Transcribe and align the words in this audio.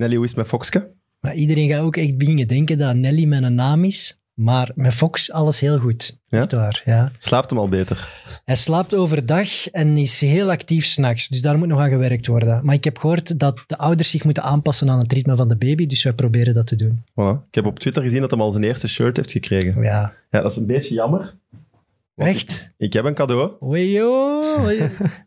Nelly, 0.00 0.14
hoe 0.14 0.24
is 0.24 0.30
het 0.30 0.38
met 0.38 0.48
Foxke? 0.48 0.90
Maar 1.20 1.34
iedereen 1.34 1.68
gaat 1.68 1.80
ook 1.80 1.96
echt 1.96 2.18
beginnen 2.18 2.48
denken 2.48 2.78
dat 2.78 2.94
Nelly 2.94 3.24
mijn 3.24 3.54
naam 3.54 3.84
is. 3.84 4.20
Maar 4.34 4.70
met 4.74 4.94
Fox 4.94 5.32
alles 5.32 5.60
heel 5.60 5.78
goed. 5.78 6.18
Ja? 6.24 6.38
Echt 6.38 6.52
waar, 6.52 6.82
ja. 6.84 7.12
Slaapt 7.18 7.50
hem 7.50 7.58
al 7.58 7.68
beter? 7.68 8.08
Hij 8.44 8.56
slaapt 8.56 8.94
overdag 8.94 9.66
en 9.66 9.96
is 9.96 10.20
heel 10.20 10.50
actief 10.50 10.84
s'nachts. 10.84 11.28
Dus 11.28 11.42
daar 11.42 11.58
moet 11.58 11.68
nog 11.68 11.80
aan 11.80 11.90
gewerkt 11.90 12.26
worden. 12.26 12.64
Maar 12.64 12.74
ik 12.74 12.84
heb 12.84 12.98
gehoord 12.98 13.38
dat 13.38 13.64
de 13.66 13.78
ouders 13.78 14.10
zich 14.10 14.24
moeten 14.24 14.42
aanpassen 14.42 14.90
aan 14.90 14.98
het 14.98 15.12
ritme 15.12 15.36
van 15.36 15.48
de 15.48 15.56
baby. 15.56 15.86
Dus 15.86 16.02
wij 16.02 16.12
proberen 16.12 16.54
dat 16.54 16.66
te 16.66 16.76
doen. 16.76 17.04
Voilà. 17.10 17.46
Ik 17.48 17.54
heb 17.54 17.66
op 17.66 17.78
Twitter 17.78 18.02
gezien 18.02 18.20
dat 18.20 18.30
hij 18.30 18.40
al 18.40 18.50
zijn 18.50 18.64
eerste 18.64 18.88
shirt 18.88 19.16
heeft 19.16 19.32
gekregen. 19.32 19.82
Ja, 19.82 20.14
Ja, 20.30 20.40
dat 20.40 20.50
is 20.50 20.56
een 20.56 20.66
beetje 20.66 20.94
jammer. 20.94 21.34
Echt? 22.26 22.70
Ik 22.78 22.92
heb 22.92 23.04
een 23.04 23.14
cadeau. 23.14 23.56
Oei. 23.62 23.98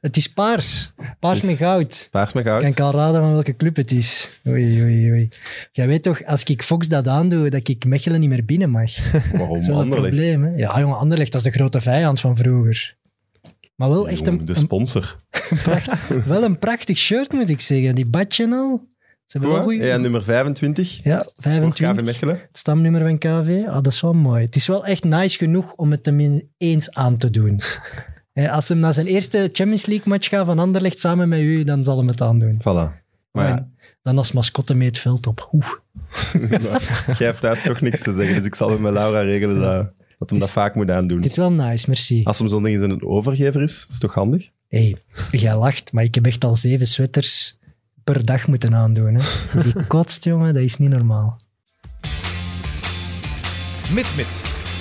Het 0.02 0.18
is 0.18 0.28
paars. 0.28 0.94
Paars 1.20 1.40
Dus- 1.40 1.50
met 1.50 1.58
goud. 1.58 2.08
Paars 2.12 2.34
met 2.34 2.44
goud. 2.44 2.62
Kan 2.62 2.70
ik 2.70 2.80
al 2.80 2.92
raden 2.92 3.22
van 3.22 3.32
welke 3.32 3.56
club 3.56 3.76
het 3.76 3.92
is? 3.92 4.40
Oei, 4.48 4.82
oei, 4.84 5.12
oei. 5.12 5.30
Jij 5.72 5.88
weet 5.88 6.04
toch, 6.04 6.26
als 6.26 6.44
ik 6.44 6.64
Fox 6.64 6.88
dat 6.88 7.08
aandoe, 7.08 7.50
dat 7.50 7.68
ik 7.68 7.86
Mechelen 7.86 8.20
niet 8.20 8.30
meer 8.30 8.46
binnen 8.46 8.70
mag. 8.70 9.12
Waarom 9.32 9.54
Dat 9.54 9.58
is 9.64 9.70
Anderlecht? 9.70 10.02
probleem, 10.02 10.44
hè? 10.44 10.56
Ja, 10.56 10.80
jongen, 10.80 10.98
Anderlecht, 10.98 11.32
dat 11.32 11.46
is 11.46 11.52
de 11.52 11.58
grote 11.58 11.82
vijand 11.82 12.20
van 12.20 12.36
vroeger. 12.36 12.96
Maar 13.76 13.90
wel 13.90 14.10
echt 14.10 14.28
een, 14.28 14.46
de 14.46 14.50
een, 14.52 14.56
sponsor. 14.56 15.16
pracht- 15.64 16.26
wel 16.26 16.44
een 16.44 16.60
prachtig 16.60 16.98
shirt, 16.98 17.32
moet 17.32 17.50
ik 17.50 17.60
zeggen. 17.60 17.96
Die 17.96 18.06
badje 18.06 18.50
al. 18.52 18.92
Ze 19.26 19.38
hebben 19.38 19.56
wel 19.58 19.64
goeie... 19.64 19.90
En 19.92 20.02
nummer 20.02 20.24
25 20.24 21.04
Ja, 21.04 21.18
voor 21.18 21.34
25. 21.38 21.96
KV 21.96 22.06
Mechelen. 22.06 22.36
Het 22.48 22.58
stamnummer 22.58 23.02
van 23.02 23.18
KV. 23.18 23.64
Ah, 23.68 23.74
dat 23.74 23.88
is 23.88 24.02
wel 24.02 24.14
mooi. 24.14 24.46
Het 24.46 24.56
is 24.56 24.68
wel 24.68 24.86
echt 24.86 25.04
nice 25.04 25.38
genoeg 25.38 25.74
om 25.74 25.92
het 25.92 26.06
hem 26.06 26.50
eens 26.58 26.92
aan 26.92 27.18
te 27.18 27.30
doen. 27.30 27.62
Als 28.52 28.68
hij 28.68 28.78
naar 28.78 28.94
zijn 28.94 29.08
eerste 29.08 29.38
Champions 29.52 29.86
League 29.86 30.08
match 30.08 30.28
gaat 30.30 30.46
van 30.46 30.60
Anderlecht 30.60 31.00
samen 31.00 31.30
met 31.30 31.40
u, 31.40 31.64
dan 31.64 31.84
zal 31.84 31.98
hij 31.98 32.06
het 32.06 32.22
aandoen. 32.22 32.60
Voilà. 32.60 33.02
Maar 33.32 33.48
ja, 33.48 33.68
dan 34.02 34.18
als 34.18 34.32
mascotte 34.32 34.74
mee 34.74 34.88
het 34.88 34.98
veld 34.98 35.28
op. 35.28 35.50
Oeh. 35.52 35.72
jij 37.18 37.28
hebt 37.28 37.40
thuis 37.40 37.64
toch 37.64 37.82
niks 37.82 38.02
te 38.02 38.12
zeggen, 38.12 38.36
dus 38.36 38.46
ik 38.46 38.56
zal 38.56 38.70
het 38.70 38.80
met 38.80 38.94
Laura 38.94 39.22
regelen 39.22 39.60
dat, 39.60 39.92
dat 40.20 40.30
hem 40.30 40.40
dat 40.40 40.52
vaak 40.52 40.76
moet 40.76 40.90
aandoen. 40.90 41.18
Het 41.18 41.26
is 41.26 41.36
wel 41.36 41.52
nice, 41.52 41.86
merci. 41.88 42.24
Als 42.24 42.40
hem 42.40 42.48
zo'n 42.48 42.64
ding 42.64 42.82
eens 42.82 42.92
een 42.92 43.06
overgever 43.06 43.62
is, 43.62 43.86
is 43.90 44.00
toch 44.00 44.14
handig? 44.14 44.50
hey, 44.68 44.96
jij 45.32 45.58
lacht, 45.58 45.92
maar 45.92 46.04
ik 46.04 46.16
heb 46.16 46.26
echt 46.26 46.44
al 46.44 46.56
zeven 46.56 46.88
sweaters 46.88 47.58
per 48.04 48.26
dag 48.26 48.48
moeten 48.48 48.76
aandoen. 48.76 49.16
Hè. 49.16 49.64
Die 49.64 49.86
kotst, 49.88 50.24
jongen, 50.24 50.54
dat 50.54 50.64
is 50.64 50.78
niet 50.78 50.90
normaal. 50.90 51.36
Mit 53.92 54.16
Mit, 54.16 54.28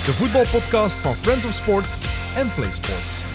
de 0.05 0.11
voetbalpodcast 0.11 0.95
van 0.95 1.15
Friends 1.15 1.45
of 1.45 1.53
Sports 1.53 1.99
en 2.35 2.53
Play 2.55 2.71
Sports. 2.71 3.31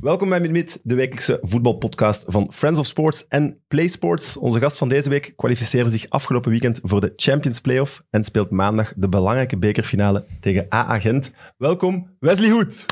Welkom 0.00 0.28
bij 0.28 0.40
Mid, 0.40 0.80
de 0.82 0.94
wekelijkse 0.94 1.38
voetbalpodcast 1.42 2.24
van 2.28 2.52
Friends 2.52 2.78
of 2.78 2.86
Sports 2.86 3.26
en 3.28 3.60
Play 3.68 3.88
Sports. 3.88 4.36
Onze 4.36 4.60
gast 4.60 4.78
van 4.78 4.88
deze 4.88 5.08
week 5.08 5.32
kwalificeerde 5.36 5.90
zich 5.90 6.08
afgelopen 6.08 6.50
weekend 6.50 6.80
voor 6.82 7.00
de 7.00 7.12
Champions 7.16 7.60
Playoff 7.60 8.02
en 8.10 8.24
speelt 8.24 8.50
maandag 8.50 8.92
de 8.96 9.08
belangrijke 9.08 9.58
bekerfinale 9.58 10.24
tegen 10.40 10.66
AA 10.68 11.00
Gent. 11.00 11.32
Welkom, 11.56 12.16
Wesley 12.18 12.50
Hoed. 12.50 12.86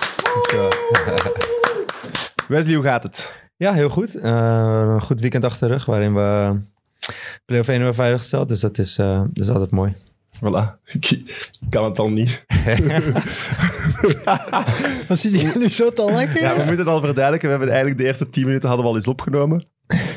Wesley, 2.49 2.75
hoe 2.75 2.85
gaat 2.85 3.03
het? 3.03 3.46
Ja, 3.57 3.73
heel 3.73 3.89
goed. 3.89 4.15
Eh, 4.15 4.83
een 4.87 5.03
goed 5.03 5.21
weekend 5.21 5.45
achter 5.45 5.69
de 5.69 5.75
rug, 5.75 5.85
waarin 5.85 6.15
we 6.15 6.57
play-off 7.45 7.69
1 7.69 7.77
hebben 7.77 7.95
veiliggesteld. 7.95 8.49
Dus 8.49 8.61
dat 8.61 8.79
is, 8.79 8.99
eh, 8.99 9.21
dat 9.21 9.45
is 9.45 9.51
altijd 9.51 9.71
mooi. 9.71 9.95
Voilà, 10.37 10.81
ik 11.01 11.23
kan 11.71 11.85
het 11.85 11.99
al 11.99 12.09
niet. 12.09 12.45
Wat 15.09 15.19
zit 15.19 15.41
je 15.41 15.53
nu 15.59 15.71
zo 15.71 15.93
te 15.93 16.03
lachen? 16.03 16.41
Ja, 16.41 16.51
we 16.51 16.65
moeten 16.65 16.79
het 16.79 16.87
al 16.87 17.01
verduidelijken. 17.01 17.49
We 17.49 17.55
hebben 17.55 17.69
eigenlijk 17.69 17.99
de 17.99 18.07
eerste 18.07 18.27
10 18.27 18.45
minuten 18.45 18.69
hadden 18.69 18.87
we 18.87 18.93
al 18.93 18.99
eens 18.99 19.09
opgenomen. 19.09 19.67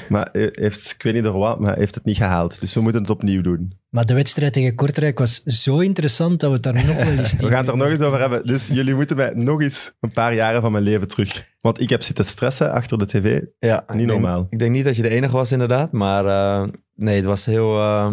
Maar 0.09 0.29
heeft, 0.31 0.91
ik 0.97 1.03
weet 1.03 1.13
niet 1.13 1.23
door 1.23 1.37
wat, 1.37 1.59
maar 1.59 1.77
heeft 1.77 1.95
het 1.95 2.05
niet 2.05 2.17
gehaald. 2.17 2.61
Dus 2.61 2.73
we 2.73 2.81
moeten 2.81 3.01
het 3.01 3.09
opnieuw 3.09 3.41
doen. 3.41 3.73
Maar 3.89 4.05
de 4.05 4.13
wedstrijd 4.13 4.53
tegen 4.53 4.75
Kortrijk 4.75 5.19
was 5.19 5.43
zo 5.43 5.79
interessant 5.79 6.39
dat 6.39 6.49
we 6.49 6.55
het 6.55 6.63
daar 6.63 6.85
nog 6.85 6.95
wel 6.95 7.17
eens 7.17 7.33
We 7.37 7.47
gaan 7.47 7.57
het 7.57 7.67
er 7.67 7.77
nog 7.77 7.89
eens 7.89 8.01
over 8.01 8.19
hebben. 8.19 8.45
Dus 8.45 8.67
jullie 8.67 8.93
moeten 8.95 9.15
mij 9.15 9.31
nog 9.35 9.61
eens 9.61 9.93
een 9.99 10.11
paar 10.11 10.33
jaren 10.33 10.61
van 10.61 10.71
mijn 10.71 10.83
leven 10.83 11.07
terug. 11.07 11.45
Want 11.59 11.79
ik 11.79 11.89
heb 11.89 12.01
zitten 12.03 12.25
stressen 12.25 12.71
achter 12.71 12.97
de 12.97 13.05
tv. 13.05 13.41
Ja, 13.59 13.75
Niet 13.87 14.01
ik 14.01 14.07
denk- 14.07 14.09
normaal. 14.21 14.47
Ik 14.49 14.59
denk 14.59 14.71
niet 14.71 14.83
dat 14.83 14.95
je 14.95 15.01
de 15.01 15.09
enige 15.09 15.33
was, 15.33 15.51
inderdaad. 15.51 15.91
Maar 15.91 16.25
eh, 16.25 16.67
nee, 16.95 17.15
het 17.15 17.25
was 17.25 17.45
heel, 17.45 17.77
eh, 17.77 18.11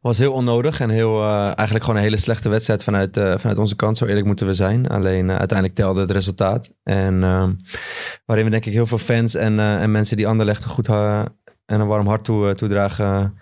was 0.00 0.18
heel 0.18 0.32
onnodig. 0.32 0.80
En 0.80 0.90
heel, 0.90 1.22
eh, 1.22 1.44
eigenlijk 1.44 1.80
gewoon 1.80 1.96
een 1.96 2.02
hele 2.02 2.16
slechte 2.16 2.48
wedstrijd 2.48 2.84
vanuit, 2.84 3.16
eh, 3.16 3.38
vanuit 3.38 3.58
onze 3.58 3.76
kant. 3.76 3.98
Zo 3.98 4.06
eerlijk 4.06 4.26
moeten 4.26 4.46
we 4.46 4.54
zijn. 4.54 4.88
Alleen 4.88 5.30
eh, 5.30 5.36
uiteindelijk 5.36 5.78
telde 5.78 6.00
het 6.00 6.10
resultaat. 6.10 6.72
En 6.82 7.22
ehm, 7.22 7.52
waarin 8.24 8.44
we 8.44 8.50
denk 8.50 8.64
ik 8.64 8.72
heel 8.72 8.86
veel 8.86 8.98
fans 8.98 9.34
en, 9.34 9.60
en 9.60 9.90
mensen 9.90 10.16
die 10.16 10.26
Anderlecht 10.26 10.64
goed 10.64 10.88
en 10.88 11.80
een 11.80 11.86
warm 11.86 12.06
hart 12.06 12.24
toe, 12.24 12.54
toedragen... 12.54 13.38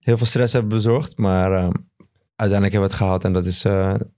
heel 0.00 0.16
veel 0.16 0.26
stress 0.26 0.52
hebben 0.52 0.70
bezorgd. 0.70 1.16
Maar 1.16 1.52
eh, 1.52 1.70
uiteindelijk 2.36 2.72
hebben 2.72 2.80
we 2.80 2.94
het 2.94 2.94
gehaald. 2.94 3.24
En 3.24 3.32
dat 3.32 3.46
is 3.46 3.62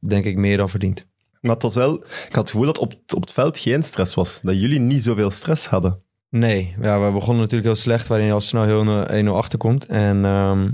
denk 0.00 0.25
ik 0.25 0.37
meer 0.37 0.56
dan 0.56 0.69
verdiend. 0.69 1.06
Maar 1.41 1.56
was 1.58 1.75
wel... 1.75 1.94
Ik 1.94 2.34
had 2.34 2.37
het 2.37 2.50
gevoel 2.50 2.66
dat 2.66 2.78
op, 2.78 2.92
op 3.14 3.20
het 3.20 3.32
veld 3.32 3.58
geen 3.58 3.82
stress 3.82 4.14
was. 4.14 4.41
Dat 4.42 4.58
jullie 4.58 4.81
niet 4.81 5.03
zoveel 5.03 5.31
stress 5.31 5.66
hadden. 5.66 6.03
Nee, 6.31 6.76
ja, 6.81 7.04
we 7.06 7.12
begonnen 7.12 7.42
natuurlijk 7.42 7.69
heel 7.69 7.81
slecht, 7.81 8.06
waarin 8.08 8.26
je 8.26 8.32
al 8.32 8.41
snel 8.41 8.62
heel 8.62 9.25
1-0 9.25 9.28
achterkomt. 9.28 9.87
En 9.87 10.25
ehm, 10.25 10.69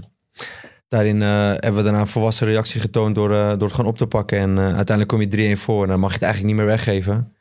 daarin 0.94 1.22
eh, 1.22 1.28
hebben 1.48 1.74
we 1.74 1.82
daarna 1.82 2.00
een 2.00 2.06
volwassen 2.06 2.46
reactie 2.46 2.80
getoond 2.80 3.14
door, 3.14 3.32
eh, 3.32 3.48
door 3.48 3.68
het 3.68 3.72
gewoon 3.72 3.90
op 3.90 3.98
te 3.98 4.06
pakken. 4.06 4.38
En 4.38 4.58
eh, 4.58 4.64
uiteindelijk 4.64 5.08
kom 5.08 5.20
je 5.20 5.56
3-1 5.56 5.60
voor 5.60 5.82
en 5.82 5.88
dan 5.88 6.00
mag 6.00 6.08
je 6.08 6.14
het 6.14 6.24
eigenlijk 6.24 6.54
niet 6.54 6.62
meer 6.62 6.72
weggeven. 6.74 7.34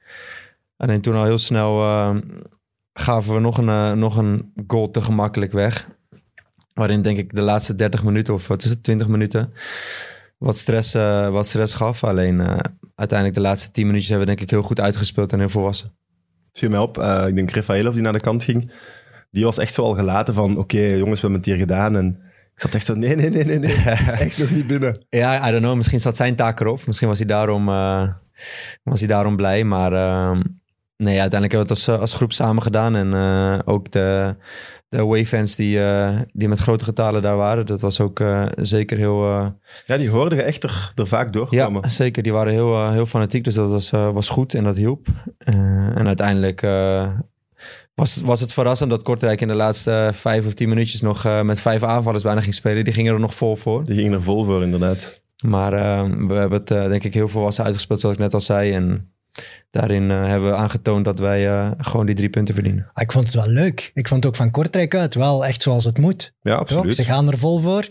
En 0.77 1.01
toen 1.01 1.15
al 1.15 1.23
heel 1.23 1.37
snel 1.37 1.77
gaven 2.93 3.33
we 3.33 3.39
nog 3.39 3.57
een, 3.57 3.99
nog 3.99 4.15
een 4.15 4.53
goal 4.67 4.91
te 4.91 5.01
gemakkelijk 5.01 5.51
weg. 5.51 5.87
Waarin 6.73 7.01
denk 7.01 7.17
ik 7.17 7.35
de 7.35 7.41
laatste 7.41 7.75
30 7.75 8.03
minuten, 8.03 8.33
of 8.33 8.47
wat 8.47 8.63
is 8.63 8.69
het, 8.69 8.83
20 8.83 9.07
minuten, 9.07 9.53
wat 10.37 10.57
stress, 10.57 10.93
wat 11.29 11.47
stress 11.47 11.73
gaf. 11.73 12.03
Alleen 12.03 12.41
uiteindelijk 12.95 13.37
de 13.37 13.43
laatste 13.43 13.71
10 13.71 13.85
minuutjes 13.85 14.09
hebben 14.09 14.27
we 14.27 14.35
denk 14.35 14.45
ik 14.45 14.55
heel 14.55 14.67
goed 14.67 14.79
uitgespeeld 14.79 15.33
en 15.33 15.39
heel 15.39 15.49
volwassen. 15.49 15.95
Viel 16.51 16.69
mij 16.69 16.79
op. 16.79 16.97
ik 17.27 17.35
denk 17.35 17.51
Rafaelov 17.51 17.93
die 17.93 18.03
naar 18.03 18.13
de 18.13 18.19
kant 18.19 18.43
ging. 18.43 18.71
Die 19.31 19.43
was 19.43 19.57
echt 19.57 19.73
zo 19.73 19.83
al 19.83 19.93
gelaten 19.93 20.33
van... 20.33 20.57
Oké, 20.57 20.81
jongens, 20.81 21.21
we 21.21 21.27
hebben 21.27 21.39
het 21.39 21.45
hier 21.45 21.57
gedaan. 21.57 21.95
En 21.95 22.32
ik 22.53 22.61
zat 22.61 22.73
echt 22.73 22.85
zo... 22.85 22.93
Nee, 22.93 23.15
nee, 23.15 23.29
nee, 23.29 23.43
nee, 23.43 23.59
nee. 23.59 23.75
Het 23.75 24.13
is 24.13 24.19
echt 24.19 24.37
nog 24.37 24.51
niet 24.51 24.67
binnen. 24.67 25.05
Ja, 25.09 25.47
I 25.47 25.51
don't 25.51 25.63
know. 25.63 25.75
Misschien 25.75 25.99
zat 25.99 26.15
zijn 26.15 26.35
taak 26.35 26.59
erop. 26.59 26.85
Misschien 26.85 27.07
was 27.07 27.17
hij 27.17 27.27
daarom, 27.27 27.69
eh, 27.69 28.07
was 28.83 28.99
hij 28.99 29.07
daarom 29.07 29.35
blij. 29.35 29.63
Maar 29.63 29.93
ehm, 29.93 30.39
nee, 30.97 31.19
uiteindelijk 31.19 31.51
hebben 31.51 31.59
we 31.59 31.59
het 31.59 31.69
als, 31.69 31.87
eh, 31.87 31.99
als 31.99 32.13
groep 32.13 32.31
samen 32.31 32.63
gedaan. 32.63 32.95
En 32.95 33.13
eh, 33.13 33.59
ook 33.65 33.91
de, 33.91 34.35
de 34.89 35.45
die, 35.55 35.79
die 36.33 36.47
met 36.47 36.59
grote 36.59 36.83
getalen 36.83 37.21
daar 37.21 37.37
waren. 37.37 37.65
Dat 37.65 37.81
was 37.81 37.99
ook 37.99 38.23
zeker 38.55 38.97
heel... 38.97 39.23
Ja, 39.85 39.97
die 39.97 40.09
hoorden 40.09 40.37
je 40.37 40.43
echt 40.43 40.63
er, 40.63 40.91
er 40.95 41.07
vaak 41.07 41.33
doorkomen. 41.33 41.81
ja, 41.81 41.89
zeker. 41.89 42.23
Die 42.23 42.33
waren 42.33 42.53
heel, 42.53 42.91
heel 42.91 43.05
fanatiek. 43.05 43.43
Dus 43.43 43.55
dat 43.55 43.69
was, 43.69 43.89
was 43.89 44.29
goed 44.29 44.53
en 44.53 44.63
dat 44.63 44.75
hielp. 44.75 45.07
En 45.95 46.07
uiteindelijk... 46.07 46.61
eh, 47.95 48.03
was, 48.03 48.17
was 48.17 48.39
het 48.39 48.53
verrassend 48.53 48.89
dat 48.89 49.03
Kortrijk 49.03 49.41
in 49.41 49.47
de 49.47 49.53
laatste 49.55 50.11
vijf 50.13 50.45
of 50.45 50.53
tien 50.53 50.69
minuutjes 50.69 51.01
nog 51.01 51.25
eh, 51.25 51.41
met 51.41 51.59
vijf 51.61 51.83
aanvallers 51.83 52.23
bijna 52.23 52.41
ging 52.41 52.53
spelen. 52.53 52.83
Die 52.83 52.93
gingen 52.93 53.13
er 53.13 53.19
nog 53.19 53.35
vol 53.35 53.55
voor. 53.55 53.83
Die 53.83 53.95
gingen 53.95 54.11
er 54.13 54.23
vol 54.23 54.45
voor, 54.45 54.63
inderdaad. 54.63 55.21
Maar 55.45 55.73
eh, 55.73 56.09
we 56.27 56.33
hebben 56.33 56.59
het 56.59 56.71
eh, 56.71 56.87
denk 56.87 57.03
ik 57.03 57.13
heel 57.13 57.27
volwassen 57.27 57.63
uitgespeeld, 57.63 57.99
zoals 57.99 58.15
ik 58.15 58.21
net 58.21 58.33
al 58.33 58.41
zei. 58.41 58.73
En 58.73 59.13
daarin 59.71 60.11
eh, 60.11 60.25
hebben 60.25 60.49
we 60.49 60.55
aangetoond 60.55 61.05
dat 61.05 61.19
wij 61.19 61.47
eh, 61.49 61.71
gewoon 61.77 62.05
die 62.05 62.15
drie 62.15 62.29
punten 62.29 62.53
verdienen. 62.53 62.89
Ah, 62.93 63.03
ik 63.03 63.11
vond 63.11 63.25
het 63.25 63.35
wel 63.35 63.47
leuk. 63.47 63.91
Ik 63.93 64.07
vond 64.07 64.23
het 64.23 64.31
ook 64.31 64.37
van 64.37 64.51
Kortrijk 64.51 64.95
uit 64.95 65.15
wel 65.15 65.45
echt 65.45 65.61
zoals 65.61 65.83
het 65.85 65.97
moet. 65.97 66.33
Ja, 66.41 66.51
Toch? 66.51 66.59
absoluut. 66.59 66.95
Ze 66.95 67.03
gaan 67.03 67.27
er 67.27 67.37
vol 67.37 67.57
voor. 67.59 67.87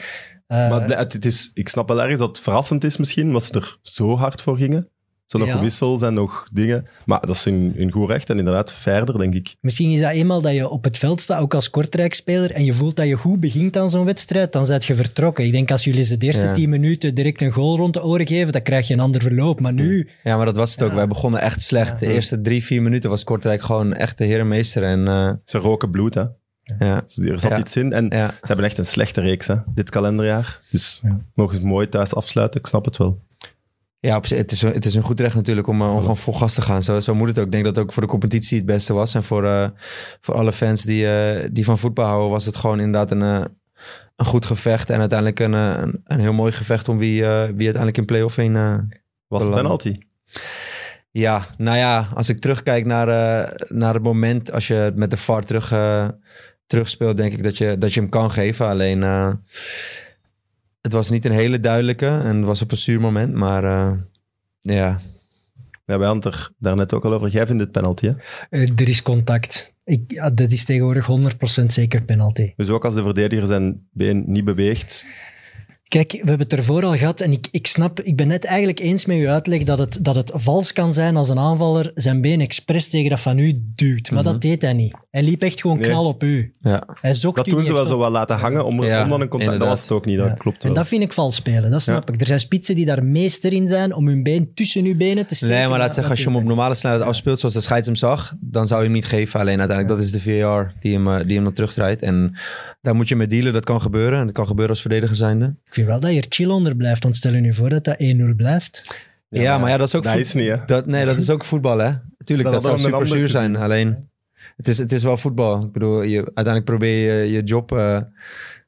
Eh, 0.47 0.71
Maar 0.71 0.89
het, 0.99 1.13
het 1.13 1.25
is, 1.25 1.51
ik 1.55 1.69
snap 1.69 1.89
wel 1.89 2.01
ergens 2.01 2.19
dat 2.19 2.29
het 2.29 2.39
verrassend 2.41 2.85
is 2.85 2.97
misschien, 2.97 3.27
omdat 3.27 3.45
ze 3.45 3.53
er 3.53 3.77
zo 3.81 4.17
hard 4.17 4.41
voor 4.41 4.57
gingen. 4.57 4.89
Zo 5.33 5.39
nog 5.39 5.49
Ja. 5.49 5.61
wissels 5.61 6.03
en 6.03 6.15
nog 6.15 6.45
dingen. 6.53 6.87
Maar 7.07 7.21
dat 7.21 7.37
is 7.37 7.47
in, 7.47 7.73
in 7.77 7.91
goed 7.91 8.09
recht 8.09 8.31
en 8.31 8.39
inderdaad 8.39 8.73
verder, 8.73 9.19
denk 9.19 9.35
ik. 9.35 9.55
Misschien 9.61 9.91
is 9.91 10.01
dat 10.01 10.11
eenmaal 10.11 10.41
dat 10.41 10.53
je 10.55 10.69
op 10.69 10.85
het 10.85 10.99
veld 10.99 11.21
staat, 11.21 11.41
ook 11.41 11.55
als 11.55 11.71
Kortrijk-speler, 11.71 12.51
en 12.51 12.65
je 12.65 12.73
voelt 12.73 12.97
dat 12.97 13.07
je 13.07 13.15
goed 13.17 13.41
begint 13.41 13.77
aan 13.77 13.91
zo'n 13.91 14.05
wedstrijd, 14.05 14.53
dan 14.53 14.67
zet 14.67 14.85
je 14.85 14.95
vertrokken. 14.95 15.45
Ik 15.45 15.53
denk 15.53 15.71
als 15.71 15.85
jullie 15.85 16.05
ze 16.05 16.17
de 16.17 16.27
eerste 16.27 16.47
Ja. 16.47 16.53
tien 16.53 16.69
minuten 16.71 17.15
direct 17.15 17.41
een 17.43 17.51
goal 17.51 17.77
rond 17.77 17.93
de 17.95 18.05
oren 18.05 18.27
geven, 18.27 18.53
dan 18.53 18.63
krijg 18.63 18.89
je 18.89 18.95
een 18.95 19.01
ander 19.01 19.21
verloop. 19.23 19.61
Maar 19.61 19.73
nu, 19.73 20.09
Ja, 20.23 20.37
maar 20.37 20.47
dat 20.47 20.57
was 20.57 20.71
het 20.71 20.83
ook. 20.83 20.89
Ja. 20.91 20.95
Wij 20.97 21.09
begonnen 21.09 21.41
echt 21.41 21.63
slecht. 21.63 21.99
De 22.01 22.07
eerste 22.07 22.41
drie, 22.41 22.65
vier 22.65 22.83
minuten 22.83 23.11
was 23.11 23.25
Kortrijk 23.25 23.63
gewoon 23.63 23.93
echt 23.95 24.19
de 24.19 24.25
herenmeester. 24.25 24.83
En 24.83 25.09
eh, 25.09 25.31
Ze 25.45 25.59
roken 25.59 25.91
bloed, 25.91 26.15
hè. 26.15 26.25
ja, 26.79 27.01
Dus 27.07 27.17
er 27.27 27.41
zat 27.41 27.51
Ja. 27.51 27.59
iets 27.59 27.77
in. 27.77 27.93
En 27.93 28.07
ja. 28.09 28.29
ze 28.29 28.35
hebben 28.47 28.65
echt 28.65 28.79
een 28.79 28.85
slechte 28.85 29.21
reeks, 29.21 29.47
hè, 29.47 29.55
dit 29.75 29.91
kalenderjaar. 29.91 30.61
Dus 30.71 31.01
Ja. 31.03 31.21
mogen 31.35 31.57
ze 31.57 31.67
mooi 31.67 31.89
thuis 31.89 32.15
afsluiten, 32.15 32.61
ik 32.61 32.67
snap 32.67 32.85
het 32.85 32.97
wel. 32.97 33.19
Ja, 34.07 34.21
het, 34.21 34.53
is, 34.53 34.63
het 34.63 34.87
is 34.87 34.95
een 34.95 35.03
goed 35.03 35.21
recht 35.21 35.35
natuurlijk 35.35 35.67
om, 35.67 35.83
eh, 35.83 35.95
om 35.95 36.01
gewoon 36.01 36.17
vol 36.17 36.35
gas 36.35 36.55
te 36.55 36.63
gaan. 36.63 36.83
Zo, 36.83 37.01
zo 37.01 37.15
moet 37.15 37.29
het 37.29 37.39
ook. 37.39 37.45
Ik 37.45 37.53
denk 37.53 37.65
dat 37.65 37.77
het 37.77 37.85
ook 37.85 37.93
voor 37.93 38.03
de 38.03 38.09
competitie 38.09 38.57
het 38.57 38.67
beste 38.67 38.93
was. 38.93 39.15
En 39.15 39.23
voor, 39.23 39.45
eh, 39.45 39.69
voor 40.21 40.35
alle 40.35 40.53
fans 40.53 40.83
die, 40.83 41.09
eh, 41.09 41.49
die 41.53 41.65
van 41.65 41.79
voetbal 41.79 42.05
houden, 42.05 42.31
was 42.31 42.45
het 42.45 42.57
gewoon 42.57 42.81
inderdaad 42.81 43.11
een, 43.11 43.21
een 44.17 44.27
goed 44.27 44.45
gevecht. 44.47 44.91
En 44.91 45.01
uiteindelijk 45.01 45.41
een, 45.41 45.53
een, 45.53 46.01
een 46.05 46.21
heel 46.21 46.33
mooi 46.33 46.53
gevecht 46.53 46.89
om 46.89 46.99
wie, 46.99 47.21
wie 47.23 47.29
uiteindelijk 47.29 47.97
in 47.97 48.05
play-off 48.05 48.37
heen... 48.37 48.53
Was 49.27 49.45
Belang. 49.45 49.63
penalty? 49.63 49.99
Ja, 51.11 51.47
nou 51.57 51.77
ja, 51.77 52.09
als 52.15 52.29
ik 52.29 52.41
terugkijk 52.41 52.85
naar, 52.85 53.07
naar 53.69 53.95
het 53.95 54.03
moment, 54.03 54.53
als 54.53 54.67
je 54.67 54.75
het 54.75 54.97
met 54.97 55.11
de 55.11 55.17
VAR 55.17 55.45
terug, 55.45 55.75
terugspeelt, 56.67 57.17
denk 57.17 57.33
ik 57.33 57.43
dat 57.43 57.59
je, 57.59 57.79
dat 57.79 57.95
je 57.95 58.01
hem 58.01 58.09
kan 58.09 58.31
geven. 58.31 58.67
Alleen, 58.67 59.01
het 60.83 60.93
was 60.93 61.11
niet 61.11 61.25
een 61.25 61.33
hele 61.33 61.61
duidelijke 61.61 62.07
en 62.07 62.37
het 62.37 62.45
was 62.45 62.63
op 62.63 62.71
een 62.71 62.77
zuur 62.77 63.01
moment. 63.01 63.35
Maar 63.35 63.65
eh, 63.65 63.93
ja, 64.61 65.01
Ja, 65.87 65.99
wij 65.99 66.07
hadden 66.07 66.25
het 66.33 66.35
er 66.35 66.51
daarnet 66.59 66.93
ook 66.93 67.05
al 67.05 67.13
over. 67.13 67.29
Jij 67.29 67.47
vindt 67.47 67.63
het 67.63 67.73
penalty, 67.73 68.07
hè? 68.07 68.13
Eh, 68.51 68.69
er 68.77 68.89
is 68.89 69.03
contact. 69.03 69.75
Ik, 69.85 70.03
ja, 70.07 70.31
dat 70.31 70.51
is 70.51 70.65
tegenwoordig 70.65 71.09
100% 71.63 71.65
zeker 71.65 72.03
penalty. 72.03 72.53
Dus 72.57 72.69
ook 72.69 72.85
als 72.85 72.95
de 72.95 73.03
verdediger 73.03 73.47
zijn 73.47 73.89
been 73.93 74.25
niet 74.27 74.45
beweegt. 74.45 75.07
Kijk, 75.93 76.11
we 76.13 76.19
hebben 76.19 76.39
het 76.39 76.53
ervoor 76.53 76.85
al 76.85 76.97
gehad 76.97 77.21
en 77.21 77.33
ik, 77.33 77.49
ik 77.51 77.67
snap, 77.67 78.01
ik 78.01 78.17
ben 78.17 78.29
net 78.29 78.45
eigenlijk 78.45 78.79
eens 78.81 79.07
met 79.07 79.17
uw 79.17 79.29
uitleg 79.29 79.63
dat 79.63 79.79
het, 79.79 79.99
dat 80.01 80.15
het 80.15 80.31
vals 80.35 80.73
kan 80.73 80.93
zijn 80.93 81.17
als 81.17 81.29
een 81.29 81.39
aanvaller 81.39 81.91
zijn 81.95 82.21
been 82.21 82.41
expres 82.41 82.89
tegen 82.89 83.11
dat 83.11 83.21
van 83.21 83.39
u 83.39 83.53
duwt. 83.75 84.11
Maar 84.11 84.23
dat 84.23 84.41
deed 84.41 84.63
hij 84.63 84.73
niet. 84.73 84.95
Hij 85.11 85.23
liep 85.23 85.43
echt 85.43 85.61
gewoon 85.61 85.79
Nee. 85.79 85.89
knal 85.89 86.07
op 86.07 86.23
u. 86.23 86.53
ja. 86.61 86.87
Hij 87.01 87.15
zocht 87.15 87.37
Dat 87.37 87.47
u 87.47 87.51
doen 87.51 87.65
ze 87.65 87.73
wel 87.73 87.85
zo 87.85 87.97
wat 87.99 88.11
laten 88.11 88.37
hangen 88.37 88.65
om, 88.65 88.85
Ja, 88.85 89.03
om 89.03 89.09
dan 89.09 89.21
een 89.21 89.29
contact. 89.29 89.59
Dat 89.59 89.69
was 89.69 89.81
het 89.83 89.91
ook 89.91 90.05
niet, 90.05 90.17
dat 90.19 90.27
Ja. 90.27 90.35
klopt 90.35 90.57
En 90.63 90.67
wel. 90.67 90.77
dat 90.77 90.87
vind 90.89 91.03
ik 91.03 91.13
vals 91.13 91.35
spelen, 91.35 91.71
dat 91.71 91.83
snap 91.83 92.11
ik. 92.11 92.21
Er 92.21 92.27
zijn 92.27 92.41
spitsen 92.41 92.75
die 92.75 92.85
daar 92.85 93.05
meester 93.05 93.53
in 93.53 93.67
zijn 93.67 93.95
om 93.95 94.07
hun 94.09 94.23
been 94.23 94.51
tussen 94.55 94.85
uw 94.85 94.97
benen 94.97 95.27
te 95.27 95.35
steken. 95.35 95.55
Nee, 95.57 95.69
maar 95.69 95.79
laat 95.79 95.95
zeggen, 95.95 96.11
als 96.13 96.23
je 96.23 96.27
hem 96.29 96.37
op 96.37 96.45
normale 96.45 96.75
snelheid 96.75 97.03
afspeelt, 97.05 97.39
zoals 97.41 97.55
de 97.55 97.61
scheids 97.61 97.87
hem 97.87 97.97
zag, 97.97 98.35
dan 98.41 98.67
zou 98.67 98.81
je 98.81 98.87
hem 98.87 98.95
niet 98.95 99.07
geven. 99.07 99.41
Alleen 99.41 99.59
uiteindelijk, 99.59 99.99
dat 99.99 100.07
is 100.09 100.13
de 100.13 100.21
VAR 100.41 100.73
die 100.81 100.93
hem, 100.95 101.09
eh, 101.09 101.27
die 101.27 101.35
hem 101.35 101.45
dan 101.45 101.53
terugdraait. 101.53 102.03
En 102.03 102.37
daar 102.81 102.95
moet 102.95 103.09
je 103.09 103.17
mee 103.17 103.27
dealen, 103.27 103.53
dat 103.53 103.65
kan 103.65 103.81
gebeuren. 103.81 104.19
En 104.19 104.25
dat 104.27 104.35
kan 104.35 104.47
gebeuren 104.47 104.71
als 104.75 104.81
verdediger 104.81 105.17
zijnde. 105.17 105.55
Ik 105.73 105.75
vind 105.85 106.01
wel 106.01 106.01
dat 106.01 106.11
je 106.13 106.21
er 106.21 106.27
chill 106.29 106.49
onder 106.51 106.77
blijft, 106.77 107.03
want 107.03 107.17
stel 107.17 107.33
je 107.35 107.41
nu 107.41 107.53
voor 107.55 107.69
dat 107.69 107.85
dat 107.85 107.97
1-0 107.99 108.35
blijft. 108.37 108.97
Ja, 109.29 109.59
maar 109.59 109.71
ja, 109.71 109.77
dat 109.77 109.87
is 109.87 109.95
ook 109.95 110.03
Dat 110.03 110.13
voet- 110.13 110.21
is 110.21 110.35
niet, 110.35 110.49
hè? 110.49 110.57
Dat, 110.67 110.87
nee, 110.87 111.05
dat 111.05 111.17
is 111.17 111.31
ook 111.31 111.45
voetbal, 111.45 111.79
hè? 111.79 111.91
Tuurlijk, 112.25 112.51
Dat 112.51 112.63
dat, 112.63 112.63
zou 112.63 112.79
super 112.93 113.07
zuur 113.07 113.29
zijn. 113.29 113.51
gezien. 113.51 113.63
Alleen, 113.65 114.09
het 114.57 114.69
is, 114.69 114.79
het 114.79 114.93
is 114.93 115.03
wel 115.03 115.17
voetbal. 115.17 115.63
Ik 115.65 115.73
bedoel, 115.73 116.03
je, 116.03 116.17
uiteindelijk 116.17 116.65
probeer 116.65 117.15
je 117.25 117.33
je 117.33 117.43
job 117.43 117.73
eh, 117.73 117.99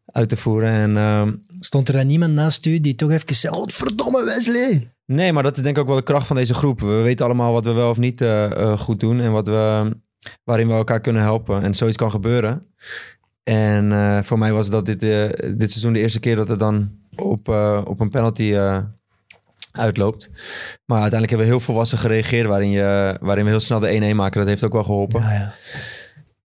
uit 0.07 0.29
te 0.29 0.37
voeren. 0.37 0.71
En 0.71 0.97
ehm, 0.97 1.33
Stond 1.61 1.89
er 1.89 1.95
dan 1.95 2.07
niemand 2.07 2.33
naast 2.33 2.67
u 2.67 2.81
die 2.81 2.95
toch 2.95 3.11
even 3.11 3.35
zei, 3.35 3.55
oh 3.57 3.65
verdomme 3.67 4.25
Wesley. 4.25 4.91
nee, 5.07 5.33
maar 5.33 5.43
dat 5.43 5.57
is 5.57 5.63
denk 5.63 5.77
ik 5.77 5.83
ook 5.83 5.89
wel 5.89 5.97
de 5.97 6.03
kracht 6.03 6.27
van 6.27 6.37
deze 6.37 6.55
groep. 6.55 6.81
We 6.81 6.87
weten 7.03 7.25
allemaal 7.25 7.53
wat 7.53 7.65
we 7.65 7.73
wel 7.73 7.91
of 7.91 7.99
niet 7.99 8.21
eh, 8.21 8.45
eh, 8.53 8.79
goed 8.79 9.01
doen. 9.01 9.21
En 9.21 9.33
wat 9.33 9.47
we, 9.47 9.91
waarin 10.45 10.69
we 10.69 10.73
elkaar 10.75 11.01
kunnen 11.01 11.23
helpen. 11.23 11.63
En 11.63 11.75
zoiets 11.75 11.97
kan 11.97 12.11
gebeuren. 12.11 12.67
En 13.45 13.93
eh, 13.93 14.23
voor 14.23 14.39
mij 14.39 14.53
was 14.53 14.71
dat 14.71 14.87
dit, 14.87 15.03
eh, 15.03 15.29
dit 15.57 15.71
seizoen 15.71 15.93
de 15.93 15.99
eerste 15.99 16.21
keer 16.21 16.37
dat 16.37 16.49
het 16.49 16.59
dan 16.59 16.91
op, 17.17 17.49
eh, 17.49 17.81
op 17.85 18.01
een 18.01 18.11
penalty 18.11 18.53
eh, 18.55 18.79
uitloopt. 19.73 20.31
Maar 20.85 21.01
uiteindelijk 21.01 21.31
hebben 21.31 21.47
we 21.47 21.53
heel 21.53 21.61
volwassen 21.61 21.99
gereageerd. 21.99 22.47
Waarin, 22.47 22.71
je, 22.71 23.17
waarin 23.21 23.45
we 23.45 23.51
heel 23.51 23.61
snel 23.61 23.81
de 23.81 24.13
1-1 24.13 24.17
maken. 24.17 24.41
Dat 24.41 24.49
heeft 24.49 24.65
ook 24.65 24.73
wel 24.73 24.85
geholpen. 24.85 25.21
Ja, 25.21 25.33
ja. 25.33 25.55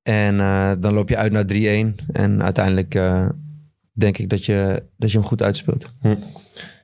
En 0.02 0.40
eh, 0.40 0.72
dan 0.80 0.94
loop 0.94 1.10
je 1.10 1.18
uit 1.18 1.32
naar 1.32 1.46
3-1. 1.46 1.96
En 2.12 2.44
uiteindelijk 2.44 2.96
eh, 2.96 3.30
denk 3.92 4.18
ik 4.18 4.30
dat 4.30 4.46
je, 4.46 4.84
dat 4.98 5.12
je 5.12 5.18
hem 5.18 5.28
goed 5.28 5.42
uitspeelt. 5.42 5.94
Ja, 6.02 6.18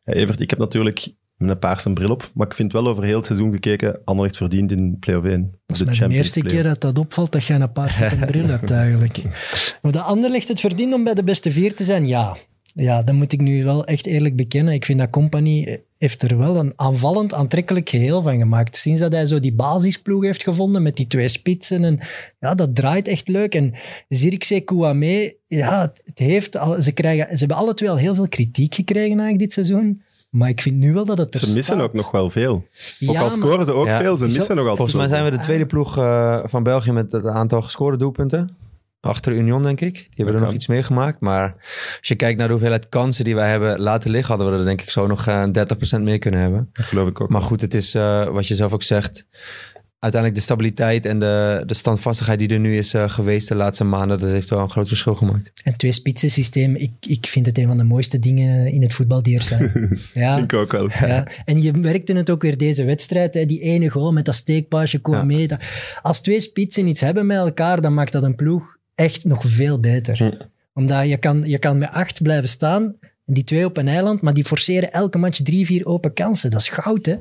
Evert, 0.05 0.39
ik 0.39 0.49
heb 0.49 0.59
natuurlijk 0.59 1.13
een 1.37 1.59
paarse 1.59 1.93
bril 1.93 2.09
op, 2.09 2.31
maar 2.33 2.47
ik 2.47 2.53
vind 2.53 2.71
wel 2.71 2.87
over 2.87 3.03
heel 3.03 3.17
het 3.17 3.25
seizoen 3.25 3.51
gekeken, 3.51 4.01
Anderlecht 4.05 4.37
verdient 4.37 4.71
in 4.71 4.97
play-off 4.99 5.25
1. 5.25 5.59
Dat 5.65 5.77
is 5.77 5.99
mij 5.99 6.07
de 6.07 6.15
eerste 6.15 6.41
keer 6.41 6.63
dat 6.63 6.81
dat 6.81 6.99
opvalt 6.99 7.31
dat 7.31 7.45
jij 7.45 7.59
een 7.59 7.71
paar 7.71 8.11
een 8.11 8.25
bril 8.25 8.47
hebt 8.47 8.71
eigenlijk. 8.71 9.21
Maar 9.81 9.91
de 9.91 10.01
ander 10.01 10.29
ligt 10.29 10.47
het 10.47 10.59
verdient 10.59 10.93
om 10.93 11.03
bij 11.03 11.13
de 11.13 11.23
beste 11.23 11.51
vier 11.51 11.75
te 11.75 11.83
zijn? 11.83 12.07
Ja. 12.07 12.37
Ja, 12.77 13.03
dat 13.03 13.15
moet 13.15 13.31
ik 13.31 13.41
nu 13.41 13.63
wel 13.63 13.85
echt 13.85 14.05
eerlijk 14.05 14.35
bekennen. 14.35 14.73
Ik 14.73 14.85
vind 14.85 14.99
dat 14.99 15.09
Company 15.09 15.83
heeft 15.97 16.23
er 16.23 16.37
wel 16.37 16.55
een 16.55 16.73
aanvallend 16.75 17.33
aantrekkelijk 17.33 17.89
geheel 17.89 18.21
van 18.21 18.37
gemaakt. 18.37 18.77
Sinds 18.77 18.99
dat 18.99 19.11
hij 19.11 19.25
zo 19.25 19.39
die 19.39 19.53
basisploeg 19.53 20.23
heeft 20.23 20.43
gevonden 20.43 20.81
met 20.81 20.95
die 20.95 21.07
twee 21.07 21.27
spitsen. 21.27 21.83
En, 21.83 21.99
ja, 22.39 22.55
dat 22.55 22.75
draait 22.75 23.07
echt 23.07 23.27
leuk. 23.27 23.55
En 23.55 23.73
Zirkzee, 24.09 24.61
Kouame, 24.61 25.37
ja, 25.45 25.93
het 26.03 26.19
heeft 26.19 26.57
al, 26.57 26.81
ze, 26.81 26.91
krijgen, 26.91 27.25
ze 27.25 27.37
hebben 27.37 27.57
alle 27.57 27.73
twee 27.73 27.89
al 27.89 27.97
heel 27.97 28.15
veel 28.15 28.27
kritiek 28.27 28.75
gekregen 28.75 29.19
eigenlijk 29.19 29.39
dit 29.39 29.53
seizoen. 29.53 30.01
Maar 30.35 30.49
ik 30.49 30.61
vind 30.61 30.75
nu 30.75 30.93
wel 30.93 31.05
dat 31.05 31.17
het 31.17 31.33
er 31.33 31.39
Ze 31.39 31.45
missen 31.45 31.63
staat. 31.63 31.81
ook 31.81 31.93
nog 31.93 32.11
wel 32.11 32.29
veel. 32.29 32.51
Ook 33.05 33.15
al 33.15 33.21
maar- 33.21 33.31
scoren 33.31 33.65
ze 33.65 33.73
ook 33.73 33.85
Ja, 33.85 33.99
veel, 34.01 34.17
ze 34.17 34.25
missen 34.25 34.55
nog 34.55 34.67
altijd 34.67 34.75
Volgens 34.77 34.95
mij 34.97 35.07
zijn 35.07 35.23
we 35.23 35.37
de 35.37 35.43
tweede 35.43 35.65
ploeg 35.65 35.97
eh, 35.97 36.39
van 36.43 36.63
België 36.63 36.91
met 36.91 37.11
het 37.11 37.25
aantal 37.25 37.61
gescoorde 37.61 37.97
doelpunten. 37.97 38.55
Achter 39.01 39.33
Union, 39.33 39.63
denk 39.63 39.81
ik. 39.81 39.93
Die 39.93 40.09
hebben 40.15 40.35
er 40.35 40.41
nog 40.41 40.53
iets 40.53 40.67
meegemaakt. 40.67 41.19
Maar 41.19 41.55
als 41.99 42.07
je 42.07 42.15
kijkt 42.15 42.37
naar 42.37 42.47
de 42.47 42.53
hoeveelheid 42.53 42.89
kansen 42.89 43.23
die 43.23 43.35
wij 43.35 43.49
hebben 43.49 43.79
laten 43.79 44.11
liggen, 44.11 44.35
hadden 44.35 44.53
we 44.53 44.59
er 44.59 44.65
denk 44.65 44.81
ik 44.81 44.89
zo 44.89 45.07
nog 45.07 45.27
eh 45.27 45.43
30% 45.51 46.03
meer 46.03 46.19
kunnen 46.19 46.39
hebben. 46.39 46.69
Dat 46.73 46.85
geloof 46.85 47.07
ik 47.09 47.21
ook. 47.21 47.29
Maar 47.29 47.41
goed, 47.41 47.61
het 47.61 47.73
is 47.73 47.95
eh, 47.95 48.27
wat 48.27 48.47
je 48.47 48.55
zelf 48.55 48.73
ook 48.73 48.83
zegt. 48.83 49.25
Uiteindelijk 49.99 50.41
de 50.41 50.47
stabiliteit 50.47 51.05
en 51.05 51.19
de, 51.19 51.63
de 51.65 51.73
standvastigheid 51.73 52.39
die 52.39 52.47
er 52.47 52.59
nu 52.59 52.77
is 52.77 52.93
eh, 52.93 53.09
geweest 53.09 53.47
de 53.47 53.55
laatste 53.55 53.83
maanden, 53.83 54.19
dat 54.19 54.29
heeft 54.29 54.49
wel 54.49 54.59
een 54.59 54.69
groot 54.69 54.87
verschil 54.87 55.15
gemaakt. 55.15 55.51
En 55.63 55.77
twee 55.77 55.91
spitsen 55.91 56.29
systeem, 56.29 56.75
ik, 56.75 56.91
ik 56.99 57.25
vind 57.27 57.45
het 57.45 57.57
een 57.57 57.67
van 57.67 57.77
de 57.77 57.83
mooiste 57.83 58.19
dingen 58.19 58.71
in 58.71 58.81
het 58.81 58.93
voetbal 58.93 59.21
die 59.23 59.35
er 59.37 59.43
zijn. 59.43 59.71
Ja, 60.13 60.37
ik 60.37 60.53
ook 60.53 60.71
wel. 60.71 60.89
ja. 60.89 61.27
En 61.45 61.61
je 61.61 61.73
merkte 61.73 62.13
het 62.13 62.29
ook 62.29 62.41
weer 62.41 62.57
deze 62.57 62.83
wedstrijd, 62.85 63.33
hè, 63.33 63.45
die 63.45 63.59
ene 63.61 63.89
goal 63.89 64.11
met 64.13 64.25
dat 64.25 64.35
steekpaasje, 64.35 64.99
Kouame. 64.99 65.47
dat- 65.47 65.61
Als 66.01 66.19
twee 66.19 66.39
spitsen 66.39 66.87
iets 66.87 67.01
hebben 67.01 67.25
met 67.25 67.37
elkaar, 67.37 67.81
dan 67.81 67.93
maakt 67.93 68.11
dat 68.11 68.23
een 68.23 68.35
ploeg 68.35 68.77
echt 68.95 69.25
nog 69.25 69.43
veel 69.45 69.79
beter. 69.79 70.47
Omdat 70.73 71.07
je 71.09 71.17
kan, 71.17 71.43
je 71.45 71.59
kan 71.59 71.77
met 71.77 71.89
acht 71.91 72.21
blijven 72.21 72.49
staan, 72.49 72.95
die 73.25 73.43
twee 73.43 73.65
op 73.65 73.77
een 73.77 73.87
eiland, 73.87 74.21
maar 74.21 74.33
die 74.33 74.45
forceren 74.45 74.91
elke 74.91 75.17
match 75.17 75.41
drie, 75.41 75.65
vier 75.65 75.85
open 75.85 76.13
kansen. 76.13 76.49
Dat 76.49 76.59
is 76.59 76.69
goud, 76.69 77.05
hè? 77.05 77.11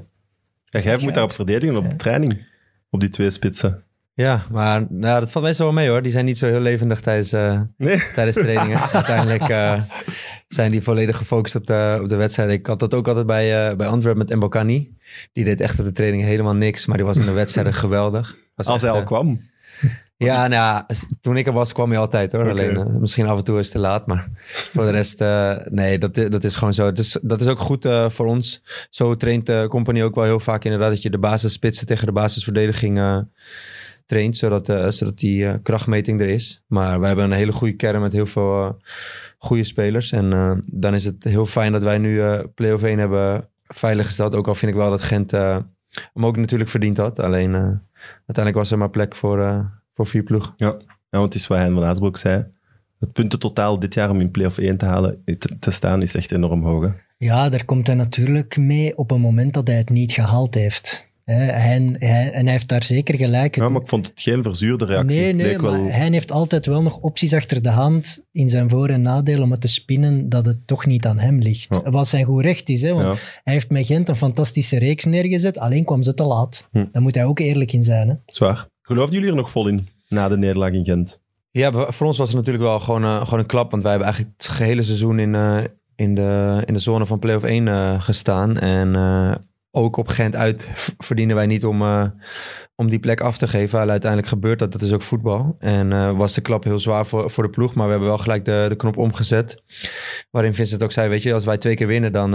Ja, 0.65 0.81
jij 0.81 0.99
moet 1.03 1.15
daarop 1.15 1.33
verdedigen 1.33 1.77
op 1.77 1.89
de 1.89 1.97
training. 1.97 2.53
Op 2.95 3.01
die 3.01 3.09
twee 3.09 3.31
spitsen. 3.31 3.83
Ja, 4.13 4.47
maar 4.51 4.87
nou, 4.89 5.21
dat 5.21 5.31
valt 5.31 5.45
meestal 5.45 5.67
wel 5.67 5.75
mee 5.75 5.89
hoor. 5.89 6.03
Die 6.03 6.13
zijn 6.13 6.25
niet 6.25 6.39
zo 6.39 6.47
heel 6.47 6.61
levendig 6.61 7.01
tijdens, 7.01 7.33
eh, 7.33 7.61
Nee? 7.77 8.03
tijdens 8.15 8.37
trainingen. 8.37 8.81
Uiteindelijk 8.93 9.49
eh, 9.49 9.83
zijn 10.49 10.71
die 10.71 10.83
volledig 10.83 11.17
gefocust 11.17 11.55
op 11.55 11.67
de, 11.67 11.99
op 12.03 12.09
de 12.09 12.17
wedstrijd. 12.17 12.51
Ik 12.51 12.67
had 12.67 12.79
dat 12.81 12.95
ook 12.95 13.09
altijd 13.09 13.27
bij, 13.27 13.69
eh 13.71 13.77
bij 13.77 13.87
Antwerp 13.87 14.17
met 14.17 14.35
Mbokani. 14.35 14.97
Die 15.33 15.45
deed 15.45 15.61
echt 15.61 15.79
op 15.79 15.85
de 15.85 15.93
training 15.93 16.23
helemaal 16.23 16.55
niks, 16.55 16.87
maar 16.87 16.97
die 16.97 17.07
was 17.07 17.17
in 17.17 17.25
de 17.25 17.33
wedstrijden 17.33 17.75
geweldig. 17.85 18.37
Was 18.55 18.67
Als 18.67 18.83
echt, 18.83 18.91
hij 18.93 19.01
al 19.01 19.07
kwam. 19.07 19.41
Ja, 20.17 20.47
nou 20.47 20.83
toen 21.21 21.37
ik 21.37 21.47
er 21.47 21.53
was 21.53 21.73
kwam 21.73 21.91
hij 21.91 21.99
altijd 21.99 22.33
hoor. 22.33 22.51
Alleen 22.51 22.77
eh, 22.77 22.87
misschien 23.01 23.27
af 23.27 23.39
en 23.39 23.45
toe 23.45 23.59
is 23.59 23.65
het 23.65 23.75
te 23.75 23.81
laat, 23.81 24.07
maar 24.07 24.29
voor 24.73 24.85
de 24.85 24.91
rest, 24.91 25.21
eh, 25.21 25.57
nee, 25.71 25.99
dat, 25.99 26.17
i- 26.17 26.29
dat 26.29 26.45
is 26.45 26.57
gewoon 26.57 26.75
zo. 26.75 26.87
Het 26.87 26.99
is, 26.99 27.19
dat 27.23 27.41
is 27.41 27.47
ook 27.47 27.59
goed 27.59 27.85
eh, 27.85 28.09
voor 28.09 28.27
ons. 28.27 28.63
Zo 28.91 29.15
traint 29.15 29.47
de 29.47 29.67
company 29.69 30.03
ook 30.03 30.15
wel 30.15 30.25
heel 30.25 30.41
vaak 30.41 30.65
inderdaad 30.65 30.91
dat 30.91 31.03
je 31.03 31.11
de 31.11 31.19
basisspitsen 31.19 31.87
tegen 31.87 32.07
de 32.07 32.13
basisverdediging 32.13 32.99
eh, 32.99 33.19
traint, 34.07 34.37
zodat, 34.37 34.69
eh, 34.69 34.89
zodat 34.91 35.19
die 35.19 35.47
eh, 35.47 35.55
krachtmeting 35.63 36.21
er 36.21 36.29
is. 36.29 36.63
Maar 36.67 36.99
wij 36.99 37.07
hebben 37.09 37.25
een 37.27 37.33
hele 37.33 37.53
goede 37.53 37.75
kern 37.77 38.01
met 38.01 38.13
heel 38.13 38.27
veel 38.27 38.65
eh, 38.65 38.71
goede 39.39 39.65
spelers. 39.65 40.13
En 40.13 40.33
eh, 40.33 40.53
dan 40.67 40.95
is 40.95 41.05
het 41.05 41.25
heel 41.25 41.47
fijn 41.47 41.73
dat 41.73 41.83
wij 41.83 41.99
nu 41.99 42.21
eh 42.23 42.41
play-off 42.55 42.83
1 42.83 42.99
hebben 42.99 43.49
veiliggesteld. 43.67 44.35
Ook 44.35 44.49
al 44.49 44.55
vind 44.55 44.73
ik 44.73 44.79
wel 44.79 44.91
dat 44.91 45.03
Gent 45.03 45.33
eh, 45.33 45.57
hem 46.15 46.27
ook 46.27 46.37
natuurlijk 46.37 46.71
verdiend 46.71 46.97
had. 46.97 47.19
Alleen 47.19 47.55
eh, 47.55 47.61
uiteindelijk 48.27 48.57
was 48.57 48.71
er 48.71 48.79
maar 48.79 48.91
plek 48.91 49.15
voor, 49.15 49.41
eh, 49.43 49.59
voor 49.95 50.07
vier 50.07 50.23
ploegen. 50.23 50.55
Ja. 50.57 50.67
ja, 51.11 51.19
want 51.19 51.33
het 51.33 51.35
is 51.35 51.47
wat 51.47 51.59
Hein 51.59 51.75
van 51.75 51.85
Aasbroek 51.85 52.17
zei. 52.17 52.45
Het 53.01 53.13
puntentotaal 53.13 53.79
dit 53.79 53.95
jaar 53.95 54.11
om 54.11 54.21
in 54.21 54.31
play-off 54.31 54.59
1 54.59 54.77
te 54.77 54.85
halen, 54.85 55.23
te, 55.25 55.57
te 55.59 55.71
staan, 55.71 56.03
is 56.03 56.15
echt 56.15 56.33
enorm 56.33 56.63
hoog. 56.63 56.83
Hè? 56.85 56.89
Ja, 57.19 57.49
daar 57.49 57.65
komt 57.65 57.87
hij 57.87 57.97
natuurlijk 57.97 58.57
mee 58.57 58.97
op 58.99 59.11
een 59.11 59.21
moment 59.21 59.53
dat 59.55 59.67
hij 59.67 59.77
het 59.77 59.91
niet 59.91 60.13
gehaald 60.13 60.55
heeft. 60.55 61.13
Hè, 61.25 61.35
hij, 61.35 61.97
hij- 61.99 62.31
en 62.33 62.43
hij 62.43 62.53
heeft 62.53 62.69
daar 62.69 62.83
zeker 62.83 63.15
gelijk. 63.19 63.55
Ja, 63.57 63.69
maar 63.69 63.81
ik 63.83 63.89
vond 63.89 64.07
het 64.07 64.21
geen 64.21 64.43
verzuurde 64.43 64.85
reactie. 64.85 65.21
Nee, 65.21 65.35
nee, 65.35 65.47
leek 65.47 65.61
wel... 65.61 65.83
maar 65.83 65.97
hij 65.97 66.09
heeft 66.11 66.31
altijd 66.33 66.67
wel 66.67 66.83
nog 66.83 66.99
opties 66.99 67.33
achter 67.35 67.63
de 67.63 67.69
hand 67.69 68.25
in 68.33 68.49
zijn 68.49 68.69
voor- 68.71 68.89
en 68.89 69.03
nadeel 69.03 69.43
om 69.43 69.51
het 69.51 69.61
te 69.61 69.69
spinnen 69.69 70.29
dat 70.29 70.47
het 70.47 70.67
toch 70.67 70.87
niet 70.87 71.07
aan 71.07 71.19
hem 71.19 71.39
ligt. 71.39 71.81
Ja. 71.85 71.91
Wat 71.91 72.09
zijn 72.09 72.25
goed 72.25 72.43
recht 72.43 72.69
is, 72.69 72.83
hè, 72.83 72.93
want 72.93 73.05
Ja. 73.19 73.25
hij 73.45 73.53
heeft 73.55 73.71
met 73.71 73.87
Gent 73.87 74.09
een 74.09 74.17
fantastische 74.17 74.79
reeks 74.79 75.05
neergezet, 75.05 75.59
alleen 75.59 75.85
kwam 75.85 76.03
ze 76.03 76.15
te 76.15 76.25
laat. 76.25 76.69
Hm. 76.73 76.85
Daar 76.93 77.03
moet 77.03 77.15
hij 77.15 77.25
ook 77.25 77.39
eerlijk 77.39 77.73
in 77.73 77.85
zijn. 77.85 78.09
Hè. 78.09 78.15
Zwaar. 78.27 78.67
Geloofden 78.87 79.15
jullie 79.15 79.31
er 79.31 79.37
nog 79.37 79.51
vol 79.51 79.69
in 79.69 79.89
na 80.09 80.29
de 80.29 80.37
nederlaag 80.37 80.73
in 80.73 80.85
Gent? 80.85 81.21
Ja, 81.51 81.73
voor 81.73 82.07
ons 82.07 82.19
was 82.19 82.29
het 82.29 82.37
natuurlijk 82.37 82.65
wel 82.65 82.81
gewoon, 82.81 83.05
eh, 83.05 83.25
gewoon 83.25 83.39
een 83.39 83.47
klap. 83.47 83.71
Want 83.71 83.83
wij 83.83 83.91
hebben 83.91 84.09
eigenlijk 84.11 84.37
het 84.43 84.53
gehele 84.53 84.83
seizoen 84.83 85.19
in, 85.19 85.35
eh, 85.35 85.65
in, 85.97 86.15
de, 86.15 86.63
in 86.65 86.75
de 86.75 86.81
zone 86.81 87.07
van 87.07 87.19
play-off 87.19 87.45
1 87.45 87.69
eh, 87.69 88.03
gestaan. 88.03 88.59
En 88.59 88.97
ook 89.71 89.97
op 89.97 90.09
Gent 90.09 90.37
uit 90.37 90.71
verdienen 90.99 91.37
wij 91.37 91.47
niet 91.47 91.65
om, 91.65 91.83
om 92.75 92.89
die 92.89 92.99
plek 92.99 93.21
af 93.21 93.39
te 93.39 93.49
geven. 93.49 93.79
Alleen 93.79 93.91
uiteindelijk 93.91 94.31
gebeurt 94.31 94.59
dat. 94.59 94.73
Dat 94.73 94.83
is 94.83 94.93
ook 94.93 95.03
voetbal. 95.03 95.57
En 95.59 96.17
was 96.17 96.35
de 96.35 96.41
klap 96.41 96.65
heel 96.65 96.79
zwaar 96.79 97.07
voor, 97.07 97.31
voor 97.31 97.45
de 97.45 97.51
ploeg. 97.51 97.75
Maar 97.75 97.85
we 97.85 97.91
hebben 97.91 98.09
wel 98.09 98.19
gelijk 98.19 98.45
de, 98.45 98.67
de 98.69 98.77
knop 98.77 98.97
omgezet. 98.97 99.63
Waarin 100.31 100.55
Vincent 100.55 100.83
ook 100.83 100.93
zei, 100.93 101.09
weet 101.09 101.23
je, 101.23 101.35
als 101.35 101.45
wij 101.45 101.59
twee 101.59 101.75
keer 101.75 101.87
winnen... 101.87 102.13
dan, 102.13 102.31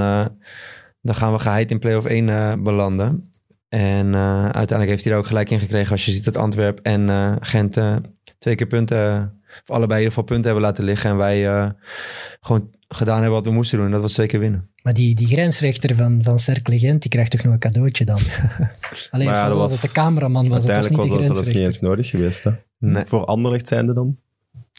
dan 1.01 1.15
gaan 1.15 1.33
we 1.33 1.39
geheid 1.39 1.71
in 1.71 1.79
play-off 1.79 2.05
1 2.05 2.29
eh, 2.29 2.53
belanden. 2.59 3.28
En 3.69 4.13
eh, 4.13 4.43
uiteindelijk 4.43 4.89
heeft 4.89 5.03
hij 5.03 5.13
er 5.13 5.19
ook 5.19 5.27
gelijk 5.27 5.49
in 5.49 5.59
gekregen. 5.59 5.91
Als 5.91 6.05
je 6.05 6.11
ziet 6.11 6.25
dat 6.25 6.37
Antwerp 6.37 6.79
en 6.79 7.09
eh, 7.09 7.35
Gent 7.39 7.77
eh, 7.77 7.95
twee 8.39 8.55
keer 8.55 8.67
punten, 8.67 9.33
of 9.63 9.75
allebei 9.75 9.91
in 9.91 10.05
ieder 10.05 10.07
geval 10.07 10.23
punten 10.23 10.45
hebben 10.45 10.63
laten 10.63 10.83
liggen. 10.83 11.09
En 11.09 11.17
wij 11.17 11.47
eh, 11.47 11.69
gewoon 12.41 12.69
gedaan 12.87 13.15
hebben 13.15 13.33
wat 13.33 13.45
we 13.45 13.51
moesten 13.51 13.77
doen. 13.77 13.85
En 13.85 13.91
dat 13.91 14.01
was 14.01 14.13
twee 14.13 14.27
keer 14.27 14.39
winnen. 14.39 14.69
Maar 14.83 14.93
die, 14.93 15.15
die 15.15 15.27
grensrechter 15.27 15.95
van, 15.95 16.19
van 16.23 16.39
Cercle 16.39 16.79
Gent, 16.79 17.01
die 17.01 17.11
krijgt 17.11 17.31
toch 17.31 17.43
nog 17.43 17.53
een 17.53 17.59
cadeautje 17.59 18.05
dan? 18.05 18.19
Alleen 19.11 19.25
Maar 19.25 19.35
ja, 19.35 19.39
zoals 19.39 19.53
dat 19.53 19.57
was- 19.57 19.71
het 19.71 19.81
de 19.81 19.91
cameraman 19.91 20.49
was, 20.49 20.63
het 20.63 20.65
was 20.65 20.65
Uiteindelijk 20.75 21.03
niet 21.03 21.17
was 21.17 21.21
de 21.21 21.27
dat 21.27 21.35
zelfs 21.35 21.47
niet 21.47 21.55
grensrechter. 21.57 21.65
eens 21.65 21.79
nodig 21.79 22.09
geweest. 22.09 22.43
Hè? 22.43 22.51
Nee. 22.77 23.05
Voor 23.05 23.25
Anderlecht 23.25 23.67
zijnde 23.67 23.93
dan? 23.93 24.17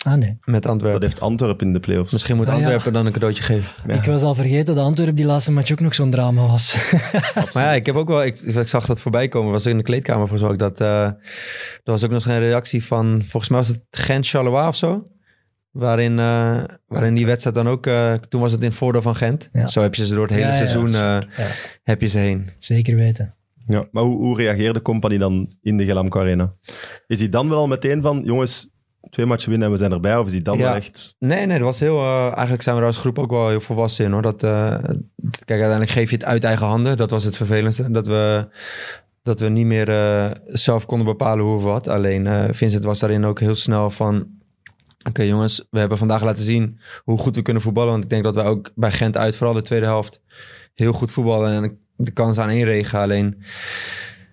Ah 0.07 0.15
nee. 0.15 0.39
met 0.45 0.63
Dat 0.63 0.73
Antwerpen. 0.73 1.03
heeft 1.03 1.21
Antwerpen 1.21 1.67
in 1.67 1.73
de 1.73 1.81
playoffs. 1.81 2.13
Misschien 2.13 2.37
moet 2.37 2.47
Ah, 2.47 2.53
ja. 2.53 2.59
Antwerpen 2.61 2.93
dan 2.93 3.07
een 3.07 3.13
cadeautje 3.13 3.43
geven. 3.43 3.71
Ja. 3.87 3.95
Ik 3.95 4.05
was 4.05 4.23
al 4.23 4.35
vergeten 4.35 4.75
dat 4.75 4.85
Antwerp 4.85 5.17
die 5.17 5.25
laatste 5.27 5.53
match 5.53 5.73
ook 5.73 5.81
nog 5.81 5.95
zo'n 5.95 6.11
drama 6.11 6.47
was. 6.47 6.77
Maar 7.55 7.65
ja, 7.65 7.73
ik 7.73 7.87
heb 7.87 7.95
ook 7.95 8.09
wel, 8.09 8.25
ik, 8.25 8.39
ik 8.41 8.67
zag 8.67 8.87
dat 8.87 9.01
voorbij 9.01 9.29
komen. 9.29 9.53
Was 9.53 9.67
in 9.67 9.77
de 9.77 9.83
kleedkamer 9.83 10.29
voor 10.29 10.39
zo. 10.39 10.57
Dat, 10.57 10.81
eh 10.81 11.03
er 11.05 11.17
was 11.85 12.05
ook 12.05 12.11
nog 12.11 12.25
eens 12.25 12.33
een 12.35 12.39
reactie 12.39 12.85
van, 12.85 13.23
volgens 13.27 13.49
mij 13.49 13.59
was 13.59 13.69
het 13.69 13.83
Gent 13.91 14.27
Charleroi 14.29 14.67
of 14.67 14.77
zo. 14.77 15.07
Waarin, 15.71 16.19
eh, 16.19 16.63
waarin 16.87 17.15
die 17.15 17.27
wedstrijd 17.27 17.57
dan 17.57 17.69
ook, 17.69 17.87
eh, 17.87 18.13
toen 18.15 18.41
was 18.41 18.53
het 18.53 18.61
in 18.61 18.67
het 18.67 18.77
voordeel 18.77 19.03
van 19.03 19.17
Gent. 19.17 19.49
Ja. 19.53 19.67
Zo 19.67 19.83
heb 19.83 19.95
je 19.95 20.07
ze 20.07 20.15
door 20.15 20.27
het 20.27 20.37
hele 20.37 20.53
seizoen, 20.53 20.93
dat 20.93 21.25
eh, 21.37 21.45
heb 21.83 22.01
je 22.01 22.07
ze 22.07 22.19
heen. 22.19 22.51
Zeker 22.59 22.97
weten. 22.97 23.35
Ja, 23.67 23.89
maar 23.91 24.03
hoe, 24.03 24.17
hoe 24.17 24.37
reageerde 24.37 24.83
Company 24.83 25.19
dan 25.19 25.53
in 25.63 25.77
de 25.77 25.85
Gelamco 25.85 26.21
Arena? 26.21 26.55
Is 27.07 27.19
hij 27.19 27.29
dan 27.29 27.49
wel 27.49 27.59
al 27.59 27.67
meteen 27.67 28.03
van, 28.03 28.21
jongens, 28.25 28.71
twee 29.11 29.27
matchen 29.27 29.49
winnen 29.51 29.67
en 29.67 29.73
we 29.75 29.79
zijn 29.81 29.93
erbij? 29.93 30.17
Of 30.17 30.27
is 30.27 30.33
hij 30.33 30.43
dan 30.43 30.59
Ja. 30.59 30.63
wel 30.65 30.75
echt... 30.75 31.15
Nee, 31.19 31.47
nee, 31.47 31.57
dat 31.59 31.67
was 31.67 31.81
heel. 31.81 31.99
eh, 31.99 32.25
eigenlijk 32.33 32.63
zijn 32.63 32.75
we 32.77 32.81
er 32.81 32.87
als 32.87 32.97
groep 32.97 33.19
ook 33.19 33.31
wel 33.31 33.49
heel 33.49 33.61
volwassen 33.61 34.05
in 34.05 34.13
hoor. 34.13 34.23
Dat, 34.23 34.43
eh, 34.43 34.51
kijk, 34.75 35.49
uiteindelijk 35.49 35.91
geef 35.91 36.11
je 36.11 36.17
het 36.17 36.25
uit 36.25 36.45
eigen 36.45 36.67
handen. 36.67 36.97
Dat 36.97 37.11
was 37.11 37.25
het 37.25 37.37
vervelendste. 37.37 37.91
Dat 37.91 38.07
we, 38.07 38.49
dat 39.23 39.41
we 39.41 39.49
niet 39.49 39.67
meer 39.67 39.89
eh, 39.89 40.31
zelf 40.47 40.87
konden 40.87 41.07
bepalen 41.07 41.45
hoe 41.45 41.55
of 41.57 41.63
wat. 41.63 41.89
Alleen 41.89 42.55
Vincent 42.55 42.85
was 42.85 42.99
daarin 42.99 43.25
ook 43.25 43.41
heel 43.41 43.55
snel 43.55 43.91
van. 43.91 44.27
Oké 45.09 45.23
jongens, 45.23 45.67
we 45.71 45.79
hebben 45.79 45.99
vandaag 45.99 46.23
laten 46.23 46.45
zien 46.45 46.79
hoe 47.05 47.19
goed 47.19 47.37
we 47.37 47.43
kunnen 47.43 47.63
voetballen. 47.63 47.91
Want 47.91 48.05
ik 48.05 48.11
denk 48.11 48.25
dat 48.25 48.35
wij 48.35 48.45
ook 48.45 48.71
bij 48.75 48.93
Gent 48.93 49.17
uit, 49.17 49.37
vooral 49.37 49.55
de 49.55 49.63
tweede 49.63 49.87
helft, 49.87 50.21
heel 50.75 50.93
goed 50.93 51.11
voetballen. 51.11 51.63
En 51.63 51.79
de 51.97 52.11
kans 52.11 52.39
aan 52.39 52.49
één 52.49 52.65
regen. 52.65 52.99
Alleen 52.99 53.43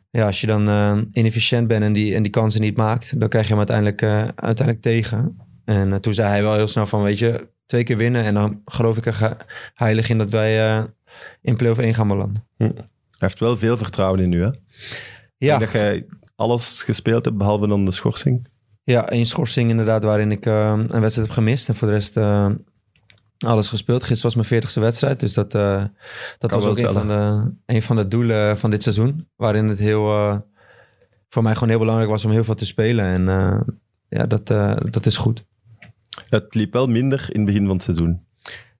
ja, 0.10 0.26
als 0.26 0.42
je 0.42 0.48
dan 0.48 0.70
eh, 0.70 0.98
inefficiënt 1.12 1.68
bent 1.68 1.84
en 1.84 1.94
die, 1.94 2.16
en 2.16 2.24
die 2.24 2.32
kansen 2.32 2.62
niet 2.62 2.78
maakt, 2.78 3.20
dan 3.20 3.30
krijg 3.30 3.44
je 3.44 3.50
hem 3.50 3.58
uiteindelijk, 3.58 4.02
eh, 4.02 4.28
uiteindelijk 4.36 4.82
tegen. 4.82 5.38
En 5.66 5.94
eh, 5.94 6.00
toen 6.00 6.14
zei 6.14 6.28
hij 6.30 6.44
wel 6.44 6.54
heel 6.54 6.68
snel 6.68 6.86
van, 6.86 7.02
weet 7.02 7.20
je, 7.20 7.48
twee 7.66 7.84
keer 7.84 7.98
winnen. 7.98 8.24
En 8.24 8.34
dan 8.34 8.62
geloof 8.66 8.98
ik 8.98 9.06
er 9.06 9.38
heilig 9.74 10.10
in 10.10 10.18
dat 10.18 10.32
wij 10.32 10.86
in 11.42 11.56
play-off 11.56 11.80
1 11.80 11.94
gaan 11.94 12.08
belanden. 12.08 12.48
Hij 12.58 12.74
heeft 13.28 13.40
wel 13.40 13.58
veel 13.58 13.78
vertrouwen 13.78 14.20
in 14.20 14.32
u, 14.32 14.42
hè? 14.42 14.50
Ja, 15.38 15.54
Ik 15.54 15.60
denk 15.60 15.60
dat 15.60 15.72
jij 15.72 16.06
alles 16.36 16.84
gespeeld 16.84 17.26
hebt, 17.26 17.38
behalve 17.38 17.68
dan 17.68 17.86
de 17.86 17.92
schorsing. 17.92 18.48
ja, 18.84 19.10
één 19.10 19.26
schorsing 19.26 19.70
inderdaad 19.70 20.04
waarin 20.04 20.32
ik 20.32 20.46
een 20.46 20.88
wedstrijd 20.88 21.16
heb 21.16 21.30
gemist. 21.30 21.70
En 21.70 21.76
voor 21.76 21.88
de 21.88 21.94
rest 21.94 22.16
alles 23.46 23.70
gespeeld. 23.70 24.04
Gisteren 24.04 24.36
was 24.36 24.50
mijn 24.50 24.64
40ste 24.64 24.80
wedstrijd. 24.80 25.20
Dus 25.20 25.34
dat, 25.34 25.56
eh, 25.56 25.84
dat 26.38 26.52
Kan 26.52 26.60
was 26.60 26.70
ook 26.70 26.78
een 26.78 26.94
van, 26.94 27.08
de, 27.08 27.52
een 27.66 27.82
van 27.82 27.96
de 27.96 28.08
doelen 28.08 28.58
van 28.58 28.70
dit 28.70 28.84
seizoen. 28.84 29.28
Waarin 29.36 29.68
het 29.68 29.80
heel, 29.80 30.08
eh, 30.10 30.38
voor 31.30 31.44
mij 31.44 31.54
gewoon 31.54 31.70
heel 31.70 31.80
belangrijk 31.80 32.10
was 32.10 32.26
om 32.26 32.32
heel 32.32 32.44
veel 32.44 32.56
te 32.56 32.66
spelen. 32.66 33.06
En 33.06 33.30
eh, 33.30 33.60
ja, 34.10 34.26
dat, 34.26 34.48
dat 34.92 35.06
is 35.06 35.18
goed. 35.18 35.46
Het 36.30 36.56
liep 36.56 36.74
wel 36.74 36.88
minder 36.88 37.26
in 37.30 37.36
het 37.36 37.46
begin 37.46 37.66
van 37.66 37.76
het 37.76 37.84
seizoen. 37.84 38.26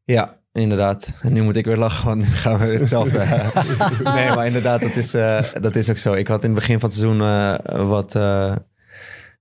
Ja, 0.04 0.40
inderdaad. 0.52 1.14
En 1.22 1.34
nu 1.34 1.42
moet 1.42 1.56
ik 1.56 1.66
weer 1.66 1.78
lachen, 1.78 2.06
want 2.06 2.22
nu 2.22 2.28
gaan 2.28 2.58
we 2.58 2.66
het 2.66 2.88
zelf... 2.88 3.14
eh, 3.14 3.56
nee, 4.16 4.36
maar 4.36 4.46
inderdaad, 4.46 4.82
dat 4.82 4.96
is, 4.96 5.12
dat 5.62 5.76
is 5.76 5.90
ook 5.90 5.98
zo. 5.98 6.14
Ik 6.14 6.28
had 6.28 6.44
in 6.44 6.50
het 6.50 6.60
begin 6.60 6.80
van 6.80 6.90
het 6.90 6.98
seizoen 6.98 7.88
wat, 7.88 8.16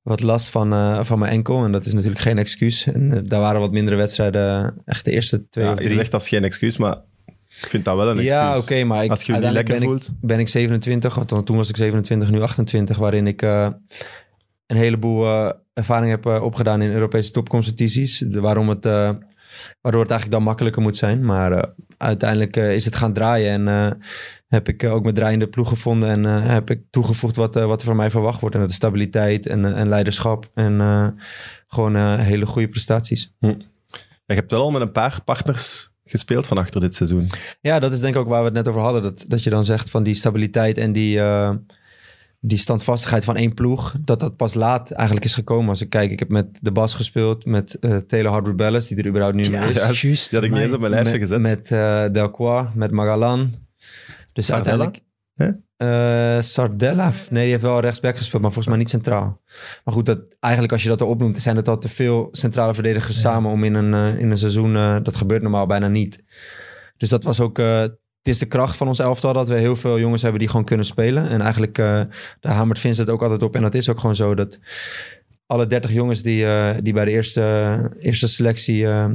wat 0.07 0.23
last 0.23 0.49
van, 0.51 0.73
eh, 0.73 1.05
van 1.05 1.19
mijn 1.19 1.33
enkel. 1.33 1.65
En 1.65 1.73
dat 1.73 1.87
is 1.87 1.93
natuurlijk 1.93 2.21
geen 2.21 2.39
excuus. 2.39 2.87
En 2.87 3.13
eh, 3.13 3.21
daar 3.25 3.41
waren 3.41 3.61
wat 3.61 3.73
mindere 3.73 3.97
wedstrijden. 3.97 4.75
Echt 4.85 5.05
de 5.05 5.11
eerste 5.11 5.49
twee 5.49 5.65
Ja, 5.65 5.71
of 5.73 5.79
je 5.79 5.85
drie. 5.85 5.97
zegt 5.97 6.11
dat 6.11 6.21
is 6.23 6.29
geen 6.29 6.45
excuus, 6.45 6.77
maar 6.77 6.97
ik 7.63 7.69
vind 7.69 7.85
dat 7.85 7.97
wel 7.97 8.05
een 8.05 8.11
excuus. 8.19 8.33
Ja, 8.33 8.57
oké, 8.59 8.85
maar 8.85 9.05
ik, 9.05 9.11
Als 9.11 9.23
je 9.23 9.33
je 9.33 9.41
lekker 9.41 9.65
ben 9.75 9.83
ik, 9.83 9.89
voelt. 9.89 10.13
ben 10.21 10.39
ik 10.39 10.49
27, 10.49 11.15
want 11.15 11.47
toen 11.47 11.57
was 11.57 11.69
ik 11.69 11.77
27, 11.77 12.31
nu 12.31 12.41
28, 12.43 12.97
waarin 12.99 13.27
ik 13.27 13.43
eh, 13.43 13.69
een 14.67 14.77
heleboel 14.77 15.25
eh, 15.25 15.51
ervaring 15.75 16.11
heb 16.11 16.27
eh, 16.27 16.43
opgedaan 16.43 16.83
in 16.83 16.91
Europese 16.91 17.31
topcompetities. 17.31 18.19
De- 18.19 18.41
waarom 18.41 18.69
het, 18.69 18.87
eh, 18.87 19.11
waardoor 19.81 20.01
het 20.01 20.11
eigenlijk 20.11 20.41
dan 20.41 20.49
makkelijker 20.49 20.83
moet 20.83 20.97
zijn. 20.97 21.25
Maar 21.25 21.53
eh, 21.53 21.71
uiteindelijk 21.97 22.57
eh, 22.57 22.75
is 22.75 22.85
het 22.85 22.97
gaan 22.97 23.13
draaien 23.13 23.53
en 23.53 23.69
eh, 23.69 24.01
heb 24.49 24.69
ik 24.69 24.85
ook 24.85 25.03
mijn 25.03 25.15
draaiende 25.15 25.49
ploeg 25.49 25.69
gevonden 25.69 26.09
en 26.09 26.25
heb 26.25 26.71
ik 26.71 26.81
toegevoegd 26.91 27.37
wat, 27.37 27.55
wat 27.55 27.81
er 27.81 27.87
van 27.87 27.97
mij 27.97 28.11
verwacht 28.11 28.41
wordt. 28.41 28.55
En 28.55 28.61
dat 28.61 28.71
is 28.71 28.77
stabiliteit 28.77 29.47
en, 29.47 29.75
en 29.75 29.89
leiderschap 29.89 30.51
en 30.55 30.79
gewoon 31.69 32.19
hele 32.19 32.47
goede 32.47 32.69
prestaties. 32.69 33.35
Je 34.27 34.35
hebt 34.35 34.51
wel 34.51 34.61
al 34.61 34.71
met 34.71 34.83
een 34.83 34.93
paar 34.93 35.21
partners 35.25 35.91
gespeeld 36.05 36.47
van 36.47 36.59
achter 36.59 36.81
dit 36.81 36.95
seizoen. 36.95 37.27
Ja, 37.61 37.79
dat 37.79 37.93
is 37.93 38.01
denk 38.01 38.15
ik 38.15 38.21
ook 38.21 38.29
waar 38.29 38.39
we 38.39 38.45
het 38.45 38.55
net 38.55 38.69
over 38.69 38.81
hadden. 38.81 39.03
Dat, 39.03 39.25
dat 39.29 39.43
je 39.43 39.51
dan 39.51 39.65
zegt 39.65 39.91
van 39.91 40.03
die 40.03 40.15
stabiliteit 40.15 40.79
en 40.79 40.93
die, 40.93 41.21
die 42.41 42.59
standvastigheid 42.59 43.25
van 43.25 43.37
één 43.37 43.55
ploeg. 43.55 43.95
Dat 44.01 44.21
dat 44.21 44.37
pas 44.37 44.55
laat 44.55 44.91
eigenlijk 44.91 45.27
is 45.27 45.35
gekomen. 45.35 45.69
Als 45.69 45.81
ik 45.81 45.91
kijk, 45.91 46.11
ik 46.11 46.19
heb 46.19 46.29
met 46.29 46.47
de 46.61 46.73
Bas 46.73 46.95
gespeeld. 46.95 47.45
Met 47.45 47.79
eh 47.79 47.97
Taylor 47.97 48.33
Hard 48.33 48.89
die 48.89 48.97
er 48.97 49.07
überhaupt 49.07 49.37
niet 49.37 49.51
meer 49.51 49.71
is. 49.71 49.77
ja, 49.77 49.91
juist. 49.93 50.31
Die 50.31 50.39
had 50.39 50.49
ik 50.49 50.55
niet 50.55 50.63
eens 50.63 50.73
op 50.73 50.81
mijn 50.81 50.93
lijstje 50.93 51.19
met 51.19 51.29
gezet. 51.29 51.41
met 51.41 51.71
eh, 51.71 52.05
Delcroix, 52.13 52.75
met 52.75 52.91
Magalan. 52.91 53.55
Dus 54.33 54.47
Sardella? 54.47 54.93
uiteindelijk... 55.37 55.65
Eh, 55.77 56.41
Sardella? 56.41 57.13
Nee, 57.31 57.43
die 57.43 57.51
heeft 57.51 57.63
wel 57.63 57.81
rechtsback 57.81 58.17
gespeeld, 58.17 58.43
maar 58.43 58.53
volgens 58.53 58.75
mij 58.75 58.83
niet 58.83 58.91
centraal. 58.91 59.41
Maar 59.85 59.95
goed, 59.95 60.07
dat, 60.07 60.21
eigenlijk 60.41 60.73
als 60.73 60.83
je 60.83 60.89
dat 60.89 61.01
erop 61.01 61.19
noemt, 61.19 61.43
zijn 61.43 61.57
het 61.57 61.69
al 61.69 61.79
te 61.79 61.89
veel 61.89 62.29
centrale 62.33 62.75
verdedigers 62.75 63.21
samen 63.21 63.51
om 63.51 63.65
in 63.65 63.75
een, 63.75 64.19
in 64.19 64.31
een 64.31 64.39
seizoen, 64.39 65.03
dat 65.03 65.17
gebeurt 65.17 65.43
normaal 65.43 65.67
bijna 65.67 65.89
niet. 65.89 66.25
Dus 66.97 67.09
dat 67.09 67.25
was 67.25 67.41
ook, 67.41 67.59
het 68.27 68.35
is 68.35 68.41
de 68.41 68.47
kracht 68.47 68.77
van 68.77 68.87
ons 68.87 68.99
elftal 68.99 69.33
dat 69.33 69.49
we 69.49 69.55
heel 69.55 69.77
veel 69.77 69.99
jongens 69.99 70.23
hebben 70.23 70.41
die 70.41 70.49
gewoon 70.49 70.65
kunnen 70.65 70.87
spelen. 70.87 71.29
En 71.29 71.41
eigenlijk, 71.41 71.79
eh, 71.79 72.01
daar 72.41 72.53
hamert 72.55 72.79
Vincent 72.79 73.09
ook 73.09 73.23
altijd 73.23 73.43
op. 73.43 73.55
En 73.55 73.63
dat 73.63 73.75
is 73.75 73.89
ook 73.89 74.01
gewoon 74.01 74.15
zo 74.15 74.35
dat 74.35 74.59
alle 75.47 75.67
30 75.67 75.93
jongens 75.93 76.23
die, 76.23 76.47
eh, 76.47 76.75
die 76.83 76.93
bij 76.93 77.05
de 77.05 77.11
eerste, 77.11 77.91
eerste 77.99 78.29
selectie 78.29 78.87
eh, 78.87 79.11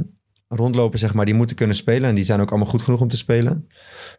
rondlopen, 0.48 0.98
zeg 0.98 1.14
maar, 1.14 1.24
die 1.24 1.34
moeten 1.34 1.56
kunnen 1.56 1.76
spelen. 1.76 2.08
En 2.08 2.14
die 2.14 2.24
zijn 2.24 2.40
ook 2.40 2.50
allemaal 2.50 2.68
goed 2.68 2.82
genoeg 2.82 3.00
om 3.00 3.08
te 3.08 3.16
spelen. 3.16 3.68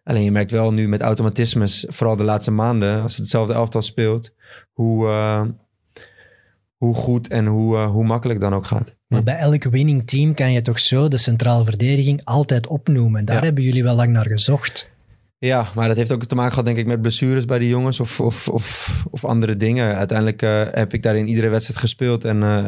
Alleen 0.03 0.23
je 0.23 0.31
merkt 0.31 0.51
wel 0.51 0.73
nu 0.73 0.87
met 0.87 1.01
automatismes, 1.01 1.85
vooral 1.89 2.15
de 2.15 2.23
laatste 2.23 2.51
maanden, 2.51 3.01
als 3.01 3.11
het 3.11 3.21
hetzelfde 3.21 3.53
elftal 3.53 3.81
speelt, 3.81 4.33
hoe, 4.71 5.07
hoe 6.85 6.95
goed 6.95 7.27
en 7.27 7.45
hoe, 7.45 7.77
eh, 7.77 7.89
hoe 7.89 8.03
makkelijk 8.05 8.39
dan 8.39 8.53
ook 8.53 8.65
gaat. 8.65 8.95
Maar 9.07 9.23
bij 9.23 9.37
elk 9.37 9.63
winning 9.63 10.07
team 10.07 10.33
kan 10.33 10.51
je 10.51 10.61
toch 10.61 10.79
zo 10.79 11.07
de 11.07 11.17
centrale 11.17 11.63
verdediging 11.63 12.21
altijd 12.23 12.67
opnoemen. 12.67 13.19
En 13.19 13.25
daar 13.25 13.35
Ja. 13.37 13.43
hebben 13.43 13.63
jullie 13.63 13.83
wel 13.83 13.95
lang 13.95 14.11
naar 14.11 14.27
gezocht. 14.27 14.91
Ja, 15.37 15.65
maar 15.75 15.87
dat 15.87 15.97
heeft 15.97 16.11
ook 16.11 16.25
te 16.25 16.35
maken 16.35 16.49
gehad, 16.51 16.65
denk 16.65 16.77
ik, 16.77 16.85
met 16.85 17.01
blessures 17.01 17.45
bij 17.45 17.59
die 17.59 17.67
jongens 17.69 17.99
of, 17.99 18.19
of, 18.19 18.47
of, 18.47 19.03
of 19.11 19.25
andere 19.25 19.57
dingen. 19.57 19.95
Uiteindelijk 19.95 20.41
eh, 20.41 20.63
heb 20.71 20.93
ik 20.93 21.03
daar 21.03 21.15
in 21.15 21.27
iedere 21.27 21.49
wedstrijd 21.49 21.79
gespeeld 21.79 22.25
en 22.25 22.43
eh, 22.43 22.67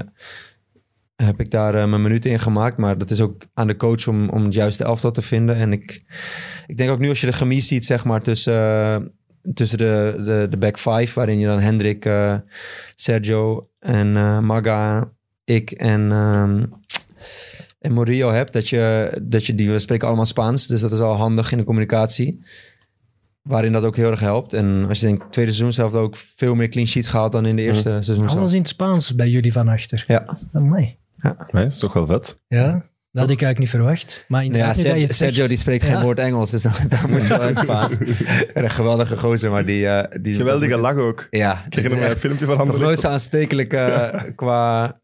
heb 1.15 1.39
ik 1.39 1.51
daar 1.51 1.89
mijn 1.89 2.01
minuten 2.01 2.31
in 2.31 2.39
gemaakt. 2.39 2.77
Maar 2.77 2.97
dat 2.97 3.11
is 3.11 3.21
ook 3.21 3.45
aan 3.53 3.67
de 3.67 3.75
coach 3.75 4.07
om, 4.07 4.29
om 4.29 4.43
het 4.43 4.53
juiste 4.53 4.83
elftal 4.83 5.11
te 5.11 5.21
vinden. 5.21 5.55
En 5.55 5.71
ik, 5.71 6.03
ik 6.67 6.77
denk 6.77 6.89
ook 6.89 6.99
nu 6.99 7.09
als 7.09 7.21
je 7.21 7.27
de 7.27 7.33
chemie 7.33 7.61
ziet, 7.61 7.85
zeg 7.85 8.05
maar, 8.05 8.21
tussen, 8.21 9.11
tussen 9.53 9.77
de, 9.77 10.21
de, 10.25 10.47
de 10.49 10.57
back 10.57 10.77
five, 10.79 11.11
waarin 11.15 11.39
je 11.39 11.45
dan 11.45 11.59
Hendrik, 11.59 12.09
Sergio 12.95 13.69
en 13.85 14.17
eh, 14.17 14.39
Maga, 14.39 15.11
ik 15.43 15.71
en, 15.71 16.11
ehm, 16.11 16.65
en 17.79 17.93
Murillo 17.93 18.31
hebt, 18.31 18.53
dat 18.53 18.69
je, 18.69 19.17
dat 19.23 19.45
je 19.45 19.55
die, 19.55 19.71
we 19.71 19.79
spreken 19.79 20.07
allemaal 20.07 20.25
Spaans, 20.25 20.67
dus 20.67 20.81
dat 20.81 20.91
is 20.91 20.99
al 20.99 21.13
handig 21.13 21.51
in 21.51 21.57
de 21.57 21.63
communicatie. 21.63 22.43
Waarin 23.41 23.71
dat 23.71 23.83
ook 23.83 23.95
heel 23.95 24.11
erg 24.11 24.19
helpt. 24.19 24.53
En 24.53 24.85
als 24.87 24.99
je 24.99 25.05
denkt, 25.05 25.31
tweede 25.31 25.51
seizoen 25.51 25.73
zelf 25.73 25.93
ook 25.93 26.15
veel 26.15 26.55
meer 26.55 26.69
clean 26.69 26.87
sheets 26.87 27.07
gehaald 27.07 27.31
dan 27.31 27.45
in 27.45 27.55
de 27.55 27.61
eerste 27.61 27.89
seizoen 27.89 28.29
zelf. 28.29 28.39
Alles 28.39 28.53
in 28.53 28.59
het 28.59 28.67
Spaans 28.67 29.15
bij 29.15 29.29
jullie 29.29 29.51
van 29.51 29.67
achter. 29.67 30.03
Ja, 30.07 30.37
Amai. 30.51 30.97
Nee, 31.51 31.65
is 31.65 31.77
toch 31.77 31.93
wel 31.93 32.05
vet. 32.05 32.39
Ja, 32.47 32.85
dat 33.15 33.23
had 33.23 33.33
ik 33.33 33.41
eigenlijk 33.41 33.59
niet 33.59 33.69
verwacht. 33.69 34.25
Maar 34.27 34.43
ja 34.45 34.73
Sergio, 34.73 35.07
Sergio 35.09 35.47
die 35.47 35.57
spreekt 35.57 35.83
geen 35.83 35.93
Ja. 35.93 36.01
woord 36.01 36.19
Engels, 36.19 36.51
dus 36.51 36.61
dan, 36.61 36.71
dan 36.89 37.09
moet 37.09 37.21
je 37.21 37.27
wel 37.27 37.41
in 37.41 37.47
het 37.47 37.59
Spaans. 37.59 37.97
En 38.53 38.63
een 38.63 38.69
geweldige 38.69 39.17
gozer, 39.17 39.51
maar 39.51 39.65
die... 39.65 39.87
eh, 39.87 40.21
die 40.21 40.35
Geweldige 40.35 40.77
lach 40.77 40.95
ook. 40.95 41.27
Ja, 41.29 41.63
Ik 41.69 41.73
herinner 41.73 41.99
me 41.99 42.05
een 42.09 42.17
filmpje 42.19 42.45
van 42.45 42.55
nog 42.57 42.65
nooit 42.65 42.73
Anderlecht. 42.77 43.01
zo 43.01 43.07
aanstekelijk 43.07 43.73
eh, 43.73 44.21
qua 44.35 44.99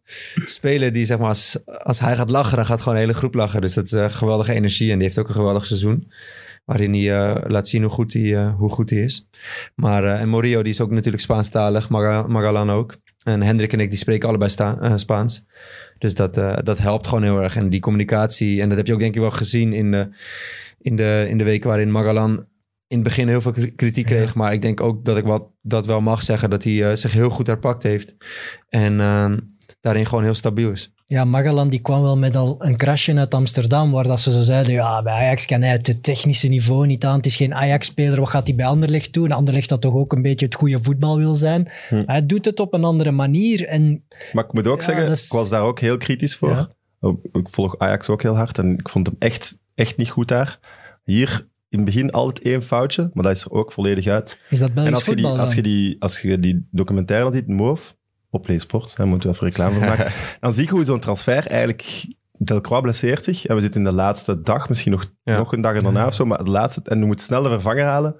speler 0.45 0.93
die 0.93 1.05
zeg 1.05 1.17
maar 1.17 1.27
als, 1.27 1.59
als 1.65 1.99
hij 1.99 2.15
gaat 2.15 2.29
lachen, 2.29 2.55
dan 2.55 2.65
gaat 2.65 2.79
gewoon 2.79 2.93
de 2.93 2.99
hele 2.99 3.13
groep 3.13 3.33
lachen. 3.33 3.61
Dus 3.61 3.73
dat 3.73 3.85
is 3.85 3.91
een 3.91 4.11
geweldige 4.11 4.53
energie 4.53 4.89
en 4.91 4.95
die 4.97 5.05
heeft 5.05 5.19
ook 5.19 5.27
een 5.27 5.35
geweldig 5.35 5.65
seizoen. 5.65 6.11
Waarin 6.65 6.93
hij 6.93 7.13
eh, 7.15 7.35
laat 7.47 7.67
zien 7.67 7.81
hoe 7.83 7.91
goed 7.91 8.13
hij, 8.13 8.35
eh, 8.35 8.55
hoe 8.57 8.69
goed 8.69 8.89
hij 8.89 8.99
is. 8.99 9.27
Maar, 9.75 10.03
eh, 10.03 10.21
en 10.21 10.29
Morillo 10.29 10.61
die 10.63 10.71
is 10.73 10.81
ook 10.81 10.91
natuurlijk 10.91 11.23
Spaanstalig, 11.23 11.89
Maga- 11.89 12.27
Magalan 12.27 12.71
ook. 12.71 12.95
En 13.23 13.41
Hendrik 13.41 13.73
en 13.73 13.79
ik 13.79 13.89
die 13.89 13.99
spreken 13.99 14.29
allebei 14.29 14.49
sta- 14.49 14.77
eh, 14.81 14.93
Spaans. 14.95 15.45
Dus 16.01 16.13
dat, 16.15 16.37
eh, 16.37 16.57
dat 16.63 16.77
helpt 16.77 17.07
gewoon 17.07 17.23
heel 17.23 17.41
erg. 17.41 17.55
En 17.55 17.69
die 17.69 17.79
communicatie, 17.79 18.61
en 18.61 18.67
dat 18.69 18.77
heb 18.77 18.87
je 18.87 18.93
ook 18.93 18.99
denk 18.99 19.15
ik 19.15 19.21
wel 19.21 19.31
gezien 19.31 19.73
in 19.73 19.91
de, 19.91 20.09
in 20.79 20.95
de, 20.95 21.25
in 21.29 21.37
de 21.37 21.43
weken 21.43 21.69
waarin 21.69 21.91
Magalan 21.91 22.45
in 22.87 22.97
het 22.97 23.03
begin 23.03 23.27
heel 23.27 23.41
veel 23.41 23.51
kri- 23.51 23.75
kritiek 23.75 24.09
Ja. 24.09 24.15
kreeg. 24.15 24.35
Maar 24.35 24.53
ik 24.53 24.61
denk 24.61 24.81
ook 24.81 25.05
dat 25.05 25.17
ik 25.17 25.23
wat, 25.23 25.43
dat 25.61 25.85
wel 25.85 26.01
mag 26.01 26.23
zeggen 26.23 26.49
dat 26.49 26.63
hij 26.63 26.89
eh, 26.89 26.95
zich 26.95 27.11
heel 27.11 27.29
goed 27.29 27.47
herpakt 27.47 27.83
heeft. 27.83 28.15
En 28.69 28.99
ehm, 28.99 29.37
daarin 29.81 30.05
gewoon 30.05 30.23
heel 30.23 30.33
stabiel 30.33 30.71
is. 30.71 30.91
Ja, 31.05 31.25
Magalan 31.25 31.69
die 31.69 31.81
kwam 31.81 32.01
wel 32.01 32.17
met 32.17 32.35
al 32.35 32.55
een 32.59 32.77
crashje 32.77 33.15
uit 33.17 33.33
Amsterdam, 33.33 33.91
waar 33.91 34.03
dat 34.03 34.19
ze 34.19 34.31
zo 34.31 34.41
zeiden, 34.41 34.73
ja, 34.73 35.01
bij 35.03 35.13
Ajax 35.13 35.45
kan 35.45 35.61
hij 35.61 35.71
het 35.71 36.03
technische 36.03 36.47
niveau 36.47 36.87
niet 36.87 37.05
aan, 37.05 37.15
het 37.17 37.25
is 37.25 37.35
geen 37.35 37.53
Ajax-speler, 37.55 38.19
wat 38.19 38.29
gaat 38.29 38.47
hij 38.47 38.55
bij 38.55 38.65
Anderlecht 38.65 39.13
doen? 39.13 39.31
Anderlecht 39.31 39.69
dat 39.69 39.81
toch 39.81 39.93
ook 39.93 40.13
een 40.13 40.21
beetje 40.21 40.45
het 40.45 40.55
goede 40.55 40.79
voetbal 40.83 41.17
wil 41.17 41.35
zijn. 41.35 41.67
Hm. 41.89 42.03
Hij 42.05 42.25
doet 42.25 42.45
het 42.45 42.59
op 42.59 42.73
een 42.73 42.83
andere 42.83 43.11
manier 43.11 43.65
en 43.67 44.03
Maar 44.33 44.43
ik 44.43 44.53
moet 44.53 44.67
ook 44.67 44.79
Ja, 44.79 44.85
zeggen, 44.85 45.11
is- 45.11 45.25
ik 45.25 45.31
was 45.31 45.49
daar 45.49 45.61
ook 45.61 45.79
heel 45.79 45.97
kritisch 45.97 46.35
voor. 46.35 46.49
Ja. 46.49 46.69
Oh, 46.99 47.23
Ik 47.33 47.49
volg 47.49 47.75
Ajax 47.77 48.09
ook 48.09 48.21
heel 48.21 48.35
hard 48.35 48.57
en 48.57 48.73
ik 48.77 48.89
vond 48.89 49.07
hem 49.07 49.15
echt, 49.19 49.59
echt 49.75 49.97
niet 49.97 50.09
goed 50.09 50.27
daar. 50.27 50.59
Hier 51.03 51.47
in 51.69 51.77
het 51.77 51.85
begin 51.85 52.11
altijd 52.11 52.45
één 52.45 52.63
foutje, 52.63 53.09
maar 53.13 53.23
dat 53.23 53.35
is 53.35 53.43
er 53.43 53.51
ook 53.51 53.71
volledig 53.71 54.07
uit. 54.07 54.37
is 54.49 54.59
dat 54.59 54.69
en 54.69 54.75
Belgisch 54.75 54.93
als 54.95 55.05
je, 55.05 55.15
die, 55.15 55.23
voetbal 55.25 55.39
als, 55.45 55.53
je 55.53 55.61
die, 55.61 55.95
als 55.99 56.21
je 56.21 56.39
die 56.39 56.67
documentaire 56.71 57.29
dan 57.29 57.33
ziet, 57.39 57.47
Move, 57.47 57.93
op 58.31 58.41
PlaySports, 58.41 58.95
daar 58.95 59.07
moeten 59.07 59.29
we 59.29 59.35
even 59.35 59.47
reclame 59.47 59.73
voor 59.75 59.87
maken, 59.97 60.11
dan 60.39 60.53
zie 60.53 60.65
je 60.65 60.71
hoe 60.71 60.83
zo'n 60.83 60.99
transfer 60.99 61.47
eigenlijk... 61.47 62.05
Delcroix 62.43 62.81
blesseert 62.83 63.23
zich 63.23 63.45
en 63.45 63.55
we 63.55 63.61
zitten 63.61 63.79
in 63.81 63.87
de 63.87 63.93
laatste 63.95 64.41
dag, 64.41 64.69
misschien 64.69 64.91
nog, 64.91 65.03
Ja. 65.23 65.37
nog 65.37 65.51
een 65.53 65.61
dag 65.61 65.73
erna 65.73 66.05
of 66.07 66.13
zo, 66.13 66.25
maar 66.25 66.43
de 66.43 66.49
laatste, 66.51 66.81
en 66.83 66.99
we 66.99 67.05
moeten 67.05 67.25
snel 67.25 67.41
de 67.43 67.49
vervanger 67.49 67.83
halen. 67.85 68.15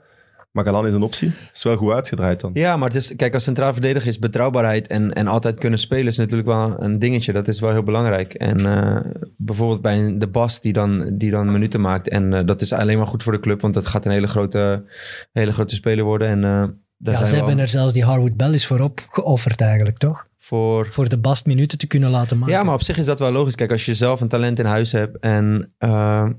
Magalan 0.51 0.87
is 0.87 0.93
een 0.93 1.01
optie. 1.01 1.33
Is 1.53 1.63
wel 1.63 1.75
goed 1.75 1.91
uitgedraaid 1.93 2.39
dan. 2.39 2.51
Ja, 2.53 2.77
maar 2.77 2.87
het 2.87 2.97
is, 2.97 3.15
kijk, 3.15 3.33
als 3.33 3.43
centraal 3.43 3.73
verdediger 3.73 4.07
is 4.07 4.19
betrouwbaarheid 4.19 4.87
en, 4.87 5.13
en 5.13 5.27
altijd 5.27 5.57
kunnen 5.57 5.79
spelen 5.79 6.05
is 6.07 6.17
natuurlijk 6.17 6.47
wel 6.47 6.83
een 6.83 6.99
dingetje. 6.99 7.33
Dat 7.33 7.47
is 7.47 7.59
wel 7.59 7.71
heel 7.71 7.83
belangrijk. 7.83 8.33
En 8.33 8.65
eh, 8.65 9.11
bijvoorbeeld 9.37 9.81
bij 9.81 9.97
een- 10.05 10.19
de 10.19 10.27
Bas 10.27 10.61
die 10.61 10.73
dan, 10.73 11.17
die 11.17 11.31
dan 11.31 11.51
minuten 11.51 11.81
maakt. 11.81 12.09
En 12.09 12.33
eh, 12.33 12.45
dat 12.45 12.61
is 12.61 12.73
alleen 12.73 12.97
maar 12.97 13.07
goed 13.07 13.23
voor 13.23 13.33
de 13.33 13.39
club, 13.39 13.61
want 13.61 13.73
dat 13.73 13.87
gaat 13.87 14.05
een 14.05 14.11
hele 14.11 14.27
grote, 14.27 14.83
hele 15.31 15.51
grote 15.53 15.75
speler 15.75 16.05
worden. 16.05 16.27
En 16.27 16.43
eh, 16.43 16.63
daar 17.03 17.13
Ja, 17.13 17.25
ze 17.25 17.35
hebben 17.35 17.59
er 17.59 17.69
zelfs 17.69 17.93
die 17.93 18.03
Harwood 18.03 18.37
Bellis 18.37 18.65
voor 18.65 18.79
opgeofferd 18.79 19.61
eigenlijk, 19.61 19.97
toch? 19.97 20.29
voor... 20.51 20.87
Voor 20.91 21.09
de 21.09 21.17
Bast 21.17 21.45
minuten 21.45 21.77
te 21.77 21.87
kunnen 21.87 22.09
laten 22.09 22.37
maken. 22.37 22.53
Ja, 22.53 22.63
maar 22.63 22.73
op 22.73 22.81
zich 22.83 22.97
is 22.97 23.05
dat 23.05 23.19
wel 23.19 23.31
logisch. 23.31 23.55
Kijk, 23.55 23.71
als 23.71 23.85
je 23.85 23.93
zelf 23.93 24.21
een 24.21 24.27
talent 24.27 24.59
in 24.59 24.65
huis 24.65 24.91
hebt 24.91 25.19
en 25.19 25.73
eh, 25.77 26.29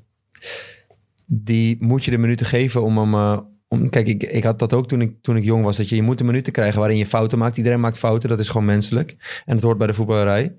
die 1.27 1.77
moet 1.81 2.05
je 2.05 2.11
de 2.11 2.19
minuten 2.19 2.47
geven 2.47 2.83
om 2.83 2.99
hem. 2.99 3.15
eh, 3.15 3.39
om, 3.69 3.89
kijk, 3.89 4.07
ik, 4.07 4.23
ik 4.23 4.45
had 4.45 4.59
dat 4.59 4.73
ook 4.73 4.89
toen 4.89 5.01
ik, 5.01 5.15
toen 5.23 5.37
ik 5.37 5.45
jong 5.45 5.65
was. 5.65 5.77
Dat 5.77 5.89
je, 5.89 5.97
je 5.97 6.03
moet 6.03 6.19
de 6.19 6.25
minuten 6.25 6.53
krijgen 6.53 6.79
waarin 6.79 6.99
je 6.99 7.07
fouten 7.07 7.39
maakt. 7.39 7.57
Iedereen 7.57 7.81
maakt 7.81 7.99
fouten, 7.99 8.29
dat 8.29 8.39
is 8.39 8.49
gewoon 8.49 8.67
menselijk. 8.67 9.43
En 9.45 9.55
dat 9.55 9.63
hoort 9.63 9.79
bij 9.79 9.87
de 9.87 9.95
voetballerij. 9.95 10.55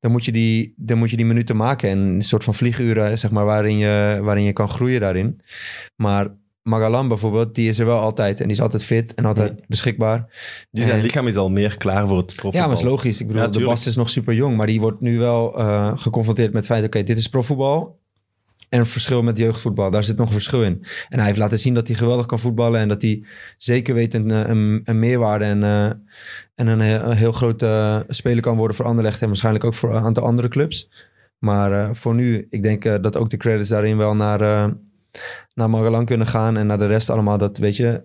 Dan 0.00 0.10
moet 0.10 0.24
je 0.24 0.32
die, 0.32 0.74
dan 0.76 0.98
moet 0.98 1.10
je 1.10 1.16
die 1.16 1.26
minuten 1.26 1.56
maken. 1.56 1.90
En 1.90 1.98
een 1.98 2.22
soort 2.22 2.44
van 2.44 2.54
vlieguren, 2.54 3.18
zeg 3.18 3.30
maar, 3.30 3.44
waarin 3.44 3.78
je, 3.78 4.18
waarin 4.22 4.44
je 4.44 4.52
kan 4.52 4.68
groeien 4.68 5.00
daarin. 5.00 5.40
Maar 5.96 6.28
Magalan 6.66 7.08
bijvoorbeeld, 7.08 7.54
die 7.54 7.68
is 7.68 7.78
er 7.78 7.86
wel 7.86 7.98
altijd. 7.98 8.38
En 8.40 8.46
die 8.46 8.56
is 8.56 8.62
altijd 8.62 8.84
fit 8.84 9.14
en 9.14 9.24
altijd 9.24 9.60
beschikbaar. 9.68 10.26
Die 10.70 10.84
zijn 10.84 10.96
En- 10.96 11.02
lichaam 11.02 11.26
is 11.26 11.36
al 11.36 11.50
meer 11.50 11.76
klaar 11.76 12.06
voor 12.06 12.16
het 12.16 12.26
profvoetbal. 12.26 12.60
ja, 12.60 12.66
maar 12.66 12.76
dat 12.76 12.84
is 12.84 12.90
logisch. 12.90 13.20
Ik 13.20 13.26
bedoel, 13.26 13.42
Ja, 13.42 13.48
de. 13.48 13.64
Bast 13.64 13.86
is 13.86 13.96
nog 13.96 14.10
super 14.10 14.34
jong, 14.34 14.56
maar 14.56 14.66
die 14.66 14.80
wordt 14.80 15.00
nu 15.00 15.18
wel 15.18 15.58
eh, 15.58 15.92
geconfronteerd 15.94 16.52
met 16.52 16.62
het 16.66 16.72
feit: 16.72 16.84
oké, 16.84 17.02
dit 17.02 17.18
is 17.18 17.28
profvoetbal. 17.28 17.98
En 18.68 18.78
een 18.78 18.86
verschil 18.86 19.22
met 19.22 19.38
jeugdvoetbal. 19.38 19.90
Daar 19.90 20.04
zit 20.04 20.16
nog 20.16 20.26
een 20.26 20.32
verschil 20.32 20.62
in. 20.62 20.84
En 21.08 21.18
hij 21.18 21.26
heeft 21.26 21.38
laten 21.38 21.58
zien 21.58 21.74
dat 21.74 21.86
hij 21.86 21.96
geweldig 21.96 22.26
kan 22.26 22.38
voetballen. 22.38 22.80
En 22.80 22.88
dat 22.88 23.02
hij 23.02 23.24
zeker 23.56 23.94
weet 23.94 24.14
een, 24.14 24.30
eh, 24.30 24.40
een, 24.48 24.80
een 24.84 24.98
meerwaarde 24.98 25.44
en, 25.44 25.62
eh, 25.62 25.84
en 26.54 26.66
een, 26.66 26.80
heel, 26.80 27.00
een 27.00 27.16
heel 27.16 27.32
grote 27.32 28.04
speler 28.08 28.42
kan 28.42 28.56
worden 28.56 28.76
voor 28.76 28.86
Anderlecht. 28.86 29.20
En 29.22 29.26
waarschijnlijk 29.26 29.64
ook 29.64 29.74
voor 29.74 29.94
een 29.96 30.04
aantal 30.04 30.24
andere 30.24 30.48
clubs. 30.48 30.90
Maar 31.38 31.96
voor 31.96 32.14
nu, 32.14 32.46
ik 32.50 32.62
denk 32.62 32.82
dat 32.82 33.16
ook 33.16 33.30
de 33.30 33.36
credits 33.36 33.68
daarin 33.68 33.96
wel 33.96 34.14
naar, 34.14 34.70
naar 35.54 35.70
Magalan 35.70 36.04
kunnen 36.04 36.26
gaan. 36.26 36.56
En 36.56 36.66
naar 36.66 36.78
de 36.78 36.86
rest 36.86 37.10
allemaal. 37.10 37.38
Dat 37.38 37.58
weet 37.58 37.76
je, 37.76 38.02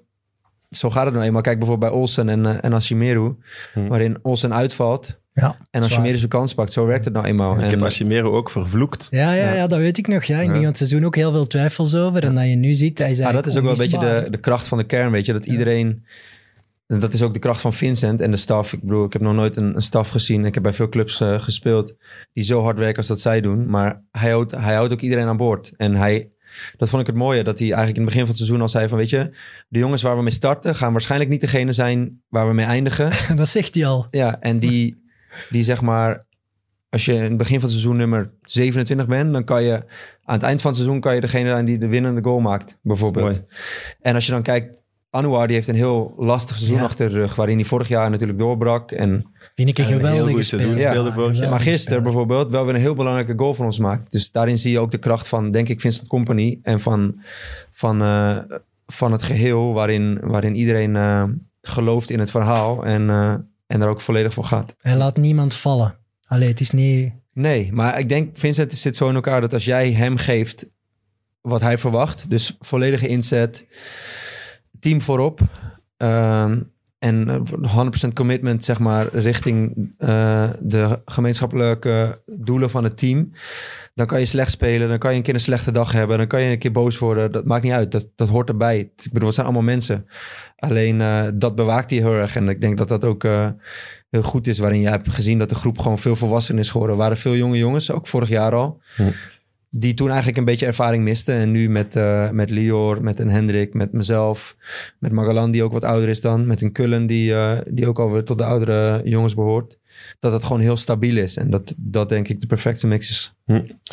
zo 0.69 0.89
gaat 0.89 1.05
het 1.05 1.13
nou 1.13 1.25
eenmaal. 1.25 1.41
Kijk 1.41 1.59
bijvoorbeeld 1.59 1.91
bij 1.91 1.99
Olsen 1.99 2.29
en, 2.29 2.45
eh 2.45 2.57
en 2.63 2.73
Ashimeru. 2.73 3.35
Hm. 3.73 3.87
Waarin 3.87 4.17
Olsen 4.21 4.53
uitvalt. 4.53 5.19
Ja, 5.33 5.55
En 5.71 5.79
als 5.79 5.87
je 5.87 5.93
zwaar. 5.93 6.05
meer 6.05 6.17
zijn 6.17 6.29
kans 6.29 6.53
pakt, 6.53 6.71
zo 6.73 6.85
werkt 6.85 7.05
het 7.05 7.13
nou 7.13 7.25
eenmaal. 7.25 7.55
Ik 7.55 7.61
en, 7.61 7.69
heb 7.69 7.81
Ashimero 7.83 8.31
ook 8.35 8.49
vervloekt. 8.49 9.07
Ja, 9.11 9.33
ja, 9.33 9.45
Ja. 9.45 9.53
ja, 9.53 9.67
dat 9.67 9.79
weet 9.79 9.97
ik 9.97 10.07
nog. 10.07 10.23
Ja. 10.23 10.39
In 10.39 10.39
Ja. 10.39 10.39
het 10.39 10.47
begin 10.47 10.61
van 10.61 10.67
het 10.69 10.77
seizoen 10.77 11.05
ook 11.05 11.15
heel 11.15 11.31
veel 11.31 11.47
twijfels 11.47 11.95
over. 11.95 12.23
En 12.23 12.35
dat 12.35 12.47
je 12.47 12.55
nu 12.55 12.73
ziet, 12.73 12.97
hij 12.97 13.17
maar 13.19 13.33
dat 13.33 13.45
is 13.45 13.55
ook 13.57 13.63
wel 13.63 13.71
een 13.71 13.77
beetje 13.77 13.99
de, 13.99 14.27
de 14.29 14.37
kracht 14.37 14.67
van 14.67 14.77
de 14.77 14.83
kern, 14.83 15.11
weet 15.11 15.25
je. 15.25 15.33
Dat 15.33 15.45
iedereen... 15.45 16.05
En 16.87 16.99
dat 16.99 17.13
is 17.13 17.21
ook 17.21 17.33
de 17.33 17.39
kracht 17.39 17.61
van 17.61 17.73
Vincent 17.73 18.21
en 18.21 18.31
de 18.31 18.37
staf. 18.37 18.73
Ik 18.73 18.81
bedoel, 18.81 19.05
ik 19.05 19.13
heb 19.13 19.21
nog 19.21 19.33
nooit 19.33 19.55
een, 19.55 19.75
een 19.75 19.81
staf 19.81 20.09
gezien. 20.09 20.45
Ik 20.45 20.53
heb 20.53 20.63
bij 20.63 20.73
veel 20.73 20.89
clubs 20.89 21.21
eh, 21.21 21.41
gespeeld 21.41 21.93
die 22.33 22.43
zo 22.43 22.61
hard 22.61 22.79
werken 22.79 22.97
als 22.97 23.07
dat 23.07 23.21
zij 23.21 23.41
doen. 23.41 23.69
Maar 23.69 24.01
hij 24.11 24.29
houdt, 24.31 24.51
hij 24.51 24.73
houdt 24.75 24.93
ook 24.93 25.01
iedereen 25.01 25.27
aan 25.27 25.37
boord. 25.37 25.71
En 25.77 25.95
hij... 25.95 26.29
Dat 26.77 26.89
vond 26.89 27.01
ik 27.01 27.07
het 27.07 27.15
mooie, 27.15 27.43
dat 27.43 27.59
hij 27.59 27.67
eigenlijk 27.67 27.97
in 27.97 28.03
het 28.03 28.11
begin 28.11 28.25
van 28.25 28.29
het 28.29 28.37
seizoen 28.37 28.61
al 28.61 28.69
zei 28.69 28.87
van... 28.87 28.97
Weet 28.97 29.09
je, 29.09 29.29
de 29.67 29.79
jongens 29.79 30.01
waar 30.01 30.15
we 30.15 30.23
mee 30.23 30.31
starten 30.31 30.75
gaan 30.75 30.91
waarschijnlijk 30.91 31.29
niet 31.29 31.41
degene 31.41 31.73
zijn 31.73 32.21
waar 32.27 32.47
we 32.47 32.53
mee 32.53 32.65
eindigen. 32.65 33.11
dat 33.37 33.49
zegt 33.49 33.75
hij 33.75 33.85
al. 33.85 34.07
Ja, 34.09 34.39
en 34.39 34.59
die, 34.59 35.03
die 35.49 35.63
zeg 35.63 35.81
maar, 35.81 36.23
als 36.89 37.05
je 37.05 37.13
in 37.13 37.21
het 37.21 37.37
begin 37.37 37.59
van 37.59 37.69
het 37.69 37.71
seizoen 37.71 37.97
nummer 37.97 38.31
27 38.41 39.07
bent, 39.07 39.33
dan 39.33 39.43
kan 39.43 39.63
je 39.63 39.73
aan 40.23 40.35
het 40.35 40.43
eind 40.43 40.61
van 40.61 40.71
het 40.71 40.79
seizoen 40.79 41.01
kan 41.01 41.15
je 41.15 41.21
degene 41.21 41.49
zijn 41.49 41.65
die 41.65 41.77
de 41.77 41.87
winnende 41.87 42.23
goal 42.23 42.39
maakt, 42.39 42.77
bijvoorbeeld. 42.81 43.25
Mooi. 43.25 43.45
En 44.01 44.15
als 44.15 44.25
je 44.25 44.31
dan 44.31 44.43
kijkt, 44.43 44.80
Anouar 45.11 45.47
die 45.47 45.55
heeft 45.55 45.67
een 45.67 45.75
heel 45.75 46.13
lastig 46.17 46.55
seizoen 46.55 46.77
Ja. 46.77 46.83
achter 46.83 47.09
de 47.09 47.15
rug, 47.15 47.35
waarin 47.35 47.55
hij 47.55 47.65
vorig 47.65 47.87
jaar 47.87 48.09
natuurlijk 48.09 48.39
doorbrak. 48.39 48.91
En, 48.91 49.25
Vind 49.55 49.69
ik 49.69 49.77
een 49.77 49.85
geweldige 49.85 50.43
seizoen 50.43 50.71
speler. 50.71 50.89
speelde 50.89 51.11
vorig 51.11 51.37
jaar. 51.37 51.49
maar 51.49 51.59
gisteren 51.59 52.03
bijvoorbeeld 52.03 52.51
wel 52.51 52.65
weer 52.65 52.75
een 52.75 52.81
heel 52.81 52.95
belangrijke 52.95 53.33
goal 53.37 53.53
van 53.53 53.65
ons 53.65 53.79
maakt. 53.79 54.11
Dus 54.11 54.31
daarin 54.31 54.57
zie 54.57 54.71
je 54.71 54.79
ook 54.79 54.91
de 54.91 54.97
kracht 54.97 55.27
van, 55.27 55.51
denk 55.51 55.69
ik, 55.69 55.81
Vincent 55.81 56.07
Company 56.07 56.59
en 56.63 56.79
van, 56.79 57.21
van, 57.71 58.01
eh, 58.01 58.37
van 58.87 59.11
het 59.11 59.23
geheel 59.23 59.73
waarin, 59.73 60.19
waarin 60.21 60.55
iedereen 60.55 60.95
eh, 60.95 61.23
gelooft 61.61 62.09
in 62.09 62.19
het 62.19 62.31
verhaal 62.31 62.85
en, 62.85 63.09
eh, 63.09 63.33
en 63.67 63.79
daar 63.79 63.89
ook 63.89 64.01
volledig 64.01 64.33
voor 64.33 64.43
gaat. 64.45 64.75
Hij 64.81 64.95
laat 64.95 65.17
niemand 65.17 65.53
vallen. 65.53 65.95
Allee, 66.27 66.47
het 66.47 66.59
is 66.59 66.71
niet... 66.71 67.13
Nee, 67.33 67.73
maar 67.73 67.99
ik 67.99 68.09
denk, 68.09 68.37
Vincent 68.37 68.73
zit 68.73 68.95
zo 68.95 69.09
in 69.09 69.15
elkaar 69.15 69.41
dat 69.41 69.53
als 69.53 69.65
jij 69.65 69.91
hem 69.91 70.17
geeft 70.17 70.65
wat 71.41 71.61
hij 71.61 71.77
verwacht, 71.77 72.29
dus 72.29 72.55
volledige 72.59 73.07
inzet, 73.07 73.65
team 74.81 75.01
voorop 75.01 75.39
ehm, 75.97 76.59
en 76.99 77.29
eh, 77.29 77.85
100% 78.05 78.13
commitment, 78.13 78.65
zeg 78.65 78.79
maar, 78.79 79.07
richting 79.13 79.73
eh, 79.97 80.49
de 80.59 81.01
gemeenschappelijke 81.05 82.21
doelen 82.25 82.69
van 82.69 82.83
het 82.83 82.97
team, 82.97 83.31
dan 83.93 84.05
kan 84.05 84.19
je 84.19 84.25
slecht 84.25 84.51
spelen, 84.51 84.89
dan 84.89 84.97
kan 84.97 85.11
je 85.11 85.17
een 85.17 85.23
keer 85.23 85.33
een 85.33 85.39
slechte 85.39 85.71
dag 85.71 85.91
hebben, 85.91 86.17
dan 86.17 86.27
kan 86.27 86.41
je 86.41 86.51
een 86.51 86.59
keer 86.59 86.71
boos 86.71 86.99
worden, 86.99 87.31
dat 87.31 87.45
maakt 87.45 87.63
niet 87.63 87.71
uit, 87.71 87.91
dat, 87.91 88.09
dat 88.15 88.29
hoort 88.29 88.49
erbij. 88.49 88.79
Ik 88.79 89.09
bedoel, 89.11 89.25
het 89.25 89.33
zijn 89.33 89.45
allemaal 89.45 89.65
mensen. 89.65 90.07
Alleen 90.55 91.01
eh, 91.01 91.27
dat 91.33 91.55
bewaakt 91.55 91.89
hij 91.89 91.99
heel 91.99 92.13
erg 92.13 92.35
en 92.35 92.49
ik 92.49 92.61
denk 92.61 92.77
dat 92.77 92.87
dat 92.87 93.05
ook... 93.05 93.23
eh, 93.23 93.47
heel 94.11 94.21
goed 94.23 94.47
is. 94.47 94.59
Waarin 94.59 94.79
je 94.81 94.87
hebt 94.89 95.09
gezien 95.09 95.39
dat 95.39 95.49
de 95.49 95.55
groep 95.55 95.79
gewoon 95.79 95.99
veel 95.99 96.15
volwassen 96.15 96.57
is 96.57 96.69
geworden. 96.69 96.95
Er 96.95 97.01
waren 97.01 97.17
veel 97.17 97.35
jonge 97.35 97.57
jongens, 97.57 97.91
ook 97.91 98.07
vorig 98.07 98.29
jaar 98.29 98.53
al. 98.53 98.81
Hm. 98.95 99.11
Die 99.73 99.93
toen 99.93 100.07
eigenlijk 100.07 100.37
een 100.37 100.45
beetje 100.45 100.65
ervaring 100.65 101.03
misten. 101.03 101.35
En 101.35 101.51
nu 101.51 101.69
met, 101.69 101.95
eh, 101.95 102.29
met 102.29 102.49
Lior, 102.49 103.03
met 103.03 103.19
een 103.19 103.29
Hendrik, 103.29 103.73
met 103.73 103.91
mezelf. 103.91 104.55
Met 104.99 105.11
Magalan 105.11 105.51
die 105.51 105.63
ook 105.63 105.73
wat 105.73 105.83
ouder 105.83 106.09
is 106.09 106.21
dan. 106.21 106.47
Met 106.47 106.61
een 106.61 106.71
Kullen 106.71 107.07
die, 107.07 107.33
eh, 107.33 107.57
die 107.67 107.87
ook 107.87 107.99
alweer 107.99 108.23
tot 108.23 108.37
de 108.37 108.43
oudere 108.43 109.01
jongens 109.03 109.35
behoort. 109.35 109.77
Dat 110.19 110.33
het 110.33 110.43
gewoon 110.43 110.61
heel 110.61 110.77
stabiel 110.77 111.17
is. 111.17 111.37
En 111.37 111.49
dat, 111.49 111.73
dat 111.77 112.09
denk 112.09 112.27
ik 112.27 112.41
de 112.41 112.47
perfecte 112.47 112.87
mix 112.87 113.09
is. 113.09 113.33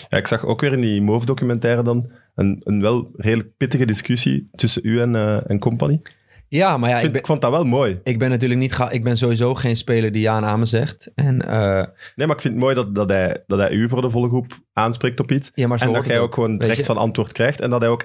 Ja, 0.09 0.19
ik 0.19 0.27
zag 0.27 0.45
ook 0.45 0.61
weer 0.61 0.73
in 0.73 0.81
die 0.81 1.03
Move-documentaire 1.03 1.83
dan 1.83 2.11
een, 2.35 2.61
een 2.65 2.81
wel 2.81 3.11
redelijk 3.17 3.57
pittige 3.57 3.85
discussie 3.85 4.49
tussen 4.51 4.83
u 4.85 5.01
en, 5.01 5.15
eh 5.15 5.51
en 5.51 5.59
company. 5.59 6.01
Ja, 6.49 6.77
maar 6.77 6.89
ja, 6.89 6.95
ik, 6.97 6.97
ik 6.97 7.01
vind- 7.01 7.13
ben, 7.13 7.21
ik 7.21 7.27
vond 7.27 7.41
dat 7.41 7.51
wel 7.51 7.65
mooi. 7.65 8.01
ik 8.05 8.19
ben 8.19 8.31
natuurlijk 8.31 8.61
niet... 8.61 8.73
Ga, 8.73 8.91
ik 8.91 9.05
ben 9.05 9.17
sowieso 9.17 9.55
geen 9.55 9.77
speler 9.77 10.13
die 10.13 10.23
ja 10.23 10.37
en 10.37 10.45
amen 10.45 10.67
zegt. 10.67 11.11
En 11.15 11.49
eh, 11.49 11.85
Nee, 12.17 12.27
maar 12.27 12.37
ik 12.37 12.43
vind 12.43 12.55
het 12.55 12.63
mooi 12.63 12.75
dat, 12.75 12.95
dat, 12.95 13.09
hij, 13.11 13.45
dat 13.47 13.59
hij 13.59 13.71
u 13.71 13.89
voor 13.89 14.01
de 14.01 14.11
volle 14.11 14.29
groep 14.29 14.53
aanspreekt 14.73 15.21
op 15.21 15.33
iets. 15.33 15.51
ja, 15.55 15.67
maar 15.69 15.79
zo 15.79 15.85
en 15.85 15.93
dat 15.93 16.05
het 16.07 16.19
ook 16.19 16.35
gewoon 16.35 16.59
direct 16.59 16.79
je. 16.79 16.85
van 16.85 16.97
antwoord 16.97 17.33
krijgt. 17.33 17.61
En 17.61 17.71
dat 17.71 17.81
hij 17.81 17.91
ook 17.91 18.03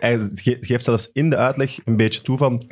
geeft 0.60 0.84
zelfs 0.84 1.10
in 1.13 1.29
de 1.29 1.36
uitleg 1.38 1.77
een 1.86 1.97
beetje 1.97 2.21
toe 2.21 2.38
van... 2.38 2.63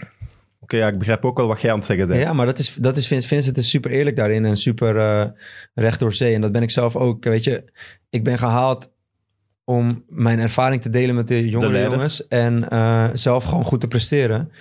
Oké, 0.60 0.78
ja, 0.78 0.88
ik 0.88 0.98
begrijp 0.98 1.26
ook 1.26 1.38
wel 1.38 1.48
wat 1.48 1.62
jij 1.62 1.72
aan 1.72 1.78
het 1.78 1.86
zeggen 1.86 2.08
bent. 2.08 2.20
Ja, 2.22 2.34
maar 2.34 2.46
dat 2.46 2.60
is, 2.60 2.74
dat 2.76 2.98
is 2.98 3.08
Vince- 3.08 3.28
Vincent 3.28 3.58
is 3.58 3.70
super 3.70 3.92
eerlijk 3.92 4.16
daarin 4.16 4.46
en 4.46 4.58
super 4.58 4.98
eh, 4.98 5.26
recht 5.74 6.00
door 6.00 6.14
zee. 6.14 6.34
En 6.36 6.42
dat 6.42 6.52
ben 6.52 6.62
ik 6.62 6.70
zelf 6.72 6.96
ook. 6.96 7.24
Weet 7.24 7.44
je, 7.44 7.64
ik 8.10 8.24
ben 8.24 8.38
gehaald 8.38 8.92
om 9.64 10.04
mijn 10.08 10.40
ervaring 10.40 10.82
te 10.82 10.90
delen 10.90 11.16
met 11.16 11.28
de 11.28 11.50
jongere 11.50 11.90
jongens 11.90 12.28
en 12.28 12.70
eh, 12.70 13.08
zelf 13.14 13.44
gewoon 13.44 13.64
goed 13.64 13.82
te 13.82 13.88
presteren. 13.88 14.52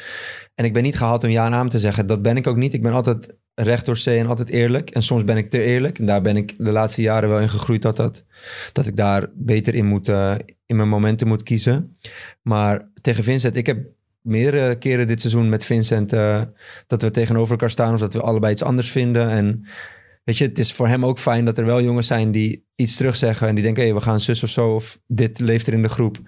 En 0.55 0.65
ik 0.65 0.73
ben 0.73 0.83
niet 0.83 0.97
gehaald 0.97 1.25
om 1.25 1.31
ja 1.31 1.47
en 1.47 1.55
amen 1.55 1.71
te 1.71 1.81
zeggen. 1.81 2.07
Dat 2.07 2.23
ben 2.23 2.37
ik 2.37 2.47
ook 2.47 2.57
niet. 2.57 2.75
Ik 2.75 2.83
ben 2.83 2.93
altijd 2.93 3.35
recht 3.55 3.85
door 3.85 3.97
zee 3.97 4.19
en 4.19 4.27
altijd 4.27 4.49
eerlijk. 4.49 4.91
En 4.91 5.03
soms 5.03 5.25
ben 5.25 5.37
ik 5.37 5.51
te 5.51 5.63
eerlijk. 5.63 5.99
En 5.99 6.07
daar 6.07 6.23
ben 6.23 6.37
ik 6.37 6.55
de 6.59 6.71
laatste 6.71 7.03
jaren 7.03 7.29
wel 7.29 7.41
in 7.41 7.51
gegroeid 7.51 7.83
dat, 7.83 7.97
dat, 7.97 8.25
dat 8.73 8.87
ik 8.87 8.97
daar 8.97 9.27
beter 9.35 9.75
in 9.75 9.87
moet, 9.87 10.09
eh, 10.09 10.35
in 10.67 10.77
mijn 10.77 10.89
momenten 10.89 11.29
moet 11.29 11.43
kiezen. 11.43 11.97
Maar 12.43 12.89
tegen 13.01 13.25
Vincent, 13.25 13.57
ik 13.57 13.67
heb 13.67 13.79
meerdere 14.21 14.79
keren 14.79 15.07
dit 15.07 15.21
seizoen 15.21 15.49
met 15.49 15.65
Vincent 15.65 16.13
eh, 16.13 16.43
dat 16.87 17.03
we 17.03 17.11
tegenover 17.11 17.51
elkaar 17.51 17.71
staan 17.71 17.95
of 17.95 18.01
dat 18.01 18.15
we 18.15 18.21
allebei 18.21 18.53
iets 18.53 18.63
anders 18.63 18.91
vinden. 18.91 19.31
En 19.31 19.67
weet 20.31 20.39
je, 20.39 20.47
het 20.47 20.59
is 20.59 20.73
voor 20.73 20.89
hem 20.89 21.05
ook 21.05 21.19
fijn 21.19 21.45
dat 21.45 21.59
er 21.59 21.65
wel 21.65 21.83
jongens 21.83 22.07
zijn 22.07 22.33
die 22.33 22.67
iets 22.75 22.97
terugzeggen 22.97 23.49
en 23.49 23.55
die 23.55 23.65
denken, 23.65 23.85
hé, 23.87 23.95
we 23.95 24.01
gaan 24.01 24.21
zus 24.21 24.43
of 24.43 24.49
zo 24.49 24.75
of 24.75 25.01
dit 25.07 25.39
leeft 25.39 25.67
er 25.67 25.73
in 25.73 25.83
de 25.83 25.89
groep. 25.89 26.19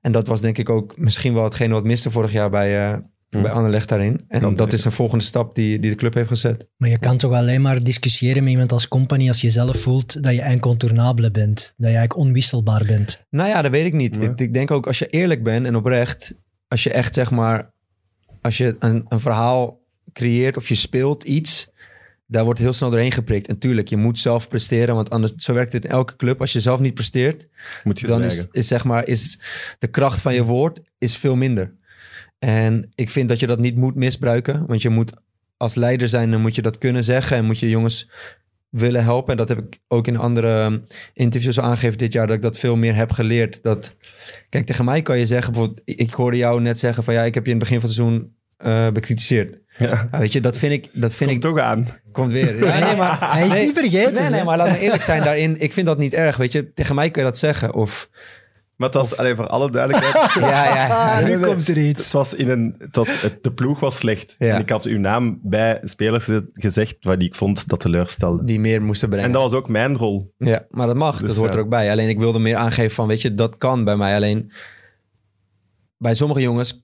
En 0.00 0.12
dat 0.12 0.26
was 0.26 0.40
denk 0.40 0.58
ik 0.58 0.68
ook 0.68 0.98
misschien 0.98 1.34
wel 1.34 1.44
hetgene 1.44 1.74
wat 1.74 1.84
miste 1.84 2.10
vorig 2.10 2.32
jaar 2.32 2.50
bij, 2.50 2.92
eh, 2.92 2.98
bij 3.28 3.50
Anderlecht 3.50 3.88
daarin. 3.88 4.24
En 4.28 4.54
dat 4.54 4.72
is 4.72 4.84
een 4.84 4.92
volgende 4.92 5.24
stap 5.24 5.54
die, 5.54 5.78
die 5.78 5.90
de 5.90 5.96
club 5.96 6.14
heeft 6.14 6.28
gezet. 6.28 6.68
Maar 6.76 6.88
je 6.88 6.98
kan 6.98 7.16
toch 7.16 7.32
alleen 7.32 7.62
maar 7.62 7.82
discussiëren 7.82 8.42
met 8.42 8.50
iemand 8.50 8.72
als 8.72 8.88
company 8.88 9.28
als 9.28 9.40
je 9.40 9.50
zelf 9.50 9.76
voelt 9.76 10.22
dat 10.22 10.34
je 10.34 10.42
incontournabele 10.42 11.30
bent. 11.30 11.74
Dat 11.76 11.90
je 11.90 11.96
eigenlijk 11.96 12.16
onwisselbaar 12.16 12.84
bent. 12.86 13.26
Nou 13.30 13.48
ja, 13.48 13.62
dat 13.62 13.70
weet 13.70 13.86
ik 13.86 13.92
niet. 13.92 14.18
Nee. 14.18 14.28
Ik, 14.28 14.40
ik 14.40 14.54
denk 14.54 14.70
ook 14.70 14.86
als 14.86 14.98
je 14.98 15.06
eerlijk 15.06 15.42
bent 15.42 15.66
en 15.66 15.76
oprecht, 15.76 16.34
als 16.68 16.82
je 16.82 16.92
echt 16.92 17.14
zeg 17.14 17.30
maar, 17.30 17.74
als 18.40 18.58
je 18.58 18.76
een, 18.78 19.04
een 19.08 19.20
verhaal 19.20 19.80
creëert 20.12 20.56
of 20.56 20.68
je 20.68 20.74
speelt 20.74 21.24
iets, 21.24 21.71
daar 22.32 22.44
wordt 22.44 22.60
heel 22.60 22.72
snel 22.72 22.90
doorheen 22.90 23.12
geprikt. 23.12 23.48
En 23.48 23.58
tuurlijk, 23.58 23.88
je 23.88 23.96
moet 23.96 24.18
zelf 24.18 24.48
presteren, 24.48 24.94
want 24.94 25.10
anders, 25.10 25.32
zo 25.36 25.54
werkt 25.54 25.72
het 25.72 25.84
in 25.84 25.90
elke 25.90 26.16
club. 26.16 26.40
Als 26.40 26.52
je 26.52 26.60
zelf 26.60 26.80
niet 26.80 26.94
presteert, 26.94 27.48
Moet 27.84 28.00
je 28.00 28.06
dan 28.06 28.22
is, 28.22 28.46
zeg 28.50 28.84
maar, 28.84 29.06
is 29.06 29.40
de 29.78 29.86
kracht 29.86 30.20
van 30.20 30.34
je 30.34 30.44
woord 30.44 30.80
is 30.98 31.16
veel 31.16 31.36
minder. 31.36 31.74
En 32.38 32.90
ik 32.94 33.10
vind 33.10 33.28
dat 33.28 33.40
je 33.40 33.46
dat 33.46 33.58
niet 33.58 33.76
moet 33.76 33.94
misbruiken. 33.94 34.66
Want 34.66 34.82
je 34.82 34.88
moet 34.88 35.12
als 35.56 35.74
leider 35.74 36.08
zijn, 36.08 36.30
dan 36.30 36.40
moet 36.40 36.54
je 36.54 36.62
dat 36.62 36.78
kunnen 36.78 37.04
zeggen. 37.04 37.36
En 37.36 37.44
moet 37.44 37.58
je 37.58 37.68
jongens 37.68 38.10
willen 38.68 39.02
helpen. 39.02 39.30
En 39.30 39.36
dat 39.36 39.48
heb 39.48 39.58
ik 39.58 39.78
ook 39.88 40.06
in 40.06 40.16
andere 40.16 40.64
um, 40.64 40.84
interviews 41.14 41.60
aangegeven 41.60 41.98
dit 41.98 42.12
jaar. 42.12 42.26
Dat 42.26 42.36
ik 42.36 42.42
dat 42.42 42.58
veel 42.58 42.76
meer 42.76 42.94
heb 42.94 43.10
geleerd. 43.10 43.62
Dat, 43.62 43.96
kijk, 44.48 44.64
tegen 44.64 44.84
mij 44.84 45.02
kan 45.02 45.18
je 45.18 45.26
zeggen, 45.26 45.52
bijvoorbeeld, 45.52 45.82
ik 45.84 46.12
hoorde 46.12 46.36
jou 46.36 46.60
net 46.60 46.78
zeggen 46.78 47.04
van 47.04 47.14
ja, 47.14 47.22
ik 47.22 47.34
heb 47.34 47.46
je 47.46 47.52
in 47.52 47.58
het 47.58 47.68
begin 47.68 47.80
van 47.80 47.88
het 47.88 47.98
seizoen 47.98 48.34
eh, 48.56 48.90
bekritiseerd. 48.90 49.60
Ja. 49.78 50.08
Ja, 50.10 50.18
weet 50.18 50.32
je, 50.32 50.40
dat 50.40 50.56
vind 50.56 50.72
ik, 50.72 50.88
dat 50.92 51.14
vind 51.14 51.30
Komt 51.30 51.44
ik, 51.44 51.50
toch 51.50 51.60
aan. 51.60 51.88
Komt 52.12 52.32
weer. 52.32 52.64
Ja, 52.64 52.78
nee, 52.78 52.96
maar, 52.96 53.18
Hij 53.32 53.46
is 53.46 53.52
nee, 53.52 53.66
niet 53.66 53.78
vergeten. 53.78 54.14
Nee, 54.14 54.30
nee, 54.30 54.44
maar 54.44 54.56
laat 54.56 54.70
me 54.70 54.78
eerlijk 54.78 55.02
zijn 55.02 55.22
daarin. 55.22 55.60
Ik 55.60 55.72
vind 55.72 55.86
dat 55.86 55.98
niet 55.98 56.12
erg, 56.12 56.36
weet 56.36 56.52
je. 56.52 56.72
Tegen 56.72 56.94
mij 56.94 57.10
kun 57.10 57.22
je 57.22 57.28
dat 57.28 57.38
zeggen. 57.38 57.74
Of, 57.74 58.08
Maar 58.76 58.88
het 58.88 58.96
was, 58.96 59.16
alleen 59.16 59.36
voor 59.36 59.46
alle 59.46 59.70
duidelijkheid, 59.70 60.32
ja, 60.50 60.64
ja. 60.74 60.86
Ah, 60.88 61.24
Nee, 61.24 61.36
nu 61.36 61.42
komt 61.42 61.68
er 61.68 61.78
iets. 61.78 62.04
het 62.04 62.12
was 62.12 62.34
in 62.34 62.48
een, 62.48 62.74
het 62.78 62.96
was, 62.96 63.22
het, 63.22 63.38
de 63.42 63.52
ploeg 63.52 63.80
was 63.80 63.96
slecht. 63.96 64.34
Ja. 64.38 64.54
En 64.54 64.60
ik 64.60 64.70
had 64.70 64.84
uw 64.84 64.98
naam 64.98 65.38
bij 65.42 65.80
spelers 65.84 66.28
gezegd 66.52 66.96
waar 67.00 67.18
die 67.18 67.28
ik 67.28 67.34
vond 67.34 67.68
dat 67.68 67.80
teleurstelde. 67.80 68.44
Die 68.44 68.60
meer 68.60 68.82
moesten 68.82 69.08
brengen. 69.08 69.26
En 69.26 69.32
dat 69.32 69.42
was 69.42 69.52
ook 69.52 69.68
mijn 69.68 69.96
rol. 69.96 70.34
Ja, 70.38 70.66
maar 70.70 70.86
dat 70.86 70.96
mag. 70.96 71.18
Dus 71.18 71.28
dat 71.28 71.36
hoort 71.36 71.52
ja. 71.52 71.58
er 71.58 71.64
ook 71.64 71.70
bij. 71.70 71.90
Alleen 71.90 72.08
ik 72.08 72.18
wilde 72.18 72.38
meer 72.38 72.56
aangeven 72.56 72.94
van, 72.94 73.06
weet 73.08 73.22
je, 73.22 73.34
dat 73.34 73.58
kan 73.58 73.84
bij 73.84 73.96
mij. 73.96 74.14
Alleen 74.14 74.52
bij 75.98 76.14
sommige 76.14 76.40
jongens 76.40 76.81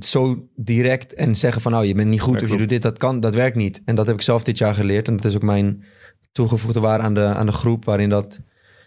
zo 0.00 0.48
direct 0.56 1.14
en 1.14 1.34
zeggen 1.34 1.62
van, 1.62 1.72
nou, 1.72 1.84
je 1.84 1.94
bent 1.94 2.08
niet 2.08 2.20
goed 2.20 2.40
Ja, 2.40 2.46
of 2.46 2.52
je 2.52 2.58
doet 2.58 2.68
dit, 2.68 2.82
dat 2.82 2.98
kan, 2.98 3.20
dat 3.20 3.34
werkt 3.34 3.56
niet. 3.56 3.82
En 3.84 3.94
dat 3.94 4.06
heb 4.06 4.16
ik 4.16 4.22
zelf 4.22 4.42
dit 4.42 4.58
jaar 4.58 4.74
geleerd. 4.74 5.08
En 5.08 5.16
dat 5.16 5.24
is 5.24 5.34
ook 5.34 5.42
mijn 5.42 5.84
toegevoegde 6.32 6.80
waarde 6.80 7.04
aan 7.04 7.14
de, 7.14 7.24
aan 7.24 7.46
de 7.46 7.52
groep, 7.52 7.84
waarin 7.84 8.08
dat, 8.08 8.40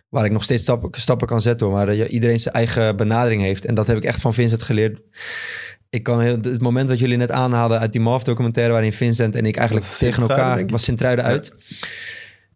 waar 0.09 0.25
ik 0.25 0.31
nog 0.31 0.43
steeds 0.43 0.61
stappen, 0.61 0.89
stappen 0.91 1.27
kan 1.27 1.41
zetten. 1.41 1.67
hoor. 1.67 1.75
Waar 1.75 1.93
je, 1.93 2.07
iedereen 2.07 2.39
zijn 2.39 2.55
eigen 2.55 2.95
benadering 2.95 3.41
heeft. 3.41 3.65
En 3.65 3.75
dat 3.75 3.87
heb 3.87 3.97
ik 3.97 4.03
echt 4.03 4.21
van 4.21 4.33
Vincent 4.33 4.61
geleerd. 4.61 4.99
Ik 5.89 6.03
kan 6.03 6.19
heel, 6.19 6.37
het 6.41 6.61
moment 6.61 6.89
wat 6.89 6.99
jullie 6.99 7.17
net 7.17 7.31
aanhaalden 7.31 7.79
uit 7.79 7.91
die 7.91 8.01
MAF 8.01 8.23
documentaire, 8.23 8.73
waarin 8.73 8.93
Vincent 8.93 9.35
en 9.35 9.45
ik 9.45 9.57
eigenlijk 9.57 9.87
tegen 9.87 10.21
elkaar, 10.21 10.59
ik. 10.59 10.69
was 10.69 10.83
Sint-Truiden 10.83 11.25
uit. 11.25 11.53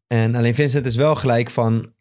En 0.07 0.35
alleen 0.35 0.55
Vincent 0.55 0.85
is 0.85 0.95
wel 0.95 1.15
gelijk 1.15 1.49
van, 1.49 1.93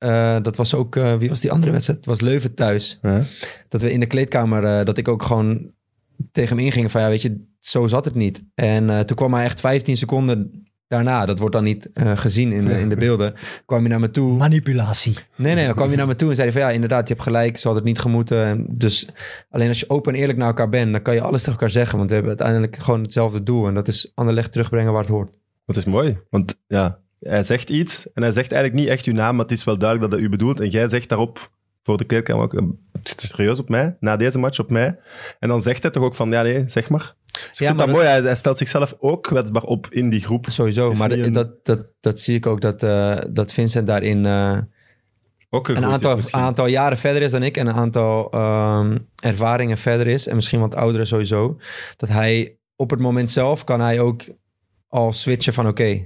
eh, 0.00 0.36
dat 0.42 0.56
was 0.56 0.74
ook, 0.74 0.96
eh, 0.96 1.14
wie 1.14 1.28
was 1.28 1.40
die 1.40 1.52
andere 1.52 1.72
wedstrijd? 1.72 1.98
Het 1.98 2.08
was 2.08 2.20
Leuven 2.20 2.54
thuis. 2.54 2.98
Ja. 3.02 3.22
Dat 3.68 3.82
we 3.82 3.92
in 3.92 4.00
de 4.00 4.06
kleedkamer, 4.06 4.64
eh, 4.64 4.84
dat 4.84 4.98
ik 4.98 5.08
ook 5.08 5.22
gewoon 5.22 5.70
tegen 6.32 6.56
hem 6.56 6.66
inging 6.66 6.90
van, 6.90 7.00
ja, 7.00 7.08
weet 7.08 7.22
je, 7.22 7.44
zo 7.60 7.86
zat 7.86 8.04
het 8.04 8.14
niet. 8.14 8.42
En 8.54 8.90
eh, 8.90 9.00
toen 9.00 9.16
kwam 9.16 9.34
hij 9.34 9.44
echt 9.44 9.60
15 9.60 9.96
seconden 9.96 10.64
daarna, 10.88 11.26
dat 11.26 11.38
wordt 11.38 11.54
dan 11.54 11.64
niet 11.64 11.92
eh, 11.92 12.16
gezien 12.18 12.52
in, 12.52 12.64
de- 12.64 12.80
in 12.80 12.88
de 12.88 12.96
beelden, 12.96 13.34
kwam 13.66 13.80
hij 13.80 13.88
naar 13.88 14.00
me 14.00 14.10
toe. 14.10 14.36
Manipulatie. 14.36 15.14
Nee, 15.36 15.54
nee, 15.54 15.66
dan 15.66 15.74
kwam 15.74 15.88
hij 15.88 15.96
naar 15.96 16.06
me 16.06 16.16
toe 16.16 16.28
en 16.28 16.34
zei 16.34 16.50
hij 16.50 16.58
van, 16.60 16.68
ja, 16.68 16.74
inderdaad, 16.74 17.08
je 17.08 17.14
hebt 17.14 17.26
gelijk, 17.26 17.56
zo 17.56 17.66
had 17.68 17.76
het 17.76 17.84
niet 17.86 17.98
gemoeten. 17.98 18.44
En 18.44 18.64
Dus 18.74 19.08
alleen 19.50 19.68
als 19.68 19.80
je 19.80 19.90
open 19.90 20.12
en 20.14 20.20
eerlijk 20.20 20.38
naar 20.38 20.46
elkaar 20.48 20.68
bent, 20.68 20.92
dan 20.92 21.02
kan 21.02 21.14
je 21.14 21.20
alles 21.20 21.38
tegen 21.38 21.52
elkaar 21.52 21.70
zeggen, 21.70 21.96
want 21.98 22.08
we 22.10 22.14
hebben 22.16 22.36
uiteindelijk 22.38 22.76
gewoon 22.76 23.02
hetzelfde 23.02 23.42
doel. 23.42 23.66
En 23.66 23.74
dat 23.74 23.88
is 23.88 24.12
Anderlecht 24.14 24.52
terugbrengen 24.52 24.92
waar 24.92 25.00
het 25.02 25.10
hoort. 25.10 25.36
Dat 25.66 25.76
is 25.76 25.84
mooi, 25.84 26.18
want 26.30 26.56
ja, 26.66 26.98
hij 27.20 27.42
zegt 27.42 27.70
iets 27.70 28.12
en 28.12 28.22
hij 28.22 28.32
zegt 28.32 28.52
eigenlijk 28.52 28.82
niet 28.82 28.90
echt 28.92 29.06
uw 29.06 29.14
naam, 29.14 29.34
maar 29.36 29.44
het 29.44 29.52
is 29.54 29.64
wel 29.64 29.78
duidelijk 29.78 30.10
dat 30.10 30.20
hij 30.20 30.28
u 30.28 30.30
bedoelt. 30.30 30.60
En 30.60 30.68
jij 30.68 30.88
zegt 30.88 31.08
daarop 31.08 31.50
voor 31.82 31.96
de 31.96 32.04
kleedkamer 32.04 32.42
ook, 32.44 32.54
eh, 32.54 32.62
het 32.92 33.14
is 33.22 33.28
serieus 33.28 33.58
op 33.58 33.68
mij, 33.68 33.96
na 34.00 34.16
deze 34.16 34.38
match 34.38 34.58
op 34.58 34.70
mij. 34.70 34.98
En 35.38 35.48
dan 35.48 35.62
zegt 35.62 35.82
hij 35.82 35.92
toch 35.92 36.02
ook 36.02 36.14
van, 36.14 36.30
ja 36.30 36.42
nee, 36.42 36.62
zeg 36.66 36.88
maar. 36.88 37.14
Dus 37.48 37.58
Ja, 37.58 37.68
maar 37.72 37.86
dat 37.86 37.94
mooi, 37.94 38.06
hij, 38.06 38.20
hij 38.20 38.34
stelt 38.34 38.58
zichzelf 38.58 38.94
ook 38.98 39.22
kwetsbaar 39.22 39.62
op 39.62 39.86
in 39.90 40.10
die 40.10 40.20
groep. 40.20 40.46
Sowieso, 40.48 40.92
maar 40.92 41.08
dat, 41.08 41.18
een- 41.18 41.32
dat, 41.32 41.64
dat, 41.64 41.86
dat 42.00 42.20
zie 42.20 42.34
ik 42.36 42.46
ook, 42.46 42.60
dat, 42.60 42.82
eh, 42.82 43.16
dat 43.30 43.52
Vincent 43.52 43.86
daarin... 43.86 44.26
eh, 44.26 44.58
Ook 45.52 45.68
een 45.68 46.40
aantal 46.40 46.66
jaren 46.66 46.98
verder 46.98 47.22
is 47.22 47.30
dan 47.30 47.42
ik 47.42 47.56
en 47.56 47.66
een 47.66 47.74
aantal 47.74 48.30
ehm, 48.30 48.98
ervaringen 49.22 49.78
verder 49.78 50.06
is 50.06 50.26
en 50.26 50.34
misschien 50.34 50.60
wat 50.60 50.74
ouder 50.74 51.06
sowieso, 51.06 51.58
dat 51.96 52.08
hij 52.08 52.56
op 52.76 52.90
het 52.90 53.00
moment 53.00 53.30
zelf 53.30 53.64
kan 53.64 53.80
hij 53.80 54.00
ook 54.00 54.22
al 54.88 55.12
switchen 55.12 55.52
van 55.52 55.68
oké, 55.68 56.02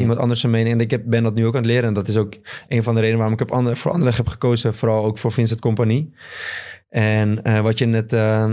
iemand 0.00 0.18
anders 0.18 0.40
zijn 0.40 0.52
mening. 0.52 0.74
En 0.74 0.80
ik 0.80 0.90
heb, 0.90 1.02
ben 1.06 1.22
dat 1.22 1.34
nu 1.34 1.46
ook 1.46 1.54
aan 1.54 1.60
het 1.62 1.70
leren 1.70 1.88
en 1.88 1.94
dat 1.94 2.08
is 2.08 2.16
ook 2.16 2.34
een 2.68 2.82
van 2.82 2.94
de 2.94 3.00
redenen 3.00 3.18
waarom 3.18 3.38
ik 3.38 3.46
heb 3.48 3.56
ander, 3.56 3.76
voor 3.76 3.90
Anderlecht 3.90 4.16
heb 4.16 4.28
gekozen, 4.28 4.74
vooral 4.74 5.04
ook 5.04 5.18
voor 5.18 5.32
Vincent 5.32 5.60
Compagnie. 5.60 6.14
En 6.88 7.42
eh, 7.42 7.60
wat 7.60 7.78
je 7.78 7.86
net 7.86 8.12
eh, 8.12 8.50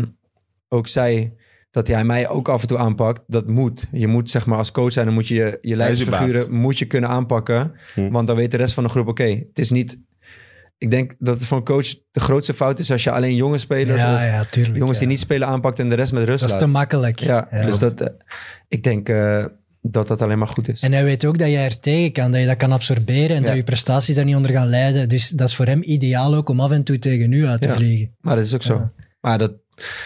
ook 0.68 0.88
zei, 0.88 1.34
dat 1.72 1.88
hij 1.88 2.04
mij 2.04 2.30
ook 2.30 2.50
af 2.50 2.62
en 2.62 2.68
toe 2.68 2.78
aanpakt, 2.78 3.22
dat 3.28 3.48
moet. 3.48 3.88
Je 3.92 4.08
moet 4.08 4.30
zeg 4.30 4.46
maar 4.46 4.58
als 4.58 4.72
coach 4.72 4.92
zijn, 4.92 5.06
dan 5.06 5.14
moet 5.14 5.28
je 5.28 5.36
je, 5.36 5.58
je 5.62 5.76
leidersfiguren 5.76 6.52
moet 6.52 6.78
je 6.80 6.86
kunnen 6.86 7.10
aanpakken. 7.10 7.72
Hm. 7.94 8.10
Want 8.10 8.28
dan 8.28 8.36
weet 8.36 8.52
de 8.52 8.58
rest 8.58 8.74
van 8.74 8.84
de 8.84 8.90
groep, 8.90 9.08
oké, 9.08 9.24
het 9.24 9.60
is 9.60 9.72
niet... 9.72 10.00
Ik 10.80 10.92
denk 10.92 11.14
dat 11.20 11.38
het 11.38 11.48
voor 11.48 11.58
een 11.58 11.64
coach 11.64 11.88
de 12.12 12.20
grootste 12.20 12.54
fout 12.54 12.80
is 12.80 12.92
als 12.92 13.04
je 13.04 13.12
alleen 13.12 13.36
jonge 13.36 13.58
spelers 13.58 14.02
Ja, 14.02 14.16
of 14.16 14.22
ja, 14.22 14.44
tuurlijk. 14.44 14.78
jongens 14.78 15.00
die 15.00 15.08
niet 15.08 15.20
spelen 15.20 15.48
aanpakt 15.48 15.80
en 15.80 15.90
de 15.90 15.96
rest 15.96 16.12
met 16.14 16.24
rust 16.24 16.40
Dat 16.40 16.50
is 16.50 16.56
laat. 16.56 16.64
te 16.64 16.68
makkelijk. 16.68 17.20
ja, 17.20 17.48
dus 17.66 17.80
dat, 17.80 18.02
eh, 18.02 18.08
ik 18.68 18.84
denk 18.84 19.10
dat 19.82 20.08
dat 20.08 20.22
alleen 20.22 20.38
maar 20.38 20.48
goed 20.48 20.68
is. 20.70 20.82
En 20.82 20.92
hij 20.92 21.04
weet 21.04 21.26
ook 21.26 21.38
dat 21.38 21.50
je 21.50 21.58
er 21.58 21.80
tegen 21.80 22.12
kan, 22.12 22.32
dat 22.32 22.42
je 22.42 22.48
dat 22.48 22.58
kan 22.58 22.72
absorberen 22.72 23.36
en 23.36 23.42
Ja. 23.42 23.48
dat 23.48 23.56
je 23.56 23.64
prestaties 23.64 24.16
daar 24.16 24.26
niet 24.26 24.36
onder 24.36 24.52
gaan 24.52 24.70
leiden. 24.70 25.10
Dus 25.10 25.30
dat 25.30 25.50
is 25.50 25.56
voor 25.56 25.66
hem 25.66 25.82
ideaal 25.84 26.36
ook 26.36 26.50
om 26.50 26.60
af 26.60 26.72
en 26.72 26.84
toe 26.84 27.00
tegen 27.00 27.32
u 27.32 27.46
uit 27.48 27.62
te 27.62 27.68
Ja. 27.68 27.76
vliegen. 27.76 28.16
Maar 28.22 28.36
dat 28.36 28.46
is 28.46 28.54
ook 28.54 28.64
zo. 28.64 28.74
Ja. 28.74 28.92
Maar 29.22 29.38
dat, 29.38 29.52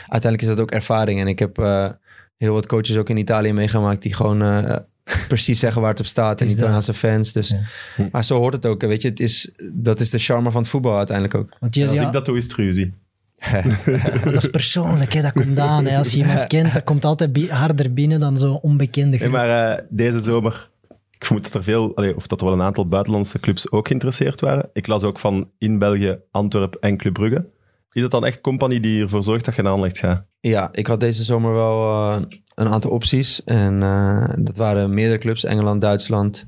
uiteindelijk 0.07 0.41
is 0.41 0.47
dat 0.47 0.59
ook 0.59 0.71
ervaring. 0.71 1.19
En 1.19 1.27
ik 1.27 1.39
heb 1.39 1.57
eh, 1.57 1.89
heel 2.37 2.53
wat 2.53 2.65
coaches 2.67 2.97
ook 2.97 3.09
in 3.09 3.17
Italië 3.17 3.53
meegemaakt 3.53 4.01
die 4.01 4.13
gewoon 4.13 4.41
eh, 4.41 4.77
precies 5.27 5.59
zeggen 5.59 5.81
waar 5.81 5.91
het 5.91 5.99
op 5.99 6.05
staat. 6.05 6.41
En. 6.41 6.49
Italiaanse 6.49 6.93
fans. 6.93 7.31
Dus, 7.33 7.49
Ja. 7.49 8.09
Maar 8.11 8.25
zo 8.25 8.37
hoort 8.37 8.53
het 8.53 8.65
ook. 8.65 8.81
Weet 8.81 9.01
je, 9.01 9.09
het 9.09 9.19
is, 9.19 9.51
dat 9.71 9.99
is 9.99 10.09
de 10.09 10.17
charme 10.19 10.51
van 10.51 10.61
het 10.61 10.69
voetbal 10.69 10.97
uiteindelijk 10.97 11.35
ook. 11.37 11.49
Want 11.59 11.75
je, 11.75 11.87
als 11.87 11.93
ja, 11.97 12.05
ik 12.07 12.13
dat 12.13 12.25
doe, 12.25 12.37
is 12.37 12.43
het 12.43 12.53
ruzie. 12.53 12.93
dat 14.23 14.33
is 14.35 14.47
persoonlijk, 14.49 15.13
hè, 15.13 15.21
dat 15.21 15.31
komt 15.31 15.59
aan. 15.59 15.85
Hè. 15.85 15.97
Als 15.97 16.11
je 16.11 16.17
iemand 16.17 16.47
kent, 16.53 16.73
dat 16.73 16.83
komt 16.83 17.05
altijd 17.05 17.33
bi- 17.33 17.49
harder 17.49 17.93
binnen 17.93 18.19
dan 18.19 18.37
zo'n 18.37 18.59
onbekende 18.61 19.09
Nee, 19.09 19.19
groep. 19.19 19.31
maar 19.31 19.71
eh, 19.77 19.83
deze 19.89 20.19
zomer, 20.19 20.69
ik 21.11 21.25
vermoed 21.25 21.43
dat 21.43 21.53
er 21.53 21.63
veel, 21.63 21.95
allee, 21.95 22.15
of 22.15 22.27
dat 22.27 22.39
er 22.39 22.45
wel 22.45 22.55
een 22.55 22.61
aantal 22.61 22.87
buitenlandse 22.87 23.39
clubs 23.39 23.71
ook 23.71 23.87
geïnteresseerd 23.87 24.41
waren. 24.41 24.69
Ik 24.73 24.87
las 24.87 25.03
ook 25.03 25.19
van 25.19 25.49
in 25.57 25.77
België, 25.79 26.17
Antwerpen 26.31 26.79
en 26.81 26.97
Club 26.97 27.13
Brugge. 27.13 27.45
Is 27.91 28.01
het 28.01 28.11
dan 28.11 28.25
echt 28.25 28.41
compagnie 28.41 28.79
die 28.79 29.01
ervoor 29.01 29.23
zorgt 29.23 29.45
dat 29.45 29.55
je 29.55 29.61
naar 29.61 29.71
Anderlecht 29.71 29.99
gaat? 29.99 30.23
Ja, 30.39 30.69
ik 30.71 30.87
had 30.87 30.99
deze 30.99 31.23
zomer 31.23 31.53
wel 31.53 31.83
eh, 32.11 32.21
een 32.55 32.67
aantal 32.67 32.91
opties. 32.91 33.43
En 33.43 33.83
eh, 33.83 34.29
dat 34.37 34.57
waren 34.57 34.93
meerdere 34.93 35.17
clubs. 35.19 35.43
Engeland, 35.43 35.81
Duitsland, 35.81 36.45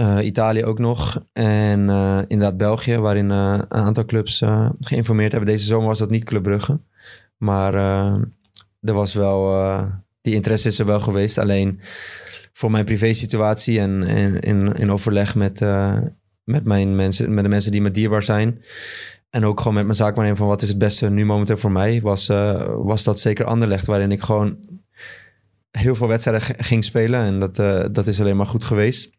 eh, 0.00 0.26
Italië 0.26 0.64
ook 0.64 0.78
nog. 0.78 1.24
En 1.32 1.90
eh, 1.90 2.18
inderdaad 2.28 2.56
België, 2.56 2.96
waarin 2.96 3.30
eh, 3.30 3.52
een 3.52 3.70
aantal 3.70 4.04
clubs 4.04 4.44
geïnformeerd 4.80 5.32
hebben. 5.32 5.50
Deze 5.50 5.64
zomer 5.64 5.86
was 5.86 5.98
dat 5.98 6.10
niet 6.10 6.24
Club 6.24 6.42
Brugge. 6.42 6.80
Maar 7.36 7.74
er 8.80 8.94
was 8.94 9.14
wel... 9.14 9.54
die 10.20 10.34
interesse 10.34 10.68
is 10.68 10.78
er 10.78 10.86
wel 10.86 11.00
geweest. 11.00 11.38
Alleen 11.38 11.80
voor 12.52 12.70
mijn 12.70 12.84
privésituatie 12.84 13.80
en, 13.80 14.02
en 14.02 14.40
in, 14.40 14.72
in 14.72 14.90
overleg 14.90 15.34
met, 15.34 15.60
met, 16.44 16.64
mijn 16.64 16.96
mensen, 16.96 17.34
met 17.34 17.44
de 17.44 17.50
mensen 17.50 17.72
die 17.72 17.82
me 17.82 17.90
dierbaar 17.90 18.22
zijn... 18.22 18.62
En 19.30 19.44
ook 19.44 19.58
gewoon 19.58 19.74
met 19.74 19.84
mijn 19.84 19.96
zaakwaarnemer 19.96 20.38
van 20.38 20.48
wat 20.48 20.62
is 20.62 20.68
het 20.68 20.78
beste 20.78 21.10
nu 21.10 21.24
momenteel 21.24 21.56
voor 21.56 21.72
mij, 21.72 22.00
was, 22.00 22.26
was 22.66 23.04
dat 23.04 23.20
zeker 23.20 23.44
Anderlecht, 23.44 23.86
waarin 23.86 24.12
ik 24.12 24.22
gewoon 24.22 24.56
heel 25.70 25.94
veel 25.94 26.08
wedstrijden 26.08 26.56
ging 26.58 26.84
spelen. 26.84 27.20
En 27.20 27.40
dat, 27.40 27.56
dat 27.94 28.06
is 28.06 28.20
alleen 28.20 28.36
maar 28.36 28.46
goed 28.46 28.64
geweest. 28.64 29.18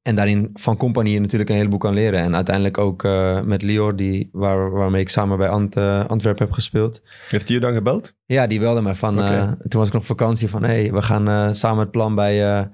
En 0.01 0.15
daarin 0.15 0.49
van 0.53 0.77
Compagnie 0.77 1.19
natuurlijk 1.19 1.49
een 1.49 1.55
heleboel 1.55 1.77
kan 1.77 1.93
leren. 1.93 2.19
En 2.19 2.35
uiteindelijk 2.35 2.77
ook 2.77 3.03
eh, 3.03 3.41
met 3.41 3.61
Lior, 3.61 3.95
die, 3.95 4.29
waar, 4.31 4.71
waarmee 4.71 5.01
ik 5.01 5.09
samen 5.09 5.37
bij 5.37 5.49
Ant, 5.49 5.75
eh, 5.75 6.05
Antwerpen 6.05 6.45
heb 6.45 6.53
gespeeld. 6.53 7.01
Heeft 7.27 7.47
hij 7.47 7.57
je 7.57 7.63
dan 7.63 7.73
gebeld? 7.73 8.13
Ja, 8.25 8.47
die 8.47 8.59
belde 8.59 8.81
me 8.81 8.95
van. 8.95 9.19
Eh, 9.19 9.41
toen 9.67 9.79
was 9.79 9.87
ik 9.87 9.93
nog 9.93 10.01
op 10.01 10.07
vakantie 10.07 10.47
van. 10.49 10.63
hey, 10.63 10.91
we 10.91 11.01
gaan 11.01 11.55
samen 11.55 11.79
het 11.79 11.91
plan 11.91 12.15
bij, 12.15 12.55
eh, 12.55 12.65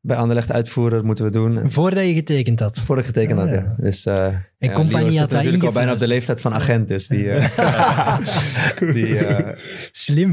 bij 0.00 0.16
Anderlecht 0.16 0.52
uitvoeren. 0.52 0.96
Dat 0.96 1.04
moeten 1.04 1.24
we 1.24 1.30
doen. 1.30 1.58
En 1.58 1.70
Voordat 1.70 2.04
je 2.04 2.14
getekend 2.14 2.60
had. 2.60 2.82
Voordat 2.84 3.06
ik 3.08 3.14
getekend 3.14 3.38
Ah, 3.38 3.44
had, 3.44 3.54
ja. 3.54 3.60
ja. 3.60 3.74
Dus, 3.78 4.06
eh 4.06 4.34
ja, 4.58 4.72
Compagnie 4.72 5.18
had 5.18 5.30
dat 5.30 5.36
natuurlijk 5.36 5.64
al 5.64 5.72
bijna 5.72 5.92
op 5.92 5.98
de 5.98 6.06
leeftijd 6.06 6.40
van 6.40 6.54
agent. 6.54 6.88
Dus 6.88 7.08
die, 7.08 7.30
eh, 7.30 8.18
die, 8.94 9.18
eh, 9.18 9.56
Slim. 9.92 10.32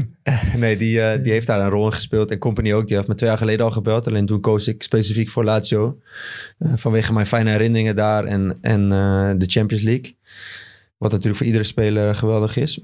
nee, 0.56 0.76
die, 0.76 1.00
eh, 1.00 1.22
die 1.22 1.32
heeft 1.32 1.46
daar 1.46 1.60
een 1.60 1.68
rol 1.70 1.84
in 1.84 1.92
gespeeld. 1.92 2.30
En 2.30 2.38
Company 2.38 2.72
ook. 2.72 2.86
Die 2.86 2.96
heeft 2.96 3.08
me 3.08 3.14
twee 3.14 3.28
jaar 3.28 3.38
geleden 3.38 3.64
al 3.64 3.70
gebeld. 3.70 4.06
Alleen 4.06 4.26
toen 4.26 4.40
koos 4.40 4.68
ik 4.68 4.82
specifiek 4.82 5.28
voor 5.28 5.44
Lazio. 5.44 5.98
Eh, 6.58 6.72
vanwege 6.74 7.12
mijn 7.12 7.26
fijne 7.26 7.50
herinneringen 7.50 7.96
daar 7.96 8.24
en, 8.24 8.58
en 8.60 8.92
eh, 8.92 9.30
de 9.36 9.46
Champions 9.46 9.82
League. 9.82 10.16
Wat 10.96 11.10
natuurlijk 11.10 11.36
voor 11.36 11.46
iedere 11.46 11.64
speler 11.64 12.14
geweldig 12.14 12.56
is. 12.56 12.80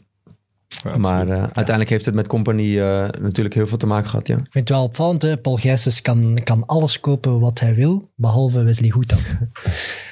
Ja, 0.83 0.97
maar 0.97 1.29
eh, 1.29 1.43
uiteindelijk 1.43 1.89
heeft 1.89 2.05
het 2.05 2.15
met 2.15 2.27
Company 2.27 2.79
eh, 2.79 3.09
natuurlijk 3.21 3.55
heel 3.55 3.67
veel 3.67 3.79
te 3.79 3.87
maken 3.87 4.11
gehad, 4.11 4.27
ja. 4.27 4.35
Ik 4.35 4.41
vind 4.51 4.69
het 4.69 4.77
wel 4.77 4.87
opvallend, 4.87 5.23
hè? 5.23 5.37
Paul 5.37 5.57
Gijsens 5.57 6.03
kan, 6.03 6.39
kan 6.45 6.67
alles 6.67 7.01
kopen 7.01 7.41
wat 7.41 7.61
hij 7.61 7.75
wil, 7.75 8.11
behalve 8.15 8.63
Wesley 8.63 8.91
Goedam. 8.91 9.19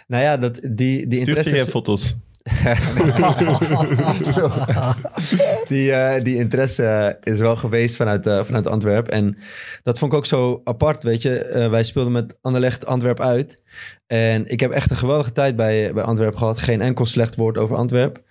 Nou 0.06 0.24
ja, 0.24 0.36
dat, 0.36 0.54
die, 0.54 0.70
die 0.70 0.98
Stuurt 0.98 1.10
je 1.10 1.18
interesse... 1.18 1.54
geen 1.54 1.64
foto's? 1.64 2.16
Zo. 4.34 4.50
die, 5.68 5.92
eh, 5.92 6.22
die 6.24 6.36
interesse 6.36 7.16
is 7.22 7.38
wel 7.38 7.56
geweest 7.56 7.96
vanuit, 7.96 8.26
eh, 8.26 8.44
vanuit 8.44 8.66
Antwerpen. 8.66 9.12
En 9.12 9.36
dat 9.82 9.98
vond 9.98 10.12
ik 10.12 10.18
ook 10.18 10.26
zo 10.26 10.60
apart, 10.64 11.02
weet 11.02 11.22
je. 11.22 11.38
Eh, 11.38 11.70
wij 11.70 11.82
speelden 11.82 12.12
met 12.12 12.36
Anderlecht 12.40 12.86
Antwerp 12.86 13.20
uit. 13.20 13.62
En 14.06 14.50
ik 14.50 14.60
heb 14.60 14.70
echt 14.70 14.90
een 14.90 14.96
geweldige 14.96 15.32
tijd 15.32 15.56
bij, 15.56 15.92
bij 15.92 16.02
Antwerpen 16.02 16.38
gehad. 16.38 16.58
Geen 16.58 16.80
enkel 16.80 17.06
slecht 17.06 17.36
woord 17.36 17.58
over 17.58 17.76
Antwerp. 17.76 18.22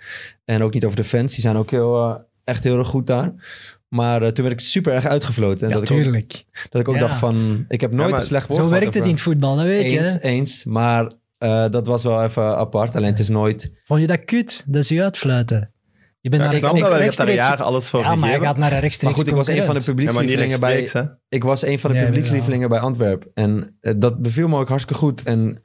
En 0.45 0.63
ook 0.63 0.73
niet 0.73 0.85
over 0.85 0.97
de 0.97 1.03
fans. 1.03 1.33
Die 1.33 1.41
zijn 1.43 1.55
ook 1.57 1.71
heel, 1.71 2.21
echt 2.43 2.63
heel 2.63 2.77
erg 2.77 2.87
goed 2.87 3.07
daar. 3.07 3.33
Maar 3.87 4.21
eh, 4.21 4.27
toen 4.27 4.43
werd 4.45 4.59
ik 4.61 4.67
super 4.67 4.93
erg 4.93 5.05
uitgefloten. 5.05 5.61
En 5.61 5.67
Ja, 5.73 5.79
dat, 5.79 5.89
ik 5.89 5.97
ook, 6.07 6.13
dat 6.69 6.81
ik 6.81 6.87
ook 6.87 6.95
Ja. 6.95 7.01
dacht 7.01 7.17
van... 7.19 7.65
Ik 7.67 7.81
heb 7.81 7.91
nooit 7.91 8.15
een 8.15 8.21
slecht 8.23 8.47
woord 8.47 8.59
Zo 8.61 8.69
werkt 8.69 8.85
het 8.85 8.95
over- 8.95 9.07
in 9.07 9.13
het 9.13 9.21
voetbal, 9.23 9.55
dat 9.55 9.65
weet 9.65 9.91
je. 9.91 10.17
Eens. 10.21 10.63
Maar 10.63 11.11
eh, 11.41 11.65
dat 11.69 11.87
was 11.87 12.03
wel 12.03 12.23
even 12.23 12.43
apart. 12.57 12.95
Alleen 12.95 13.09
het 13.09 13.19
is 13.19 13.29
nooit... 13.29 13.73
Vond 13.83 14.01
je 14.01 14.07
dat 14.07 14.25
kut? 14.25 14.63
Dat 14.67 14.81
is 14.81 14.89
je 14.89 15.03
uitfluiten. 15.03 15.73
Je 16.19 16.29
bent 16.29 16.41
Ja, 16.41 16.47
naar 16.47 16.57
ik 16.57 16.63
snap 16.63 16.79
dat 16.79 16.89
wel. 16.89 16.97
Je 16.97 17.03
hebt 17.03 17.17
daar 17.17 17.31
jaren 17.33 17.65
alles 17.65 17.89
voor 17.89 17.99
Ja, 17.99 18.15
maar 18.15 18.31
je 18.31 18.39
gaat 18.39 18.57
naar 18.57 18.65
een 18.65 18.71
Maar 18.71 18.81
rechtstreeks 18.81 19.15
goed, 19.15 19.27
ik 19.27 19.33
was 19.33 19.47
een 19.47 19.63
van 19.63 19.73
de. 19.75 19.79
Ja, 19.79 19.83
maar 19.83 19.95
publiekslievelingen 19.95 20.59
bij... 20.59 20.89
hè? 20.91 21.03
Ik 21.29 21.43
was 21.43 21.65
een 21.65 21.79
van 21.79 21.91
de 21.91 21.97
Nee, 21.97 22.05
publiekslievelingen 22.05 22.69
bij 22.69 22.79
Antwerpen. 22.79 23.31
En 23.33 23.77
eh, 23.81 23.93
dat 23.97 24.21
beviel 24.21 24.47
me 24.47 24.59
ook 24.59 24.67
hartstikke 24.67 25.01
goed. 25.01 25.23
En 25.23 25.61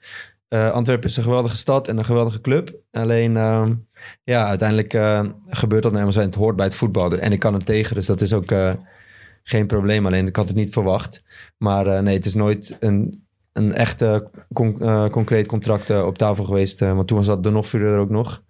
eh 0.49 0.71
Antwerpen 0.71 1.09
is 1.09 1.17
een 1.17 1.23
geweldige 1.23 1.57
stad 1.57 1.89
en 1.89 1.99
een 1.99 2.05
geweldige 2.05 2.41
club. 2.41 2.75
Alleen, 2.91 3.37
ehm, 3.37 3.75
ja, 4.25 4.47
uiteindelijk 4.47 4.95
eh, 4.95 5.25
gebeurt 5.49 5.83
dat 5.83 5.93
nou 5.93 6.05
eenmaal 6.05 6.13
zo. 6.13 6.21
En 6.21 6.27
het 6.27 6.35
hoort 6.35 6.57
bij 6.57 6.67
het 6.67 6.75
voetbal. 6.75 7.13
En 7.19 7.33
ik 7.33 7.39
kan 7.39 7.55
het 7.55 7.67
tegen, 7.67 7.95
dus 7.95 8.07
dat 8.07 8.21
is 8.21 8.33
ook 8.33 8.51
eh, 8.51 8.73
geen 9.43 9.67
probleem. 9.67 10.07
Alleen, 10.07 10.27
ik 10.27 10.37
had 10.37 10.47
het 10.47 10.57
niet 10.57 10.73
verwacht. 10.73 11.23
Maar 11.59 11.87
eh, 11.87 12.03
nee, 12.03 12.15
het 12.15 12.27
is 12.27 12.35
nooit 12.35 12.77
een, 12.81 13.26
een 13.57 13.73
echte 13.75 14.29
con- 14.53 14.81
eh, 14.81 15.09
concreet 15.09 15.47
contract 15.47 15.91
eh, 15.91 16.07
op 16.07 16.19
tafel 16.19 16.45
geweest. 16.45 16.83
eh, 16.83 16.95
want 16.95 17.09
toen 17.09 17.17
was 17.17 17.27
dat 17.27 17.43
de 17.43 17.51
nog 17.51 17.73
er 17.73 17.99
ook 17.99 18.11
nog. 18.11 18.43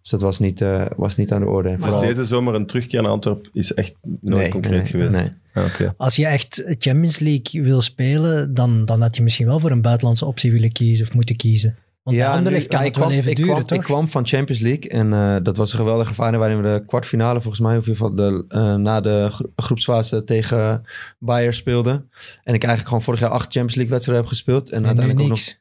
Dus 0.00 0.10
dat 0.10 0.20
was 0.22 0.38
niet, 0.38 0.60
eh, 0.60 0.86
was 0.96 1.16
niet 1.16 1.32
aan 1.32 1.40
de 1.40 1.46
orde. 1.46 1.76
Dus 1.76 2.00
deze 2.00 2.24
zomer 2.24 2.54
een 2.54 2.66
terugkeer 2.66 3.02
naar 3.02 3.10
Antwerpen 3.10 3.50
is 3.52 3.74
echt 3.74 3.94
nooit 4.02 4.42
Nee, 4.42 4.48
concreet 4.50 4.72
nee, 4.82 4.90
geweest. 4.90 5.10
nee. 5.12 5.30
Ah, 5.54 5.64
Oké. 5.64 5.94
Als 5.96 6.16
je 6.16 6.26
echt 6.26 6.74
Champions 6.78 7.18
League 7.18 7.62
wil 7.62 7.80
spelen, 7.80 8.54
dan, 8.54 8.84
dan 8.84 9.00
had 9.02 9.16
je 9.16 9.22
misschien 9.22 9.46
wel 9.46 9.58
voor 9.60 9.70
een 9.70 9.80
buitenlandse 9.82 10.24
optie 10.24 10.52
willen 10.52 10.72
kiezen 10.72 11.06
of 11.06 11.14
moeten 11.14 11.36
kiezen. 11.36 11.76
Want 12.06 12.18
bij 12.18 12.26
Anderlecht 12.28 12.62
nu- 12.62 12.68
kan 12.68 12.80
ja, 12.80 12.86
het 12.86 12.96
wel 12.96 13.10
even 13.10 13.30
ik 13.30 13.36
duren, 13.36 13.52
kwam, 13.52 13.66
toch? 13.66 13.78
Ik 13.78 13.84
kwam 13.84 14.08
van 14.08 14.26
Champions 14.26 14.60
League 14.60 14.90
en 14.90 15.12
eh, 15.12 15.36
dat 15.42 15.56
was 15.56 15.72
een 15.72 15.78
geweldige 15.78 16.08
ervaring 16.08 16.36
waarin 16.38 16.62
we 16.62 16.68
de 16.78 16.84
kwartfinale 16.86 17.40
volgens 17.40 17.62
mij, 17.62 17.76
of 17.76 17.86
in 17.86 17.92
ieder 17.92 18.08
geval 18.08 18.30
de, 18.30 18.44
eh, 18.48 18.74
na 18.74 19.00
de 19.00 19.26
gro- 19.30 19.52
groepsfase 19.56 20.24
tegen 20.24 20.82
Bayern 21.18 21.54
speelden. 21.54 21.94
En 22.22 22.54
ik 22.54 22.62
eigenlijk 22.62 22.84
gewoon 22.88 23.02
vorig 23.02 23.20
jaar 23.20 23.30
acht 23.30 23.42
Champions 23.44 23.74
League 23.74 23.92
wedstrijden 23.92 24.24
heb 24.24 24.32
gespeeld. 24.34 24.70
En 24.70 24.86
uiteindelijk 24.86 25.20
ook 25.20 25.28
nog, 25.28 25.38
niks. 25.38 25.60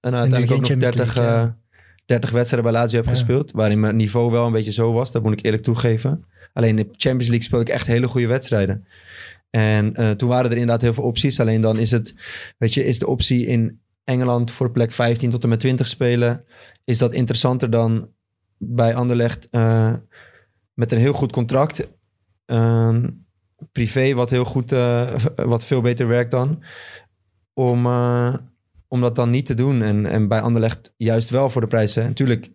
en 0.00 0.14
uiteindelijk 0.14 0.52
ook 0.52 0.58
nog 0.58 0.68
geen 0.68 0.78
30, 0.78 0.98
Champions 1.12 1.26
League, 1.26 1.46
eh, 1.46 1.86
30 2.06 2.30
wedstrijden 2.30 2.70
bij 2.72 2.80
Lazio 2.80 2.96
heb 2.96 3.06
Ja. 3.06 3.10
gespeeld. 3.12 3.52
Waarin 3.52 3.80
mijn 3.80 3.96
niveau 3.96 4.30
wel 4.30 4.46
een 4.46 4.52
beetje 4.52 4.72
zo 4.72 4.92
was, 4.92 5.12
dat 5.12 5.22
moet 5.22 5.32
ik 5.32 5.44
eerlijk 5.44 5.62
toegeven. 5.62 6.24
Alleen 6.52 6.70
in 6.70 6.76
de 6.76 6.82
Champions 6.96 7.28
League 7.28 7.42
speelde 7.46 7.64
ik 7.64 7.70
echt 7.72 7.86
hele 7.86 8.08
goede 8.08 8.26
wedstrijden. 8.26 8.86
En 9.50 9.94
eh, 9.94 10.10
toen 10.10 10.28
waren 10.28 10.44
er 10.50 10.56
inderdaad 10.56 10.82
heel 10.82 10.94
veel 10.94 11.04
opties. 11.04 11.40
Alleen 11.40 11.60
dan 11.60 11.78
is 11.78 11.90
het, 11.90 12.14
weet 12.58 12.74
je, 12.74 12.84
is 12.84 12.98
de 12.98 13.06
optie 13.06 13.46
in 13.46 13.80
Engeland 14.08 14.50
voor 14.50 14.70
plek 14.70 14.92
15 14.92 15.30
tot 15.30 15.42
en 15.42 15.48
met 15.48 15.60
20 15.60 15.86
spelen. 15.88 16.44
Is 16.84 16.98
dat 16.98 17.12
interessanter 17.12 17.70
dan 17.70 18.08
bij 18.58 18.94
Anderlecht 18.94 19.48
eh, 19.50 19.92
met 20.74 20.92
een 20.92 20.98
heel 20.98 21.12
goed 21.12 21.32
contract. 21.32 21.88
Ehm, 22.44 23.08
privé, 23.72 24.14
wat 24.14 24.30
heel 24.30 24.44
goed, 24.44 24.72
eh, 24.72 25.14
wat 25.36 25.64
veel 25.64 25.80
beter 25.80 26.08
werkt 26.08 26.30
dan. 26.30 26.62
Om, 27.52 27.86
eh, 27.86 28.34
om 28.88 29.00
dat 29.00 29.14
dan 29.14 29.30
niet 29.30 29.46
te 29.46 29.54
doen. 29.54 29.82
En, 29.82 30.06
en 30.06 30.28
bij 30.28 30.40
Anderlecht 30.40 30.94
juist 30.96 31.30
wel 31.30 31.50
voor 31.50 31.60
de 31.60 31.66
prijzen. 31.66 32.04
Natuurlijk, 32.04 32.50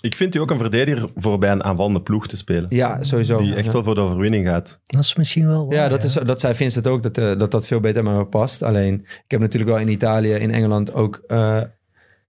Ik 0.00 0.16
vind 0.16 0.34
u 0.34 0.38
ook 0.38 0.50
een 0.50 0.58
verdediger 0.58 1.10
voor 1.14 1.38
bij 1.38 1.50
een 1.50 1.64
aanvallende 1.64 2.02
ploeg 2.02 2.28
te 2.28 2.36
spelen. 2.36 2.66
ja, 2.68 3.02
sowieso. 3.02 3.38
Die 3.38 3.54
echt 3.54 3.72
wel 3.72 3.84
voor 3.84 3.94
de 3.94 4.00
overwinning 4.00 4.46
gaat. 4.46 4.80
Dat 4.86 5.00
is 5.00 5.14
misschien 5.14 5.46
wel 5.46 5.66
waar, 5.66 5.76
Ja, 5.76 5.88
dat, 5.88 6.04
is, 6.04 6.12
dat 6.12 6.40
zei 6.40 6.54
Vincent 6.54 6.86
ook, 6.86 7.02
dat, 7.02 7.18
eh, 7.18 7.38
dat 7.38 7.50
dat 7.50 7.66
veel 7.66 7.80
beter 7.80 8.04
bij 8.04 8.12
me 8.12 8.26
past. 8.26 8.62
Alleen, 8.62 8.94
ik 9.00 9.30
heb 9.30 9.40
natuurlijk 9.40 9.70
wel 9.70 9.80
in 9.80 9.88
Italië, 9.88 10.32
in 10.32 10.50
Engeland 10.50 10.94
ook 10.94 11.22
eh, 11.26 11.62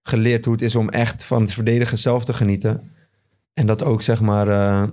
geleerd 0.04 0.46
hoe 0.46 0.54
het 0.54 0.64
is 0.64 0.76
om 0.76 0.90
echt 0.90 1.26
van 1.26 1.42
het 1.42 1.54
verdedigen 1.54 1.98
zelf 1.98 2.26
te 2.26 2.34
genieten. 2.34 2.92
En 3.54 3.68
dat 3.68 3.84
ook, 3.84 4.02
zeg 4.02 4.22
maar, 4.22 4.48
eh, 4.48 4.84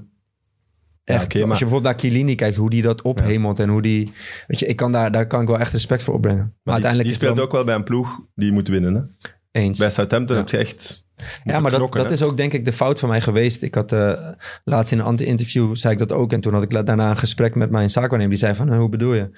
echt, 1.05 1.23
als 1.25 1.33
je 1.33 1.45
bijvoorbeeld 1.47 1.83
naar 1.83 1.99
Chiellini 1.99 2.35
kijkt, 2.35 2.57
hoe 2.57 2.71
die 2.71 2.83
dat 2.83 3.03
ophemelt 3.03 3.59
en 3.59 3.69
hoe 3.69 3.83
die, 3.83 4.13
weet 4.47 4.59
je, 4.61 4.67
ik 4.67 4.77
kan 4.77 4.93
daar, 4.93 5.13
daar 5.13 5.27
kan 5.27 5.41
ik 5.43 5.49
wel 5.49 5.59
echt 5.59 5.73
respect 5.73 6.03
voor 6.03 6.15
opbrengen. 6.15 6.43
Maar, 6.43 6.53
Maar 6.63 6.75
die, 6.75 6.85
uiteindelijk 6.85 7.09
die 7.09 7.19
speelt 7.19 7.37
wel 7.37 7.47
ook 7.47 7.53
wel 7.53 7.65
bij 7.65 7.75
een 7.75 7.85
ploeg 7.85 8.21
die 8.35 8.53
moet 8.53 8.69
winnen. 8.69 8.95
Hè? 8.95 9.29
Eens. 9.55 9.79
Bij 9.79 9.91
Southampton 9.91 10.37
Ja. 10.37 10.43
heb 10.43 10.51
je 10.51 10.57
echt 10.57 11.05
Ja, 11.45 11.61
maar 11.61 11.71
dat, 11.71 11.81
knokken, 11.81 12.03
dat 12.03 12.11
is 12.11 12.23
ook 12.23 12.37
denk 12.37 12.53
ik 12.53 12.65
de 12.65 12.73
fout 12.73 13.01
van 13.01 13.09
mij 13.09 13.21
geweest. 13.21 13.63
Ik 13.63 13.75
had 13.75 13.93
eh, 13.93 14.29
laatst 14.65 14.93
in 14.93 14.99
een 14.99 15.05
anti-interview, 15.05 15.75
zei 15.77 15.93
ik 15.93 15.99
dat 15.99 16.13
ook. 16.13 16.33
En 16.33 16.41
toen 16.41 16.53
had 16.53 16.63
ik 16.63 16.87
daarna 16.87 17.11
een 17.11 17.17
gesprek 17.17 17.55
met 17.55 17.71
mijn 17.71 17.91
zaakwaarnemer. 17.91 18.29
Die 18.29 18.39
zei 18.39 18.55
van, 18.55 18.69
"Huh, 18.69 18.79
hoe 18.79 18.89
bedoel 18.89 19.15
je? 19.15 19.31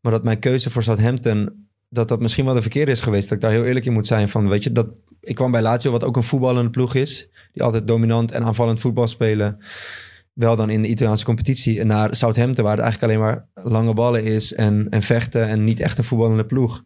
Maar 0.00 0.12
dat 0.12 0.24
mijn 0.24 0.38
keuze 0.38 0.70
voor 0.70 0.82
Southampton, 0.82 1.66
dat 1.88 2.08
dat 2.08 2.20
misschien 2.20 2.44
wel 2.44 2.54
de 2.54 2.60
verkeerde 2.62 2.90
is 2.90 3.00
geweest. 3.00 3.28
Dat 3.28 3.36
ik 3.36 3.42
daar 3.42 3.50
heel 3.52 3.64
eerlijk 3.64 3.84
in 3.84 3.92
moet 3.92 4.06
zijn 4.06 4.28
van, 4.28 4.48
weet 4.48 4.64
je, 4.64 4.72
dat 4.72 4.86
ik 5.20 5.34
kwam 5.34 5.50
bij 5.50 5.62
Lazio, 5.62 5.90
wat 5.90 6.04
ook 6.04 6.16
een 6.16 6.22
voetballende 6.22 6.70
ploeg 6.70 6.94
is. 6.94 7.28
Die 7.52 7.62
altijd 7.62 7.86
dominant 7.86 8.32
en 8.32 8.44
aanvallend 8.44 8.80
voetbal 8.80 9.08
spelen. 9.08 9.58
Wel 10.32 10.56
dan 10.56 10.70
in 10.70 10.82
de 10.82 10.88
Italiaanse 10.88 11.24
competitie. 11.24 11.80
En 11.80 11.86
naar 11.86 12.14
Southampton, 12.14 12.64
waar 12.64 12.76
het 12.76 12.82
eigenlijk 12.82 13.12
alleen 13.12 13.24
maar 13.24 13.46
lange 13.72 13.94
ballen 13.94 14.24
is 14.24 14.54
en, 14.54 14.86
en 14.90 15.02
vechten. 15.02 15.48
En 15.48 15.64
niet 15.64 15.80
echt 15.80 15.98
een 15.98 16.04
voetballende 16.04 16.44
ploeg. 16.46 16.82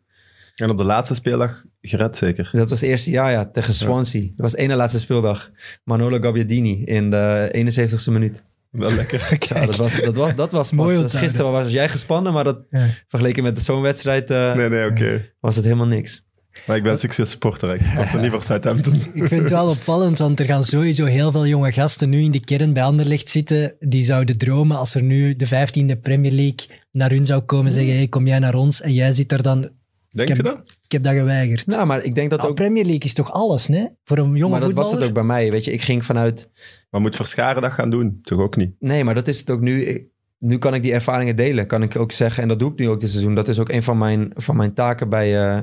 En 0.57 0.71
op 0.71 0.79
de 0.79 0.85
laatste 0.85 1.15
speeldag 1.15 1.65
gered 1.81 2.17
zeker. 2.17 2.49
Dat 2.53 2.71
was 2.71 2.81
het 2.81 2.89
eerste 2.91 3.11
jaar, 3.11 3.31
ja, 3.31 3.45
tegen 3.51 3.75
Swansea. 3.75 4.21
Dat 4.21 4.33
was 4.37 4.53
de 4.53 4.59
ene 4.59 4.75
laatste 4.75 5.01
speeldag. 5.01 5.51
Manolo 5.85 6.19
Gabbiadini 6.21 6.85
in 6.85 7.11
de 7.11 7.51
71ste 7.53 8.13
minuut. 8.13 8.43
Wel 8.71 8.93
lekker. 8.93 9.29
Ja, 9.55 9.67
dat 9.67 9.77
was, 9.77 10.01
dat 10.01 10.17
was, 10.17 10.35
dat 10.35 10.53
was 10.53 10.73
Mooi 10.73 11.09
gisteren 11.09 11.51
was 11.53 11.71
jij 11.73 11.89
gespannen, 11.89 12.33
maar 12.33 12.45
dat, 12.45 12.59
Ja. 12.71 12.87
vergeleken 13.09 13.43
met 13.43 13.63
zo'n 13.63 13.81
wedstrijd 13.81 14.31
eh, 14.31 14.55
Nee, 14.55 14.69
nee, 14.69 14.91
oké. 14.91 15.31
was 15.41 15.57
het 15.57 15.65
helemaal 15.65 15.87
niks. 15.87 16.25
Maar 16.67 16.77
ik 16.77 16.83
ben 16.83 16.99
succes 16.99 17.31
supporter. 17.31 17.75
Ik 17.75 17.81
had 17.81 18.21
niet 18.21 18.31
voor 18.31 18.43
Southampton. 18.43 18.95
Ik 19.15 19.27
vind 19.29 19.41
het 19.41 19.51
wel 19.51 19.69
opvallend, 19.69 20.19
want 20.19 20.41
er 20.41 20.47
gaan 20.47 20.65
sowieso 20.65 21.05
heel 21.05 21.31
veel 21.31 21.47
jonge 21.47 21.73
gasten 21.73 22.09
nu 22.09 22.21
in 22.21 22.31
de 22.31 22.41
kern 22.45 22.73
bij 22.73 22.83
Anderlecht 22.83 23.29
zitten. 23.29 23.75
Die 23.81 24.05
zouden 24.05 24.39
dromen 24.39 24.77
als 24.77 24.95
er 24.95 25.03
nu 25.03 25.37
de 25.37 25.47
15e 25.47 26.01
Premier 26.03 26.33
League 26.33 26.67
naar 26.93 27.11
hun 27.11 27.27
zou 27.27 27.41
komen 27.41 27.67
en 27.67 27.73
zeggen: 27.73 27.95
hey, 27.97 28.09
kom 28.09 28.27
jij 28.27 28.39
naar 28.39 28.55
ons? 28.55 28.81
En 28.81 28.93
jij 28.93 29.13
zit 29.13 29.33
er 29.33 29.43
dan. 29.43 29.71
Denk 30.17 30.29
ik 30.29 30.37
je 30.37 30.43
heb, 30.43 30.57
dat? 30.57 30.77
Ik 30.85 30.93
heb 30.93 31.03
dat 31.03 31.13
geweigerd. 31.15 31.67
Nou, 31.67 31.87
maar 31.87 32.03
ik 32.03 32.15
denk 32.15 32.31
dat 32.31 32.39
Nou, 32.39 32.51
ook... 32.51 32.57
Premier 32.57 32.85
League 32.85 33.03
is 33.03 33.15
toch 33.15 33.33
alles, 33.33 33.69
nee? 33.69 33.89
Voor 34.05 34.19
een 34.19 34.35
jonge 34.35 34.51
Maar 34.51 34.61
dat 34.61 34.73
was 34.73 34.89
voetballer? 34.89 34.99
het 34.99 35.09
ook 35.09 35.15
bij 35.15 35.25
mij, 35.25 35.51
weet 35.51 35.65
je. 35.65 35.73
Ik 35.73 35.83
ging 35.83 36.05
vanuit... 36.05 36.51
Maar 36.91 37.01
moet 37.01 37.17
Verscharen 37.17 37.63
dat 37.63 37.73
gaan 37.73 37.91
doen? 37.91 38.19
Toch 38.23 38.39
ook 38.41 38.57
niet? 38.57 38.75
Nee, 38.79 39.05
maar 39.05 39.15
dat 39.15 39.29
is 39.29 39.39
het 39.39 39.51
ook 39.51 39.61
nu. 39.61 40.11
Nu 40.39 40.59
kan 40.59 40.75
ik 40.75 40.83
die 40.83 40.93
ervaringen 40.93 41.37
delen, 41.37 41.67
kan 41.67 41.83
ik 41.83 41.97
ook 41.97 42.13
zeggen. 42.13 42.43
En 42.43 42.49
dat 42.49 42.59
doe 42.59 42.73
ik 42.73 42.79
nu 42.79 42.89
ook 42.89 43.01
dit 43.01 43.11
seizoen. 43.11 43.35
Dat 43.35 43.49
is 43.49 43.59
ook 43.59 43.69
een 43.69 43.83
van 43.83 43.99
mijn, 43.99 44.33
van 44.35 44.57
mijn 44.57 44.73
taken 44.75 45.09
bij, 45.09 45.49
eh, 45.49 45.63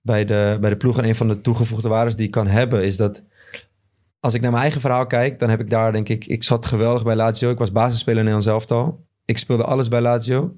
bij, 0.00 0.24
de, 0.24 0.58
bij 0.60 0.70
de 0.70 0.76
ploeg. 0.76 0.98
En 0.98 1.04
een 1.04 1.14
van 1.16 1.28
de 1.28 1.40
toegevoegde 1.40 1.88
waardes 1.88 2.16
die 2.16 2.26
ik 2.26 2.30
kan 2.32 2.46
hebben, 2.46 2.84
is 2.84 2.96
dat... 2.96 3.24
Als 4.20 4.34
ik 4.34 4.40
naar 4.40 4.50
mijn 4.50 4.62
eigen 4.62 4.80
verhaal 4.80 5.06
kijk, 5.06 5.38
dan 5.38 5.50
heb 5.50 5.60
ik 5.60 5.70
daar, 5.70 5.92
denk 5.92 6.08
ik... 6.08 6.26
Ik 6.26 6.42
zat 6.42 6.66
geweldig 6.66 7.04
bij 7.04 7.16
Lazio. 7.16 7.50
Ik 7.50 7.58
was 7.58 7.72
basisspeler 7.72 8.18
in 8.18 8.24
Nederlands 8.24 8.52
elftal. 8.52 9.06
Ik 9.24 9.38
speelde 9.38 9.64
alles 9.64 9.88
bij 9.88 10.00
Lazio. 10.00 10.56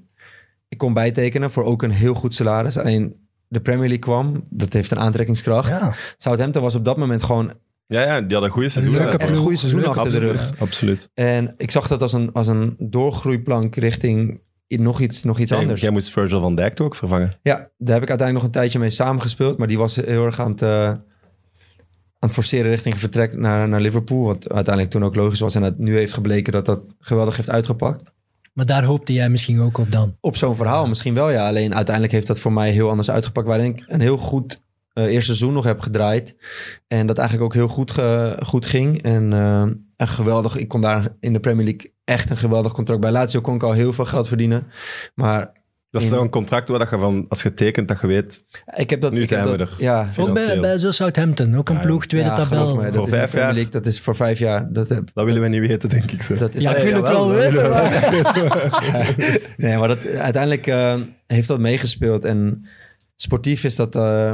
Ik 0.71 0.77
kon 0.77 0.93
bijtekenen 0.93 1.51
voor 1.51 1.63
ook 1.63 1.83
een 1.83 1.91
heel 1.91 2.13
goed 2.13 2.35
salaris. 2.35 2.77
Alleen 2.77 3.15
de 3.47 3.61
Premier 3.61 3.87
League 3.87 3.99
kwam. 3.99 4.43
Dat 4.49 4.73
heeft 4.73 4.91
een 4.91 4.99
aantrekkingskracht. 4.99 5.69
Ja, 5.69 5.93
Southampton 6.17 6.61
was 6.61 6.75
op 6.75 6.85
dat 6.85 6.97
moment 6.97 7.23
gewoon 7.23 7.53
Ja, 7.87 8.01
ja, 8.01 8.21
die 8.21 8.31
hadden 8.31 8.43
een 8.43 8.49
goede 8.49 8.69
seizoen. 8.69 8.97
echt 8.97 9.29
een 9.29 9.35
goede 9.35 9.57
seizoen 9.57 9.81
leuke 9.81 9.99
achter 9.99 10.19
de 10.19 10.27
rug. 10.27 10.59
absoluut. 10.59 11.09
En 11.13 11.53
ik 11.57 11.71
zag 11.71 11.87
dat 11.87 12.01
als 12.01 12.13
een, 12.13 12.31
als 12.33 12.47
een 12.47 12.75
doorgroeiplank 12.79 13.75
richting 13.75 14.41
nog 14.67 14.99
iets, 14.99 15.23
nog 15.23 15.39
iets 15.39 15.51
anders. 15.51 15.81
jij 15.81 15.91
moest 15.91 16.09
Virgil 16.09 16.41
van 16.41 16.55
Dijk 16.55 16.73
toch 16.73 16.85
ook 16.85 16.95
vervangen? 16.95 17.33
Ja, 17.41 17.55
daar 17.77 17.93
heb 17.93 18.03
ik 18.03 18.09
uiteindelijk 18.09 18.33
nog 18.33 18.43
een 18.43 18.51
tijdje 18.51 18.79
mee 18.79 18.89
samengespeeld. 18.89 19.57
Maar 19.57 19.67
die 19.67 19.77
was 19.77 19.95
heel 19.95 20.25
erg 20.25 20.39
aan 20.39 20.51
het, 20.51 20.61
eh, 20.61 20.87
aan 20.87 21.03
het 22.19 22.31
forceren 22.31 22.71
richting 22.71 22.99
vertrek 22.99 23.37
naar, 23.37 23.67
naar 23.67 23.81
Liverpool. 23.81 24.23
Wat 24.23 24.51
uiteindelijk 24.51 24.93
toen 24.93 25.03
ook 25.05 25.15
logisch 25.15 25.39
was. 25.39 25.55
En 25.55 25.63
het 25.63 25.77
nu 25.77 25.95
heeft 25.95 26.13
gebleken 26.13 26.53
dat 26.53 26.65
dat 26.65 26.81
geweldig 26.99 27.35
heeft 27.35 27.49
uitgepakt. 27.49 28.10
Maar 28.53 28.65
daar 28.65 28.83
hoopte 28.83 29.13
jij 29.13 29.29
misschien 29.29 29.61
ook 29.61 29.77
op 29.77 29.91
dan. 29.91 30.17
Op 30.21 30.35
zo'n 30.37 30.55
verhaal 30.55 30.87
misschien 30.87 31.13
wel, 31.13 31.29
ja. 31.29 31.47
Alleen 31.47 31.75
uiteindelijk 31.75 32.13
heeft 32.13 32.27
dat 32.27 32.39
voor 32.39 32.53
mij 32.53 32.71
heel 32.71 32.89
anders 32.89 33.11
uitgepakt. 33.11 33.47
Waarin 33.47 33.65
ik 33.75 33.83
een 33.87 34.01
heel 34.01 34.17
goed 34.17 34.61
eh, 34.93 35.03
eerste 35.03 35.25
seizoen 35.35 35.53
nog 35.53 35.63
heb 35.63 35.79
gedraaid. 35.79 36.35
En 36.87 37.07
dat 37.07 37.17
eigenlijk 37.17 37.47
ook 37.47 37.53
heel 37.59 37.67
goed, 37.67 37.91
ge- 37.91 38.37
goed 38.45 38.65
ging. 38.65 39.01
En 39.03 39.33
eh, 39.33 39.63
een 39.97 40.07
geweldig... 40.07 40.55
Ik 40.55 40.67
kon 40.67 40.81
daar 40.81 41.07
in 41.19 41.33
de 41.33 41.39
Premier 41.39 41.65
League 41.65 41.93
echt 42.03 42.29
een 42.29 42.37
geweldig 42.37 42.71
contract 42.73 43.01
bij 43.01 43.11
Lazio. 43.11 43.41
Kon 43.41 43.55
ik 43.55 43.63
al 43.63 43.71
heel 43.71 43.93
veel 43.93 44.05
geld 44.05 44.27
verdienen. 44.27 44.67
Maar 45.15 45.51
Dat 45.91 46.01
is 46.01 46.09
zo'n 46.09 46.29
contract 46.29 46.69
waar 46.69 46.79
dat 46.79 46.89
je 46.89 46.97
van, 46.97 47.25
als 47.29 47.43
je 47.43 47.53
tekent, 47.53 47.87
dat 47.87 48.01
je 48.01 48.07
weet... 48.07 48.43
Ik 48.75 48.89
heb 48.89 49.01
dat, 49.01 49.11
Nu 49.11 49.21
ik 49.21 49.29
heb 49.29 49.39
zijn 49.39 49.51
we 49.51 49.57
dat- 49.57 49.67
er. 49.67 49.75
Ja, 49.77 50.07
Ook 50.17 50.33
bij, 50.33 50.59
bij 50.59 50.77
zo 50.77 50.91
Southampton, 50.91 51.55
ook 51.57 51.69
een 51.69 51.75
Ja, 51.75 51.81
ploeg, 51.81 52.05
tweede 52.05 52.27
ja, 52.29 52.35
tabel. 52.35 52.65
dat 52.75 52.75
Voor 52.75 52.85
is 52.85 52.95
in 52.95 53.17
vijf 53.17 53.33
jaar? 53.33 53.53
League, 53.53 53.71
dat 53.71 53.85
is 53.85 53.99
voor 53.99 54.15
vijf 54.15 54.39
jaar. 54.39 54.73
Dat, 54.73 54.89
heb- 54.89 55.09
Dat 55.13 55.25
willen 55.25 55.41
we 55.41 55.47
niet 55.47 55.67
weten, 55.67 55.89
denk 55.89 56.11
ik. 56.11 56.23
Zo. 56.23 56.35
dat 56.35 56.55
is 56.55 56.63
ja, 56.63 56.75
ik 56.75 56.83
wil 56.83 57.01
het 57.01 57.09
wel 57.09 57.29
weten, 57.31 57.69
maar... 57.69 58.13
Nee, 59.57 59.77
maar 59.77 59.87
dat, 59.87 60.05
uiteindelijk 60.07 60.67
eh, 60.67 60.95
heeft 61.27 61.47
dat 61.47 61.59
meegespeeld. 61.59 62.25
En 62.25 62.65
sportief 63.15 63.63
is 63.63 63.75
dat, 63.75 63.95
eh, 63.95 64.33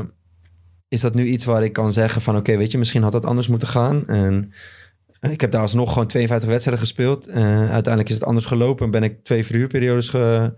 is 0.87 1.01
dat 1.01 1.13
nu 1.15 1.23
iets 1.25 1.45
waar 1.45 1.63
ik 1.63 1.73
kan 1.73 1.91
zeggen 1.91 2.21
van... 2.21 2.35
Oké, 2.35 2.57
weet 2.57 2.71
je, 2.71 2.77
misschien 2.77 3.03
had 3.03 3.11
dat 3.11 3.25
anders 3.25 3.47
moeten 3.47 3.67
gaan. 3.67 4.07
En 4.07 4.51
ik 5.31 5.41
heb 5.41 5.51
daar 5.51 5.61
alsnog 5.61 5.93
gewoon 5.93 6.07
52 6.07 6.49
wedstrijden 6.49 6.83
gespeeld. 6.85 7.27
Eh, 7.27 7.71
uiteindelijk 7.71 8.09
is 8.09 8.15
het 8.15 8.23
anders 8.23 8.45
gelopen. 8.45 8.85
En 8.85 8.91
ben 8.91 9.03
ik 9.03 9.23
twee 9.23 9.45
verhuurperiodes 9.45 10.09
ge, 10.09 10.53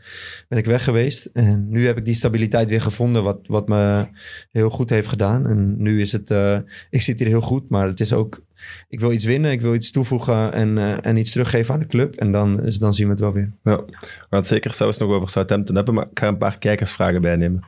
ben 0.47 0.59
ik 0.59 0.65
weg 0.65 0.83
geweest. 0.83 1.25
En 1.25 1.69
nu 1.69 1.85
heb 1.85 1.97
ik 1.97 2.05
die 2.05 2.13
stabiliteit 2.13 2.69
weer 2.69 2.81
gevonden... 2.81 3.23
wat, 3.23 3.39
wat 3.47 3.67
me 3.67 4.07
heel 4.51 4.69
goed 4.69 4.89
heeft 4.89 5.07
gedaan. 5.07 5.47
En 5.47 5.81
nu 5.81 6.01
is 6.01 6.11
het... 6.11 6.31
eh, 6.31 6.57
ik 6.89 7.01
zit 7.01 7.19
hier 7.19 7.27
heel 7.27 7.41
goed, 7.41 7.69
maar 7.69 7.87
het 7.87 7.99
is 7.99 8.13
ook... 8.13 8.43
Ik 8.87 8.99
wil 8.99 9.11
iets 9.11 9.25
winnen, 9.25 9.51
ik 9.51 9.61
wil 9.61 9.73
iets 9.73 9.91
toevoegen 9.91 10.53
en, 10.53 10.77
eh, 10.77 11.05
en 11.05 11.17
iets 11.17 11.31
teruggeven 11.31 11.73
aan 11.73 11.79
de 11.79 11.87
club. 11.87 12.15
En 12.15 12.31
dan, 12.31 12.57
dus 12.57 12.77
dan 12.77 12.93
zien 12.93 13.05
we 13.05 13.11
het 13.11 13.21
wel 13.21 13.33
weer. 13.33 13.51
Ja. 13.63 13.75
We 13.85 13.95
gaan 13.99 14.39
het 14.39 14.47
zeker 14.47 14.73
zelfs 14.73 14.97
nog 14.97 15.09
over 15.09 15.29
Southampton 15.29 15.75
hebben, 15.75 15.93
maar 15.93 16.07
ik 16.11 16.19
ga 16.19 16.27
een 16.27 16.37
paar 16.37 16.57
kijkersvragen 16.57 17.21
bijnemen. 17.21 17.63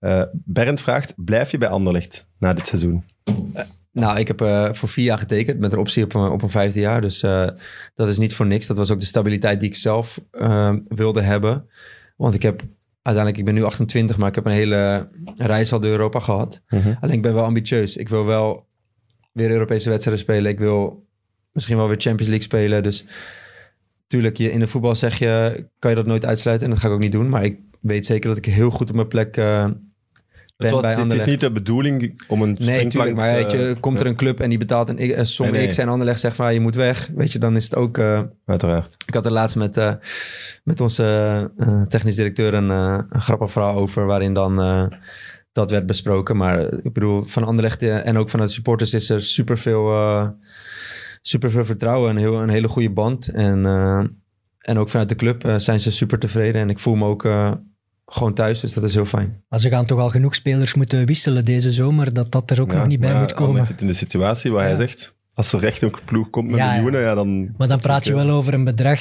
Eh 0.00 0.22
Bernd 0.32 0.80
vraagt, 0.80 1.14
blijf 1.16 1.50
je 1.50 1.58
bij 1.58 1.68
Anderlecht 1.68 2.28
na 2.38 2.52
dit 2.52 2.66
seizoen? 2.66 3.04
Nou, 3.92 4.18
ik 4.18 4.28
heb 4.28 4.40
eh, 4.40 4.72
voor 4.72 4.88
vier 4.88 5.04
jaar 5.04 5.18
getekend 5.18 5.58
met 5.58 5.72
een 5.72 5.78
optie 5.78 6.04
op 6.04 6.14
een, 6.14 6.30
op 6.30 6.42
een 6.42 6.50
vijfde 6.50 6.80
jaar. 6.80 7.00
Dus 7.00 7.22
eh, 7.22 7.48
dat 7.94 8.08
is 8.08 8.18
niet 8.18 8.34
voor 8.34 8.46
niks. 8.46 8.66
Dat 8.66 8.76
was 8.76 8.90
ook 8.90 9.00
de 9.00 9.06
stabiliteit 9.06 9.60
die 9.60 9.68
ik 9.68 9.74
zelf 9.74 10.20
eh, 10.30 10.74
wilde 10.88 11.20
hebben. 11.20 11.68
Want 12.16 12.34
ik 12.34 12.42
heb 12.42 12.62
uiteindelijk, 13.02 13.38
ik 13.38 13.44
ben 13.44 13.54
nu 13.54 13.64
28, 13.64 14.18
maar 14.18 14.28
ik 14.28 14.34
heb 14.34 14.46
een 14.46 14.52
hele 14.52 15.08
reis 15.36 15.72
al 15.72 15.80
door 15.80 15.90
Europa 15.90 16.20
gehad. 16.20 16.62
Alleen 17.00 17.16
ik 17.16 17.22
ben 17.22 17.34
wel 17.34 17.44
ambitieus. 17.44 17.96
Ik 17.96 18.08
wil 18.08 18.24
wel 18.24 18.66
weer 19.32 19.50
Europese 19.50 19.88
wedstrijden 19.88 20.22
spelen. 20.22 20.50
Ik 20.50 20.58
wil 20.58 21.06
misschien 21.52 21.76
wel 21.76 21.88
weer 21.88 22.00
Champions 22.00 22.28
League 22.28 22.46
spelen. 22.46 22.82
Dus 22.82 23.06
tuurlijk, 24.06 24.36
je, 24.36 24.52
in 24.52 24.60
de 24.60 24.66
voetbal 24.66 24.94
zeg 24.94 25.18
je, 25.18 25.64
kan 25.78 25.90
je 25.90 25.96
dat 25.96 26.06
nooit 26.06 26.24
uitsluiten. 26.24 26.66
En 26.66 26.72
dat 26.72 26.82
ga 26.82 26.88
ik 26.88 26.94
ook 26.94 27.00
niet 27.00 27.12
doen. 27.12 27.28
Maar 27.28 27.44
ik 27.44 27.58
weet 27.80 28.06
zeker 28.06 28.28
dat 28.28 28.38
ik 28.38 28.44
heel 28.44 28.70
goed 28.70 28.88
op 28.88 28.96
mijn 28.96 29.08
plek 29.08 29.36
eh, 29.36 29.70
Het, 30.62 30.72
was- 30.72 30.80
bij 30.80 30.94
het 30.94 31.12
is 31.12 31.24
niet 31.24 31.40
de 31.40 31.52
bedoeling 31.52 32.22
om 32.28 32.42
een 32.42 32.48
Nee, 32.48 32.56
springplank 32.74 32.90
tuurlijk. 32.90 33.16
Maar 33.16 33.34
weet 33.34 33.50
je, 33.50 33.76
komt 33.80 34.00
er 34.00 34.06
een 34.06 34.16
club 34.16 34.40
en 34.40 34.48
die 34.48 34.58
betaalt 34.58 34.88
een, 34.88 35.18
een 35.18 35.26
som 35.26 35.46
Nee, 35.50 35.60
nee. 35.60 35.68
X 35.68 35.78
en 35.78 35.88
Anderlecht 35.88 36.20
zegt 36.20 36.36
van 36.36 36.46
ah, 36.46 36.52
je 36.52 36.60
moet 36.60 36.74
weg. 36.74 37.10
Weet 37.14 37.32
je, 37.32 37.38
dan 37.38 37.56
is 37.56 37.64
het 37.64 37.76
ook... 37.76 37.98
eh, 37.98 38.20
Uiteraard. 38.46 38.94
ik 39.06 39.14
had 39.14 39.26
er 39.26 39.32
laatst 39.32 39.56
met, 39.56 39.76
eh, 39.76 39.92
met 40.64 40.80
onze 40.80 41.50
eh, 41.56 41.82
technisch 41.82 42.14
directeur 42.16 42.54
een, 42.54 42.70
eh, 42.70 42.98
een 43.10 43.20
grappig 43.20 43.50
verhaal 43.52 43.74
over 43.76 44.06
waarin 44.06 44.34
dan 44.34 44.60
eh, 44.60 44.84
dat 45.52 45.70
werd 45.70 45.86
besproken. 45.86 46.36
Maar 46.36 46.58
eh, 46.58 46.78
ik 46.82 46.92
bedoel, 46.92 47.22
van 47.22 47.44
Anderlecht 47.44 47.82
eh, 47.82 48.06
en 48.06 48.16
ook 48.18 48.28
vanuit 48.30 48.48
de 48.48 48.54
supporters 48.54 48.94
is 48.94 49.10
er 49.10 49.22
superveel, 49.22 49.90
eh 49.92 50.26
superveel 51.24 51.64
vertrouwen 51.64 52.10
en 52.10 52.16
heel, 52.16 52.42
een 52.42 52.48
hele 52.48 52.68
goede 52.68 52.90
band. 52.90 53.28
En, 53.28 53.66
eh, 53.66 54.02
en 54.58 54.78
ook 54.78 54.88
vanuit 54.88 55.08
de 55.08 55.16
club 55.16 55.44
eh, 55.44 55.54
zijn 55.56 55.80
ze 55.80 55.90
super 55.92 56.18
tevreden 56.18 56.60
en 56.60 56.70
ik 56.70 56.78
voel 56.78 56.94
me 56.94 57.04
ook 57.06 57.24
eh, 57.24 57.52
gewoon 58.14 58.34
thuis, 58.34 58.60
dus 58.60 58.72
dat 58.72 58.84
is 58.84 58.94
heel 58.94 59.04
fijn. 59.04 59.42
Maar 59.48 59.58
ze 59.60 59.68
gaan 59.68 59.84
toch 59.86 59.98
al 60.00 60.08
genoeg 60.08 60.34
spelers 60.34 60.74
moeten 60.74 61.06
wisselen 61.06 61.44
deze 61.44 61.70
zomer, 61.70 62.12
dat 62.12 62.30
dat 62.32 62.50
er 62.50 62.60
ook 62.60 62.72
Ja, 62.72 62.78
nog 62.78 62.86
niet 62.86 63.00
bij 63.00 63.18
moet 63.18 63.32
komen. 63.32 63.44
Anderlecht 63.46 63.68
zit 63.68 63.80
in 63.80 63.86
de 63.86 63.92
situatie 63.92 64.50
waar 64.52 64.62
hij 64.62 64.70
Ja. 64.70 64.76
zegt, 64.76 65.16
als 65.34 65.52
er 65.52 65.64
echt 65.64 65.82
een 65.82 65.94
ploeg 66.04 66.30
komt 66.30 66.50
met 66.50 66.60
miljoenen, 66.60 67.00
ja, 67.00 67.14
dan... 67.14 67.54
Maar 67.56 67.68
dan 67.68 67.80
praat 67.80 68.04
je 68.04 68.14
wel 68.14 68.28
over 68.30 68.54
een 68.54 68.64
bedrag. 68.64 69.00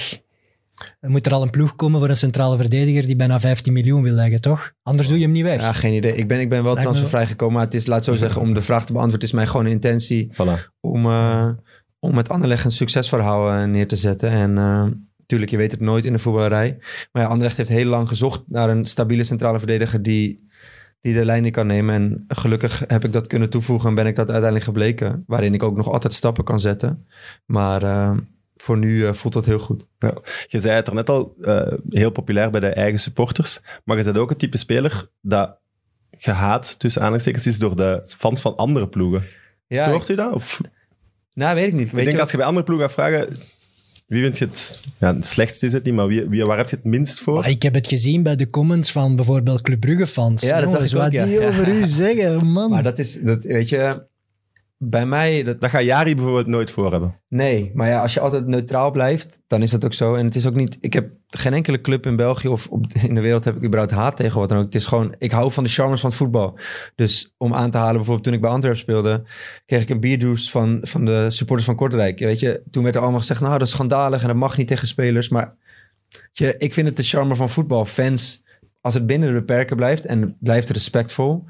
Dan 1.01 1.11
moet 1.11 1.25
er 1.25 1.33
al 1.33 1.41
een 1.41 1.49
ploeg 1.49 1.75
komen 1.75 1.99
voor 1.99 2.09
een 2.09 2.15
centrale 2.15 2.57
verdediger 2.57 3.05
die 3.05 3.15
bijna 3.15 3.39
15 3.39 3.73
miljoen 3.73 4.01
wil 4.03 4.13
leggen, 4.13 4.41
toch? 4.41 4.71
Anders 4.83 5.07
doe 5.07 5.17
je 5.17 5.23
hem 5.23 5.31
niet 5.31 5.43
weg. 5.43 5.61
Ja, 5.61 5.73
geen 5.73 5.93
idee. 5.93 6.15
Ik 6.15 6.27
ben, 6.27 6.39
ik 6.39 6.49
ben 6.49 6.63
wel 6.63 6.75
transfervrij 6.75 7.27
gekomen, 7.27 7.55
maar 7.55 7.63
het 7.65 7.73
is, 7.73 7.85
laat 7.87 8.03
zo 8.03 8.15
zeggen, 8.15 8.41
om 8.41 8.53
de 8.53 8.61
vraag 8.61 8.85
te 8.85 8.93
beantwoorden, 8.93 9.27
is 9.27 9.33
mij 9.33 9.47
gewoon 9.47 9.67
intentie 9.67 10.29
Voilà. 10.33 10.69
om, 10.79 11.05
eh, 11.05 11.47
om 11.99 12.15
met 12.15 12.29
Anderlecht 12.29 12.65
een 12.65 12.71
succesverhaal 12.71 13.51
eh, 13.51 13.63
neer 13.67 13.87
te 13.87 13.95
zetten. 13.95 14.29
En 14.29 14.57
natuurlijk, 15.31 15.51
je 15.51 15.57
weet 15.57 15.71
het 15.71 15.89
nooit 15.89 16.05
in 16.05 16.13
de 16.13 16.19
voetballerij. 16.19 16.77
Maar 17.11 17.21
ja, 17.21 17.27
Anderlecht 17.27 17.57
heeft 17.57 17.69
heel 17.69 17.85
lang 17.85 18.07
gezocht 18.07 18.43
naar 18.47 18.69
een 18.69 18.85
stabiele 18.85 19.23
centrale 19.23 19.57
verdediger 19.57 20.03
die, 20.03 20.47
die 21.01 21.13
de 21.13 21.25
lijn 21.25 21.45
in 21.45 21.51
kan 21.51 21.67
nemen. 21.67 21.95
En 21.95 22.25
gelukkig 22.27 22.83
heb 22.87 23.05
ik 23.05 23.13
dat 23.13 23.27
kunnen 23.27 23.49
toevoegen 23.49 23.89
en 23.89 23.95
ben 23.95 24.07
ik 24.07 24.15
dat 24.15 24.29
uiteindelijk 24.29 24.65
gebleken. 24.65 25.23
Waarin 25.27 25.53
ik 25.53 25.63
ook 25.63 25.75
nog 25.75 25.87
altijd 25.87 26.13
stappen 26.13 26.43
kan 26.43 26.59
zetten. 26.59 27.07
Maar 27.45 27.83
eh, 27.83 28.17
voor 28.55 28.77
nu 28.77 29.05
eh, 29.05 29.13
voelt 29.13 29.33
dat 29.33 29.45
heel 29.45 29.59
goed. 29.59 29.87
Je 30.47 30.59
zei 30.59 30.75
het 30.75 30.87
er 30.87 30.93
net 30.93 31.09
al, 31.09 31.35
eh, 31.41 31.73
heel 31.89 32.11
populair 32.11 32.49
bij 32.49 32.59
de 32.59 32.67
eigen 32.67 32.99
supporters, 32.99 33.61
maar 33.83 33.97
je 33.97 34.03
bent 34.03 34.17
ook 34.17 34.29
het 34.29 34.39
type 34.39 34.57
speler 34.57 35.09
dat 35.21 35.59
gehaat, 36.17 36.79
tussen 36.79 37.01
aanhalingstekens, 37.01 37.47
is 37.47 37.59
door 37.59 37.75
de 37.75 37.99
fans 38.17 38.41
van 38.41 38.55
andere 38.55 38.87
ploegen. 38.87 39.23
Ja, 39.67 39.87
Stoort 39.87 40.09
u 40.09 40.15
dat? 40.15 40.33
Of, 40.33 40.61
Nou, 41.33 41.55
weet 41.55 41.67
ik 41.67 41.73
niet. 41.73 41.85
ik 41.85 41.91
Weet 41.91 42.03
denk 42.03 42.15
je, 42.15 42.21
als 42.21 42.31
je 42.31 42.37
bij 42.37 42.45
andere 42.45 42.65
ploegen 42.65 42.85
gaat 42.85 42.95
vragen, 42.95 43.37
wie 44.11 44.21
vind 44.21 44.37
je 44.37 44.45
het... 44.45 44.81
Ja, 44.97 45.15
het 45.15 45.25
slechtste 45.25 45.65
is 45.65 45.73
het 45.73 45.83
niet, 45.83 45.93
maar 45.93 46.07
wie, 46.07 46.25
wie, 46.29 46.45
waar 46.45 46.57
heb 46.57 46.69
je 46.69 46.75
het 46.75 46.85
minst 46.85 47.19
voor? 47.19 47.33
Maar 47.33 47.49
ik 47.49 47.63
heb 47.63 47.73
het 47.73 47.87
gezien 47.87 48.23
bij 48.23 48.35
de 48.35 48.49
comments 48.49 48.91
van 48.91 49.15
bijvoorbeeld 49.15 49.61
Club 49.61 49.79
Brugge-fans. 49.79 50.41
Ja, 50.41 50.61
dat 50.61 50.69
zag 50.69 50.89
Jongens, 50.89 50.91
ik 50.91 50.97
ook, 50.97 51.03
wat 51.03 51.13
ja. 51.13 51.25
die 51.25 51.39
Ja. 51.39 51.47
over 51.47 51.67
u 51.67 51.87
zeggen, 51.87 52.45
man. 52.47 52.69
maar 52.69 52.83
dat 52.83 52.99
is, 52.99 53.19
dat, 53.21 53.43
weet 53.43 53.69
je, 53.69 54.09
bij 54.83 55.05
mij, 55.05 55.43
dat, 55.43 55.61
Dat 55.61 55.69
gaat 55.69 55.83
Jari 55.83 56.15
bijvoorbeeld 56.15 56.47
nooit 56.47 56.71
voor 56.71 56.91
hebben. 56.91 57.19
Nee, 57.27 57.71
maar 57.73 57.87
ja, 57.87 58.01
als 58.01 58.13
je 58.13 58.19
altijd 58.19 58.47
neutraal 58.47 58.91
blijft, 58.91 59.41
dan 59.47 59.61
is 59.61 59.71
dat 59.71 59.85
ook 59.85 59.93
zo. 59.93 60.15
En 60.15 60.25
het 60.25 60.35
is 60.35 60.47
ook 60.47 60.55
niet... 60.55 60.77
Ik 60.79 60.93
heb 60.93 61.09
geen 61.27 61.53
enkele 61.53 61.81
club 61.81 62.05
in 62.05 62.15
België 62.15 62.47
of 62.47 62.67
op, 62.67 62.85
in 63.07 63.15
de 63.15 63.21
wereld 63.21 63.43
heb 63.43 63.55
ik 63.55 63.63
überhaupt 63.63 63.93
haat 63.93 64.15
tegen 64.15 64.39
wat 64.39 64.49
dan 64.49 64.57
ook. 64.57 64.65
Het 64.65 64.75
is 64.75 64.85
gewoon... 64.85 65.15
Ik 65.17 65.31
hou 65.31 65.51
van 65.51 65.63
de 65.63 65.69
charmes 65.69 65.99
van 65.99 66.09
het 66.09 66.19
voetbal. 66.19 66.59
Dus 66.95 67.33
om 67.37 67.53
aan 67.53 67.71
te 67.71 67.77
halen, 67.77 67.95
bijvoorbeeld 67.95 68.23
toen 68.23 68.33
ik 68.33 68.41
bij 68.41 68.49
Antwerpen 68.49 68.81
speelde, 68.81 69.23
kreeg 69.65 69.81
ik 69.81 69.89
een 69.89 69.99
bierdouche 69.99 70.49
van, 70.49 70.79
van 70.81 71.05
de 71.05 71.29
supporters 71.29 71.67
van 71.67 71.75
Kortrijk. 71.75 72.19
Weet 72.19 72.39
je, 72.39 72.61
toen 72.71 72.83
werd 72.83 72.95
er 72.95 73.01
allemaal 73.01 73.19
gezegd, 73.19 73.41
nou, 73.41 73.57
dat 73.57 73.67
is 73.67 73.73
schandalig 73.73 74.21
en 74.21 74.27
dat 74.27 74.35
mag 74.35 74.57
niet 74.57 74.67
tegen 74.67 74.87
spelers. 74.87 75.29
Maar 75.29 75.55
je, 76.31 76.55
ik 76.57 76.73
vind 76.73 76.87
het 76.87 76.97
de 76.97 77.03
charme 77.03 77.35
van 77.35 77.49
voetbal. 77.49 77.85
Fans, 77.85 78.43
als 78.81 78.93
het 78.93 79.05
binnen 79.05 79.33
de 79.33 79.39
beperken 79.39 79.75
blijft 79.75 80.05
en 80.05 80.37
blijft 80.39 80.69
respectvol, 80.69 81.45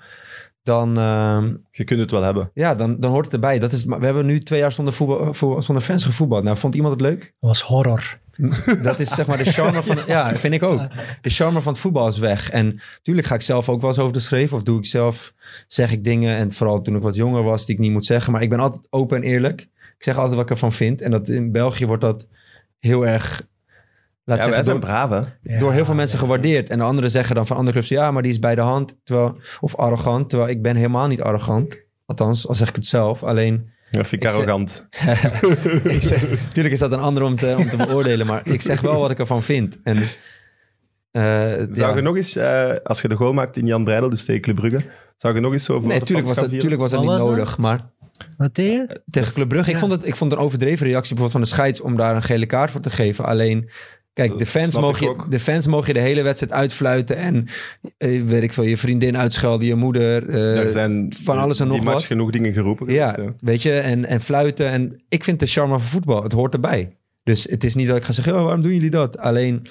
dan... 0.63 0.97
ehm, 0.97 1.54
Je 1.69 1.84
kunt 1.84 2.00
het 2.00 2.12
wel 2.12 2.21
hebben. 2.24 2.52
ja, 2.54 2.76
dan, 2.76 3.00
dan 3.00 3.12
hoort 3.12 3.26
het 3.26 3.34
erbij. 3.34 3.60
Dat 3.60 3.71
is, 3.71 3.86
we 3.86 3.97
hebben 4.06 4.26
nu 4.26 4.39
twee 4.39 4.60
jaar 4.60 4.71
zonder, 4.71 4.93
voetbal, 4.93 5.34
voetbal- 5.34 5.62
zonder 5.62 5.84
fans 5.84 6.06
gevoetbald. 6.06 6.43
Nou, 6.43 6.58
vond 6.58 6.76
iemand 6.76 6.93
het 6.93 7.02
leuk? 7.02 7.19
Dat 7.21 7.32
was 7.39 7.62
horror. 7.62 8.19
Dat 8.84 9.00
is 9.00 9.10
zeg 9.15 9.28
maar 9.28 9.38
de 9.38 9.52
charme 9.52 9.84
van... 9.84 9.97
Ja, 10.08 10.36
vind 10.36 10.54
ik 10.54 10.63
ook. 10.63 10.82
De 11.21 11.30
charme 11.30 11.62
van 11.62 11.71
het 11.71 11.82
voetbal 11.82 12.08
is 12.08 12.17
weg. 12.17 12.50
En 12.50 12.82
natuurlijk 12.95 13.28
ga 13.28 13.36
ik 13.36 13.41
zelf 13.41 13.69
ook 13.69 13.82
wel 13.82 13.89
eens 13.89 14.00
over 14.00 14.13
de 14.13 14.19
schreef. 14.19 14.54
Of 14.54 14.63
doe 14.63 14.78
ik 14.78 14.86
zelf, 14.86 15.34
zeg 15.67 15.91
ik 15.91 16.04
dingen. 16.04 16.36
En 16.36 16.52
vooral 16.52 16.82
toen 16.82 16.95
ik 16.95 17.02
wat 17.02 17.15
jonger 17.15 17.43
was, 17.43 17.65
die 17.65 17.76
ik 17.76 17.82
niet 17.82 17.91
moet 17.91 18.06
zeggen. 18.06 18.32
Maar 18.34 18.41
ik 18.41 18.50
ben 18.50 18.60
altijd 18.60 18.88
open 18.89 19.17
en 19.17 19.24
eerlijk. 19.24 19.62
Ik 19.97 20.04
zeg 20.04 20.15
altijd 20.15 20.36
wat 20.36 20.43
ik 20.43 20.50
ervan 20.50 20.71
vind. 20.71 21.02
En 21.02 21.12
dat 21.12 21.30
in 21.30 21.52
België 21.52 21.86
wordt 21.86 22.02
dat 22.02 22.28
heel 22.80 23.08
erg... 23.08 23.47
Laat 24.32 24.39
Ja, 24.39 24.46
zeggen, 24.46 24.63
zijn 24.63 25.10
door? 25.10 25.28
Ja. 25.41 25.60
door 25.60 25.74
heel 25.74 25.86
veel 25.86 25.94
mensen 25.96 26.20
gewaardeerd. 26.20 26.70
En 26.70 26.78
de 26.78 26.84
anderen 26.84 27.12
zeggen 27.12 27.36
dan 27.36 27.48
van 27.48 27.58
andere 27.58 27.78
clubs... 27.78 27.89
Ja, 27.91 28.12
maar 28.12 28.22
die 28.22 28.32
is 28.32 28.39
bij 28.39 28.56
de 28.56 28.62
hand. 28.62 28.98
Terwijl, 29.04 29.38
of 29.60 29.76
arrogant. 29.76 30.30
Terwijl 30.30 30.50
ik 30.52 30.62
ben 30.62 30.76
helemaal 30.76 31.08
niet 31.08 31.22
arrogant. 31.22 31.80
Althans, 32.06 32.48
al 32.48 32.56
zeg 32.56 32.70
ik 32.70 32.76
het 32.76 32.86
zelf. 32.86 33.24
Alleen... 33.24 33.70
Dat 33.91 34.08
vind 34.08 34.24
ik 34.24 34.30
Ik 34.30 34.36
zeg- 34.36 34.39
arrogant. 34.39 34.88
ik 35.96 36.02
zeg, 36.02 36.26
tuurlijk 36.54 36.74
is 36.74 36.80
dat 36.80 36.91
een 36.91 37.00
ander 37.00 37.24
om 37.24 37.36
te, 37.36 37.56
om 37.58 37.70
te 37.70 37.78
beoordelen, 37.78 38.28
maar 38.28 38.41
ik 38.48 38.62
zeg 38.62 38.82
wel 38.82 39.00
wat 39.00 39.12
ik 39.12 39.20
ervan 39.20 39.44
vind. 39.44 39.78
En, 39.84 39.98
eh, 41.12 41.22
Zou 41.72 41.76
ja. 41.89 41.96
je 41.96 42.02
nog 42.02 42.15
eens, 42.15 42.36
eh, 42.36 42.72
als 42.84 43.02
je 43.02 43.08
de 43.08 43.15
goal 43.15 43.34
maakt 43.34 43.58
in 43.58 43.65
Jan 43.65 43.84
Breidel, 43.84 44.10
dus 44.10 44.26
tegen 44.26 44.41
Club 44.41 44.56
Brugge, 44.56 44.82
zou 45.17 45.34
je 45.36 45.39
nog 45.39 45.52
eens 45.52 45.63
zo 45.63 45.80
voor 45.80 45.89
Nee, 45.89 46.00
de 46.00 46.06
tuurlijk 46.06 46.28
was, 46.28 46.38
dat, 46.38 46.50
tuurlijk 46.50 46.82
was 46.82 46.91
dat 46.91 47.00
niet 47.00 47.10
was 47.10 47.20
dat? 47.20 47.30
nodig, 47.30 47.58
maar 47.58 47.89
Wat 48.38 48.54
tegen? 48.54 49.02
tegen 49.10 49.34
Club 49.34 49.50
Brugge, 49.50 49.72
ik, 49.72 49.78
vond 49.78 49.91
het, 49.91 50.06
ik 50.06 50.15
vond 50.15 50.32
het 50.32 50.39
een 50.39 50.46
overdreven 50.46 50.88
reactie 50.88 51.15
bijvoorbeeld 51.15 51.32
van 51.32 51.41
de 51.41 51.62
scheids 51.62 51.82
om 51.82 51.98
daar 51.98 52.15
een 52.15 52.24
gele 52.24 52.46
kaart 52.46 52.72
voor 52.72 52.82
te 52.82 52.89
geven. 52.89 53.26
Alleen, 53.26 53.70
kijk, 54.13 54.38
de 54.38 54.45
fans, 54.45 54.76
mogen 54.76 55.08
je, 55.08 55.26
de 55.30 55.39
fans 55.39 55.67
mogen 55.67 55.88
je 55.88 55.93
de 55.93 56.00
hele 56.00 56.21
wedstrijd 56.21 56.54
uitfluiten 56.54 57.15
en 57.17 57.47
eh, 57.97 58.21
weet 58.21 58.43
ik 58.43 58.54
veel, 58.54 58.63
je 58.63 58.78
vriendin 58.78 59.17
uitschelden, 59.17 59.67
je 59.67 59.76
moeder. 59.76 60.30
eh? 60.30 60.58
Er 60.58 60.71
zijn 60.71 61.13
van 61.24 61.38
alles 61.38 61.60
en 61.60 61.67
nog 61.67 61.84
wat. 61.84 62.04
genoeg 62.04 62.32
dingen 62.32 62.54
geroepen 62.54 62.93
Ja, 62.93 63.15
weet 63.39 63.62
je, 63.62 63.74
en, 63.80 64.06
en 64.06 64.21
fluiten. 64.21 64.67
En 64.67 65.02
ik 65.10 65.24
vind 65.24 65.39
de 65.39 65.45
charme 65.45 65.71
van 65.80 65.82
voetbal, 65.88 66.24
het 66.24 66.32
hoort 66.32 66.54
erbij. 66.54 66.95
Dus 67.24 67.43
het 67.43 67.63
is 67.63 67.76
niet 67.76 67.88
dat 67.88 67.97
ik 67.97 68.04
ga 68.04 68.12
zeggen, 68.13 68.36
oh, 68.36 68.43
waarom 68.43 68.62
doen 68.62 68.74
jullie 68.74 68.89
dat? 68.89 69.17
Alleen, 69.17 69.67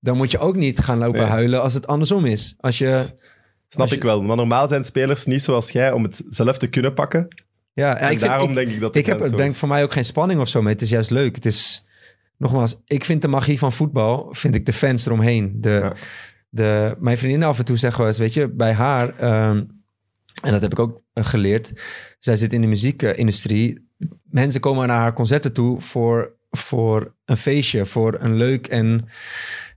dan 0.00 0.16
moet 0.16 0.30
je 0.30 0.38
ook 0.38 0.56
niet 0.56 0.78
gaan 0.78 0.98
lopen 0.98 1.20
Nee. 1.20 1.28
huilen 1.28 1.62
als 1.62 1.74
het 1.74 1.86
andersom 1.86 2.24
is. 2.24 2.54
Als 2.60 2.78
je, 2.78 2.86
Snap 3.68 3.80
als 3.80 3.90
je- 3.90 3.96
ik 3.96 4.02
wel. 4.02 4.22
Maar 4.22 4.36
normaal 4.36 4.68
zijn 4.68 4.84
spelers 4.84 5.24
niet 5.26 5.42
zoals 5.42 5.70
jij 5.70 5.92
om 5.92 6.02
het 6.02 6.22
zelf 6.28 6.58
te 6.58 6.66
kunnen 6.66 6.94
pakken. 6.94 7.28
ja, 7.72 7.96
En 7.96 8.02
ik 8.02 8.18
vind, 8.18 8.30
daarom 8.30 8.48
ik, 8.48 8.54
denk 8.54 8.68
ik 8.68 8.80
dat 8.80 8.96
ik 8.96 9.06
heb, 9.06 9.20
is. 9.20 9.56
voor 9.56 9.68
mij 9.68 9.82
ook 9.82 9.92
geen 9.92 10.04
spanning 10.04 10.40
of 10.40 10.48
zo 10.48 10.62
mee. 10.62 10.72
Het 10.72 10.82
is 10.82 10.90
juist 10.90 11.10
leuk. 11.10 11.34
Het 11.34 11.46
is, 11.46 11.84
nogmaals, 12.40 12.82
ik 12.86 13.04
vind 13.04 13.22
de 13.22 13.28
magie 13.28 13.58
van 13.58 13.72
voetbal, 13.72 14.28
vind 14.30 14.54
ik 14.54 14.66
de 14.66 14.72
fans 14.72 15.06
eromheen. 15.06 15.60
De, 15.60 15.70
Ja. 15.70 15.92
de, 16.48 16.96
mijn 16.98 17.18
vriendin 17.18 17.42
af 17.42 17.58
en 17.58 17.64
toe 17.64 17.76
zeggen 17.76 17.98
wel 18.00 18.08
eens, 18.08 18.18
weet 18.18 18.34
je, 18.34 18.48
bij 18.48 18.72
haar, 18.72 19.16
ehm, 19.18 19.56
en 20.42 20.52
dat 20.52 20.60
heb 20.60 20.72
ik 20.72 20.78
ook 20.78 21.02
geleerd, 21.14 21.72
zij 22.18 22.36
zit 22.36 22.52
in 22.52 22.60
de 22.60 22.66
muziekindustrie. 22.66 23.88
Mensen 24.22 24.60
komen 24.60 24.88
naar 24.88 25.00
haar 25.00 25.12
concerten 25.12 25.52
toe 25.52 25.80
voor, 25.80 26.32
voor 26.50 27.14
een 27.24 27.36
feestje, 27.36 27.86
voor 27.86 28.16
een 28.20 28.34
leuk 28.36 28.66
en, 28.66 29.08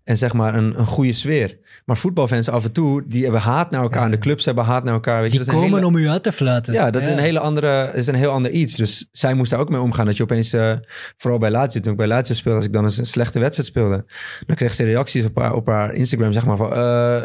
en 0.03 0.17
zeg 0.17 0.33
maar 0.33 0.55
een, 0.55 0.79
een 0.79 0.87
goede 0.87 1.13
sfeer. 1.13 1.57
Maar 1.85 1.97
voetbalfans 1.97 2.49
af 2.49 2.63
en 2.63 2.71
toe, 2.71 3.03
die 3.07 3.23
hebben 3.23 3.41
haat 3.41 3.71
naar 3.71 3.81
elkaar. 3.81 4.05
En 4.05 4.11
de 4.11 4.17
clubs 4.17 4.45
hebben 4.45 4.63
haat 4.63 4.83
naar 4.83 4.93
elkaar. 4.93 5.21
Weet 5.21 5.31
je, 5.31 5.37
Die 5.37 5.45
dat 5.45 5.47
is 5.47 5.53
een 5.53 5.59
komen 5.69 5.83
hele- 5.83 5.97
om 5.97 6.01
u 6.05 6.09
uit 6.09 6.23
te 6.23 6.31
fluiten. 6.31 6.73
ja, 6.73 6.91
dat 6.91 7.01
is 7.01 7.07
een 7.07 7.17
hele 7.17 7.39
andere, 7.39 7.91
is 7.93 8.07
een 8.07 8.15
heel 8.15 8.29
ander 8.31 8.51
iets. 8.51 8.75
Dus 8.75 9.07
zij 9.11 9.33
moest 9.33 9.51
daar 9.51 9.59
ook 9.59 9.69
mee 9.69 9.79
omgaan. 9.81 10.05
Dat 10.05 10.17
je 10.17 10.23
opeens, 10.23 10.53
eh, 10.53 10.73
vooral 11.17 11.39
bij 11.39 11.51
Lazio, 11.51 11.81
toen 11.81 11.91
ik 11.91 11.97
bij 11.97 12.07
Lazio 12.07 12.35
speelde, 12.35 12.57
als 12.57 12.67
ik 12.67 12.73
dan 12.73 12.83
eens 12.83 12.97
een 12.97 13.05
slechte 13.05 13.39
wedstrijd 13.39 13.69
speelde, 13.69 14.05
dan 14.45 14.55
kreeg 14.55 14.73
ze 14.73 14.83
reacties 14.83 15.25
op 15.25 15.35
haar, 15.35 15.53
op 15.53 15.67
haar 15.67 15.93
Instagram, 15.93 16.31
zeg 16.31 16.45
maar 16.45 16.57
van, 16.57 16.73
eh, 16.73 17.21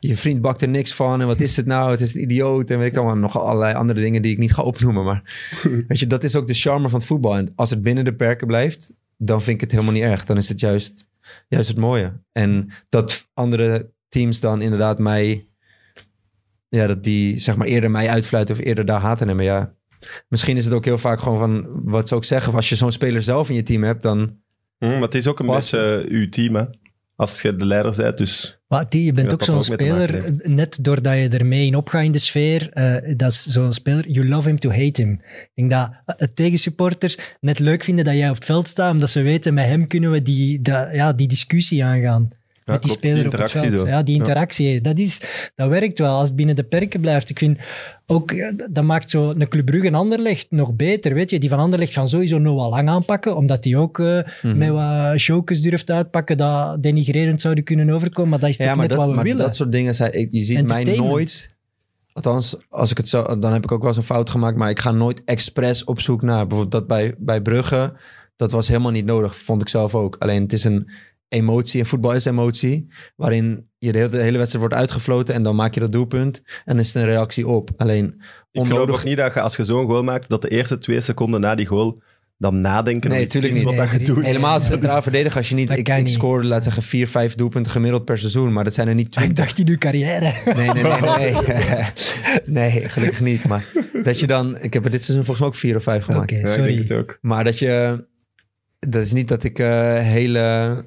je 0.00 0.16
vriend 0.16 0.40
bakt 0.40 0.62
er 0.62 0.68
niks 0.68 0.94
van 0.94 1.20
en 1.20 1.26
wat 1.26 1.40
is 1.40 1.56
het 1.56 1.66
nou? 1.66 1.90
Het 1.90 2.00
is 2.00 2.14
een 2.14 2.22
idioot 2.22 2.70
en 2.70 2.78
weet 2.78 2.86
ik 2.92 2.96
allemaal 2.96 3.16
nog 3.16 3.38
allerlei 3.40 3.74
andere 3.74 4.00
dingen 4.00 4.22
die 4.22 4.32
ik 4.32 4.38
niet 4.38 4.52
ga 4.54 4.62
opnoemen. 4.62 5.04
Maar 5.04 5.22
weet 5.88 5.98
je, 5.98 6.06
dat 6.06 6.24
is 6.24 6.36
ook 6.36 6.46
de 6.46 6.54
charme 6.54 6.88
van 6.88 6.98
het 6.98 7.08
voetbal. 7.08 7.36
En 7.36 7.52
als 7.54 7.70
het 7.70 7.82
binnen 7.82 8.04
de 8.04 8.14
perken 8.14 8.46
blijft, 8.46 8.92
dan 9.16 9.42
vind 9.42 9.54
ik 9.54 9.60
het 9.60 9.70
helemaal 9.70 9.92
niet 9.92 10.02
erg. 10.02 10.24
Dan 10.24 10.36
is 10.36 10.48
het 10.48 10.60
juist, 10.60 11.06
juist 11.48 11.68
het 11.68 11.78
mooie. 11.78 12.20
En 12.32 12.70
dat 12.88 13.28
andere 13.34 13.90
teams 14.08 14.40
dan 14.40 14.60
inderdaad 14.60 14.98
mij 14.98 15.48
ja, 16.68 16.86
dat 16.86 17.04
die 17.04 17.38
zeg 17.38 17.56
maar 17.56 17.66
eerder 17.66 17.90
mij 17.90 18.08
uitfluiten 18.08 18.54
of 18.54 18.60
eerder 18.60 18.84
daar 18.84 19.00
haat 19.00 19.20
aan 19.20 19.28
hebben. 19.28 19.44
Ja, 19.46 19.74
misschien 20.28 20.56
is 20.56 20.64
het 20.64 20.74
ook 20.74 20.84
heel 20.84 20.98
vaak 20.98 21.20
gewoon 21.20 21.38
van 21.38 21.66
wat 21.84 22.08
ze 22.08 22.14
ook 22.14 22.24
zeggen. 22.24 22.54
Als 22.54 22.68
je 22.68 22.76
zo'n 22.76 22.92
speler 22.92 23.22
zelf 23.22 23.48
in 23.48 23.54
je 23.54 23.62
team 23.62 23.82
hebt, 23.82 24.02
dan 24.02 24.44
Hm, 24.78 24.86
maar 24.86 25.00
het 25.00 25.14
is 25.14 25.26
ook 25.26 25.38
een 25.38 25.46
beetje 25.46 26.04
uw 26.08 26.28
team, 26.28 26.54
hè. 26.54 26.64
Als 27.16 27.42
je 27.42 27.56
de 27.56 27.66
leider 27.66 27.96
bent, 27.96 28.16
dus... 28.16 28.58
Maar 28.68 28.88
die, 28.88 29.04
je 29.04 29.12
bent 29.12 29.32
ook 29.32 29.42
zo'n 29.42 29.64
speler, 29.64 30.30
net 30.42 30.84
doordat 30.84 31.16
je 31.16 31.28
ermee 31.28 31.66
in 31.66 31.74
opgaat 31.74 32.04
in 32.04 32.12
de 32.12 32.18
sfeer, 32.18 32.70
eh, 32.70 33.16
dat 33.16 33.30
is 33.30 33.46
zo'n 33.46 33.72
speler, 33.72 34.08
you 34.08 34.28
love 34.28 34.48
him 34.48 34.58
to 34.58 34.70
hate 34.70 35.02
him. 35.02 35.12
Ik 35.12 35.50
denk 35.54 35.70
dat 35.70 35.90
eh, 36.04 36.28
tegensupporters 36.34 37.18
net 37.40 37.58
leuk 37.58 37.84
vinden 37.84 38.04
dat 38.04 38.14
jij 38.14 38.28
op 38.28 38.34
het 38.34 38.44
veld 38.44 38.68
staat, 38.68 38.92
omdat 38.92 39.10
ze 39.10 39.22
weten, 39.22 39.54
met 39.54 39.64
hem 39.64 39.86
kunnen 39.86 40.10
we 40.10 40.22
die, 40.22 40.62
dat, 40.62 40.88
ja, 40.92 41.12
die 41.12 41.28
discussie 41.28 41.84
aangaan. 41.84 42.28
Ja, 42.66 42.72
met 42.72 42.82
die 42.82 42.90
klopt, 42.90 43.02
die 43.02 43.10
speler 43.12 43.32
op 43.32 43.38
het 43.38 43.50
veld. 43.50 43.80
zo. 43.80 43.86
Ja, 43.86 44.02
die 44.02 44.14
Ja. 44.14 44.20
interactie, 44.20 44.80
dat, 44.80 44.98
is, 44.98 45.20
dat 45.54 45.68
werkt 45.68 45.98
wel 45.98 46.16
als 46.18 46.26
het 46.28 46.36
binnen 46.36 46.56
de 46.56 46.64
perken 46.64 47.00
blijft. 47.00 47.30
Ik 47.30 47.38
vind 47.38 47.58
ook, 48.06 48.34
dat 48.72 48.84
maakt 48.84 49.10
zo 49.10 49.30
een 49.30 49.48
Club 49.48 49.64
Brugge 49.66 49.86
en 49.86 49.94
Anderlecht 49.94 50.46
nog 50.50 50.74
beter. 50.74 51.14
Weet 51.14 51.30
je, 51.30 51.38
die 51.38 51.48
van 51.48 51.58
Anderlecht 51.58 51.92
gaan 51.92 52.08
sowieso 52.08 52.38
Noah 52.38 52.68
Lang 52.70 52.88
aanpakken, 52.88 53.36
omdat 53.36 53.62
die 53.62 53.76
ook 53.76 53.98
eh, 53.98 54.18
Mhm. 54.42 54.58
met 54.58 54.68
wat 54.68 55.18
showkes 55.18 55.62
durft 55.62 55.90
uitpakken 55.90 56.36
dat 56.36 56.82
denigrerend 56.82 57.40
zouden 57.40 57.64
kunnen 57.64 57.90
overkomen. 57.90 58.30
Maar 58.30 58.38
dat 58.40 58.48
is 58.48 58.56
toch 58.56 58.66
ja, 58.66 58.72
maar, 58.74 58.80
net 58.86 58.88
dat, 58.90 58.98
wat 58.98 59.08
we 59.08 59.14
maar 59.14 59.24
willen. 59.24 59.44
dat 59.44 59.56
soort 59.56 59.72
dingen 59.72 59.94
zijn. 59.94 60.26
Je 60.30 60.42
ziet 60.44 60.68
mij 60.68 60.82
nooit. 60.84 61.54
Althans, 62.12 62.56
als 62.68 62.90
ik 62.90 62.96
het 62.96 63.08
zo, 63.08 63.38
dan 63.38 63.52
heb 63.52 63.64
ik 63.64 63.72
ook 63.72 63.78
wel 63.80 63.88
eens 63.88 63.96
een 63.98 64.02
fout 64.02 64.30
gemaakt. 64.30 64.56
Maar 64.56 64.70
ik 64.70 64.78
ga 64.80 64.90
nooit 64.90 65.22
expres 65.24 65.84
op 65.84 66.00
zoek 66.00 66.22
naar. 66.22 66.46
Bijvoorbeeld 66.46 66.70
dat 66.70 66.86
bij, 66.86 67.14
bij 67.18 67.40
Brugge. 67.40 67.92
Dat 68.36 68.52
was 68.52 68.68
helemaal 68.68 68.90
niet 68.90 69.04
nodig, 69.04 69.36
vond 69.36 69.62
ik 69.62 69.68
zelf 69.68 69.94
ook. 69.94 70.16
Alleen 70.18 70.42
het 70.42 70.52
is 70.52 70.64
een 70.64 70.90
emotie. 71.28 71.80
En 71.80 71.86
voetbal 71.86 72.14
is 72.14 72.24
emotie. 72.24 72.86
Waarin 73.16 73.68
je 73.78 73.92
de 73.92 73.98
hele, 73.98 74.10
de 74.10 74.16
hele 74.22 74.38
wedstrijd 74.38 74.64
wordt 74.64 74.80
uitgefloten. 74.80 75.34
En 75.34 75.42
dan 75.42 75.56
maak 75.56 75.74
je 75.74 75.80
dat 75.80 75.92
doelpunt. 75.92 76.36
En 76.46 76.62
dan 76.64 76.78
is 76.78 76.86
het 76.94 77.02
een 77.02 77.08
reactie 77.08 77.46
op. 77.46 77.70
Alleen 77.76 78.04
Ik 78.06 78.14
geloof 78.52 78.70
onnodig. 78.70 78.94
ook 78.96 79.04
niet 79.04 79.16
dat 79.16 79.34
je, 79.34 79.40
als 79.40 79.56
je 79.56 79.64
zo'n 79.64 79.86
goal 79.86 80.02
maakt, 80.02 80.28
dat 80.28 80.42
de 80.42 80.48
eerste 80.48 80.78
twee 80.78 81.00
seconden 81.00 81.40
na 81.40 81.54
die 81.54 81.66
goal 81.66 82.02
dan 82.38 82.60
nadenken 82.60 83.10
Nee, 83.10 83.18
of 83.18 83.24
iets 83.24 83.32
tuurlijk 83.32 83.54
is 83.54 83.58
niet. 83.60 83.68
wat 83.68 83.76
dat 83.78 83.90
je 83.90 83.96
Nee, 83.96 84.06
doet. 84.06 84.24
Helemaal 84.24 84.52
als 84.52 84.66
centraal 84.72 85.02
verdediger. 85.02 85.36
Als 85.38 85.48
je 85.48 85.54
niet, 85.54 85.68
Dat 85.68 85.78
ik, 85.78 85.88
ik 85.88 85.96
niet. 85.96 86.10
scoor, 86.10 86.44
laat 86.44 86.64
zeggen, 86.64 86.82
vier, 86.82 87.08
vijf 87.08 87.34
doelpunten 87.34 87.72
gemiddeld 87.72 88.04
per 88.04 88.18
seizoen. 88.18 88.52
Maar 88.52 88.64
dat 88.64 88.74
zijn 88.74 88.88
er 88.88 88.94
niet 88.94 89.06
Ik 89.10 89.12
20. 89.12 89.36
dacht 89.44 89.58
in 89.58 89.68
uw 89.68 89.76
carrière. 89.78 90.32
Nee, 90.54 90.70
nee, 90.70 90.82
nee, 90.82 91.32
nee. 91.34 91.84
nee, 92.70 92.88
gelukkig 92.88 93.20
niet. 93.20 93.44
Maar 93.48 93.66
dat 94.02 94.20
je 94.20 94.26
dan... 94.26 94.58
Ik 94.60 94.72
heb 94.72 94.84
er 94.84 94.90
dit 94.90 95.04
seizoen 95.04 95.24
volgens 95.26 95.38
mij 95.38 95.48
ook 95.48 95.54
vier 95.54 95.76
of 95.76 95.82
vijf 95.82 96.04
gemaakt. 96.04 96.30
Ja, 96.30 96.38
ik 96.38 96.46
sorry. 96.48 96.66
denk 96.76 96.88
het 96.88 96.98
ook. 96.98 97.18
Maar 97.20 97.44
dat 97.44 97.58
je... 97.58 98.04
Dat 98.78 99.02
is 99.02 99.12
niet 99.12 99.28
dat 99.28 99.44
ik 99.44 99.58
eh, 99.58 99.98
hele 99.98 100.38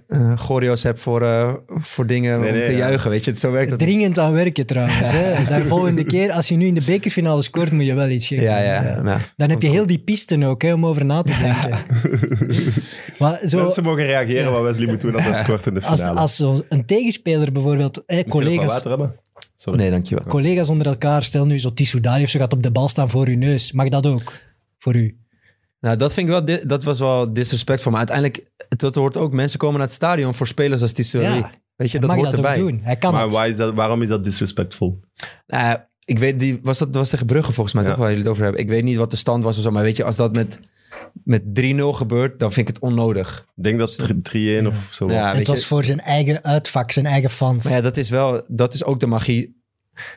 eh 0.08 0.38
choreo's 0.38 0.84
heb 0.84 1.00
voor, 1.00 1.22
eh, 1.24 1.54
voor 1.68 2.06
dingen 2.08 2.40
Nee, 2.40 2.50
om 2.50 2.56
nee, 2.56 2.66
te 2.66 2.72
ja. 2.72 2.78
juichen. 2.78 3.10
Weet 3.10 3.26
je, 3.26 3.38
zo 3.38 3.52
werkt 3.52 3.70
dat 3.70 3.80
niet. 3.80 3.88
Dringend 3.88 4.20
aan 4.20 4.32
werken 4.34 4.66
trouwens. 4.66 5.12
Hè. 5.12 5.34
De 5.60 5.68
volgende 5.68 6.04
keer, 6.04 6.32
als 6.32 6.48
je 6.48 6.56
nu 6.56 6.66
in 6.66 6.74
de 6.74 6.84
bekerfinale 6.86 7.42
scoort, 7.42 7.72
moet 7.72 7.86
je 7.86 7.94
wel 7.94 8.10
iets 8.10 8.28
geven. 8.28 8.44
Ja, 8.44 8.58
ja. 8.60 9.02
Nou, 9.02 9.20
Dan 9.38 9.50
heb 9.50 9.62
je 9.62 9.68
heel 9.68 9.86
die 9.88 10.00
pisten 10.00 10.44
ook, 10.44 10.62
hè, 10.62 10.74
om 10.74 10.86
over 10.86 11.06
na 11.06 11.22
te 11.22 11.38
denken. 11.42 11.78
maar 13.20 13.40
zo, 13.48 13.64
Mensen 13.64 13.84
mogen 13.84 14.06
reageren 14.06 14.44
Ja. 14.44 14.50
wat 14.50 14.62
Wesley 14.64 14.88
moet 14.88 15.02
doen 15.02 15.16
als 15.16 15.24
hij 15.24 15.44
scoort 15.44 15.66
in 15.66 15.74
de 15.74 15.82
als, 15.82 16.00
finale. 16.00 16.20
als 16.20 16.36
zo 16.36 16.62
een 16.70 16.86
tegenspeler 16.86 17.52
bijvoorbeeld, 17.52 18.04
hè, 18.06 18.24
collega's, 18.24 18.66
water 18.66 18.90
hebben? 18.90 19.16
Sorry. 19.56 19.80
nee, 19.80 19.90
dankjewel. 19.90 20.26
collega's 20.26 20.70
onder 20.70 20.88
elkaar, 20.88 21.24
stel 21.24 21.46
nu 21.46 21.60
zo 21.60 21.70
Tissou 21.74 22.02
Dali 22.02 22.24
of 22.24 22.30
zo 22.30 22.40
gaat 22.40 22.54
op 22.54 22.64
de 22.64 22.72
bal 22.72 22.88
staan 22.90 23.10
voor 23.10 23.28
uw 23.28 23.38
neus. 23.38 23.72
Mag 23.72 23.90
dat 23.90 24.06
ook? 24.06 24.34
Voor 24.80 24.96
u? 24.96 25.18
Nou, 25.80 25.96
dat 25.96 26.14
vind 26.14 26.30
ik 26.30 26.34
wel... 26.46 26.60
Dat 26.68 26.84
was 26.84 27.00
wel 27.00 27.34
disrespectvol. 27.34 27.92
Maar 27.92 28.08
uiteindelijk, 28.08 28.50
dat 28.78 28.96
hoort 28.96 29.18
ook... 29.18 29.34
Mensen 29.34 29.60
komen 29.60 29.78
naar 29.78 29.86
het 29.86 29.96
stadion 29.96 30.34
voor 30.34 30.48
spelers 30.48 30.82
als 30.82 30.94
Tissot. 30.94 31.22
Ja, 31.22 31.52
Weet 31.76 31.92
je, 31.92 31.98
Hij 31.98 32.08
dat 32.08 32.16
mag 32.16 32.26
hoort 32.26 32.36
dat 32.36 32.46
erbij. 32.46 32.62
ook 32.64 32.70
doen. 32.70 32.80
Hij 32.84 32.96
kan 32.96 33.14
Maar 33.14 33.28
het. 33.28 33.50
is 33.50 33.56
dat, 33.56 33.74
waarom 33.74 34.02
is 34.02 34.08
dat 34.10 34.24
disrespectful? 34.24 35.00
Nou, 35.48 35.78
ik 36.06 36.20
weet, 36.20 36.40
die, 36.40 36.60
was 36.64 36.78
dat 36.78 36.96
was 36.96 37.10
tegen 37.10 37.26
Brugge 37.26 37.52
volgens 37.54 37.76
mij, 37.76 37.84
Ja. 37.84 37.90
toch, 37.90 37.98
waar 38.00 38.08
jullie 38.08 38.24
het 38.24 38.32
over 38.32 38.44
hebben. 38.44 38.62
Ik 38.62 38.68
weet 38.70 38.84
niet 38.84 38.98
wat 38.98 39.12
de 39.12 39.18
stand 39.18 39.44
was 39.44 39.58
of 39.58 39.64
zo, 39.64 39.72
maar 39.72 39.84
weet 39.84 39.98
je, 39.98 40.04
als 40.04 40.16
dat 40.16 40.34
met, 40.34 40.60
met 41.24 41.44
3-0 41.60 41.76
gebeurt, 41.96 42.40
dan 42.40 42.52
vind 42.52 42.70
ik 42.70 42.76
het 42.76 42.84
onnodig. 42.84 43.46
Ik 43.56 43.64
denk 43.64 43.80
dat 43.80 43.96
het 43.96 44.12
3-1 44.64 44.68
of 44.68 44.88
zo 44.92 45.06
was. 45.06 45.16
Ja, 45.16 45.34
het 45.36 45.48
was 45.48 45.60
je- 45.60 45.66
voor 45.66 45.84
zijn 45.86 46.00
eigen 46.02 46.44
uitvak, 46.44 46.92
zijn 46.92 47.06
eigen 47.06 47.30
fans. 47.30 47.64
Maar 47.64 47.74
ja, 47.74 47.82
dat 47.82 47.98
is 47.98 48.10
wel, 48.10 48.42
dat 48.48 48.74
is 48.74 48.84
ook 48.84 49.00
de 49.00 49.08
magie. 49.08 49.62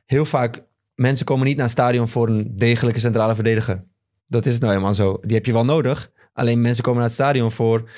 Heel 0.06 0.24
vaak, 0.24 0.62
mensen 0.94 1.26
komen 1.26 1.46
niet 1.46 1.56
naar 1.56 1.64
een 1.64 1.70
stadion 1.70 2.08
voor 2.08 2.28
een 2.28 2.52
degelijke 2.56 3.00
centrale 3.00 3.34
verdediger. 3.34 3.84
Dat 4.32 4.46
is 4.46 4.58
nou 4.58 4.72
helemaal 4.72 4.94
zo. 4.94 5.18
Die 5.22 5.36
heb 5.36 5.46
je 5.46 5.52
wel 5.52 5.64
nodig. 5.64 6.10
Alleen 6.32 6.60
mensen 6.60 6.82
komen 6.82 6.98
naar 6.98 7.08
het 7.08 7.18
stadion 7.18 7.52
voor 7.52 7.90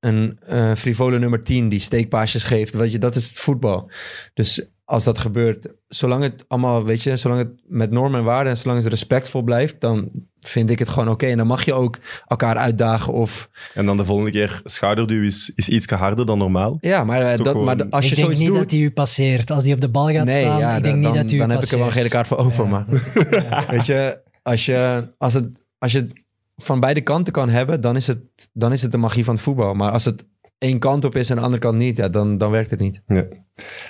een 0.00 0.38
eh 0.46 0.72
frivole 0.74 1.18
nummer 1.18 1.42
10 1.42 1.68
die 1.68 1.80
steekpaasjes 1.80 2.42
geeft. 2.42 2.74
Weet 2.74 2.92
je, 2.92 2.98
dat 2.98 3.16
is 3.16 3.28
het 3.28 3.38
voetbal. 3.38 3.90
Dus 4.34 4.66
als 4.84 5.04
dat 5.04 5.18
gebeurt, 5.18 5.68
zolang 5.88 6.22
het 6.22 6.44
allemaal, 6.48 6.84
weet 6.84 7.02
je, 7.02 7.16
zolang 7.16 7.40
het 7.40 7.50
met 7.66 7.90
normen 7.90 8.18
en 8.18 8.24
waarden 8.24 8.52
en 8.52 8.58
zolang 8.58 8.82
het 8.82 8.88
respectvol 8.88 9.42
blijft, 9.42 9.80
dan 9.80 10.10
vind 10.40 10.70
ik 10.70 10.78
het 10.78 10.88
gewoon 10.88 11.08
oké. 11.08 11.26
En 11.26 11.36
dan 11.36 11.46
mag 11.46 11.64
je 11.64 11.72
ook 11.72 11.98
elkaar 12.26 12.56
uitdagen 12.56 13.12
of... 13.12 13.50
En 13.74 13.86
dan 13.86 13.96
de 13.96 14.04
volgende 14.04 14.30
keer 14.30 14.60
schouderduw 14.64 15.24
is, 15.24 15.52
is 15.54 15.68
iets 15.68 15.86
harder 15.86 16.26
dan 16.26 16.38
normaal. 16.38 16.78
Ja, 16.80 17.04
maar, 17.04 17.20
eh, 17.20 17.36
dat, 17.36 17.54
maar 17.54 17.76
gewoon- 17.76 17.90
als 17.90 18.04
je 18.04 18.10
ik 18.10 18.16
denk 18.16 18.26
zoiets 18.26 18.40
niet 18.40 18.48
doet... 18.50 18.58
dat 18.58 18.70
hij 18.70 18.80
u 18.80 18.90
passeert. 18.90 19.50
Als 19.50 19.64
hij 19.64 19.72
op 19.72 19.80
de 19.80 19.88
bal 19.88 20.08
gaat 20.10 20.24
nee, 20.24 20.40
staan, 20.40 20.58
ja, 20.58 20.76
ik 20.76 20.82
denk 20.82 21.02
dan, 21.02 21.12
niet 21.12 21.20
dat 21.20 21.30
hij 21.30 21.38
u 21.38 21.40
dan 21.40 21.50
heb 21.50 21.62
ik 21.62 21.70
er 21.70 21.78
wel 21.78 21.86
een 21.86 21.92
gele 21.92 22.08
kaart 22.08 22.26
voor 22.26 22.36
over. 22.38 22.64
Ja. 22.64 22.70
Maar 22.70 22.86
weet 23.70 23.86
je, 23.86 24.18
als 24.50 24.66
je, 24.66 25.08
als, 25.18 25.34
het, 25.34 25.66
als 25.78 25.92
je 25.92 25.98
het 25.98 26.24
van 26.56 26.80
beide 26.80 27.00
kanten 27.00 27.32
kan 27.32 27.48
hebben, 27.48 27.80
dan 27.80 27.96
is, 27.96 28.06
het, 28.06 28.50
dan 28.52 28.72
is 28.72 28.82
het 28.82 28.92
de 28.92 28.98
magie 28.98 29.24
van 29.24 29.34
het 29.34 29.42
voetbal. 29.42 29.74
Maar 29.74 29.92
als 29.92 30.04
het 30.04 30.24
één 30.58 30.78
kant 30.78 31.04
op 31.04 31.16
is 31.16 31.30
en 31.30 31.36
de 31.36 31.42
andere 31.42 31.62
kant 31.62 31.76
niet, 31.76 31.96
ja, 31.96 32.08
dan, 32.08 32.38
dan 32.38 32.50
werkt 32.50 32.70
het 32.70 32.80
niet. 32.80 33.02
Ja. 33.06 33.26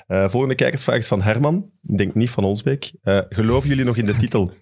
Eh, 0.07 0.29
volgende 0.29 0.55
kijkersvraag 0.55 0.99
is 0.99 1.09
van 1.09 1.23
Herman. 1.23 1.71
Ik 1.83 1.99
denk 1.99 2.15
niet 2.15 2.31
van 2.31 2.45
Olsbeek. 2.45 2.93
Eh, 3.03 3.21
geloven 3.29 3.69
jullie 3.69 3.85
nog 3.85 3.97
in 3.97 4.07
de 4.07 4.15
titel? 4.15 4.53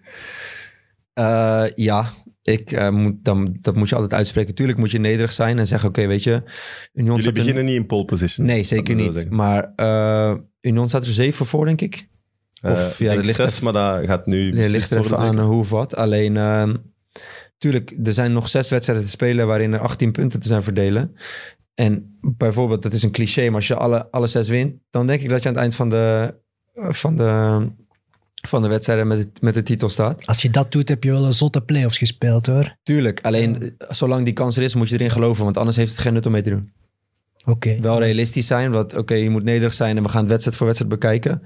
Eh, 1.19 1.65
ja, 1.75 2.13
ik, 2.43 2.91
moet, 2.91 3.25
dan, 3.25 3.57
dat 3.61 3.77
moet 3.77 3.89
je 3.89 3.95
altijd 3.95 4.15
uitspreken. 4.15 4.55
Tuurlijk 4.55 4.79
moet 4.79 4.91
je 4.91 4.99
nederig 4.99 5.33
zijn 5.33 5.59
en 5.59 5.67
zeggen, 5.67 5.89
oké, 5.89 6.07
weet 6.07 6.23
je... 6.23 6.43
Union 6.93 7.17
Jullie 7.17 7.33
beginnen 7.33 7.65
niet 7.65 7.75
in 7.75 7.87
pole 7.87 8.05
position. 8.05 8.47
Nee, 8.47 8.63
zeker 8.63 8.95
niet. 8.95 9.31
Maar 9.31 9.73
Union 10.61 10.89
staat 10.89 11.07
er 11.07 11.13
zeven 11.13 11.47
voor, 11.47 11.65
denk 11.65 11.81
ik. 11.81 12.09
Eh, 12.61 12.73
Of, 12.73 12.99
ja, 12.99 13.15
dat 13.15 13.25
ligt 13.25 13.37
zes, 13.37 13.61
maar 13.61 13.73
dat 13.73 14.05
gaat 14.07 14.27
nu 14.27 14.45
Het 14.47 14.55
beslist 14.55 14.73
ligt 14.73 14.91
er 14.91 14.99
even 14.99 15.19
aan 15.19 15.39
eh, 15.39 15.45
hoe 15.45 15.59
of 15.59 15.71
wat. 15.71 15.95
Alleen, 15.97 16.37
ehm, 16.37 16.77
tuurlijk, 17.59 17.95
er 18.05 18.13
zijn 18.13 18.33
nog 18.33 18.49
zes 18.49 18.71
wedstrijden 18.71 19.05
te 19.05 19.11
spelen 19.11 19.47
waarin 19.47 19.73
er 19.73 19.81
18 19.81 20.13
punten 20.13 20.41
te 20.41 20.49
zijn 20.49 20.63
verdelen. 20.63 21.15
En 21.75 22.19
bijvoorbeeld, 22.21 22.83
dat 22.83 22.93
is 22.93 23.03
een 23.03 23.11
cliché, 23.11 23.45
maar 23.47 23.55
als 23.55 23.67
je 23.69 23.75
alle, 23.75 24.11
alle 24.11 24.27
zes 24.27 24.49
wint, 24.49 24.75
dan 24.91 25.07
denk 25.07 25.21
ik 25.21 25.29
dat 25.29 25.43
je 25.43 25.49
aan 25.49 25.55
het 25.55 25.63
eind 25.63 25.75
van 25.75 25.89
de, 25.91 26.35
van 26.75 27.17
de, 27.17 27.67
van 28.49 28.63
de 28.63 28.69
wedstrijden 28.69 29.07
met, 29.07 29.19
het- 29.19 29.41
met 29.43 29.55
de 29.55 29.63
titel 29.63 29.89
staat. 29.89 30.27
Als 30.27 30.43
je 30.43 30.51
dat 30.51 30.73
doet, 30.73 30.89
heb 30.89 31.05
je 31.05 31.11
wel 31.11 31.25
een 31.25 31.33
zotte 31.33 31.61
play-offs 31.63 31.99
gespeeld, 31.99 32.47
hoor. 32.47 32.77
Tuurlijk, 32.83 33.21
alleen 33.23 33.63
eh, 33.63 33.71
zolang 33.91 34.25
die 34.25 34.35
kans 34.35 34.57
er 34.57 34.63
is, 34.63 34.75
moet 34.75 34.89
je 34.89 34.95
erin 34.95 35.11
geloven, 35.11 35.45
want 35.45 35.57
anders 35.57 35.77
heeft 35.77 35.91
het 35.91 36.01
geen 36.01 36.13
nut 36.13 36.27
om 36.27 36.33
mee 36.33 36.43
te 36.43 36.51
doen. 36.51 36.73
Oké. 37.47 37.77
Wel 37.81 37.99
realistisch 38.03 38.47
zijn, 38.47 38.73
want 38.73 38.97
oké, 38.97 39.15
je 39.15 39.31
moet 39.31 39.45
nederig 39.45 39.75
zijn 39.75 39.97
en 39.97 40.03
we 40.03 40.09
gaan 40.09 40.21
het 40.21 40.29
wedstrijd 40.29 40.57
voor 40.57 40.67
wedstrijd 40.67 40.93
bekijken. 40.93 41.43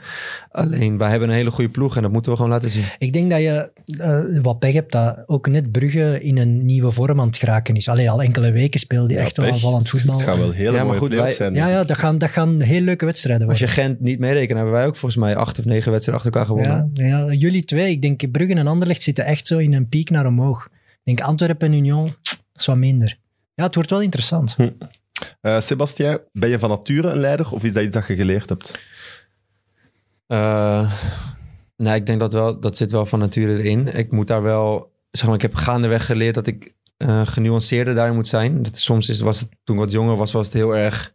Alleen, 0.51 0.99
wij 0.99 1.11
hebben 1.11 1.29
een 1.29 1.35
hele 1.35 1.51
goede 1.51 1.71
ploeg 1.71 1.97
en 1.97 2.03
dat 2.03 2.13
moeten 2.13 2.31
we 2.31 2.37
gewoon 2.37 2.53
laten 2.53 2.71
zien. 2.71 2.85
Ik 2.99 3.13
denk 3.13 3.31
dat 3.31 3.41
je 3.41 3.71
eh, 3.99 4.43
wat 4.43 4.59
pech 4.59 4.73
hebt, 4.73 4.93
dat 4.93 5.23
ook 5.27 5.49
net 5.49 5.73
Brugge 5.73 6.19
in 6.23 6.39
een 6.39 6.65
nieuwe 6.65 6.91
vorm 6.91 7.21
aan 7.21 7.27
het 7.27 7.37
geraken 7.37 7.75
is. 7.75 7.89
Allee, 7.89 8.11
al 8.11 8.23
enkele 8.23 8.53
weken 8.53 8.81
speelt 8.81 9.09
die 9.09 9.17
Ja, 9.19 9.25
echt 9.25 9.37
wel 9.37 9.51
aanvallend 9.53 9.89
voetbal. 9.89 10.15
Het 10.19 10.25
gaat 10.29 10.39
wel 10.39 10.51
hele 10.51 10.71
Ja, 10.71 10.77
maar 10.77 10.87
mooie 10.87 10.99
goed, 10.99 11.15
wij- 11.15 11.33
zijn. 11.33 11.55
Ja, 11.55 11.69
ja 11.69 11.85
dat, 11.85 11.99
gaan, 11.99 12.19
dat 12.19 12.31
gaan 12.31 12.61
heel 12.61 12.81
leuke 12.81 13.05
wedstrijden 13.05 13.49
Als 13.49 13.59
worden. 13.61 13.77
je 13.77 13.83
Gent 13.83 14.01
niet 14.01 14.19
meerekent, 14.19 14.57
hebben 14.57 14.73
wij 14.75 14.87
ook 14.87 14.97
volgens 14.97 15.21
mij 15.21 15.37
acht 15.37 15.59
of 15.59 15.65
negen 15.65 15.91
wedstrijden 15.93 16.25
achter 16.25 16.41
elkaar 16.41 16.47
gewonnen. 16.57 16.91
Ja, 16.95 17.19
ja, 17.27 17.33
jullie 17.33 17.65
twee, 17.65 17.91
ik 17.91 18.03
denk 18.03 18.31
Brugge 18.31 18.55
en 18.55 18.67
Anderlecht 18.67 19.03
zitten 19.03 19.25
echt 19.25 19.47
zo 19.47 19.59
in 19.59 19.73
een 19.73 19.89
piek 19.89 20.11
naar 20.11 20.27
omhoog. 20.27 20.65
Ik 20.73 21.01
denk 21.05 21.21
Antwerpen 21.21 21.69
en 21.73 21.79
Union, 21.79 22.05
dat 22.23 22.39
is 22.57 22.67
wat 22.67 22.77
minder. 22.77 23.17
Ja, 23.55 23.65
het 23.65 23.75
wordt 23.75 23.91
wel 23.91 24.01
interessant. 24.03 24.57
Eh, 25.41 25.61
Sebastien, 25.61 26.19
ben 26.33 26.49
je 26.49 26.59
van 26.59 26.69
nature 26.69 27.09
een 27.09 27.19
leider 27.19 27.53
of 27.53 27.65
is 27.65 27.73
dat 27.73 27.83
iets 27.83 27.93
dat 27.93 28.07
je 28.07 28.17
geleerd 28.17 28.49
hebt? 28.49 28.81
Eh, 30.27 30.93
nou, 31.77 31.97
ik 31.97 32.07
denk 32.07 32.21
dat 32.21 32.33
wel, 32.33 32.61
dat 32.61 32.77
zit 32.77 32.93
wel 32.93 33.07
van 33.07 33.19
nature 33.19 33.59
erin. 33.59 33.87
Ik 33.87 34.11
moet 34.11 34.27
daar 34.27 34.43
wel, 34.43 34.93
zeg 35.11 35.27
maar, 35.27 35.35
ik 35.35 35.43
heb 35.43 35.55
gaandeweg 35.55 36.07
geleerd 36.07 36.35
dat 36.35 36.47
ik 36.47 36.75
eh 36.97 37.27
genuanceerder 37.27 37.95
daarin 37.95 38.15
moet 38.15 38.29
zijn. 38.29 38.63
Dat, 38.63 38.77
soms 38.77 39.09
is, 39.09 39.21
was 39.21 39.41
het, 39.41 39.49
toen 39.65 39.77
ik 39.77 39.83
wat 39.83 39.93
jonger 39.93 40.17
was, 40.17 40.33
was 40.33 40.47
het 40.47 40.55
heel 40.55 40.77
erg 40.77 41.15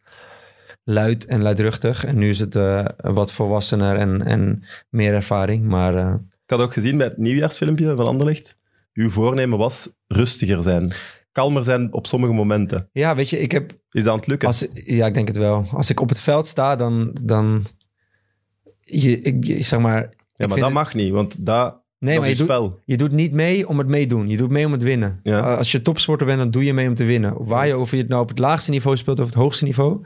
luid 0.84 1.26
en 1.26 1.41
luidruchtig. 1.41 2.05
En 2.05 2.18
nu 2.18 2.30
is 2.30 2.39
het 2.39 2.53
wat 2.97 3.34
volwassener 3.34 3.95
en, 3.95 4.26
en 4.26 4.64
meer 4.89 5.14
ervaring. 5.14 5.64
Maar 5.64 6.14
Ik 6.14 6.49
had 6.49 6.60
ook 6.60 6.74
gezien 6.74 6.97
bij 6.97 7.08
het 7.08 7.18
nieuwjaarsfilmpje 7.18 7.95
van 7.95 8.08
Anderlecht. 8.08 8.58
Uw 8.93 9.10
voornemen 9.10 9.58
was 9.58 9.89
rustiger 10.08 10.62
zijn. 10.62 10.93
Kalmer 11.38 11.63
zijn 11.63 11.93
op 11.93 12.07
sommige 12.07 12.33
momenten. 12.33 12.89
ja, 12.91 13.15
weet 13.15 13.29
je, 13.29 13.39
ik 13.39 13.51
heb 13.51 13.71
Is 13.91 14.03
dat 14.03 14.13
aan 14.13 14.19
het 14.19 14.27
lukken? 14.27 14.47
Als, 14.47 14.67
ja, 14.73 15.05
ik 15.05 15.13
denk 15.13 15.27
het 15.27 15.38
wel. 15.38 15.65
Als 15.71 15.89
ik 15.89 15.99
op 15.99 16.09
het 16.09 16.19
veld 16.19 16.47
sta, 16.47 16.75
dan... 16.75 17.17
dan 17.23 17.65
je, 18.81 19.19
ik, 19.19 19.43
je- 19.45 19.63
zeg 19.63 19.79
maar... 19.79 20.01
ja, 20.33 20.47
maar 20.47 20.57
dat 20.57 20.65
het- 20.65 20.73
mag 20.73 20.93
niet, 20.93 21.11
want 21.11 21.45
dat, 21.45 21.81
Nee, 22.00 22.14
dat 22.14 22.22
maar 22.24 22.30
je 22.34 22.45
doet, 22.45 22.72
je 22.86 22.98
doet 22.98 23.12
niet 23.12 23.32
mee 23.32 23.68
om 23.68 23.78
het 23.78 23.88
meedoen. 23.88 24.30
Je 24.30 24.38
doet 24.38 24.50
mee 24.50 24.66
om 24.66 24.72
het 24.72 24.84
winnen. 24.84 25.20
Ja. 25.24 25.56
Als 25.56 25.72
je 25.72 25.82
topsporter 25.82 26.26
bent, 26.26 26.39
dan 26.39 26.52
doe 26.52 26.64
je 26.64 26.74
mee 26.74 26.88
om 26.88 26.95
te 26.95 27.04
winnen. 27.04 27.34
Waar 27.45 27.68
je, 27.68 27.78
of 27.78 27.91
je 27.91 27.98
het 27.98 28.08
nou 28.08 28.22
op 28.22 28.30
het 28.30 28.39
laagste 28.39 28.72
niveau 28.72 28.98
speelt 28.98 29.20
of 29.20 29.26
het 29.26 29.34
hoogste 29.36 29.64
niveau. 29.64 30.06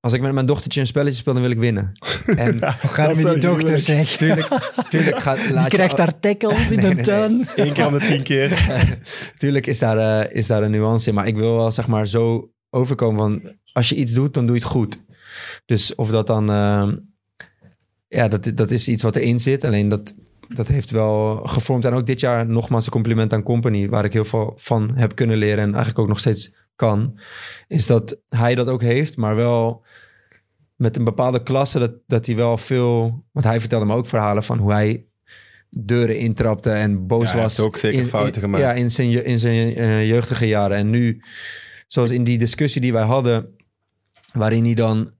Als 0.00 0.12
ik 0.12 0.20
met 0.20 0.32
mijn 0.32 0.46
dochtertje 0.46 0.80
een 0.80 0.86
spelletje 0.86 1.16
speel, 1.18 1.32
dan 1.32 1.42
wil 1.42 1.50
ik 1.50 1.58
winnen. 1.58 1.92
En 2.36 2.50
Hoe 2.52 2.60
gaat 2.60 3.06
Dat 3.06 3.16
het 3.16 3.24
met 3.24 3.34
die 3.34 3.50
wel 3.50 3.52
dochter, 3.58 3.80
zeg? 3.80 4.16
tuurlijk, 4.16 4.48
tuurlijk 4.90 5.18
gaat, 5.18 5.50
laat 5.50 5.70
je- 5.70 5.76
krijgt 5.76 5.96
daar 5.96 6.20
tackles 6.20 6.70
in 6.70 6.78
Nee, 6.80 6.88
de 6.88 6.94
nee, 6.94 7.04
tuin. 7.04 7.46
Eén 7.56 7.72
keer 7.72 7.86
om 7.86 7.92
de 7.92 7.98
tien 8.06 8.22
keer. 8.22 8.66
Tuurlijk 9.38 9.66
is 9.66 9.78
daar, 9.78 10.20
eh, 10.26 10.36
is 10.36 10.46
daar 10.46 10.62
een 10.62 10.70
nuance 10.70 11.08
in. 11.08 11.14
Maar 11.14 11.26
ik 11.26 11.36
wil 11.36 11.56
wel 11.56 11.70
zeg 11.70 11.86
maar 11.86 12.06
zo 12.08 12.50
overkomen 12.70 13.18
van... 13.20 13.52
Als 13.72 13.88
je 13.88 13.94
iets 13.94 14.12
doet, 14.12 14.34
dan 14.34 14.46
doe 14.46 14.56
je 14.56 14.62
het 14.62 14.70
goed. 14.70 14.98
Dus 15.66 15.94
of 15.94 16.10
dat 16.10 16.26
dan... 16.26 16.50
eh, 16.50 16.88
ja, 18.08 18.28
dat, 18.28 18.52
dat 18.54 18.70
is 18.70 18.88
iets 18.88 19.02
wat 19.02 19.16
erin 19.16 19.38
zit. 19.40 19.64
Alleen 19.64 19.88
dat, 19.88 20.14
dat 20.48 20.68
heeft 20.68 20.90
wel 20.90 21.36
gevormd. 21.44 21.84
En 21.84 21.92
ook 21.92 22.06
dit 22.06 22.20
jaar 22.20 22.46
nogmaals 22.46 22.86
een 22.86 22.92
compliment 22.92 23.32
aan 23.32 23.42
Company... 23.42 23.88
waar 23.88 24.04
ik 24.04 24.12
heel 24.12 24.24
veel 24.24 24.52
van 24.56 24.92
heb 24.94 25.14
kunnen 25.14 25.36
leren... 25.36 25.58
en 25.58 25.68
eigenlijk 25.68 25.98
ook 25.98 26.08
nog 26.08 26.18
steeds 26.18 26.54
kan. 26.76 27.18
Is 27.68 27.86
dat 27.86 28.18
hij 28.28 28.54
dat 28.54 28.68
ook 28.68 28.82
heeft, 28.82 29.16
maar 29.16 29.36
wel... 29.36 29.84
Met 30.76 30.96
een 30.96 31.04
bepaalde 31.04 31.42
klasse 31.42 31.78
dat, 31.78 31.92
dat 32.06 32.26
hij 32.26 32.36
wel 32.36 32.56
veel... 32.58 33.24
Want 33.32 33.46
hij 33.46 33.60
vertelde 33.60 33.84
me 33.86 33.94
ook 33.94 34.06
verhalen 34.06 34.42
van 34.42 34.58
hoe 34.58 34.72
hij 34.72 35.04
deuren 35.70 36.18
intrapte 36.18 36.70
en 36.70 37.06
boos 37.06 37.26
Ja, 37.26 37.32
hij 37.32 37.42
was. 37.42 37.56
heeft 37.56 37.68
ook 37.68 37.76
zeker 37.76 37.98
in- 38.00 38.06
fouten 38.06 38.34
in- 38.34 38.40
gemaakt. 38.40 38.62
Ja, 38.62 38.72
in 38.72 38.90
zijn, 38.90 39.24
in 39.24 39.38
zijn 39.38 39.74
eh, 39.74 40.08
jeugdige 40.08 40.46
jaren. 40.46 40.76
En 40.76 40.90
nu, 40.90 41.22
zoals 41.86 42.10
in 42.10 42.24
die 42.24 42.38
discussie 42.38 42.80
die 42.80 42.92
wij 42.92 43.04
hadden, 43.04 43.56
waarin 44.32 44.64
hij 44.64 44.74
dan 44.74 45.10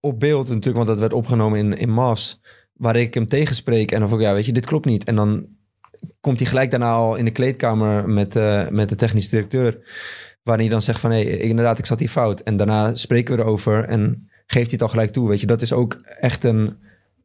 op 0.00 0.20
beeld, 0.20 0.48
natuurlijk, 0.48 0.76
want 0.76 0.88
dat 0.88 0.98
werd 0.98 1.12
opgenomen 1.12 1.58
in, 1.58 1.72
in 1.72 1.90
MAS, 1.90 2.40
waar 2.78 2.96
ik 2.96 3.14
hem 3.14 3.26
tegenspreek 3.26 3.92
en 3.92 4.00
dan 4.00 4.08
van, 4.08 4.20
ja, 4.20 4.32
weet 4.32 4.46
je, 4.46 4.52
dit 4.52 4.66
klopt 4.66 4.86
niet. 4.86 5.04
En 5.04 5.16
dan 5.16 5.46
komt 6.20 6.38
hij 6.38 6.48
gelijk 6.48 6.70
daarna 6.70 6.92
al 6.92 7.16
in 7.16 7.24
de 7.24 7.30
kleedkamer 7.30 8.08
met, 8.08 8.36
eh, 8.36 8.68
met 8.68 8.88
de 8.88 8.94
technisch 8.94 9.28
directeur, 9.28 9.78
waarin 10.42 10.64
hij 10.64 10.74
dan 10.74 10.82
zegt 10.82 11.00
van, 11.00 11.10
hé, 11.10 11.22
hey, 11.22 11.38
inderdaad, 11.38 11.78
ik 11.78 11.86
zat 11.86 11.98
hier 11.98 12.08
fout. 12.08 12.40
En 12.40 12.56
daarna 12.56 12.94
spreken 12.94 13.36
we 13.36 13.42
erover 13.42 13.84
en 13.84 14.28
geeft 14.46 14.70
hij 14.70 14.72
het 14.72 14.82
al 14.82 14.88
gelijk 14.88 15.10
toe, 15.10 15.28
weet 15.28 15.40
je. 15.40 15.46
Dat 15.46 15.62
is 15.62 15.72
ook 15.72 15.94
echt 16.20 16.44
een, 16.44 16.76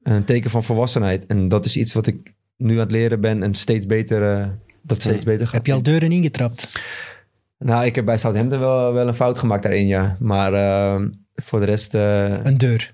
een 0.03 0.23
teken 0.23 0.49
van 0.49 0.63
volwassenheid. 0.63 1.25
En 1.25 1.47
dat 1.47 1.65
is 1.65 1.77
iets 1.77 1.93
wat 1.93 2.07
ik 2.07 2.33
nu 2.57 2.73
aan 2.73 2.79
het 2.79 2.91
leren 2.91 3.21
ben 3.21 3.43
en 3.43 3.53
steeds 3.53 3.85
beter, 3.85 4.31
eh, 4.31 4.47
dat 4.81 5.01
steeds 5.01 5.25
beter 5.25 5.45
gaat. 5.45 5.55
Heb 5.55 5.65
je 5.65 5.73
al 5.73 5.83
deuren 5.83 6.11
ingetrapt? 6.11 6.69
Nou, 7.57 7.85
ik 7.85 7.95
heb 7.95 8.05
bij 8.05 8.17
Southampton 8.17 8.59
wel, 8.59 8.93
wel 8.93 9.07
een 9.07 9.13
fout 9.13 9.39
gemaakt 9.39 9.63
daarin, 9.63 9.87
ja. 9.87 10.17
Maar 10.19 10.53
eh, 10.53 11.05
voor 11.35 11.59
de 11.59 11.65
rest, 11.65 11.95
eh, 11.95 12.45
Een 12.45 12.57
deur. 12.57 12.92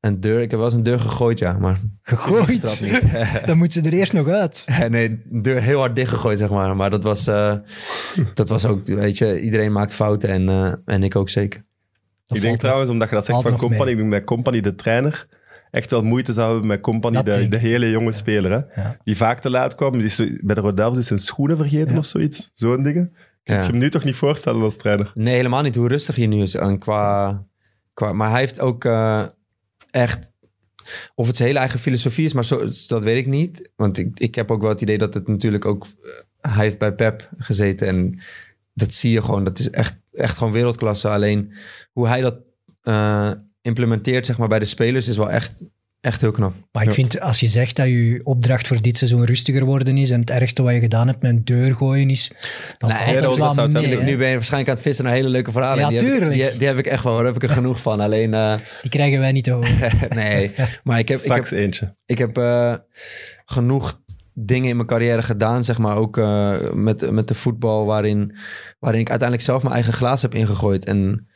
Een 0.00 0.20
deur. 0.20 0.40
Ik 0.40 0.50
heb 0.50 0.58
wel 0.58 0.68
eens 0.68 0.76
een 0.76 0.82
deur 0.82 1.00
gegooid, 1.00 1.38
ja. 1.38 1.52
Maar 1.52 1.80
Gegooid? 2.02 2.78
Trap 2.78 2.90
niet. 2.90 3.12
Dan 3.46 3.58
moet 3.58 3.72
ze 3.72 3.80
er 3.80 3.92
eerst 3.92 4.12
nog 4.12 4.28
uit. 4.28 4.66
nee, 4.88 5.22
de 5.24 5.40
deur 5.40 5.62
heel 5.62 5.78
hard 5.78 5.96
dichtgegooid, 5.96 6.38
zeg 6.38 6.50
maar. 6.50 6.76
Maar 6.76 6.90
dat 6.90 7.02
was, 7.02 7.26
eh, 7.26 7.54
dat 8.34 8.48
was 8.48 8.66
ook, 8.66 8.86
weet 8.86 9.18
je, 9.18 9.40
iedereen 9.40 9.72
maakt 9.72 9.94
fouten 9.94 10.28
en, 10.28 10.48
eh, 10.48 10.94
en 10.94 11.02
ik 11.02 11.16
ook 11.16 11.28
zeker. 11.28 11.64
Dat 12.26 12.36
ik 12.36 12.42
denk 12.42 12.58
trouwens, 12.58 12.90
omdat 12.90 13.08
je 13.08 13.14
dat 13.14 13.24
zegt 13.24 13.42
van 13.42 13.56
Company, 13.56 13.84
mee. 13.84 13.92
ik 13.92 13.98
denk 13.98 14.10
dat 14.12 14.24
Company, 14.24 14.60
de 14.60 14.74
trainer, 14.74 15.26
echt 15.70 15.90
wel 15.90 16.02
moeite 16.02 16.32
zou 16.32 16.50
hebben 16.50 16.68
met 16.68 16.80
Company, 16.80 17.22
de, 17.22 17.56
hele 17.56 17.90
jonge 17.90 18.12
speler. 18.12 18.50
Hè? 18.50 18.82
Ja. 18.82 18.96
Die 19.04 19.16
vaak 19.16 19.40
te 19.40 19.50
laat 19.50 19.74
kwam. 19.74 19.92
Die 19.92 20.04
is 20.04 20.22
bij 20.40 20.54
de 20.54 20.60
Rodels 20.60 20.98
is 20.98 21.06
zijn 21.06 21.18
schoenen 21.18 21.56
vergeten 21.56 21.92
Ja. 21.92 21.98
of 21.98 22.04
zoiets. 22.04 22.50
Zo'n 22.52 22.82
dingen. 22.82 23.12
Kun 23.42 23.56
je 23.56 23.62
hem 23.62 23.78
nu 23.78 23.90
toch 23.90 24.04
niet 24.04 24.14
voorstellen 24.14 24.62
als 24.62 24.76
trainer? 24.76 25.12
Nee, 25.14 25.34
helemaal 25.34 25.62
niet 25.62 25.74
hoe 25.74 25.88
rustig 25.88 26.16
hij 26.16 26.26
nu 26.26 26.42
is. 26.42 26.54
En 26.54 26.78
qua, 26.78 27.42
qua, 27.94 28.12
maar 28.12 28.30
hij 28.30 28.40
heeft 28.40 28.60
ook 28.60 28.84
eh, 28.84 29.22
echt... 29.90 30.32
Of 31.14 31.26
het 31.26 31.36
zijn 31.36 31.48
hele 31.48 31.60
eigen 31.60 31.80
filosofie 31.80 32.24
is, 32.24 32.32
maar 32.32 32.44
zo, 32.44 32.64
dat 32.86 33.02
weet 33.02 33.18
ik 33.18 33.26
niet. 33.26 33.70
Want 33.76 33.98
ik, 33.98 34.20
ik 34.20 34.34
heb 34.34 34.50
ook 34.50 34.60
wel 34.60 34.70
het 34.70 34.80
idee 34.80 34.98
dat 34.98 35.14
het 35.14 35.28
natuurlijk 35.28 35.64
ook... 35.64 35.86
eh, 36.40 36.52
hij 36.52 36.64
heeft 36.64 36.78
bij 36.78 36.94
Pep 36.94 37.30
gezeten 37.38 37.88
en 37.88 38.20
dat 38.74 38.94
zie 38.94 39.12
je 39.12 39.22
gewoon. 39.22 39.44
Dat 39.44 39.58
is 39.58 39.70
echt, 39.70 40.00
echt 40.12 40.36
gewoon 40.36 40.52
wereldklasse. 40.52 41.08
Alleen 41.08 41.52
hoe 41.92 42.08
hij 42.08 42.20
dat 42.20 42.36
eh, 42.82 43.32
implementeert 43.62 44.26
zeg 44.26 44.38
maar, 44.38 44.48
bij 44.48 44.58
de 44.58 44.64
spelers 44.64 45.08
is 45.08 45.16
wel 45.16 45.30
echt, 45.30 45.62
echt 46.00 46.20
heel 46.20 46.30
knap. 46.30 46.54
Maar 46.72 46.82
ik 46.84 46.92
vind, 46.94 47.20
als 47.20 47.40
je 47.40 47.48
zegt 47.48 47.76
dat 47.76 47.86
je 47.86 48.20
opdracht 48.24 48.66
voor 48.66 48.82
dit 48.82 48.96
seizoen 48.96 49.24
rustiger 49.24 49.64
worden 49.64 49.96
is 49.96 50.10
en 50.10 50.20
het 50.20 50.30
ergste 50.30 50.62
wat 50.62 50.74
je 50.74 50.80
gedaan 50.80 51.06
hebt 51.06 51.22
met 51.22 51.30
een 51.30 51.44
deur 51.44 51.74
gooien 51.74 52.10
is, 52.10 52.30
dan 52.78 52.88
Nee, 52.90 52.98
valt 52.98 53.20
dat- 53.20 53.36
het 53.36 53.38
dat 53.38 53.54
wel 53.54 53.82
mee. 53.82 53.96
Nu 54.02 54.16
ben 54.16 54.28
je 54.28 54.34
waarschijnlijk 54.34 54.68
aan 54.68 54.74
het 54.74 54.82
vissen 54.84 55.04
naar 55.04 55.14
hele 55.14 55.28
leuke 55.28 55.52
verhalen. 55.52 55.78
Ja, 55.82 55.88
die, 55.88 55.98
heb 55.98 56.06
ik, 56.06 56.12
tuurlijk. 56.12 56.40
die, 56.50 56.58
die 56.58 56.66
heb 56.68 56.78
ik 56.78 56.86
echt 56.86 57.04
wel, 57.04 57.16
daar 57.16 57.24
heb 57.24 57.34
ik 57.34 57.42
er 57.42 57.48
genoeg 57.48 57.80
van. 57.80 58.00
Alleen, 58.00 58.34
eh, 58.34 58.54
Die 58.82 58.90
krijgen 58.90 59.18
wij 59.20 59.32
niet 59.32 59.44
te 59.44 59.50
horen. 59.50 59.76
nee. 60.14 60.54
Maar 60.84 60.98
ik 60.98 61.08
heb, 61.08 61.18
ik 61.18 61.24
heb, 61.24 61.44
Straks 61.44 61.50
eentje. 61.50 61.96
ik 62.06 62.18
heb 62.18 62.38
eh, 62.38 62.74
genoeg 63.44 64.00
dingen 64.34 64.68
in 64.68 64.76
mijn 64.76 64.88
carrière 64.88 65.22
gedaan, 65.22 65.64
zeg 65.64 65.78
maar, 65.78 65.96
ook 65.96 66.18
eh, 66.18 66.72
met, 66.72 67.10
met 67.10 67.28
de 67.28 67.34
voetbal, 67.34 67.84
waarin, 67.86 68.36
waarin 68.78 69.00
ik 69.00 69.08
uiteindelijk 69.10 69.48
zelf 69.48 69.62
mijn 69.62 69.74
eigen 69.74 69.92
glaas 69.92 70.22
heb 70.22 70.34
ingegooid. 70.34 70.84
En 70.84 71.28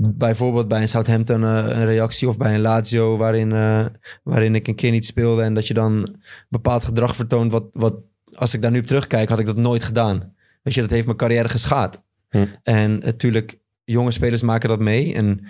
bijvoorbeeld 0.00 0.68
bij 0.68 0.80
een 0.80 0.88
Southampton 0.88 1.44
eh, 1.44 1.50
een 1.50 1.84
reactie 1.84 2.28
of 2.28 2.36
bij 2.36 2.54
een 2.54 2.60
Lazio, 2.60 3.16
waarin, 3.16 3.52
eh, 3.52 3.86
waarin 4.22 4.54
ik 4.54 4.68
een 4.68 4.74
keer 4.74 4.90
niet 4.90 5.06
speelde 5.06 5.42
en 5.42 5.54
dat 5.54 5.66
je 5.66 5.74
dan 5.74 6.16
bepaald 6.48 6.84
gedrag 6.84 7.16
vertoont, 7.16 7.52
wat, 7.52 7.64
wat 7.72 7.94
als 8.34 8.54
ik 8.54 8.62
daar 8.62 8.70
nu 8.70 8.78
op 8.78 8.86
terugkijk, 8.86 9.28
had 9.28 9.38
ik 9.38 9.46
dat 9.46 9.56
nooit 9.56 9.82
gedaan. 9.82 10.34
Weet 10.62 10.74
je, 10.74 10.80
dat 10.80 10.90
heeft 10.90 11.06
mijn 11.06 11.16
carrière 11.16 11.48
geschaad. 11.48 12.02
Hm. 12.28 12.44
En 12.62 12.98
natuurlijk, 12.98 13.58
jonge 13.84 14.10
spelers 14.10 14.42
maken 14.42 14.68
dat 14.68 14.80
mee. 14.80 15.14
En 15.14 15.46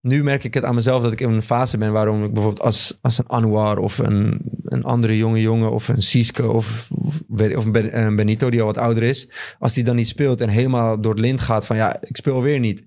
nu 0.00 0.22
merk 0.22 0.44
ik 0.44 0.54
het 0.54 0.64
aan 0.64 0.74
mezelf 0.74 1.02
dat 1.02 1.12
ik 1.12 1.20
in 1.20 1.30
een 1.30 1.42
fase 1.42 1.78
ben 1.78 1.92
waarom 1.92 2.24
ik 2.24 2.32
bijvoorbeeld 2.32 2.64
als, 2.64 2.98
als 3.00 3.18
een 3.18 3.28
Anouar 3.28 3.78
of 3.78 3.98
een, 3.98 4.40
een 4.64 4.84
andere 4.84 5.16
jonge 5.16 5.40
jongen 5.40 5.70
of 5.70 5.88
een 5.88 6.02
Siske 6.02 6.50
of, 6.50 6.88
of, 6.90 7.22
of 7.56 7.64
een 7.64 8.16
Benito 8.16 8.50
die 8.50 8.60
al 8.60 8.66
wat 8.66 8.78
ouder 8.78 9.02
is, 9.02 9.28
als 9.58 9.72
die 9.72 9.84
dan 9.84 9.96
niet 9.96 10.08
speelt 10.08 10.40
en 10.40 10.48
helemaal 10.48 11.00
door 11.00 11.12
het 11.12 11.20
lint 11.20 11.40
gaat 11.40 11.66
van 11.66 11.76
ja, 11.76 11.96
ik 12.00 12.16
speel 12.16 12.42
weer 12.42 12.58
niet. 12.58 12.84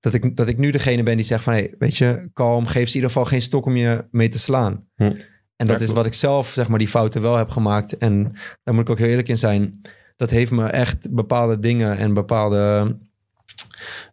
Dat 0.00 0.14
ik, 0.14 0.36
dat 0.36 0.48
ik 0.48 0.58
nu 0.58 0.70
degene 0.70 1.02
ben 1.02 1.16
die 1.16 1.24
zegt 1.24 1.42
van 1.42 1.52
hey, 1.52 1.74
weet 1.78 1.96
je, 1.96 2.28
kalm, 2.32 2.66
geef 2.66 2.88
ze 2.88 2.88
in 2.88 2.94
ieder 2.94 3.10
geval 3.10 3.24
geen 3.24 3.42
stok 3.42 3.66
om 3.66 3.76
je 3.76 4.04
mee 4.10 4.28
te 4.28 4.38
slaan. 4.38 4.84
Hm. 4.94 5.12
En 5.56 5.66
dat 5.66 5.80
is 5.80 5.90
wat 5.90 6.06
ik 6.06 6.14
zelf, 6.14 6.48
zeg 6.48 6.68
maar, 6.68 6.78
die 6.78 6.88
fouten 6.88 7.22
wel 7.22 7.36
heb 7.36 7.48
gemaakt. 7.48 7.96
En 7.96 8.32
daar 8.64 8.74
moet 8.74 8.82
ik 8.82 8.90
ook 8.90 8.98
heel 8.98 9.08
eerlijk 9.08 9.28
in 9.28 9.38
zijn. 9.38 9.80
Dat 10.16 10.30
heeft 10.30 10.50
me 10.50 10.66
echt 10.66 11.14
bepaalde 11.14 11.58
dingen 11.58 11.96
en 11.96 12.14
bepaalde 12.14 12.96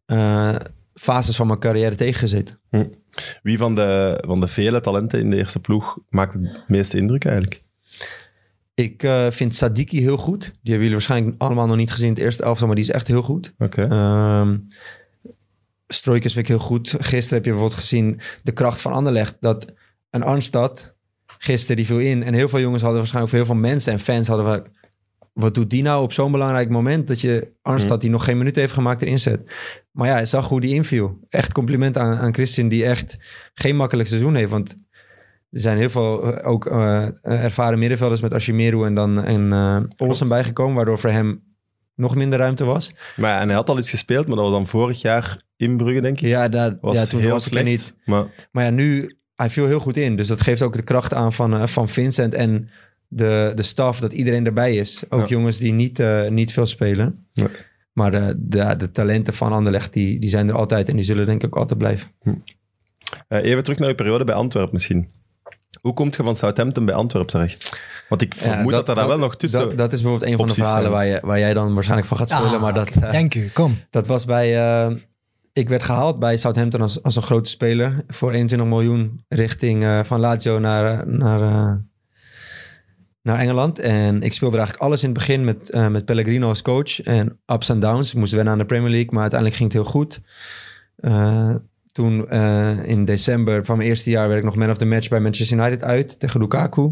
eh, 0.06 0.56
fases 0.94 1.36
van 1.36 1.48
mijn 1.48 1.60
carrière 1.60 1.96
tegengezeten. 1.96 2.60
Wie 3.42 3.58
van 3.58 3.76
de, 3.76 4.24
van 4.26 4.40
de 4.40 4.48
vele 4.48 4.82
talenten 4.82 5.20
in 5.20 5.30
de 5.30 5.36
eerste 5.36 5.60
ploeg 5.60 5.98
maakt 6.10 6.34
het 6.34 6.64
meeste 6.68 6.98
indruk 6.98 7.26
eigenlijk? 7.26 7.64
Ik 8.74 9.04
eh, 9.04 9.30
vind 9.30 9.56
Sadiki 9.56 10.02
heel 10.02 10.18
goed. 10.18 10.42
Die 10.42 10.52
hebben 10.52 10.74
jullie 10.74 10.92
waarschijnlijk 10.92 11.36
allemaal 11.42 11.68
nog 11.68 11.78
niet 11.78 11.92
gezien 11.92 12.08
in 12.08 12.14
het 12.14 12.24
eerste 12.24 12.44
elftal, 12.44 12.68
maar 12.68 12.76
die 12.76 12.86
is 12.86 12.92
echt 12.92 13.08
heel 13.08 13.22
goed. 13.22 13.54
Oké. 13.58 13.88
Ehm 13.88 14.58
Stroikers 15.88 16.34
vind 16.34 16.50
ik 16.50 16.56
heel 16.56 16.66
goed. 16.66 16.90
Gisteren 16.90 17.36
heb 17.36 17.46
je 17.46 17.52
bijvoorbeeld 17.52 17.80
gezien 17.80 18.20
de 18.44 18.52
kracht 18.52 18.82
van 18.82 18.94
Anderlecht. 18.94 19.38
Dat 19.40 19.74
een 20.10 20.24
Arnstad, 20.24 20.96
gisteren 21.38 21.76
die 21.76 21.86
viel 21.86 22.00
in. 22.00 22.24
En 22.24 22.34
heel 22.34 22.50
veel 22.50 22.60
jongens 22.60 22.82
hadden 22.82 23.00
waarschijnlijk, 23.00 23.36
heel 23.36 23.46
veel 23.46 23.56
mensen 23.56 23.94
en 23.94 24.00
fans 24.00 24.28
hadden 24.28 24.46
van... 24.46 24.68
Wat 25.34 25.54
doet 25.54 25.70
die 25.70 25.84
nou 25.84 26.04
op 26.04 26.14
zo'n 26.14 26.32
belangrijk 26.32 26.70
moment 26.70 27.08
dat 27.08 27.22
je 27.22 27.52
Arnstad, 27.62 28.02
die 28.02 28.10
nog 28.10 28.24
geen 28.24 28.38
minuut 28.38 28.56
heeft 28.56 28.74
gemaakt, 28.74 29.02
erin 29.02 29.20
zet? 29.20 29.42
Maar 29.92 30.08
ja, 30.08 30.14
hij 30.14 30.26
zag 30.26 30.48
hoe 30.48 30.62
die 30.62 30.74
inviel. 30.74 31.20
Echt 31.30 31.52
compliment 31.52 31.98
aan, 31.98 32.18
aan 32.18 32.34
Christian, 32.34 32.68
die 32.68 32.86
echt 32.86 33.18
geen 33.54 33.76
makkelijk 33.76 34.10
seizoen 34.10 34.36
heeft. 34.36 34.52
Want 34.52 34.78
er 35.52 35.60
zijn 35.60 35.78
heel 35.78 35.90
veel 35.90 36.34
eh, 36.34 36.48
ook 36.48 36.66
eh, 36.66 37.08
ervaren 37.22 37.80
middenvelders 37.80 38.22
met 38.22 38.34
Ashimeru 38.34 38.86
en 38.86 38.96
dan 38.96 39.24
en, 39.24 39.54
eh 39.54 39.78
Olsen 39.98 40.28
bijgekomen, 40.28 40.76
waardoor 40.76 41.00
voor 41.00 41.10
hem 41.10 41.44
nog 41.96 42.16
minder 42.16 42.40
ruimte 42.40 42.64
was. 42.66 42.94
Maar 43.16 43.42
en 43.42 43.48
hij 43.48 43.56
had 43.58 43.70
al 43.70 43.78
iets 43.78 43.90
gespeeld, 43.90 44.28
maar 44.28 44.36
dat 44.36 44.46
was 44.46 44.54
dan 44.54 44.68
vorig 44.68 45.02
jaar 45.02 45.42
in 45.58 45.78
Brugge, 45.78 46.02
denk 46.02 46.22
ik. 46.22 46.28
Ja, 46.28 46.50
daar, 46.50 46.78
was 46.82 46.98
ja 46.98 47.06
toen 47.06 47.20
heel 47.20 47.30
was 47.30 47.44
slecht. 47.44 47.66
niet. 47.66 47.96
Maar 48.06 48.48
Maar 48.52 48.64
ja, 48.64 48.70
nu, 48.70 49.18
hij 49.36 49.50
viel 49.50 49.66
heel 49.66 49.80
goed 49.80 49.98
in. 49.98 50.16
Dus 50.16 50.28
dat 50.28 50.42
geeft 50.42 50.62
ook 50.62 50.76
de 50.76 50.84
kracht 50.84 51.14
aan 51.14 51.34
van, 51.34 51.54
eh, 51.54 51.68
van 51.68 51.88
Vincent 51.90 52.34
en 52.34 52.70
de, 53.08 53.52
de 53.56 53.64
staf, 53.64 54.00
dat 54.00 54.14
iedereen 54.14 54.46
erbij 54.46 54.76
is. 54.76 55.04
Ook 55.10 55.20
Ja. 55.22 55.28
jongens 55.28 55.58
die 55.58 55.74
niet, 55.74 56.00
eh, 56.00 56.28
niet 56.30 56.52
veel 56.54 56.66
spelen. 56.66 57.26
Ja. 57.34 57.48
Maar 57.94 58.12
de, 58.12 58.36
de, 58.38 58.76
de 58.78 58.92
talenten 58.92 59.34
van 59.34 59.52
Anderlecht, 59.52 59.94
die, 59.94 60.20
die 60.20 60.30
zijn 60.30 60.48
er 60.50 60.56
altijd 60.56 60.90
en 60.90 60.96
die 60.96 61.06
zullen 61.06 61.26
denk 61.26 61.44
ik 61.44 61.48
ook 61.48 61.58
altijd 61.62 61.80
blijven. 61.80 62.12
eh, 63.28 63.44
even 63.44 63.64
terug 63.64 63.80
naar 63.80 63.90
je 63.90 63.96
periode 63.96 64.24
bij 64.24 64.36
Antwerpen 64.36 64.74
misschien. 64.74 65.10
Hoe 65.86 65.94
komt 65.94 66.16
je 66.16 66.24
van 66.24 66.36
Southampton 66.36 66.86
bij 66.86 66.96
Antwerpen 66.96 67.32
terecht? 67.32 67.80
Want 68.10 68.22
ik 68.22 68.36
vermoed 68.36 68.72
dat, 68.72 68.90
er 68.90 68.96
daar 68.96 69.08
wel 69.08 69.18
nog 69.18 69.36
tussen... 69.36 69.60
Dat, 69.60 69.78
dat 69.78 69.94
is 69.94 70.02
bijvoorbeeld 70.02 70.32
een 70.32 70.38
van 70.38 70.48
de 70.48 70.54
verhalen 70.54 70.92
waar, 70.92 71.06
je, 71.06 71.20
waar 71.22 71.40
jij 71.40 71.54
dan 71.54 71.74
waarschijnlijk 71.74 72.08
van 72.08 72.18
gaat 72.18 72.30
spelen. 72.30 72.52
Ah, 72.52 72.62
maar 72.62 72.74
dat, 72.74 72.90
eh, 72.90 73.12
Dank 73.12 73.36
u, 73.36 73.50
kom. 73.54 73.78
dat 73.90 74.08
was 74.08 74.26
bij... 74.26 74.58
eh, 74.86 74.96
ik 75.54 75.70
werd 75.70 75.84
gehaald 75.84 76.20
bij 76.20 76.38
Southampton 76.38 76.82
als, 76.82 77.04
als 77.04 77.16
een 77.16 77.22
grote 77.22 77.50
speler. 77.50 78.04
Voor 78.08 78.32
21 78.32 78.68
miljoen 78.68 79.24
richting 79.28 79.84
eh, 79.84 80.04
van 80.04 80.20
Lazio 80.20 80.60
naar, 80.60 81.08
naar, 81.08 81.42
eh, 81.42 81.74
naar 83.22 83.40
Engeland. 83.40 83.80
En 83.80 84.22
ik 84.22 84.34
speelde 84.34 84.58
eigenlijk 84.58 84.86
alles 84.86 85.04
in 85.04 85.10
het 85.10 85.18
begin 85.18 85.44
met, 85.44 85.70
eh, 85.70 85.88
met 85.88 86.06
Pellegrino 86.06 86.48
als 86.48 86.62
coach. 86.62 87.02
En 87.02 87.40
ups 87.46 87.70
en 87.70 87.80
downs. 87.80 88.12
Ik 88.12 88.18
moest 88.18 88.34
wennen 88.34 88.54
aan 88.54 88.60
de 88.60 88.66
Premier 88.66 88.90
League, 88.92 89.10
maar 89.12 89.22
uiteindelijk 89.22 89.60
ging 89.60 89.74
het 89.74 89.82
heel 89.82 89.92
goed. 89.92 90.22
Toen 91.96 92.30
eh, 92.30 92.84
in 92.84 93.06
december 93.06 93.66
van 93.66 93.78
mijn 93.78 93.90
eerste 93.90 94.10
jaar 94.10 94.28
werd 94.28 94.40
ik 94.40 94.46
nog 94.46 94.56
man 94.56 94.70
of 94.70 94.78
the 94.78 94.86
match 94.86 95.08
bij 95.08 95.20
Manchester 95.20 95.58
United 95.58 95.84
uit 95.84 96.20
tegen 96.20 96.40
Lukaku. 96.40 96.92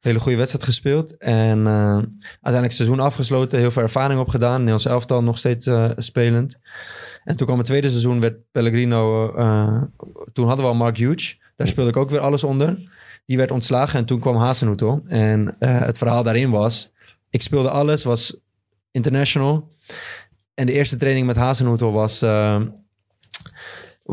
Hele 0.00 0.20
goede 0.20 0.36
wedstrijd 0.36 0.64
gespeeld. 0.64 1.16
En 1.16 1.66
eh, 1.66 1.96
uiteindelijk 2.32 2.72
seizoen 2.72 3.00
afgesloten. 3.00 3.58
Heel 3.58 3.70
veel 3.70 3.82
ervaring 3.82 4.20
opgedaan. 4.20 4.52
Nederlands 4.52 4.84
elftal 4.84 5.22
nog 5.22 5.38
steeds 5.38 5.66
eh, 5.66 5.90
spelend. 5.96 6.58
En 7.24 7.36
toen 7.36 7.46
kwam 7.46 7.58
het 7.58 7.66
tweede 7.66 7.90
seizoen, 7.90 8.20
werd 8.20 8.36
Pellegrino... 8.50 9.32
toen 10.32 10.46
hadden 10.46 10.64
we 10.64 10.70
al 10.70 10.74
Mark 10.74 10.98
Hughes. 10.98 11.40
Daar 11.56 11.68
speelde 11.68 11.90
ik 11.90 11.96
ook 11.96 12.10
weer 12.10 12.20
alles 12.20 12.44
onder. 12.44 12.76
Die 13.26 13.36
werd 13.36 13.50
ontslagen 13.50 13.98
en 13.98 14.04
toen 14.04 14.20
kwam 14.20 14.36
Hasenhutel. 14.36 15.02
En 15.06 15.56
het 15.58 15.98
verhaal 15.98 16.22
daarin 16.22 16.50
was... 16.50 16.92
Ik 17.30 17.42
speelde 17.42 17.70
alles, 17.70 18.04
was 18.04 18.40
international. 18.90 19.68
En 20.54 20.66
de 20.66 20.72
eerste 20.72 20.96
training 20.96 21.26
met 21.26 21.36
Hasenhutel 21.36 21.92
was... 21.92 22.22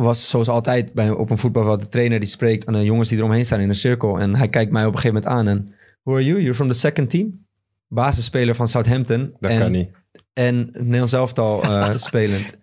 was 0.03 0.29
zoals 0.29 0.47
altijd 0.47 0.93
bij, 0.93 1.09
op 1.09 1.29
een 1.29 1.37
voetbalveld 1.37 1.79
de 1.79 1.87
trainer 1.89 2.19
die 2.19 2.29
spreekt 2.29 2.65
aan 2.65 2.73
de 2.73 2.83
jongens 2.83 3.09
die 3.09 3.17
eromheen 3.17 3.45
staan 3.45 3.59
in 3.59 3.69
een 3.69 3.75
cirkel. 3.75 4.19
En 4.19 4.35
hij 4.35 4.49
kijkt 4.49 4.71
mij 4.71 4.85
op 4.85 4.93
een 4.93 4.99
gegeven 4.99 5.21
moment 5.23 5.39
aan 5.39 5.47
en... 5.47 5.73
Who 6.03 6.13
are 6.13 6.25
you? 6.25 6.39
You're 6.39 6.55
from 6.55 6.67
the 6.67 6.73
second 6.73 7.09
team? 7.09 7.45
Basisspeler 7.87 8.55
van 8.55 8.67
Southampton. 8.67 9.35
Dat 9.39 9.51
en, 9.51 9.59
kan 9.59 9.71
niet. 9.71 9.89
En 10.33 10.69
Nederlands 10.73 11.13
elftal 11.13 11.63
eh, 11.63 11.97
spelend. 12.09 12.57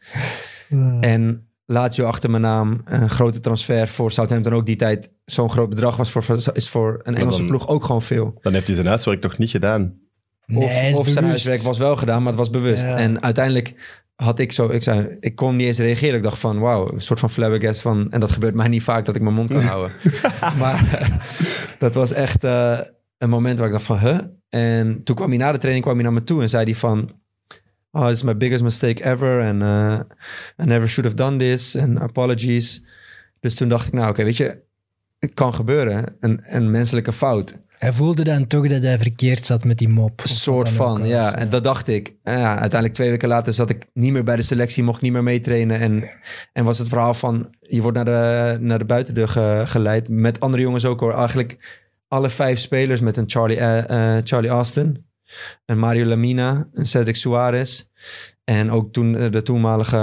En 1.00 1.46
Lazio 1.66 2.06
achter 2.06 2.30
mijn 2.30 2.42
naam. 2.42 2.80
Een 2.84 3.10
grote 3.10 3.40
transfer 3.40 3.88
voor 3.88 4.12
Southampton 4.12 4.52
ook 4.54 4.66
die 4.66 4.76
tijd. 4.76 5.12
Zo'n 5.24 5.50
groot 5.50 5.68
bedrag 5.68 5.96
was 5.96 6.10
voor, 6.10 6.24
is 6.52 6.68
voor 6.68 7.00
een 7.02 7.14
Engelse 7.14 7.38
dan- 7.38 7.46
ploeg 7.46 7.68
ook 7.68 7.84
gewoon 7.84 8.02
veel. 8.02 8.38
Dan 8.40 8.52
heeft 8.52 8.66
hij 8.66 8.74
zijn 8.74 8.88
huiswerk 8.88 9.20
toch 9.20 9.38
niet 9.38 9.50
gedaan. 9.50 9.94
nee, 10.46 10.96
Of, 10.96 11.08
zijn 11.08 11.24
huiswerk 11.24 11.60
was 11.60 11.78
wel 11.78 11.96
gedaan, 11.96 12.18
maar 12.18 12.32
het 12.32 12.40
was 12.40 12.50
bewust. 12.50 12.82
Ja. 12.82 12.96
En 12.98 13.22
uiteindelijk 13.22 14.01
had 14.14 14.38
ik 14.38 14.52
zo, 14.52 14.68
ik 14.68 14.82
zei, 14.82 15.16
ik 15.20 15.34
kon 15.34 15.56
niet 15.56 15.66
eens 15.66 15.78
reageren. 15.78 16.16
Ik 16.16 16.22
dacht 16.22 16.38
van, 16.38 16.58
wauw, 16.58 16.92
een 16.92 17.00
soort 17.00 17.20
van 17.20 17.30
flabbergast 17.30 17.80
van, 17.80 18.10
en 18.10 18.20
dat 18.20 18.30
gebeurt 18.30 18.54
mij 18.54 18.68
niet 18.68 18.82
vaak 18.82 19.06
dat 19.06 19.16
ik 19.16 19.22
mijn 19.22 19.34
mond 19.34 19.50
kan 19.50 19.62
houden. 19.72 19.92
maar 20.58 20.94
eh, 20.94 21.08
dat 21.78 21.94
was 21.94 22.12
echt 22.12 22.44
eh, 22.44 22.80
een 23.18 23.30
moment 23.30 23.58
waar 23.58 23.66
ik 23.66 23.72
dacht 23.72 23.84
van, 23.84 23.98
huh? 23.98 24.18
En 24.48 25.02
toen 25.04 25.16
kwam 25.16 25.28
hij 25.28 25.38
na 25.38 25.52
de 25.52 25.58
training 25.58 25.84
kwam 25.84 25.96
hij 25.96 26.04
naar 26.04 26.12
me 26.12 26.24
toe 26.24 26.42
en 26.42 26.48
zei 26.48 26.64
hij 26.64 26.74
van, 26.74 27.10
oh, 27.90 28.06
this 28.06 28.16
is 28.16 28.22
my 28.22 28.36
biggest 28.36 28.62
mistake 28.62 29.04
ever 29.04 29.42
and 29.42 29.62
uh, 29.62 30.00
I 30.62 30.66
never 30.66 30.88
should 30.88 31.10
have 31.10 31.30
done 31.30 31.36
this 31.36 31.76
and 31.76 32.00
apologies. 32.00 32.84
Dus 33.40 33.54
toen 33.54 33.68
dacht 33.68 33.86
ik, 33.86 33.92
nou 33.92 34.10
oké, 34.10 34.24
weet 34.24 34.36
je, 34.36 34.58
het 35.18 35.34
kan 35.34 35.54
gebeuren. 35.54 36.16
Een, 36.20 36.40
een 36.42 36.70
menselijke 36.70 37.12
fout. 37.12 37.58
Hij 37.82 37.92
voelde 37.92 38.24
dan 38.24 38.46
toch 38.46 38.68
dat 38.68 38.82
hij 38.82 38.98
verkeerd 38.98 39.46
zat 39.46 39.64
met 39.64 39.78
die 39.78 39.88
mop. 39.88 40.20
Een 40.20 40.28
soort 40.28 40.68
van, 40.68 41.06
ja. 41.06 41.34
En 41.34 41.50
dat 41.50 41.64
dacht 41.64 41.88
ik. 41.88 42.14
En 42.22 42.38
ja, 42.38 42.50
uiteindelijk 42.50 42.92
twee 42.94 43.10
weken 43.10 43.28
later 43.28 43.52
zat 43.54 43.70
ik 43.70 43.86
niet 43.94 44.12
meer 44.12 44.24
bij 44.24 44.36
de 44.36 44.42
selectie, 44.42 44.82
mocht 44.82 45.00
niet 45.00 45.12
meer 45.12 45.22
meetrainen. 45.22 45.80
En, 45.80 46.10
en 46.52 46.64
was 46.64 46.78
het 46.78 46.88
verhaal 46.88 47.14
van, 47.14 47.50
je 47.60 47.82
wordt 47.82 47.96
naar 47.96 48.04
de, 48.04 48.58
naar 48.60 48.78
de 48.78 48.84
buitendeur 48.84 49.28
ge- 49.28 49.62
geleid. 49.66 50.08
Met 50.08 50.40
andere 50.40 50.62
jongens 50.62 50.84
ook 50.84 51.00
hoor. 51.00 51.14
Eigenlijk 51.14 51.82
alle 52.08 52.30
vijf 52.30 52.58
spelers 52.58 53.00
met 53.00 53.16
een 53.16 53.30
Charlie, 53.30 53.56
eh, 53.56 54.16
eh, 54.16 54.22
Charlie 54.24 54.50
Austin. 54.50 55.06
Een 55.66 55.78
Mario 55.78 56.04
Lamina, 56.04 56.68
een 56.72 56.86
Cedric 56.86 57.16
Suarez. 57.16 57.84
En 58.44 58.70
ook 58.70 58.92
toen 58.92 59.16
eh, 59.16 59.30
de 59.30 59.42
toenmalige 59.42 59.96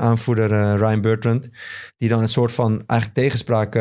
aanvoerder 0.00 0.76
Ryan 0.76 1.00
Bertrand. 1.00 1.50
Die 1.98 2.08
dan 2.08 2.20
een 2.20 2.28
soort 2.28 2.52
van 2.52 2.82
eigenlijk 2.86 3.20
tegenspraak 3.20 3.74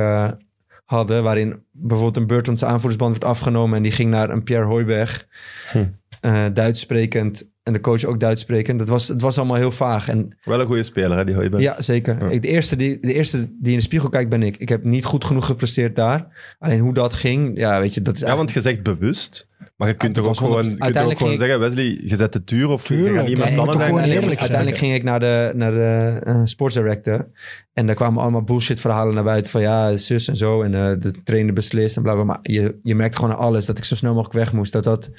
hadden. 0.88 1.24
Waarin 1.24 1.64
bijvoorbeeld 1.72 2.18
een 2.18 2.28
Bertrand 2.28 2.60
zijn 2.60 2.72
aanvoerdersband 2.72 3.12
werd 3.12 3.32
afgenomen. 3.32 3.78
En 3.78 3.84
die 3.84 3.92
ging 3.92 4.10
naar 4.10 4.30
een 4.30 4.44
Pierre 4.44 4.66
Hooiberg. 4.66 5.28
Hm. 5.72 5.86
eh, 6.22 6.46
Duits 6.54 6.80
sprekend. 6.80 7.50
En 7.68 7.74
de 7.74 7.80
coach 7.82 8.06
ook 8.06 8.20
Duits 8.20 8.42
sprekend. 8.42 8.80
Dat 8.80 8.90
was, 8.90 9.08
het 9.08 9.22
was 9.22 9.38
allemaal 9.38 9.56
heel 9.56 9.72
vaag. 9.72 10.10
En 10.10 10.38
Wel 10.44 10.60
een 10.60 10.66
goede 10.66 10.84
speler, 10.84 11.18
hè, 11.18 11.26
die 11.26 11.36
Hooiberg. 11.36 11.64
ja, 11.64 11.82
zeker. 11.82 12.18
Ja. 12.20 12.30
Ik, 12.30 12.42
de, 12.42 12.48
eerste 12.48 12.76
die, 12.76 13.00
de 13.00 13.14
eerste 13.14 13.38
die 13.60 13.72
in 13.72 13.78
de 13.78 13.84
spiegel 13.84 14.10
kijkt 14.10 14.30
ben 14.30 14.44
ik. 14.44 14.58
Ik 14.58 14.70
heb 14.70 14.84
niet 14.84 15.06
goed 15.06 15.26
genoeg 15.26 15.46
gepresteerd 15.46 15.96
daar. 15.96 16.28
Alleen 16.60 16.80
hoe 16.80 16.94
dat 16.94 17.14
ging, 17.14 17.58
ja, 17.58 17.80
weet 17.80 17.94
je, 17.94 18.02
dat 18.02 18.14
is 18.14 18.20
Ja, 18.20 18.26
eigenlijk... 18.26 18.54
want 18.56 18.66
je 18.66 18.72
zegt 18.72 18.98
bewust. 18.98 19.48
Maar 19.78 19.88
je 19.88 19.94
kunt 19.94 20.14
toch 20.14 20.28
ook 20.28 20.36
gewoon, 20.36 20.56
je 20.56 20.62
kunt 20.62 20.74
ook 20.74 20.82
uiteindelijk 20.82 21.22
gewoon 21.22 21.38
zeggen, 21.38 21.60
Wesley, 21.60 22.00
je 22.04 22.16
zet 22.16 22.34
de 22.34 22.44
tuur 22.44 22.70
of 22.70 22.88
je 22.88 22.96
Tuurlijk, 22.96 23.16
gaat 23.16 23.38
ja, 23.38 23.48
je 23.48 23.54
plannen 23.54 23.78
Nee, 23.78 23.90
eerlijk 23.92 24.22
zijn. 24.22 24.40
Uiteindelijk 24.40 24.78
ging 24.78 24.94
ik 24.94 25.04
naar 25.04 25.20
de, 25.20 25.52
naar 25.56 25.72
de 25.72 26.42
sportsdirector. 26.44 27.28
En 27.74 27.86
daar 27.86 27.96
kwamen 27.96 28.22
allemaal 28.22 28.44
bullshit 28.44 28.80
verhalen 28.80 29.14
naar 29.14 29.24
buiten. 29.24 29.52
Van 29.52 29.62
ja, 29.62 29.98
zus 29.98 30.28
en 30.28 30.36
zo. 30.36 30.62
En 30.62 30.74
eh, 30.74 30.92
de 31.00 31.14
trainer 31.24 31.54
beslist 31.54 31.96
en 31.96 32.02
bla 32.02 32.14
bla. 32.14 32.24
Maar 32.24 32.40
je, 32.42 32.80
je 32.84 32.96
merkt 32.96 33.16
gewoon 33.16 33.32
aan 33.32 33.38
alles 33.38 33.66
dat 33.66 33.78
ik 33.78 33.84
zo 33.84 33.96
snel 33.96 34.14
mogelijk 34.14 34.36
weg 34.36 34.54
moest. 34.54 34.72
Dat 34.72 34.84
dat 34.84 35.12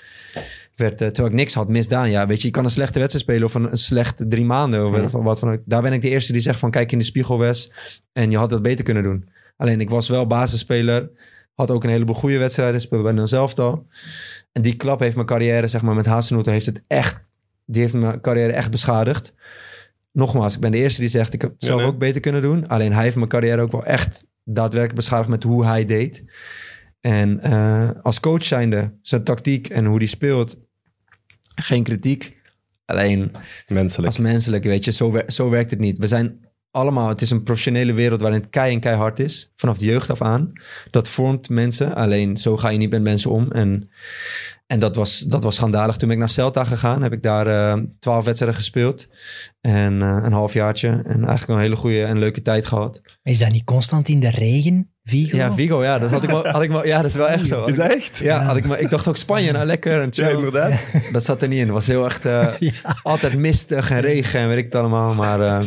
werd, 0.79 1.01
eh, 1.01 1.09
terwijl 1.09 1.29
ik 1.29 1.41
niks 1.41 1.55
had 1.55 1.69
misdaan. 1.69 2.11
Ja, 2.11 2.27
weet 2.27 2.41
je, 2.41 2.47
je 2.47 2.53
kan 2.53 2.65
een 2.65 2.71
slechte 2.71 2.99
wedstrijd 2.99 3.25
spelen 3.25 3.45
of 3.47 3.55
een, 3.55 3.71
een 3.71 3.77
slechte 3.79 4.29
drie 4.29 4.45
maanden. 4.45 4.87
Of, 4.87 5.13
Ja. 5.13 5.23
wat 5.23 5.39
van. 5.39 5.61
Daar 5.65 5.83
ben 5.83 5.93
ik 5.93 6.03
de 6.03 6.09
eerste 6.09 6.33
die 6.33 6.41
zegt 6.41 6.59
van 6.59 6.71
kijk 6.71 6.93
in 6.93 6.99
de 6.99 7.05
spiegel 7.05 7.39
Wes. 7.39 7.73
En 8.13 8.31
je 8.31 8.37
had 8.37 8.51
dat 8.51 8.63
beter 8.63 8.85
kunnen 8.85 9.03
doen. 9.03 9.29
Alleen 9.57 9.81
ik 9.81 9.91
was 9.91 10.09
wel 10.09 10.27
basisspeler. 10.27 11.11
Had 11.55 11.71
ook 11.71 11.85
een 11.85 11.91
heleboel 11.91 12.15
goede 12.15 12.39
wedstrijden. 12.39 12.81
Speelde 12.81 13.13
bij 13.13 13.23
een 13.23 13.29
zelftal. 13.29 13.87
En 14.53 14.63
die 14.63 14.77
klap 14.77 15.01
heeft 15.01 15.15
mijn 15.15 15.27
carrière, 15.27 15.67
zeg 15.67 15.83
maar, 15.83 15.95
met 15.95 16.07
Hasenhoeter 16.07 16.53
heeft 16.53 16.67
het 16.67 16.83
echt... 16.87 17.21
Die 17.67 17.83
heeft 17.83 17.95
mijn 17.95 18.21
carrière 18.21 18.53
echt 18.53 18.71
beschadigd. 18.71 19.33
Nogmaals, 20.13 20.55
ik 20.55 20.61
ben 20.61 20.71
de 20.71 20.79
eerste 20.79 21.01
die 21.01 21.11
zegt... 21.11 21.33
ik 21.33 21.41
heb 21.43 21.51
het 21.51 21.61
Ja, 21.61 21.67
zelf 21.67 21.81
nee. 21.81 21.91
ook 21.91 21.99
beter 21.99 22.21
kunnen 22.21 22.43
doen. 22.43 22.69
Alleen 22.69 22.93
hij 22.93 23.03
heeft 23.03 23.17
mijn 23.17 23.29
carrière 23.29 23.63
ook 23.63 23.73
wel 23.73 23.85
echt 23.85 24.25
daadwerkelijk 24.45 24.95
beschadigd... 24.99 25.29
met 25.29 25.43
hoe 25.43 25.65
hij 25.65 25.85
deed. 25.85 26.25
En 27.01 27.41
eh, 27.41 27.91
als 28.03 28.21
coach 28.21 28.45
zijnde, 28.45 28.95
zijn 29.03 29.25
tactiek 29.25 29.69
en 29.69 29.85
hoe 29.85 29.99
die 29.99 30.09
speelt... 30.09 30.57
geen 31.63 31.83
kritiek. 31.83 32.33
Alleen 32.85 33.33
Menselijk. 33.69 34.07
als 34.07 34.19
menselijk, 34.19 34.65
weet 34.65 34.85
je, 34.85 34.93
zo, 34.93 35.11
wer- 35.13 35.33
zo 35.33 35.51
werkt 35.51 35.71
het 35.71 35.81
niet. 35.81 35.99
We 35.99 36.07
zijn 36.07 36.47
allemaal, 36.71 37.09
het 37.09 37.23
is 37.23 37.31
een 37.31 37.43
professionele 37.43 37.93
wereld 37.93 38.21
waarin 38.21 38.41
het 38.41 38.51
kei 38.51 38.73
en 38.75 38.81
keihard 38.81 39.19
is. 39.19 39.53
Vanaf 39.57 39.79
de 39.79 39.85
jeugd 39.85 40.11
af 40.11 40.23
aan. 40.23 40.53
Dat 40.91 41.09
vormt 41.09 41.49
mensen. 41.49 41.95
Alleen 41.95 42.37
zo 42.37 42.57
ga 42.57 42.69
je 42.69 42.79
niet 42.79 42.91
met 42.91 43.03
mensen 43.03 43.31
om. 43.31 43.53
En, 43.53 43.91
en 44.67 44.79
dat, 44.81 44.97
was, 44.97 45.19
dat 45.21 45.43
was 45.45 45.55
schandalig. 45.55 45.97
Toen 45.97 46.09
ben 46.09 46.17
ik 46.17 46.23
naar 46.23 46.33
Celta 46.33 46.65
gegaan. 46.65 47.03
Heb 47.03 47.13
ik 47.13 47.23
daar 47.23 47.47
eh, 47.47 47.83
twaalf 47.99 48.25
wedstrijden 48.25 48.59
gespeeld. 48.59 49.09
En 49.61 50.03
eh, 50.03 50.21
een 50.23 50.33
halfjaartje. 50.33 50.89
En 50.89 51.25
eigenlijk 51.25 51.49
een 51.49 51.59
hele 51.59 51.77
goede 51.77 52.05
en 52.05 52.19
leuke 52.19 52.43
tijd 52.43 52.67
gehad. 52.67 53.01
Is 53.23 53.39
dat 53.39 53.53
niet 53.53 53.65
constant 53.65 54.09
in 54.09 54.21
de 54.21 54.31
regen, 54.31 54.93
Vigo? 55.09 55.37
Ja, 55.37 55.53
Vigo, 55.53 55.83
ja. 55.83 55.99
Dat 55.99 56.11
had 56.11 56.23
ik 56.23 56.29
wel, 56.29 56.47
had 56.49 56.63
ik 56.63 56.71
wel, 56.71 56.87
ja, 56.87 56.97
dat 56.97 57.11
is 57.11 57.17
wel 57.17 57.29
echt 57.29 57.47
zo. 57.47 57.59
Had 57.61 57.69
Is 57.69 57.77
dat 57.77 57.91
echt? 57.91 58.17
ja, 58.19 58.43
had 58.43 58.57
ik, 58.57 58.65
maar 58.65 58.81
ik 58.81 58.91
dacht 58.91 59.09
ook 59.09 59.17
Spanje, 59.17 59.53
nou 59.53 59.67
lekker 59.67 60.01
en 60.01 60.09
Ja, 60.11 60.25
chill. 60.27 60.35
inderdaad. 60.35 60.81
Dat 61.13 61.25
zat 61.25 61.43
er 61.43 61.49
niet 61.49 61.59
in. 61.59 61.65
Het 61.65 61.73
was 61.75 61.87
heel 61.87 62.05
echt 62.05 62.25
eh, 62.27 62.49
Ja. 62.59 62.73
altijd 63.03 63.37
mistig 63.37 63.91
en 63.91 64.01
regen 64.01 64.41
en 64.41 64.49
weet 64.49 64.59
ik 64.59 64.65
het 64.65 64.75
allemaal. 64.75 65.15
Maar 65.15 65.41
eh, 65.41 65.59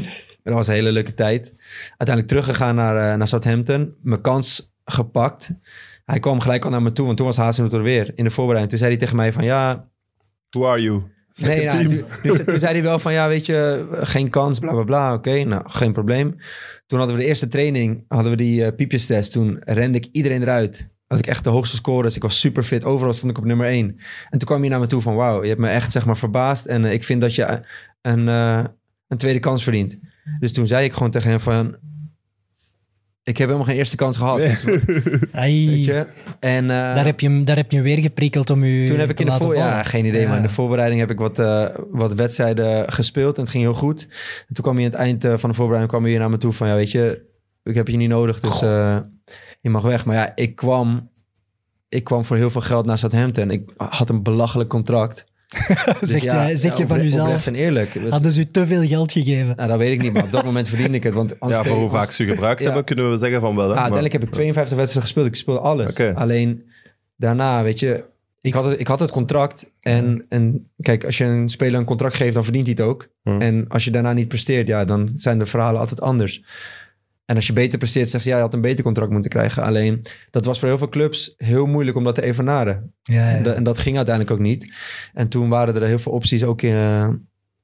dat 0.43 0.53
was 0.53 0.67
een 0.67 0.73
hele 0.73 0.91
leuke 0.91 1.13
tijd. 1.13 1.53
Uiteindelijk 1.87 2.27
teruggegaan 2.27 2.75
naar, 2.75 3.11
eh, 3.11 3.17
naar 3.17 3.27
Southampton. 3.27 3.93
Mijn 4.01 4.21
kans 4.21 4.73
gepakt. 4.85 5.51
Hij 6.05 6.19
kwam 6.19 6.39
gelijk 6.39 6.65
al 6.65 6.71
naar 6.71 6.81
me 6.81 6.91
toe, 6.91 7.05
want 7.05 7.17
toen 7.17 7.25
was 7.25 7.37
Hazenhout 7.37 7.73
er 7.73 7.83
weer 7.83 8.11
in 8.15 8.23
de 8.23 8.29
voorbereiding. 8.29 8.69
Toen 8.69 8.79
zei 8.79 8.91
hij 8.91 8.99
tegen 8.99 9.15
mij 9.15 9.33
van 9.33 9.43
ja... 9.43 9.87
Who 10.49 10.67
are 10.67 10.81
you? 10.81 11.03
Nee, 11.41 11.67
toen, 11.67 12.03
toen- 12.23 12.45
toen 12.45 12.59
zei 12.59 12.73
hij 12.73 12.83
wel 12.83 12.99
van 12.99 13.13
ja, 13.13 13.27
weet 13.27 13.45
je, 13.45 13.87
geen 13.91 14.29
kans, 14.29 14.59
bla 14.59 14.71
bla 14.71 14.83
bla. 14.83 15.13
Oké, 15.13 15.43
nou, 15.43 15.63
geen 15.69 15.93
probleem. 15.93 16.35
Toen 16.87 16.97
hadden 16.99 17.17
we 17.17 17.21
de 17.23 17.27
eerste 17.27 17.47
training, 17.47 18.05
hadden 18.07 18.31
we 18.31 18.37
die 18.37 18.65
eh, 18.65 18.75
piepjestest. 18.75 19.31
Toen 19.31 19.57
rende 19.63 19.97
ik 19.97 20.07
iedereen 20.11 20.41
eruit. 20.41 20.89
Had 21.07 21.19
ik 21.19 21.27
echt 21.27 21.43
de 21.43 21.49
hoogste 21.49 21.75
scores. 21.75 22.15
Ik 22.15 22.21
was 22.21 22.39
super 22.39 22.63
fit. 22.63 22.83
Overal 22.85 23.13
stond 23.13 23.31
ik 23.31 23.37
op 23.37 23.45
nummer 23.45 23.67
één. 23.67 23.87
En 24.29 24.39
toen 24.39 24.47
kwam 24.47 24.59
hij 24.59 24.69
naar 24.69 24.79
me 24.79 24.87
toe 24.87 25.01
van 25.01 25.15
wauw, 25.15 25.41
je 25.41 25.47
hebt 25.49 25.59
me 25.59 25.67
echt 25.69 25.91
zeg 25.91 26.05
maar 26.05 26.17
verbaasd. 26.17 26.65
En 26.65 26.85
eh, 26.85 26.93
ik 26.93 27.03
vind 27.03 27.21
dat 27.21 27.35
je 27.35 27.43
eh, 27.43 27.57
een, 28.01 28.27
een 28.27 29.17
tweede 29.17 29.39
kans 29.39 29.63
verdient. 29.63 29.97
Dus 30.39 30.51
toen 30.53 30.67
zei 30.67 30.85
ik 30.85 30.93
gewoon 30.93 31.11
tegen 31.11 31.29
hem 31.29 31.39
van... 31.39 31.75
Ik 33.23 33.37
heb 33.37 33.47
helemaal 33.47 33.67
geen 33.67 33.77
eerste 33.77 33.95
kans 33.95 34.17
gehad. 34.17 34.37
Nee. 34.37 34.47
Dus, 34.47 34.63
weet 35.33 35.85
je? 35.85 36.05
En, 36.39 36.63
eh, 36.63 36.67
daar, 36.77 37.05
heb 37.05 37.19
je, 37.19 37.27
hem- 37.27 37.45
daar 37.45 37.55
heb 37.55 37.69
je 37.71 37.77
hem 37.77 37.85
weer 37.85 37.97
geprikkeld 37.97 38.49
om 38.49 38.63
je 38.63 38.87
toen 38.87 38.99
heb 38.99 39.09
ik 39.09 39.15
te 39.15 39.21
in 39.21 39.27
de 39.27 39.31
laten 39.33 39.47
voor, 39.47 39.55
ja, 39.55 39.83
geen 39.83 40.05
idee, 40.05 40.21
Ja. 40.21 40.27
maar 40.27 40.37
in 40.37 40.43
de 40.43 40.49
voorbereiding 40.49 40.99
heb 40.99 41.09
ik 41.11 41.17
wat, 41.17 41.39
eh, 41.39 41.65
wat 41.91 42.13
wedstrijden 42.13 42.91
gespeeld 42.93 43.35
en 43.35 43.41
het 43.41 43.51
ging 43.51 43.63
heel 43.63 43.73
goed. 43.73 44.01
En 44.47 44.53
toen 44.53 44.63
kwam 44.63 44.75
hij 44.75 44.85
aan 44.85 44.91
het 44.91 44.99
eind 44.99 45.25
eh, 45.25 45.37
van 45.37 45.49
de 45.49 45.55
voorbereiding 45.55 45.91
kwam 45.97 46.05
hij 46.11 46.17
naar 46.17 46.29
me 46.29 46.37
toe 46.37 46.51
van 46.51 46.67
ja, 46.67 46.75
weet 46.75 46.91
je, 46.91 47.21
ik 47.63 47.75
heb 47.75 47.87
je 47.87 47.97
niet 47.97 48.09
nodig, 48.09 48.39
dus 48.39 48.61
eh, 48.61 48.97
je 49.61 49.69
mag 49.69 49.81
weg. 49.83 50.05
Maar 50.05 50.15
ja, 50.15 50.31
ik 50.35 50.55
kwam, 50.55 51.09
ik 51.89 52.03
kwam 52.03 52.25
voor 52.25 52.37
heel 52.37 52.49
veel 52.49 52.61
geld 52.61 52.85
naar 52.85 52.97
Southampton. 52.97 53.51
Ik 53.51 53.69
had 53.77 54.09
een 54.09 54.23
belachelijk 54.23 54.69
contract. 54.69 55.23
Dus 55.99 56.09
Zeg 56.09 56.23
ja, 56.23 56.47
je- 56.47 56.57
zeg 56.57 56.77
je 56.77 56.87
van 56.87 57.01
jezelf, 57.01 57.45
eerlijk. 57.51 57.93
Het- 57.93 58.09
Hadden 58.09 58.31
ze 58.31 58.39
u 58.41 58.45
te 58.45 58.65
veel 58.67 58.87
geld 58.87 59.11
gegeven? 59.11 59.55
nou, 59.55 59.69
dat 59.69 59.77
weet 59.77 59.91
ik 59.91 60.01
niet, 60.01 60.13
maar 60.13 60.23
op 60.23 60.31
dat 60.31 60.43
moment 60.43 60.67
verdiende 60.67 60.97
ik 60.97 61.03
het. 61.03 61.13
Want 61.13 61.39
anders 61.39 61.61
Ja, 61.61 61.67
voor 61.67 61.75
hoe 61.77 61.89
als- 61.89 61.99
vaak 61.99 62.11
ze 62.11 62.25
gebruikt 62.25 62.59
Ja. 62.59 62.65
hebben, 62.65 62.83
kunnen 62.83 63.11
we 63.11 63.17
zeggen 63.17 63.41
van 63.41 63.55
wel. 63.55 63.65
Hè? 63.65 63.71
Ah, 63.71 63.81
uiteindelijk 63.81 64.13
heb 64.13 64.23
ik 64.23 64.31
52 64.31 64.77
wedstrijden 64.77 65.11
gespeeld. 65.11 65.27
Ik 65.35 65.41
speelde 65.41 65.59
alles. 65.59 66.15
Alleen 66.15 66.63
daarna, 67.15 67.63
weet 67.63 67.79
je, 67.79 68.03
Ik 68.41 68.53
had, 68.53 68.65
het, 68.65 68.79
ik 68.79 68.87
had 68.87 68.99
het 68.99 69.11
contract. 69.11 69.71
En, 69.81 70.25
en 70.29 70.69
kijk, 70.79 71.03
als 71.05 71.17
je 71.17 71.23
een 71.23 71.49
speler 71.49 71.79
een 71.79 71.85
contract 71.85 72.15
geeft, 72.15 72.33
dan 72.33 72.43
verdient 72.43 72.65
hij 72.67 72.75
het 72.77 72.85
ook. 72.87 73.07
Hmm. 73.23 73.41
En 73.41 73.65
als 73.67 73.83
je 73.85 73.91
daarna 73.91 74.13
niet 74.13 74.27
presteert, 74.27 74.67
ja, 74.67 74.85
dan 74.85 75.11
zijn 75.15 75.39
de 75.39 75.45
verhalen 75.45 75.79
altijd 75.79 76.01
anders. 76.01 76.43
En 77.31 77.37
als 77.37 77.47
je 77.47 77.53
beter 77.53 77.77
presteert, 77.77 78.09
zegt 78.09 78.23
ze, 78.23 78.29
ja, 78.29 78.35
je 78.35 78.41
had 78.41 78.53
een 78.53 78.61
beter 78.61 78.83
contract 78.83 79.11
moeten 79.11 79.29
krijgen. 79.29 79.63
Alleen, 79.63 80.01
dat 80.29 80.45
was 80.45 80.59
voor 80.59 80.67
heel 80.67 80.77
veel 80.77 80.89
clubs 80.89 81.33
heel 81.37 81.65
moeilijk 81.65 81.97
om 81.97 82.03
dat 82.03 82.15
te 82.15 82.21
evenaren. 82.21 82.93
Ja, 83.03 83.29
En, 83.29 83.43
ja. 83.43 83.53
en 83.53 83.63
dat 83.63 83.79
ging 83.79 83.95
uiteindelijk 83.95 84.35
ook 84.35 84.45
niet. 84.45 84.75
En 85.13 85.27
toen 85.27 85.49
waren 85.49 85.75
er 85.75 85.87
heel 85.87 85.99
veel 85.99 86.11
opties, 86.11 86.43
ook 86.43 86.61
in, 86.61 86.73
eh, 86.73 87.07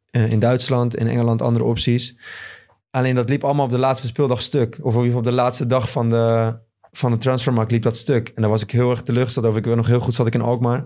eh, 0.09 0.31
in 0.31 0.39
Duitsland, 0.39 0.95
in 0.95 1.07
Engeland 1.07 1.41
andere 1.41 1.65
opties. 1.65 2.17
Alleen 2.89 3.15
dat 3.15 3.29
liep 3.29 3.43
allemaal 3.43 3.65
op 3.65 3.71
de 3.71 3.77
laatste 3.77 4.07
speeldag 4.07 4.41
stuk. 4.41 4.73
Of 4.73 4.79
in 4.79 4.85
ieder 4.85 5.03
geval 5.03 5.19
op 5.19 5.25
de 5.25 5.31
laatste 5.31 5.67
dag 5.67 5.91
van 5.91 6.09
de, 6.09 6.55
van 6.91 7.11
de 7.11 7.17
transfermarkt 7.17 7.71
liep 7.71 7.83
dat 7.83 7.97
stuk. 7.97 8.27
En 8.27 8.41
daar 8.41 8.51
was 8.51 8.63
ik 8.63 8.71
heel 8.71 8.91
erg 8.91 9.01
teleurgesteld 9.01 9.45
over. 9.45 9.59
Ik 9.59 9.65
weet 9.65 9.75
nog 9.75 9.87
heel 9.87 9.99
goed, 9.99 10.13
zat 10.13 10.27
ik 10.27 10.33
in 10.33 10.41
Alkmaar. 10.41 10.85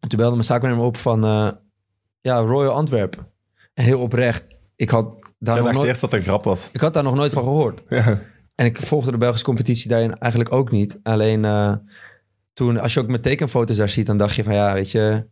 En 0.00 0.08
toen 0.08 0.18
belde 0.18 0.34
mijn 0.34 0.44
zaakwaarnemer 0.44 0.86
op 0.86 0.96
van, 0.96 1.24
eh, 1.24 1.48
ja, 2.20 2.38
Royal 2.38 2.74
Antwerpen. 2.74 3.26
En 3.74 3.84
heel 3.84 4.00
oprecht. 4.00 4.54
Ik 4.76 4.90
had, 4.90 5.23
daar 5.38 5.56
dacht 5.56 5.74
nooit, 5.74 5.88
eerst 5.88 6.00
dat 6.00 6.12
het 6.12 6.20
een 6.20 6.26
grap 6.26 6.44
was. 6.44 6.68
ik 6.72 6.80
had 6.80 6.94
daar 6.94 7.02
nog 7.02 7.14
nooit 7.14 7.32
van 7.32 7.42
gehoord. 7.42 7.82
Ja. 7.88 8.20
En 8.54 8.66
ik 8.66 8.78
volgde 8.78 9.10
de 9.10 9.16
Belgische 9.16 9.44
competitie 9.44 9.90
daarin 9.90 10.18
eigenlijk 10.18 10.52
ook 10.52 10.70
niet. 10.70 10.98
Alleen 11.02 11.44
eh, 11.44 11.74
toen, 12.52 12.78
als 12.78 12.94
je 12.94 13.00
ook 13.00 13.08
mijn 13.08 13.20
tekenfoto's 13.20 13.76
daar 13.76 13.88
ziet, 13.88 14.06
dan 14.06 14.16
dacht 14.16 14.34
je 14.34 14.44
van 14.44 14.54
ja, 14.54 14.72
weet 14.72 14.90
je, 14.90 15.26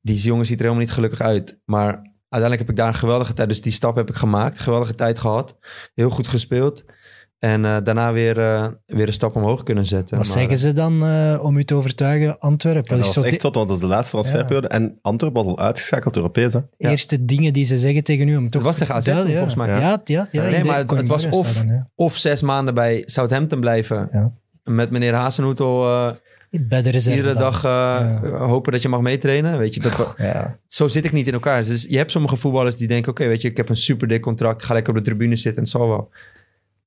die 0.00 0.16
jongen 0.16 0.46
ziet 0.46 0.56
er 0.56 0.62
helemaal 0.62 0.84
niet 0.84 0.92
gelukkig 0.92 1.20
uit. 1.20 1.60
Maar 1.64 1.92
uiteindelijk 2.28 2.60
heb 2.60 2.70
ik 2.70 2.76
daar 2.76 2.88
een 2.88 2.94
geweldige 2.94 3.32
tijd, 3.32 3.48
dus 3.48 3.62
die 3.62 3.72
stap 3.72 3.96
heb 3.96 4.08
ik 4.08 4.14
gemaakt. 4.14 4.58
Geweldige 4.58 4.94
tijd 4.94 5.18
gehad. 5.18 5.58
Heel 5.94 6.10
goed 6.10 6.26
gespeeld. 6.26 6.84
En 7.44 7.64
eh, 7.64 7.76
daarna 7.84 8.12
weer, 8.12 8.38
eh, 8.38 8.66
weer 8.86 9.06
een 9.06 9.12
stap 9.12 9.36
omhoog 9.36 9.62
kunnen 9.62 9.86
zetten. 9.86 10.16
Wat 10.16 10.26
Maar, 10.26 10.36
zeggen 10.36 10.58
ze 10.58 10.72
dan 10.72 11.04
eh, 11.04 11.38
om 11.42 11.56
u 11.56 11.64
te 11.64 11.74
overtuigen? 11.74 12.38
Antwerpen. 12.38 12.96
dat 12.96 13.06
is 13.06 13.12
zo 13.12 13.22
echt 13.22 13.40
zot, 13.40 13.54
want 13.54 13.68
dat 13.68 13.76
is 13.76 13.82
de 13.82 13.88
laatste 13.88 14.10
transferperiode. 14.10 14.68
En 14.68 14.98
Antwerpen 15.02 15.42
was 15.44 15.52
al 15.52 15.58
uitgeschakeld 15.58 16.16
Europees. 16.16 16.52
Hè? 16.52 16.60
Ja. 16.76 16.90
eerste 16.90 17.24
dingen 17.24 17.52
die 17.52 17.64
ze 17.64 17.78
zeggen 17.78 18.04
tegen 18.04 18.28
u? 18.28 18.36
Om 18.36 18.50
toch 18.50 18.52
Het 18.52 18.62
was 18.62 18.76
tegen 18.78 18.94
AZ 18.94 19.06
Ja, 19.06 19.24
volgens 19.24 19.54
mij. 19.54 19.68
Ja, 19.68 19.78
ja, 19.78 20.00
ja, 20.04 20.26
ja, 20.30 20.48
Nee, 20.48 20.64
maar 20.64 20.78
het, 20.78 20.90
het 20.90 21.08
was 21.08 21.28
of, 21.28 21.64
of 21.94 22.16
zes 22.16 22.42
maanden 22.42 22.74
bij 22.74 23.02
Southampton 23.06 23.60
blijven. 23.60 24.08
Ja. 24.12 24.32
Met 24.62 24.90
meneer 24.90 25.14
Hasenhoetel 25.14 25.82
eh 25.84 26.14
ja. 26.54 26.60
Bij 26.60 26.82
de 26.82 27.10
iedere 27.10 27.34
dag 27.34 27.64
eh, 27.64 28.18
hopen 28.38 28.72
dat 28.72 28.82
je 28.82 28.88
mag 28.88 29.00
meetrainen. 29.00 29.58
Weet 29.58 29.74
je, 29.74 29.80
dat, 29.80 30.14
Ja. 30.16 30.58
zo 30.66 30.88
zit 30.88 31.04
ik 31.04 31.12
niet 31.12 31.26
in 31.26 31.32
elkaar. 31.32 31.64
Dus 31.64 31.86
je 31.88 31.96
hebt 31.96 32.10
sommige 32.10 32.36
voetballers 32.36 32.76
die 32.76 32.88
denken... 32.88 33.10
oké, 33.10 33.26
weet 33.26 33.42
je, 33.42 33.48
ik 33.48 33.56
heb 33.56 33.68
een 33.68 33.76
super 33.76 34.08
dik 34.08 34.22
contract. 34.22 34.64
Ga 34.64 34.74
lekker 34.74 34.92
op 34.92 34.98
de 34.98 35.04
tribune 35.04 35.36
zitten 35.36 35.54
en 35.54 35.62
het 35.62 35.68
zal 35.68 35.88
wel. 35.88 36.10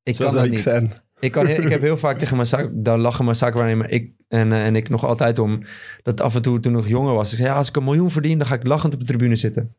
Ik 0.08 0.16
Zo 0.16 0.24
kan 0.24 0.34
zou 0.34 0.44
dat 0.44 0.52
niet. 0.52 0.62
zijn. 0.62 0.94
Ik, 1.20 1.32
kan, 1.32 1.48
ik 1.48 1.70
heb 1.70 1.82
heel 1.82 1.98
vaak 1.98 2.18
tegen 2.20 2.36
mijn 2.36 2.48
zaak... 2.48 2.70
daar 2.74 2.98
lachen 2.98 3.26
mijn 3.26 3.38
zaakwaarnemer 3.38 3.90
ik, 3.90 4.12
en, 4.28 4.52
eh, 4.52 4.66
en 4.66 4.76
ik 4.76 4.90
nog 4.90 5.06
altijd 5.06 5.40
om... 5.40 5.64
dat 6.04 6.22
af 6.22 6.36
en 6.36 6.42
toe 6.42 6.60
toen 6.60 6.72
ik 6.72 6.78
nog 6.78 6.88
jonger 6.88 7.14
was... 7.14 7.32
ik 7.32 7.38
zei, 7.38 7.50
ja, 7.50 7.56
als 7.56 7.68
ik 7.70 7.76
een 7.76 7.84
miljoen 7.84 8.12
verdien... 8.12 8.38
dan 8.38 8.48
ga 8.48 8.56
ik 8.56 8.68
lachend 8.68 8.94
op 8.94 9.00
de 9.00 9.06
tribune 9.06 9.36
zitten. 9.36 9.76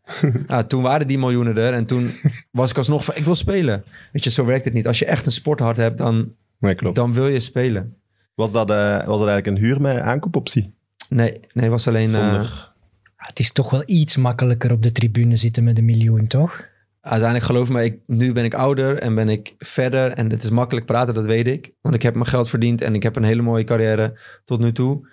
ja, 0.48 0.62
toen 0.70 0.82
waren 0.82 1.06
die 1.06 1.18
miljoenen 1.18 1.56
er... 1.58 1.72
en 1.72 1.86
toen 1.86 2.10
was 2.50 2.70
ik 2.70 2.76
alsnog 2.76 3.04
van... 3.04 3.14
ik 3.16 3.24
wil 3.24 3.34
spelen. 3.34 3.84
Weet 4.12 4.24
je, 4.24 4.30
zo 4.30 4.44
werkt 4.44 4.64
het 4.64 4.74
niet. 4.74 4.86
Als 4.86 4.98
je 4.98 5.04
echt 5.04 5.26
een 5.26 5.32
sporthart 5.32 5.76
hebt... 5.76 5.98
dan, 5.98 6.32
Nee, 6.58 6.74
klopt. 6.74 6.96
dan 6.96 7.12
wil 7.12 7.28
je 7.28 7.40
spelen. 7.40 7.96
Was, 8.34 8.52
dat, 8.52 8.70
eh, 8.70 8.96
was 9.06 9.18
dat 9.18 9.28
eigenlijk 9.28 9.46
een 9.46 9.56
huur 9.56 9.80
met 9.80 9.98
aankoopoptie? 9.98 10.74
Nee, 11.08 11.40
nee, 11.52 11.70
was 11.70 11.88
alleen... 11.88 12.14
eh, 12.14 12.30
Zonder... 12.30 12.72
Het 13.16 13.38
is 13.38 13.52
toch 13.52 13.70
wel 13.70 13.82
iets 13.86 14.16
makkelijker 14.16 14.72
op 14.72 14.82
de 14.82 14.92
tribune 14.92 15.36
zitten 15.36 15.64
met 15.64 15.78
een 15.78 15.84
miljoen, 15.84 16.26
toch? 16.26 16.64
Uiteindelijk 17.08 17.50
geloof 17.50 17.68
me, 17.68 17.84
ik, 17.84 17.98
nu 18.06 18.32
ben 18.32 18.44
ik 18.44 18.54
ouder 18.54 18.98
en 18.98 19.14
ben 19.14 19.28
ik 19.28 19.54
verder. 19.58 20.10
En 20.10 20.30
het 20.30 20.42
is 20.42 20.50
makkelijk 20.50 20.86
praten, 20.86 21.14
dat 21.14 21.26
weet 21.26 21.46
ik. 21.46 21.72
Want 21.80 21.94
ik 21.94 22.02
heb 22.02 22.14
mijn 22.14 22.26
geld 22.26 22.48
verdiend 22.48 22.80
en 22.80 22.94
ik 22.94 23.02
heb 23.02 23.16
een 23.16 23.24
hele 23.24 23.42
mooie 23.42 23.64
carrière 23.64 24.18
tot 24.44 24.60
nu 24.60 24.72
toe. 24.72 25.08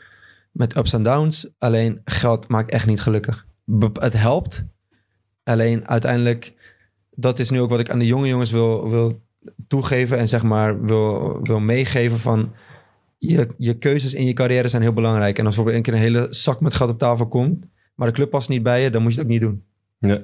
Met 0.51 0.77
ups 0.77 0.93
en 0.93 1.03
downs. 1.03 1.49
Alleen 1.57 2.01
geld 2.05 2.47
maakt 2.47 2.71
echt 2.71 2.87
niet 2.87 3.01
gelukkig. 3.01 3.45
Het 3.99 4.13
helpt. 4.13 4.65
Alleen 5.43 5.87
uiteindelijk, 5.87 6.53
dat 7.11 7.39
is 7.39 7.49
nu 7.49 7.61
ook 7.61 7.69
wat 7.69 7.79
ik 7.79 7.89
aan 7.89 7.99
de 7.99 8.05
jonge 8.05 8.27
jongens 8.27 8.51
wil, 8.51 8.89
wil 8.89 9.21
toegeven. 9.67 10.17
En 10.17 10.27
zeg 10.27 10.43
maar 10.43 10.85
wil, 10.85 11.39
wil 11.43 11.59
meegeven 11.59 12.19
van... 12.19 12.53
Je, 13.17 13.47
je 13.57 13.77
keuzes 13.77 14.13
in 14.13 14.25
je 14.25 14.33
carrière 14.33 14.67
zijn 14.67 14.81
heel 14.81 14.93
belangrijk. 14.93 15.39
En 15.39 15.45
als 15.45 15.57
er 15.57 15.73
een 15.73 15.81
keer 15.81 15.93
een 15.93 15.99
hele 15.99 16.27
zak 16.29 16.61
met 16.61 16.73
geld 16.73 16.89
op 16.89 16.99
tafel 16.99 17.27
komt... 17.27 17.65
maar 17.95 18.07
de 18.07 18.13
club 18.13 18.29
past 18.29 18.49
niet 18.49 18.63
bij 18.63 18.83
je, 18.83 18.89
dan 18.89 19.01
moet 19.01 19.11
je 19.11 19.17
het 19.17 19.25
ook 19.25 19.31
niet 19.31 19.41
doen. 19.41 19.63
Ja. 19.99 20.21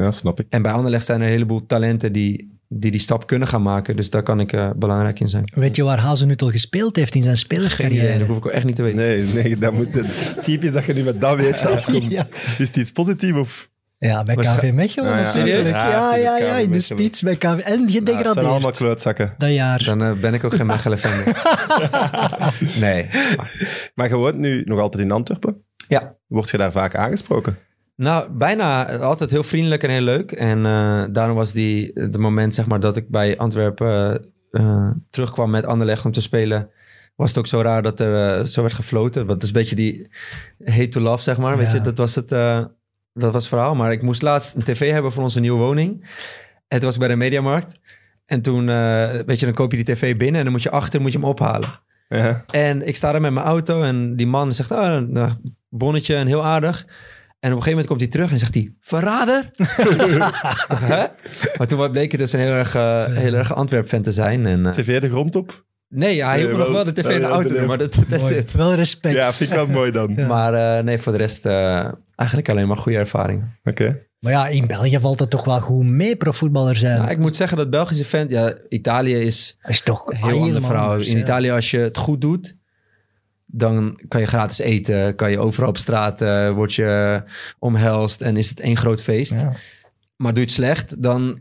Ja, 0.00 0.10
snap 0.10 0.40
ik. 0.40 0.46
En 0.50 0.62
bij 0.62 0.72
Anderlecht 0.72 1.04
zijn 1.04 1.20
er 1.20 1.26
een 1.26 1.32
heleboel 1.32 1.66
talenten 1.66 2.12
die 2.12 2.58
die, 2.72 2.90
die 2.90 3.00
stap 3.00 3.26
kunnen 3.26 3.48
gaan 3.48 3.62
maken. 3.62 3.96
Dus 3.96 4.10
daar 4.10 4.22
kan 4.22 4.40
ik 4.40 4.52
eh, 4.52 4.70
belangrijk 4.76 5.20
in 5.20 5.28
zijn. 5.28 5.44
Weet 5.54 5.76
je 5.76 5.84
waar 5.84 5.98
Hazenhuttel 5.98 6.50
gespeeld 6.50 6.96
heeft 6.96 7.14
in 7.14 7.22
zijn 7.22 7.34
idee, 7.34 7.44
spelercarrière? 7.44 8.18
dat 8.18 8.28
hoef 8.28 8.36
ik 8.36 8.46
ook 8.46 8.52
echt 8.52 8.64
niet 8.64 8.76
te 8.76 8.82
weten. 8.82 8.98
Nee, 8.98 9.24
nee, 9.24 9.58
dat 9.58 9.72
moet 9.72 9.88
typisch 10.42 10.72
dat 10.72 10.84
je 10.84 10.94
nu 10.94 11.02
met 11.02 11.20
dat 11.20 11.36
weetje 11.36 11.68
afkomt. 11.68 12.10
Ja. 12.20 12.28
Is 12.58 12.66
het 12.66 12.76
iets 12.76 12.92
positiefs 12.92 13.38
of... 13.38 13.68
Ja, 13.98 14.22
bij 14.22 14.34
KV 14.36 14.70
Mechelen 14.72 15.12
Ah, 15.12 15.18
ja. 15.18 15.30
Serieus? 15.30 15.70
Ja, 15.70 15.90
Ja, 15.90 16.16
ja, 16.16 16.38
ja, 16.38 16.56
in 16.56 16.70
de 16.70 16.80
spits 16.80 17.22
bij 17.22 17.36
KV. 17.36 17.44
En 17.44 17.50
Nou, 17.52 17.74
het 17.84 17.92
zijn 17.92 18.06
allemaal 18.06 18.30
gedegradeerd. 18.32 18.76
klootzakken. 18.76 19.34
dat 19.38 19.52
jaar. 19.52 19.84
Dan 19.84 20.02
eh, 20.02 20.12
ben 20.12 20.34
ik 20.34 20.44
ook 20.44 20.54
geen 20.54 20.66
Mechelen 20.76 20.98
fan 20.98 21.12
meer. 21.24 21.42
nee. 22.88 23.08
Maar 23.94 24.08
je 24.08 24.16
woont 24.16 24.38
nu 24.38 24.62
nog 24.64 24.78
altijd 24.78 25.02
in 25.02 25.10
Antwerpen. 25.10 25.64
Ja. 25.88 26.16
Word 26.26 26.50
je 26.50 26.56
daar 26.56 26.72
vaak 26.72 26.94
aangesproken? 26.94 27.58
Nou, 28.00 28.30
bijna 28.32 28.98
altijd 28.98 29.30
heel 29.30 29.42
vriendelijk 29.42 29.82
en 29.82 29.90
heel 29.90 30.00
leuk. 30.00 30.32
En 30.32 30.66
eh, 30.66 31.04
daarom 31.10 31.36
was 31.36 31.52
die 31.52 31.92
de 32.10 32.18
moment 32.18 32.54
zeg 32.54 32.66
maar, 32.66 32.80
dat 32.80 32.96
ik 32.96 33.08
bij 33.08 33.38
Antwerpen 33.38 34.20
eh, 34.50 34.60
eh, 34.60 34.90
terugkwam 35.10 35.50
met 35.50 35.64
Anderlecht 35.64 36.04
om 36.04 36.12
te 36.12 36.22
spelen. 36.22 36.70
Was 37.16 37.28
het 37.28 37.38
ook 37.38 37.46
zo 37.46 37.60
raar 37.60 37.82
dat 37.82 38.00
er 38.00 38.46
zo 38.48 38.62
werd 38.62 38.74
gefloten. 38.74 39.26
Want 39.26 39.32
het 39.32 39.42
is 39.42 39.48
een 39.48 39.60
beetje 39.60 39.76
die 39.76 40.10
hate 40.64 40.88
to 40.88 41.00
love, 41.00 41.22
zeg 41.22 41.38
maar. 41.38 41.56
Weet 41.56 41.72
je, 41.72 41.80
dat 41.80 41.98
was 41.98 42.14
het, 42.14 42.28
dat 42.28 42.70
was 43.14 43.34
het 43.34 43.46
verhaal. 43.46 43.74
Maar 43.74 43.92
ik 43.92 44.02
moest 44.02 44.22
laatst 44.22 44.56
een 44.56 44.62
tv 44.62 44.90
hebben 44.90 45.12
voor 45.12 45.22
onze 45.22 45.40
nieuwe 45.40 45.58
woning. 45.58 46.08
En 46.68 46.78
toen 46.78 46.84
was 46.84 46.94
ik 46.94 47.00
bij 47.00 47.08
de 47.08 47.16
Mediamarkt. 47.16 47.78
En 48.26 48.42
toen, 48.42 48.66
weet 49.26 49.38
je, 49.38 49.46
dan 49.46 49.54
koop 49.54 49.70
je 49.70 49.84
die 49.84 49.94
tv 49.94 50.16
binnen 50.16 50.36
en 50.36 50.42
dan 50.42 50.52
moet 50.52 50.62
je 50.62 50.70
achter 50.70 51.00
moet 51.00 51.12
je 51.12 51.18
hem 51.18 51.28
ophalen. 51.28 51.80
Ja. 52.08 52.44
En 52.50 52.86
ik 52.86 52.96
sta 52.96 53.12
daar 53.12 53.20
met 53.20 53.32
mijn 53.32 53.46
auto 53.46 53.82
en 53.82 54.16
die 54.16 54.26
man 54.26 54.52
zegt, 54.52 54.72
ah, 54.72 55.30
bonnetje 55.68 56.14
en 56.14 56.26
heel 56.26 56.44
aardig. 56.44 56.86
En 57.40 57.50
op 57.50 57.56
een 57.56 57.62
gegeven 57.62 57.70
moment 57.70 57.86
komt 57.86 58.00
hij 58.00 58.10
terug 58.10 58.32
en 58.32 58.38
zegt 58.38 58.54
hij, 58.54 58.72
verrader? 58.80 59.50
Maar 61.58 61.66
toen 61.66 61.90
bleek 61.90 62.10
het 62.10 62.20
dus 62.20 62.32
een 62.32 62.40
heel 62.40 62.52
erg, 62.52 62.74
eh, 62.74 63.04
heel 63.06 63.34
erg 63.34 63.54
Antwerp-fan 63.54 64.02
te 64.02 64.12
zijn. 64.12 64.46
En, 64.46 64.66
eh, 64.66 64.72
TV 64.72 65.00
de 65.00 65.08
grond 65.08 65.36
op? 65.36 65.64
nee, 65.88 66.16
ja, 66.16 66.26
hij 66.28 66.36
Nee, 66.36 66.46
hielp 66.46 66.58
nog 66.58 66.70
wel- 66.72 66.84
de 66.84 66.92
tv 66.92 67.08
in 67.08 67.20
de 67.20 67.26
auto 67.26 67.48
doen, 67.48 67.66
maar 67.66 67.78
dat 67.78 67.96
Mooi. 68.08 68.34
it. 68.34 68.52
Wel 68.52 68.74
respect. 68.74 69.14
Ja, 69.14 69.32
vind 69.32 69.50
ik 69.50 69.56
wel 69.56 69.66
mooi 69.66 69.90
dan. 69.90 70.12
Ja. 70.16 70.26
Maar 70.26 70.54
eh, 70.78 70.84
nee, 70.84 70.98
voor 70.98 71.12
de 71.12 71.18
rest 71.18 71.46
eh, 71.46 71.88
eigenlijk 72.16 72.48
alleen 72.48 72.68
maar 72.68 72.76
goede 72.76 72.98
ervaringen. 72.98 73.56
Oké. 73.64 73.98
Maar 74.18 74.32
ja, 74.32 74.48
in 74.48 74.66
België 74.66 74.98
valt 75.00 75.20
het 75.20 75.30
toch 75.30 75.44
wel 75.44 75.60
goed 75.60 75.84
mee, 75.84 76.16
profvoetballer 76.16 76.76
zijn. 76.76 76.98
Nou, 76.98 77.10
ik 77.10 77.18
moet 77.18 77.36
zeggen 77.36 77.56
dat 77.56 77.70
Belgische 77.70 78.04
fan, 78.04 78.28
ja, 78.28 78.54
Italië 78.68 79.14
is 79.16 79.58
Dat 79.62 79.70
is 79.70 79.80
toch 79.80 80.06
een 80.06 80.16
heel 80.16 80.26
ander 80.26 80.42
helemaal 80.46 80.68
verhaal. 80.70 80.90
anders, 80.90 81.10
In. 81.10 81.18
Italië, 81.18 81.50
als 81.50 81.70
je 81.70 81.78
het 81.78 81.96
goed 81.96 82.20
doet, 82.20 82.56
dan 83.52 84.00
kan 84.08 84.20
je 84.20 84.26
gratis 84.26 84.58
eten, 84.58 85.14
kan 85.14 85.30
je 85.30 85.38
overal 85.38 85.68
op 85.68 85.76
straat, 85.76 86.20
eh, 86.20 86.50
word 86.50 86.74
je 86.74 87.22
omhelst 87.58 88.20
en 88.20 88.36
is 88.36 88.48
het 88.48 88.60
één 88.60 88.76
groot 88.76 89.02
feest. 89.02 89.40
Ja. 89.40 89.56
Maar 90.16 90.32
doe 90.32 90.40
je 90.40 90.46
het 90.46 90.54
slecht, 90.54 91.02
dan 91.02 91.40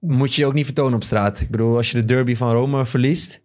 moet 0.00 0.34
je 0.34 0.40
je 0.40 0.46
ook 0.46 0.54
niet 0.54 0.64
vertonen 0.64 0.94
op 0.94 1.04
straat. 1.04 1.40
Ik 1.40 1.50
bedoel, 1.50 1.76
als 1.76 1.90
je 1.90 2.00
de 2.00 2.04
derby 2.04 2.34
van 2.34 2.52
Rome 2.52 2.86
verliest, 2.86 3.42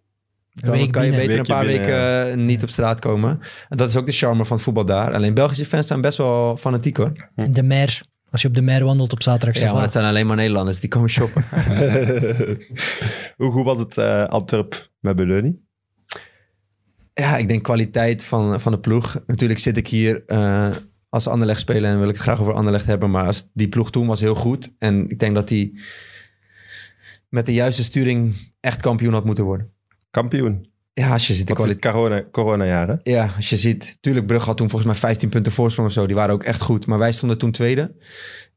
dan 0.52 0.70
week 0.70 0.92
kan 0.92 1.04
je 1.04 1.10
beter 1.10 1.38
een 1.38 1.46
paar 1.46 1.66
binnen, 1.66 1.86
weken 1.86 2.30
eh, 2.30 2.36
niet 2.36 2.62
op 2.62 2.68
straat 2.68 3.00
komen. 3.00 3.40
En 3.68 3.76
dat 3.76 3.88
is 3.88 3.96
ook 3.96 4.06
de 4.06 4.12
charme 4.12 4.44
van 4.44 4.56
het 4.56 4.64
voetbal 4.64 4.84
daar. 4.84 5.14
Alleen 5.14 5.34
Belgische 5.34 5.66
fans 5.66 5.86
zijn 5.86 6.00
best 6.00 6.18
wel 6.18 6.56
fanatiek 6.56 6.96
hoor. 6.96 7.12
De 7.50 7.62
Mer. 7.62 8.02
Als 8.30 8.42
je 8.42 8.48
op 8.48 8.54
de 8.54 8.62
Mer 8.62 8.84
wandelt 8.84 9.12
op 9.12 9.22
zaterdag. 9.22 9.60
Ja, 9.60 9.72
maar 9.72 9.82
het 9.82 9.92
zijn 9.92 10.04
alleen 10.04 10.26
maar 10.26 10.36
Nederlanders 10.36 10.80
die 10.80 10.88
komen 10.88 11.10
shoppen. 11.10 11.44
Hoe 13.36 13.52
goed 13.52 13.64
was 13.64 13.78
het 13.78 13.96
eh 13.96 14.24
Antwerp 14.24 14.90
met 15.00 15.16
Beleuni? 15.16 15.60
Ja, 17.20 17.36
ik 17.36 17.48
denk 17.48 17.62
kwaliteit 17.62 18.24
van, 18.24 18.60
van 18.60 18.72
de 18.72 18.78
ploeg. 18.78 19.22
Natuurlijk 19.26 19.60
zit 19.60 19.76
ik 19.76 19.88
hier 19.88 20.22
eh, 20.26 20.68
als 21.08 21.26
Anderlecht 21.26 21.60
speler 21.60 21.90
en 21.90 21.98
wil 21.98 22.08
ik 22.08 22.14
het 22.14 22.22
graag 22.22 22.40
over 22.40 22.52
Anderlecht 22.52 22.86
hebben. 22.86 23.10
Maar 23.10 23.26
als 23.26 23.50
die 23.52 23.68
ploeg 23.68 23.90
toen 23.90 24.06
was 24.06 24.20
heel 24.20 24.34
goed. 24.34 24.72
En 24.78 25.10
ik 25.10 25.18
denk 25.18 25.34
dat 25.34 25.48
die 25.48 25.80
met 27.28 27.46
de 27.46 27.52
juiste 27.52 27.84
sturing 27.84 28.34
echt 28.60 28.80
kampioen 28.82 29.12
had 29.12 29.24
moeten 29.24 29.44
worden. 29.44 29.70
Kampioen. 30.10 30.68
Ja, 30.92 31.12
als 31.12 31.26
je 31.26 31.34
ziet 31.34 31.46
de 31.46 31.54
kwaliteit. 31.54 31.92
corona, 31.94 32.24
corona-jaar, 32.30 32.88
hè? 32.88 32.94
Ja, 33.02 33.30
als 33.36 33.50
je 33.50 33.56
ziet. 33.56 33.98
Tuurlijk, 34.00 34.26
Brugge 34.26 34.46
had 34.46 34.56
toen 34.56 34.68
volgens 34.70 34.90
mij 34.90 35.00
15 35.00 35.28
punten 35.28 35.52
voorsprong 35.52 35.88
of 35.88 35.94
zo. 35.94 36.06
Die 36.06 36.16
waren 36.16 36.34
ook 36.34 36.42
echt 36.44 36.60
goed. 36.60 36.86
Maar 36.86 36.98
wij 36.98 37.12
stonden 37.12 37.38
toen 37.38 37.50
tweede. 37.50 37.94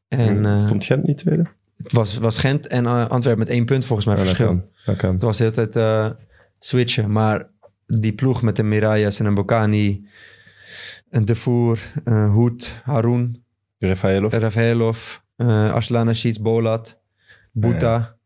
En 0.08 0.46
eh, 0.46 0.60
Stond 0.60 0.84
Gent 0.84 1.06
niet 1.06 1.18
tweede? 1.18 1.46
het 1.82 1.92
was, 1.92 2.18
was 2.18 2.38
Gent 2.38 2.66
en 2.66 2.86
eh, 2.86 3.08
Antwerpen 3.08 3.38
met 3.44 3.48
één 3.48 3.64
punt 3.64 3.84
volgens 3.84 4.06
mij 4.06 4.16
Ja, 4.16 4.22
dat 4.22 4.30
verschil. 4.30 4.54
kan. 4.56 4.64
Dat 4.84 4.96
kan. 4.96 5.12
Het 5.12 5.22
was 5.22 5.36
de 5.36 5.44
hele 5.44 5.68
tijd 5.68 6.14
switchen. 6.58 7.12
Maar 7.12 7.46
die 7.86 8.12
ploeg 8.12 8.42
met 8.42 8.56
de 8.56 8.62
Mirayas 8.62 9.20
en 9.20 9.26
een 9.26 9.34
Bocani, 9.34 10.06
een 11.10 11.24
Defour, 11.24 11.92
een 12.04 12.28
Hoed, 12.30 12.80
Haroun, 12.84 13.44
Rafaelov. 13.78 14.32
Rafaelov, 14.32 15.18
uh, 15.36 15.72
Arslan 15.72 16.06
Rashid, 16.06 16.42
Bolat, 16.42 17.00
Bouta. 17.52 18.16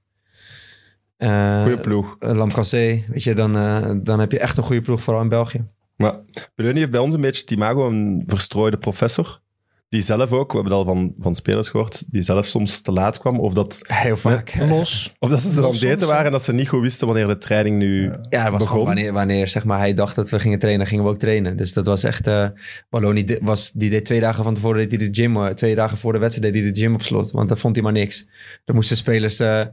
eh, 1.17 1.63
Goeie 1.63 1.81
ploeg. 1.81 2.17
eh, 2.19 2.33
Lamkazé, 2.33 3.05
weet 3.09 3.23
je, 3.23 3.35
dan, 3.35 3.57
eh, 3.57 3.91
dan 4.03 4.21
heb 4.21 4.33
je 4.33 4.39
echt 4.39 4.57
een 4.57 4.63
goede 4.65 4.83
ploeg, 4.83 5.03
vooral 5.03 5.23
in 5.23 5.29
België. 5.29 5.67
Maar 5.97 6.21
Beleuni 6.55 6.79
heeft 6.79 6.91
bij 6.91 7.01
ons 7.01 7.15
een 7.15 7.21
beetje 7.21 7.41
het 7.41 7.51
imago 7.51 7.87
een 7.89 8.23
verstrooide 8.27 8.79
professor. 8.79 9.41
Die 9.89 10.03
zelf 10.03 10.33
ook, 10.33 10.53
we 10.53 10.59
hebben 10.59 10.79
het 10.79 10.87
al 10.89 10.95
van, 10.95 11.15
van 11.19 11.35
spelers 11.35 11.69
gehoord, 11.69 12.05
die 12.11 12.23
zelf 12.23 12.47
soms 12.47 12.81
te 12.81 12.93
laat 12.93 13.19
kwam. 13.19 13.39
Of 13.41 13.53
dat, 13.55 13.83
Heel 13.87 14.17
vaak. 14.17 14.55
Los. 14.69 15.15
of 15.19 15.31
dat 15.31 15.41
ze 15.41 15.53
zo 15.53 15.65
aan 15.65 15.89
het 15.91 16.03
waren 16.05 16.25
en 16.27 16.33
dat 16.33 16.43
ze 16.43 16.53
niet 16.53 16.69
goed 16.69 16.81
wisten 16.81 17.07
wanneer 17.07 17.27
de 17.27 17.39
training 17.39 17.79
nu 17.79 18.13
Ja, 18.29 18.43
was 18.43 18.51
begon. 18.51 18.67
gewoon 18.67 18.85
wanneer, 18.85 19.13
wanneer 19.13 19.49
zeg 19.49 19.65
maar, 19.65 19.79
hij 19.79 19.95
dacht 19.95 20.17
dat 20.17 20.31
we 20.31 20.39
gingen 20.41 20.59
trainen, 20.59 20.87
gingen 20.87 21.05
we 21.05 21.11
ook 21.11 21.19
trainen. 21.19 21.57
Dus 21.57 21.73
dat 21.73 21.87
was 21.87 22.05
echt... 22.05 22.27
eh 22.27 22.47
Balloni 22.91 23.39
was, 23.41 23.71
die 23.73 23.91
deed 23.91 24.05
twee 24.05 24.21
dagen 24.21 24.45
van 24.45 24.55
tevoren 24.55 24.89
deed 24.89 25.01
hij 25.01 25.11
de 25.11 25.21
gym. 25.23 25.37
eh, 25.37 25.53
Twee 25.55 25.75
dagen 25.75 25.99
voor 25.99 26.13
de 26.13 26.19
wedstrijd 26.19 26.53
deed 26.53 26.63
hij 26.63 26.73
de 26.73 26.81
gym 26.81 26.95
op 26.95 27.03
slot. 27.03 27.31
Want 27.31 27.49
dat 27.49 27.59
vond 27.59 27.75
hij 27.75 27.85
maar 27.85 27.93
niks. 27.93 28.29
Dan 28.65 28.75
moesten 28.75 28.97
spelers... 28.97 29.39
eh, 29.39 29.67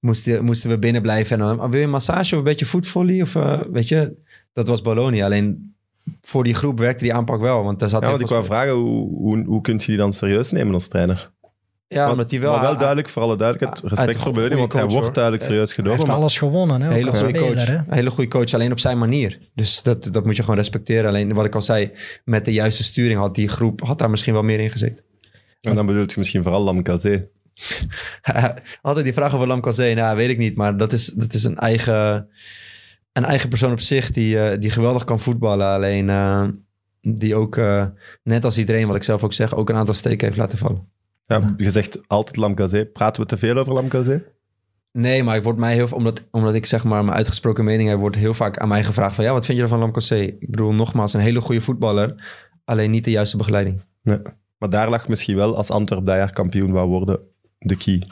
moesten, 0.00 0.44
moesten 0.44 0.70
we 0.70 0.78
binnen 0.78 1.02
blijven. 1.02 1.40
En 1.40 1.46
dan, 1.46 1.70
wil 1.70 1.78
je 1.78 1.84
een 1.84 1.90
massage 1.90 2.32
of 2.34 2.38
een 2.38 2.44
beetje 2.48 2.66
voetvolley? 2.66 3.22
Of 3.22 3.32
weet 3.70 3.88
je... 3.88 4.16
Dat 4.52 4.68
was 4.68 4.82
Balloni. 4.82 5.22
Alleen 5.22 5.73
voor 6.20 6.44
die 6.44 6.54
groep 6.54 6.78
werkte 6.78 7.04
die 7.04 7.14
aanpak 7.14 7.40
wel. 7.40 7.64
Want 7.64 7.78
daar 7.80 7.88
zat 7.88 8.02
Ja, 8.02 8.08
want 8.08 8.20
ik 8.20 8.26
wou 8.26 8.44
vragen, 8.44 8.72
hoe, 8.72 9.08
hoe, 9.08 9.44
hoe 9.44 9.60
kun 9.60 9.78
je 9.78 9.86
die 9.86 9.96
dan 9.96 10.12
serieus 10.12 10.50
nemen 10.50 10.74
als 10.74 10.88
trainer? 10.88 11.32
Ja, 11.88 12.10
omdat 12.10 12.30
hij 12.30 12.40
wel... 12.40 12.52
maar 12.52 12.62
wel 12.62 12.76
duidelijk, 12.76 13.08
voor 13.08 13.22
alle 13.22 13.36
duidelijkheid, 13.36 13.84
respect 13.92 14.22
voor 14.22 14.32
Beleuni, 14.32 14.56
want 14.56 14.72
hij 14.72 14.82
wordt 14.86 15.04
hoor. 15.04 15.12
duidelijk 15.12 15.44
serieus 15.44 15.66
Hij 15.66 15.74
genomen. 15.74 15.96
heeft 15.96 16.08
maar- 16.10 16.16
alles 16.20 16.38
gewonnen, 16.38 16.80
hè? 16.82 16.92
Hele 16.92 17.10
als 17.10 17.18
goede 17.22 17.38
speler. 17.38 17.54
coach. 17.56 17.66
Hè? 17.66 17.74
Een 17.76 17.84
hele 17.88 18.10
goede 18.10 18.30
coach, 18.30 18.54
alleen 18.54 18.72
op 18.72 18.78
zijn 18.78 18.98
manier. 18.98 19.38
Dus 19.54 19.82
dat, 19.82 20.08
dat 20.12 20.24
moet 20.24 20.36
je 20.36 20.42
gewoon 20.42 20.56
respecteren. 20.58 21.08
Alleen 21.08 21.34
wat 21.34 21.44
ik 21.44 21.54
al 21.54 21.62
zei, 21.62 21.90
met 22.24 22.44
de 22.44 22.52
juiste 22.52 22.84
sturing 22.84 23.18
had 23.18 23.34
die 23.34 23.48
groep 23.48 23.80
had 23.80 23.98
daar 23.98 24.10
misschien 24.10 24.32
wel 24.32 24.42
meer 24.42 24.60
in 24.60 24.70
gezeten. 24.70 25.04
En 25.60 25.74
dan 25.74 25.86
bedoelt 25.86 26.12
je 26.12 26.18
misschien 26.18 26.42
vooral 26.42 26.62
Lamkelzee. 26.62 27.28
Altijd 28.82 29.04
die 29.04 29.14
vraag 29.14 29.34
over 29.34 29.46
Lamkazé, 29.46 29.94
nou 29.94 30.16
weet 30.16 30.30
ik 30.30 30.38
niet. 30.38 30.56
Maar 30.56 30.76
dat 30.76 30.92
is, 30.92 31.06
dat 31.06 31.32
is 31.34 31.44
een, 31.44 31.58
eigen, 31.58 32.28
een 33.14 33.24
eigen 33.24 33.48
persoon 33.48 33.72
op 33.72 33.80
zich 33.80 34.10
die, 34.10 34.38
eh, 34.38 34.60
die 34.60 34.70
geweldig 34.70 35.04
kan 35.04 35.20
voetballen. 35.20 35.66
Alleen 35.66 36.10
eh, 36.10 36.48
die 37.00 37.34
ook, 37.34 37.56
eh, 37.56 37.86
net 38.22 38.44
als 38.44 38.58
iedereen, 38.58 38.86
wat 38.86 38.96
ik 38.96 39.02
zelf 39.02 39.24
ook 39.24 39.32
zeg, 39.32 39.54
ook 39.54 39.68
een 39.68 39.76
aantal 39.76 39.94
steken 39.94 40.26
heeft 40.26 40.38
laten 40.38 40.58
vallen. 40.58 40.88
Ja, 41.26 41.54
je 41.56 41.70
zegt 41.70 42.00
altijd 42.06 42.36
Lamkelzee. 42.36 42.86
Praten 42.86 43.22
we 43.22 43.28
te 43.28 43.36
veel 43.36 43.56
over 43.56 43.72
Lamkelzee? 43.72 44.22
Nee, 44.92 45.22
maar 45.22 45.36
ik 45.36 45.42
word 45.42 45.56
mij 45.56 45.74
heel 45.74 45.88
omdat, 45.92 46.24
omdat 46.30 46.54
ik 46.54 46.66
zeg 46.66 46.84
maar 46.84 47.04
mijn 47.04 47.16
uitgesproken 47.16 47.64
mening 47.64 47.88
heb, 47.88 47.98
wordt 47.98 48.16
heel 48.16 48.34
vaak 48.34 48.58
aan 48.58 48.68
mij 48.68 48.84
gevraagd 48.84 49.14
van 49.14 49.24
ja, 49.24 49.32
wat 49.32 49.44
vind 49.44 49.58
je 49.58 49.64
ervan 49.64 49.78
Lamkazé? 49.78 50.20
Ik 50.20 50.50
bedoel, 50.50 50.72
nogmaals, 50.72 51.14
een 51.14 51.20
hele 51.20 51.40
goede 51.40 51.60
voetballer, 51.60 52.14
alleen 52.64 52.90
niet 52.90 53.04
de 53.04 53.10
juiste 53.10 53.36
begeleiding. 53.36 53.80
Nee. 54.02 54.18
Maar 54.58 54.70
daar 54.70 54.90
lag 54.90 55.08
misschien 55.08 55.36
wel, 55.36 55.56
als 55.56 55.70
Antwerp 55.70 56.06
dat 56.06 56.16
jaar 56.16 56.32
kampioen 56.32 56.72
wou 56.72 56.88
worden, 56.88 57.20
de 57.58 57.76
key. 57.76 58.06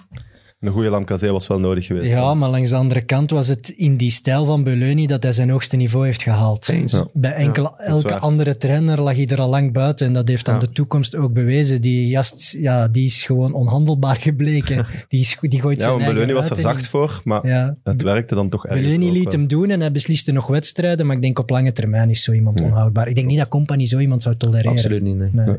Een 0.62 0.72
goede 0.72 0.90
Lamkelzee 0.90 1.30
was 1.32 1.46
wel 1.46 1.60
nodig 1.60 1.86
geweest. 1.86 2.10
Ja, 2.10 2.34
maar 2.34 2.50
langs 2.50 2.70
de 2.70 2.76
andere 2.76 3.00
kant 3.02 3.30
was 3.30 3.48
het 3.48 3.68
in 3.68 3.96
die 3.96 4.10
stijl 4.10 4.44
van 4.44 4.62
Beleuni 4.62 5.06
dat 5.06 5.22
hij 5.22 5.32
zijn 5.32 5.50
hoogste 5.50 5.76
niveau 5.76 6.04
heeft 6.04 6.22
gehaald. 6.22 6.66
Ja. 6.86 7.06
Bij 7.12 7.32
enkele, 7.32 7.74
elke 7.76 8.08
waar. 8.08 8.18
andere 8.18 8.56
trainer 8.56 9.00
lag 9.00 9.14
hij 9.16 9.26
er 9.26 9.40
al 9.40 9.48
lang 9.48 9.72
buiten. 9.72 10.06
En 10.06 10.12
dat 10.12 10.28
heeft 10.28 10.44
dan 10.44 10.54
Ja. 10.54 10.60
de 10.60 10.72
toekomst 10.72 11.16
ook 11.16 11.32
bewezen. 11.32 11.80
Die 11.80 12.14
gast, 12.14 12.52
ja, 12.58 12.88
die 12.88 13.04
is 13.06 13.24
gewoon 13.24 13.52
onhandelbaar 13.52 14.16
gebleken. 14.28 14.86
Die, 15.08 15.20
is, 15.20 15.36
die 15.40 15.60
gooit 15.60 15.76
Ja, 15.78 15.82
zijn 15.84 15.94
eigen 15.96 16.14
Beleuni 16.14 16.32
was 16.32 16.50
er 16.50 16.56
zacht 16.56 16.86
voor, 16.86 17.20
maar 17.24 17.76
het 17.84 18.02
werkte 18.02 18.34
dan 18.34 18.48
toch 18.48 18.66
ergens 18.66 18.82
Beleuni 18.82 19.12
liet 19.12 19.22
wel. 19.24 19.32
hem 19.32 19.48
doen 19.48 19.70
en 19.70 19.80
hij 19.80 19.92
besliste 19.92 20.32
nog 20.32 20.46
wedstrijden. 20.46 21.06
Maar 21.06 21.16
ik 21.16 21.22
denk 21.22 21.38
op 21.38 21.50
lange 21.50 21.72
termijn 21.72 22.10
is 22.10 22.22
zo 22.22 22.32
iemand 22.32 22.60
onhoudbaar. 22.60 23.08
Ik 23.08 23.14
denk 23.14 23.26
niet 23.26 23.38
dat 23.38 23.48
Company 23.48 23.86
zo 23.86 23.98
iemand 23.98 24.22
zou 24.22 24.36
tolereren. 24.36 24.70
Absoluut 24.70 25.02
niet, 25.02 25.16
nee. 25.16 25.30
Nee. 25.32 25.56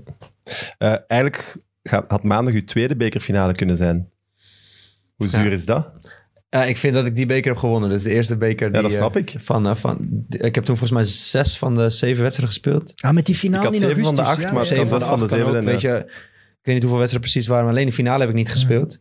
Eh, 0.77 0.95
eigenlijk 1.07 1.55
gaat- 1.83 2.05
had 2.07 2.23
maandag 2.23 2.53
uw 2.53 2.63
tweede 2.63 2.95
bekerfinale 2.95 3.53
kunnen 3.53 3.77
zijn. 3.77 4.07
Hoe 5.15 5.27
zuur 5.27 5.45
Ja. 5.45 5.51
is 5.51 5.65
dat? 5.65 5.91
Ja, 6.49 6.63
ik 6.63 6.77
vind 6.77 6.93
dat 6.93 7.05
ik 7.05 7.15
die 7.15 7.25
beker 7.25 7.51
heb 7.51 7.59
gewonnen. 7.59 7.89
Dus 7.89 8.03
de 8.03 8.09
eerste 8.09 8.37
beker. 8.37 8.67
Die, 8.67 8.75
Ja, 8.75 8.81
dat 8.81 8.91
eh, 8.91 8.97
snap 8.97 9.17
ik. 9.17 9.35
Van, 9.39 9.67
eh, 9.67 9.75
van, 9.75 10.25
ik 10.29 10.55
heb 10.55 10.63
toen 10.63 10.77
volgens 10.77 10.91
mij 10.91 11.03
zes 11.03 11.57
van 11.57 11.75
de 11.75 11.89
zeven 11.89 12.21
wedstrijden 12.21 12.55
gespeeld. 12.55 12.93
Ah, 12.95 13.13
met 13.13 13.25
die 13.25 13.35
finale 13.35 13.57
Ik 13.57 13.63
had 13.65 13.73
in 13.73 13.87
zeven 13.87 14.03
van 14.03 14.15
de 14.15 14.21
augustus, 14.21 14.45
acht, 14.45 14.67
ja, 14.69 14.75
maar 14.75 14.77
was 14.77 14.89
van 14.89 14.99
de 14.99 15.05
acht 15.05 15.19
kan 15.19 15.27
zeven 15.39 15.55
ook, 15.55 15.63
weet 15.63 15.81
je, 15.81 15.97
ik 15.97 16.69
weet 16.69 16.73
niet 16.73 16.83
hoeveel 16.83 16.99
wedstrijden 16.99 17.31
precies 17.31 17.47
waren, 17.47 17.65
maar 17.65 17.73
alleen 17.73 17.85
de 17.85 17.93
finale 17.93 18.19
heb 18.19 18.29
ik 18.29 18.35
niet 18.35 18.51
gespeeld. 18.51 18.99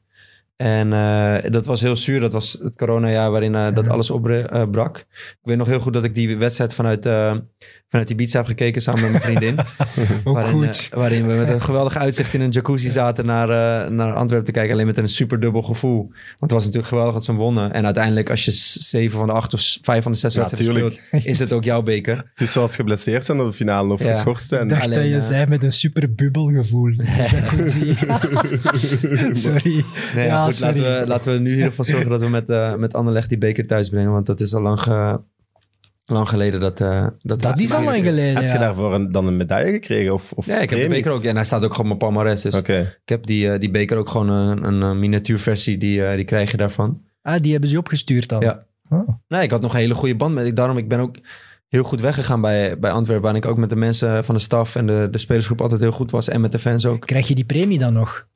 En 0.57 0.93
eh, 0.93 1.51
dat 1.51 1.67
was 1.67 1.81
heel 1.81 1.97
zuur. 1.97 2.21
Dat 2.21 2.33
was 2.33 2.59
het 2.63 2.77
coronajaar 2.77 3.31
waarin 3.31 3.55
eh, 3.55 3.75
dat 3.75 3.89
alles 3.89 4.11
opbrak. 4.11 4.99
ik 5.09 5.39
weet 5.43 5.57
nog 5.57 5.67
heel 5.67 5.81
goed 5.81 5.93
dat 5.93 6.05
ik 6.05 6.15
die 6.15 6.37
wedstrijd 6.37 6.75
vanuit, 6.75 7.07
eh 7.07 7.37
vanuit 7.93 8.11
Ibiza 8.11 8.39
heb 8.39 8.47
gekeken 8.47 8.83
samen 8.83 9.01
met 9.03 9.11
mijn 9.11 9.23
vriendin. 9.23 9.59
Ook 10.25 10.35
waarin, 10.35 10.53
goed. 10.53 10.89
eh, 10.93 10.99
waarin 10.99 11.27
we 11.27 11.35
met 11.35 11.49
een 11.49 11.61
geweldig 11.63 11.97
uitzicht 11.97 12.35
in 12.35 12.41
een 12.41 12.51
jacuzzi 12.51 12.89
zaten 12.91 13.27
naar, 13.27 13.49
eh, 13.85 13.91
naar 13.91 14.13
Antwerpen 14.15 14.47
te 14.47 14.53
kijken. 14.53 14.73
Alleen 14.73 14.87
met 14.87 14.99
een 14.99 15.09
super 15.09 15.41
dubbel 15.41 15.63
gevoel. 15.63 15.99
Want 16.03 16.41
het 16.41 16.51
was 16.53 16.61
natuurlijk 16.61 16.89
geweldig 16.89 17.15
dat 17.15 17.25
ze 17.25 17.33
wonnen. 17.33 17.73
En 17.73 17.85
uiteindelijk 17.85 18.31
als 18.31 18.45
je 18.45 18.51
zeven 18.81 19.19
van 19.19 19.27
de 19.27 19.33
acht 19.33 19.55
of 19.55 19.79
vijf 19.83 20.03
van 20.03 20.13
de 20.13 20.19
zes 20.19 20.35
Ja, 20.35 20.41
wedstrijden 20.41 20.93
speelt, 20.93 21.25
is 21.25 21.39
het 21.39 21.53
ook 21.53 21.65
jouw 21.65 21.83
beker. 21.83 22.17
Het 22.17 22.41
is 22.41 22.53
zoals 22.53 22.77
geblesseerd 22.77 23.25
zijn 23.25 23.41
op 23.41 23.47
de 23.47 23.53
finale 23.53 23.93
of 23.93 24.03
Ja. 24.03 24.13
geschorst 24.13 24.49
zijn. 24.49 24.63
Ik 24.63 24.69
dacht 24.69 24.83
Alleen, 24.85 24.99
dat 24.99 25.09
je 25.09 25.15
eh, 25.15 25.21
zei 25.21 25.47
met 25.47 25.63
een 25.63 25.73
super 25.73 26.15
bubbelgevoel. 26.15 26.91
Jacuzzi. 27.31 27.95
sorry. 29.33 29.85
Nee, 30.15 30.27
ja, 30.27 30.45
goed, 30.45 30.55
sorry. 30.55 30.81
laten, 30.81 31.01
we, 31.01 31.07
laten 31.07 31.33
we 31.33 31.39
nu 31.39 31.49
in 31.49 31.55
ieder 31.55 31.69
geval 31.69 31.85
zorgen 31.85 32.11
dat 32.11 32.21
we 32.21 32.29
met, 32.29 32.79
met 32.79 32.95
Anderlecht 32.95 33.29
die 33.29 33.39
beker 33.39 33.67
thuis 33.67 33.89
brengen. 33.89 34.13
Want 34.13 34.27
dat 34.27 34.41
is 34.41 34.55
al 34.55 34.63
lang, 34.63 34.81
ge- 34.81 35.21
lang 36.13 36.29
geleden 36.29 36.61
dat... 36.61 36.81
eh 36.81 37.07
dat, 37.19 37.43
Dat 37.43 37.59
is 37.59 37.73
al 37.73 37.83
lang 37.83 38.05
geleden. 38.05 38.43
Heb 38.43 38.51
je 38.51 38.59
daarvoor 38.59 38.95
een, 38.95 39.13
dan 39.13 39.27
een 39.27 39.37
medaille 39.37 39.73
gekregen? 39.73 40.13
Of, 40.13 40.33
of 40.33 40.47
Ja, 40.47 40.61
ik 40.61 40.71
heb 40.71 40.81
de 40.81 40.89
beker 40.89 41.13
ook. 41.13 41.23
Ja, 41.23 41.29
en 41.29 41.37
hij 41.37 41.45
staat 41.45 41.65
ook 41.65 41.75
gewoon 41.75 41.91
op 41.91 41.99
mijn 41.99 42.13
palmarès. 42.13 42.43
Dus 42.43 42.55
Oké. 42.55 42.81
ik 43.03 43.09
heb 43.09 43.27
die, 43.27 43.51
eh, 43.51 43.61
die 43.61 43.71
beker 43.71 43.97
ook 43.97 44.09
gewoon 44.09 44.29
een, 44.29 44.65
een, 44.65 44.83
eh, 44.83 44.93
miniatuurversie. 44.93 45.79
Die, 45.79 46.07
eh, 46.07 46.15
die 46.15 46.25
krijg 46.25 46.51
je 46.51 46.57
daarvan. 46.57 47.03
Ah, 47.23 47.41
die 47.41 47.53
hebben 47.53 47.71
ze 47.71 47.79
opgestuurd 47.79 48.29
dan. 48.29 48.41
Ja. 48.41 48.67
Oh. 48.91 49.09
Nee, 49.29 49.43
ik 49.43 49.51
had 49.51 49.61
nog 49.61 49.73
een 49.73 49.81
hele 49.81 49.95
goede 49.95 50.17
band 50.17 50.35
met. 50.35 50.47
Ik, 50.47 50.57
daarom, 50.57 50.77
ik 50.77 50.89
ben 50.89 51.01
ook 51.01 51.17
heel 51.69 51.83
goed 51.83 52.01
weggegaan 52.01 52.41
bij, 52.41 52.79
bij 52.79 52.91
Antwerpen. 52.91 53.27
Waar 53.27 53.37
ik 53.37 53.47
ook 53.47 53.57
met 53.57 53.71
de 53.71 53.77
mensen 53.77 54.25
van 54.25 54.35
de 54.35 54.41
staf 54.41 54.77
en 54.77 54.87
de, 54.87 55.09
de 55.11 55.19
spelersgroep 55.19 55.61
altijd 55.61 55.81
heel 55.81 55.93
goed 55.93 56.11
was. 56.11 56.29
En 56.29 56.41
met 56.41 56.53
de 56.53 56.59
fans 56.59 56.87
ook. 56.87 57.01
Krijg 57.01 57.29
je 57.29 57.35
die 57.35 57.45
premie 57.45 57.79
dan 57.79 57.93
nog? 57.93 58.27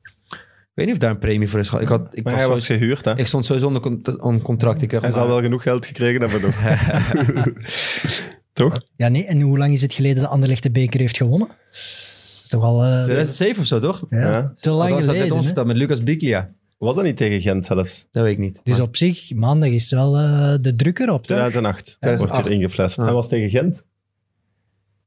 Ik 0.77 0.83
weet 0.85 0.93
niet 0.93 1.01
of 1.03 1.07
daar 1.07 1.15
een 1.17 1.27
premie 1.29 1.49
voor 1.49 1.59
is. 1.59 1.67
gehad. 1.69 1.83
Ik, 1.83 1.89
had, 1.89 2.07
ik, 2.11 2.23
Maar 2.23 2.33
was 2.33 2.41
hij 2.41 2.51
was 2.51 2.63
sowieso- 2.65 2.85
gehuurd, 2.85 3.05
hè? 3.05 3.17
ik 3.17 3.27
stond 3.27 3.45
sowieso 3.45 3.67
onder, 3.67 3.81
cont- 3.81 4.19
onder 4.19 4.41
contract. 4.43 4.81
Ik 4.81 4.87
kreeg 4.87 5.01
Hij 5.01 5.09
maar- 5.09 5.19
zal 5.19 5.27
wel 5.29 5.41
genoeg 5.41 5.61
geld 5.63 5.85
gekregen 5.85 6.21
hebben, 6.21 6.41
toch? 6.41 6.55
toch? 8.53 8.81
Ja, 8.95 9.07
nee. 9.07 9.25
En 9.25 9.41
hoe 9.41 9.57
lang 9.57 9.73
is 9.73 9.81
het 9.81 9.93
geleden 9.93 10.21
dat 10.23 10.31
Anderlecht 10.31 10.63
de 10.63 10.71
beker 10.71 10.99
heeft 10.99 11.17
gewonnen? 11.17 11.47
Dat 11.47 12.45
toch 12.49 12.63
al 12.63 12.83
eh, 12.83 13.03
2007 13.03 13.61
of 13.61 13.67
zo, 13.67 13.79
toch? 13.79 14.03
ja, 14.09 14.19
Ja. 14.19 14.53
te 14.55 14.69
lang 14.69 14.89
dat 14.91 14.99
geleden. 15.03 15.25
ons 15.31 15.35
hè? 15.39 15.43
verteld 15.45 15.67
met 15.67 15.77
Lucas 15.77 16.03
Biglia. 16.03 16.49
Was 16.77 16.95
dat 16.95 17.03
niet 17.03 17.17
tegen 17.17 17.41
Gent 17.41 17.65
zelfs? 17.65 18.07
Dat 18.11 18.23
weet 18.23 18.31
ik 18.33 18.39
niet. 18.39 18.59
Dus 18.63 18.77
Maar- 18.77 18.87
op 18.87 18.95
zich, 18.95 19.33
maandag 19.33 19.69
is 19.69 19.91
wel 19.91 20.17
eh, 20.17 20.53
de 20.61 20.73
drukker 20.75 21.07
op. 21.11 21.17
Toch? 21.27 21.37
2008 21.37 21.97
wordt 21.99 22.17
2008. 22.17 22.47
hier 22.47 22.51
ingeflest. 22.57 22.97
Ja. 22.97 23.03
Hij 23.03 23.13
was 23.13 23.27
tegen 23.29 23.49
Gent. 23.49 23.87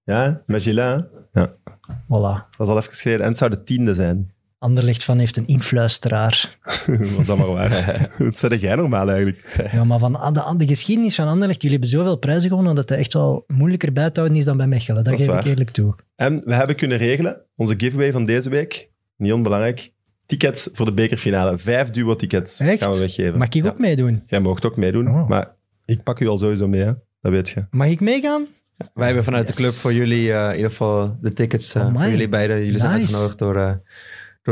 Ja, 0.05 0.43
met 0.47 0.63
Gilles. 0.63 0.85
hè? 1.33 1.41
Ja, 1.41 1.53
Voilà. 1.89 2.57
dat 2.57 2.67
is 2.67 2.67
al 2.69 2.77
even 2.79 2.93
geleden. 2.95 3.23
En 3.23 3.29
het 3.29 3.39
zou 3.39 3.51
de 3.51 3.63
tiende 3.63 3.95
zijn. 3.95 4.31
Anderlecht 4.61 5.05
van 5.05 5.19
heeft 5.19 5.37
een 5.37 5.47
influisteraar. 5.47 6.59
dat 7.27 7.37
maar 7.39 7.53
waar. 7.53 8.11
dat 8.19 8.39
zei 8.39 8.57
jij 8.57 8.75
normaal 8.75 9.09
eigenlijk. 9.09 9.69
Ja, 9.73 9.85
maar 9.85 9.99
van 9.99 10.13
de, 10.13 10.55
de 10.57 10.67
geschiedenis 10.67 11.15
van 11.15 11.29
Anderlecht, 11.29 11.63
jullie 11.63 11.79
hebben 11.79 11.99
zoveel 11.99 12.17
prijzen 12.17 12.49
gewonnen 12.49 12.75
dat 12.75 12.89
het 12.89 12.99
echt 12.99 13.13
wel 13.13 13.45
moeilijker 13.47 13.93
bij 13.93 14.11
te 14.11 14.21
houden 14.21 14.39
is 14.39 14.45
dan 14.45 14.57
bij 14.57 14.67
Mechelen. 14.67 15.05
Dat, 15.05 15.21
geef 15.21 15.35
ik 15.35 15.45
eerlijk 15.45 15.71
toe. 15.71 15.95
En 16.17 16.43
we 16.45 16.55
hebben 16.55 16.77
kunnen 16.77 16.99
regelen, 16.99 17.41
onze 17.57 17.75
giveaway 17.77 18.13
van 18.13 18.25
deze 18.25 18.51
week, 18.51 18.91
niet 19.17 19.33
onbelangrijk, 19.33 19.93
tickets 20.27 20.69
voor 20.73 20.87
de 20.87 20.93
bekerfinale. 20.93 21.59
Vijf 21.59 21.91
duo-tickets 21.91 22.61
Echt? 22.61 22.83
gaan 22.83 22.93
we 22.93 22.99
weggeven. 22.99 23.39
Mag 23.39 23.47
ik 23.47 23.55
Ja. 23.55 23.69
ook 23.69 23.79
meedoen? 23.79 24.23
Jij 24.27 24.41
mag 24.41 24.63
ook 24.63 24.77
meedoen, 24.77 25.09
Oh. 25.09 25.29
maar 25.29 25.55
ik 25.85 26.03
pak 26.03 26.21
u 26.21 26.27
al 26.29 26.39
sowieso 26.39 26.69
mee, 26.69 26.81
hè? 26.83 26.93
dat 27.21 27.33
weet 27.33 27.49
je. 27.49 27.65
Mag 27.71 27.87
ik 27.89 28.01
meegaan? 28.01 28.47
Wij 28.95 29.07
hebben 29.07 29.25
vanuit 29.25 29.47
de 29.47 29.53
club 29.53 29.73
voor 29.73 29.93
jullie 29.93 30.33
eh, 30.33 30.49
in 30.49 30.55
ieder 30.57 30.71
geval 30.71 31.17
de 31.21 31.33
tickets 31.33 31.75
eh, 31.75 31.83
Amai. 31.83 32.03
voor 32.03 32.11
jullie 32.11 32.29
beiden. 32.29 32.65
Jullie 32.65 32.79
zijn 32.79 32.93
uitgenodigd 32.93 33.39
door, 33.39 33.57
eh, 33.57 33.73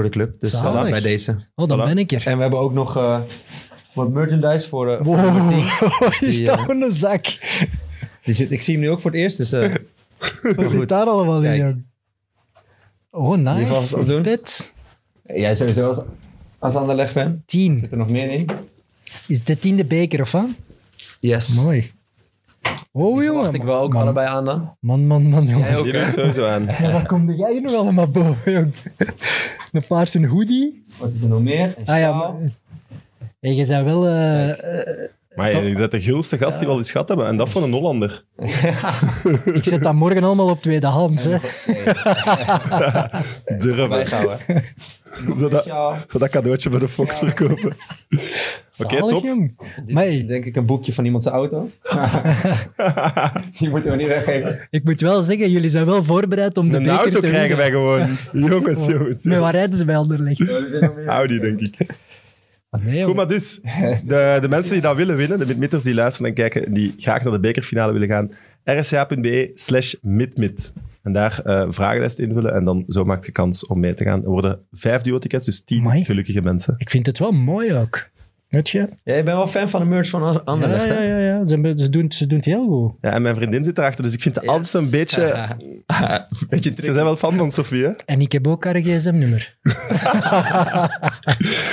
door 0.03 0.11
de 0.11 0.17
club. 0.17 0.41
Dus 0.41 0.51
Zalig. 0.51 0.87
voilà, 0.87 0.91
bij 0.91 1.01
deze. 1.01 1.37
Oh, 1.55 1.69
dan 1.69 1.79
Voilà. 1.81 1.85
ben 1.85 1.99
ik 1.99 2.13
er. 2.13 2.27
En 2.27 2.35
we 2.37 2.41
hebben 2.43 2.61
ook 2.61 2.73
nog 2.73 2.97
eh, 2.97 3.21
wat 3.93 4.11
merchandise 4.11 4.69
voor, 4.69 4.91
eh 4.93 4.97
voor 5.05 5.17
Wow, 5.17 5.25
nummer 5.25 5.49
10. 5.49 5.59
hier 6.01 6.17
Die, 6.21 6.33
staat 6.33 6.57
eh, 6.59 6.65
gewoon 6.65 6.83
een 6.83 6.93
zak. 6.93 7.25
Die 8.25 8.35
zit, 8.35 8.51
ik 8.51 8.63
zie 8.63 8.75
hem 8.75 8.83
nu 8.83 8.91
ook 8.91 9.01
voor 9.01 9.11
het 9.11 9.21
eerst, 9.21 9.37
dus 9.37 9.53
eh, 9.53 9.75
Wat 10.57 10.71
zit 10.71 10.89
daar 10.89 11.07
allemaal 11.07 11.43
in, 11.45 11.57
jong? 11.57 11.85
Oh, 13.11 13.33
Die 13.33 13.43
nice. 13.43 13.97
opdoen. 13.99 14.23
Vet. 14.25 14.73
jij 15.27 15.55
sowieso 15.55 15.89
als, 15.89 15.99
als 16.59 16.75
Anderlecht 16.75 17.13
fan. 17.13 17.43
Tien. 17.47 17.79
Zit 17.79 17.91
er 17.91 17.97
nog 17.97 18.09
meer 18.09 18.31
in? 18.31 18.49
Is 19.27 19.45
de 19.45 19.59
tiende 19.59 19.85
beker, 19.85 20.21
of 20.21 20.33
wat? 20.33 20.47
Yes. 21.21 21.55
Mooi. 21.55 21.93
Oh, 22.93 23.11
jongen. 23.11 23.25
verwacht 23.25 23.55
ik 23.55 23.63
wel 23.63 23.81
ook 23.81 23.93
man, 23.93 24.03
allebei 24.03 24.29
aan 24.29 24.45
dan. 24.45 24.77
Man, 24.81 25.07
man, 25.07 25.23
man, 25.29 25.47
jongen. 25.47 25.67
Jij 25.67 25.77
ook, 25.77 25.85
Die 25.85 26.11
sowieso 26.13 26.47
aan. 26.47 26.69
En 26.69 26.93
waar 26.93 27.07
kom 27.07 27.31
jij 27.31 27.53
hier 27.53 27.63
nog 27.63 27.75
allemaal 27.75 28.09
boven, 28.09 28.53
jong? 28.53 28.75
Een 29.73 29.87
paarse 29.89 30.27
hoodie. 30.27 30.85
Wat 30.99 31.11
is 31.15 31.23
er 31.23 31.29
nog 31.29 31.43
meer? 31.43 31.75
Een 31.77 31.87
Ah 31.87 31.99
ja, 31.99 32.13
maar... 32.13 32.33
Hey, 33.41 33.55
je 33.55 33.65
zei 33.65 33.85
wel... 33.85 34.07
eh, 34.07 34.51
eh, 34.51 35.11
Maar 35.35 35.57
je, 35.57 35.69
je 35.69 35.75
bent 35.77 35.91
de 35.91 36.01
gulste 36.01 36.39
gast 36.39 36.59
die 36.59 36.67
wel 36.69 36.77
eens 36.79 36.91
gehad 36.91 37.09
hebben. 37.09 37.27
En 37.27 37.37
dat 37.37 37.49
van 37.49 37.63
een 37.63 37.73
Hollander. 37.73 38.25
ik 39.45 39.65
zet 39.65 39.83
dat 39.83 39.95
morgen 39.95 40.25
allemaal 40.25 40.49
op 40.49 40.61
tweedehands, 40.63 41.25
hè. 41.25 41.37
Durven. 43.59 44.07
Zodat, 45.37 45.65
zodat 46.09 46.29
cadeautje 46.31 46.71
voor 46.71 46.81
de 46.81 46.89
Fox 46.89 47.19
verkopen. 47.19 47.73
Oké, 48.83 48.97
Zalig, 48.97 49.09
top. 49.09 49.25
jong. 49.25 49.59
Dit 49.85 49.95
Maar 49.95 50.07
is 50.07 50.27
denk 50.27 50.45
ik 50.45 50.57
een 50.57 50.67
boekje 50.67 50.95
van 50.95 51.05
iemand 51.05 51.23
zijn 51.23 51.35
auto. 51.35 51.71
Die 53.59 53.71
moeten 53.71 53.91
we 53.91 53.97
niet 53.97 54.07
weggeven. 54.07 54.67
ik 54.71 54.85
moet 54.85 55.01
wel 55.01 55.23
zeggen, 55.23 55.51
jullie 55.51 55.71
zijn 55.71 55.87
wel 55.87 56.05
voorbereid 56.05 56.59
om 56.59 56.71
de 56.71 56.77
Een 56.77 56.83
beker 56.83 56.99
auto 56.99 57.21
te 57.21 57.27
krijgen 57.27 57.57
wij 57.57 57.71
gewoon. 57.71 58.17
Jongens, 58.33 58.87
jongens. 58.87 59.25
Maar 59.25 59.41
waar 59.41 59.53
rijden 59.53 59.77
ze 59.77 59.85
bij 59.85 59.97
Anderlecht? 59.97 60.51
Audi, 61.07 61.39
denk 61.39 61.61
ik. 61.61 61.77
Ah, 62.71 62.83
nee, 62.85 63.05
Goed, 63.05 63.15
maar 63.15 63.29
dus, 63.29 63.61
de, 64.05 64.39
de 64.41 64.49
mensen 64.49 64.73
die 64.73 64.83
dat 64.83 64.97
willen 64.97 65.17
winnen, 65.17 65.39
de 65.39 65.47
midmitters 65.47 65.83
die 65.83 65.95
luisteren 65.95 66.29
en 66.29 66.35
kijken, 66.35 66.73
die 66.73 66.95
graag 66.99 67.23
naar 67.23 67.33
de 67.33 67.39
bekerfinale 67.41 67.93
willen 67.93 68.09
gaan, 68.09 68.31
rsca.be 68.65 69.51
slash 69.55 69.95
midmid. 70.03 70.73
En 71.09 71.15
daar 71.15 71.41
eh 71.45 71.67
vragenlijst 71.69 72.19
invullen 72.19 72.55
en 72.55 72.65
dan 72.65 72.85
zo 72.89 73.05
maakt 73.05 73.27
je 73.27 73.33
kans 73.33 73.67
om 73.67 73.81
mee 73.81 73.95
te 73.95 74.05
gaan. 74.05 74.23
Er 74.23 74.31
worden 74.31 74.61
vijf 74.71 75.03
duo-tickets, 75.03 75.45
dus 75.45 75.65
tien 75.65 75.81
Amai. 75.81 76.05
gelukkige 76.05 76.41
mensen. 76.41 76.75
Ik 76.79 76.91
vind 76.91 77.07
het 77.07 77.19
wel 77.19 77.33
mooi 77.33 77.75
ook. 77.75 78.11
Weet 78.49 78.69
je? 78.69 78.89
Jij 79.05 79.25
bent 79.25 79.37
wel 79.37 79.47
fan 79.47 79.69
van 79.69 79.81
de 79.81 79.87
merch 79.87 80.09
van 80.09 80.45
Anderlecht, 80.45 80.87
ja, 80.87 81.03
ja, 81.03 81.03
ja, 81.03 81.19
ja. 81.19 81.47
Ze, 81.47 81.73
ze, 81.77 81.91
doen, 81.91 82.13
ze 82.13 82.27
doen 82.27 82.37
het 82.37 82.47
heel 82.47 82.67
goed. 82.67 82.93
Ja, 83.01 83.13
en 83.13 83.23
mijn 83.23 83.35
vriendin 83.35 83.65
zit 83.65 83.79
erachter, 83.79 84.05
dus 84.05 84.13
ik 84.13 84.23
vind 84.23 84.35
het 84.35 84.47
altijd 84.47 84.67
zo'n 84.67 84.91
beetje... 84.91 85.33
Een 85.33 86.25
beetje 86.49 86.73
Je 86.77 86.83
bent 86.83 86.95
wel 86.95 87.17
fan 87.17 87.37
van 87.37 87.51
Sofie, 87.51 87.85
hè? 87.85 87.91
En 87.91 88.21
ik 88.21 88.33
heb 88.33 88.47
ook 88.47 88.65
haar 88.65 88.77
gsm-nummer. 88.77 89.57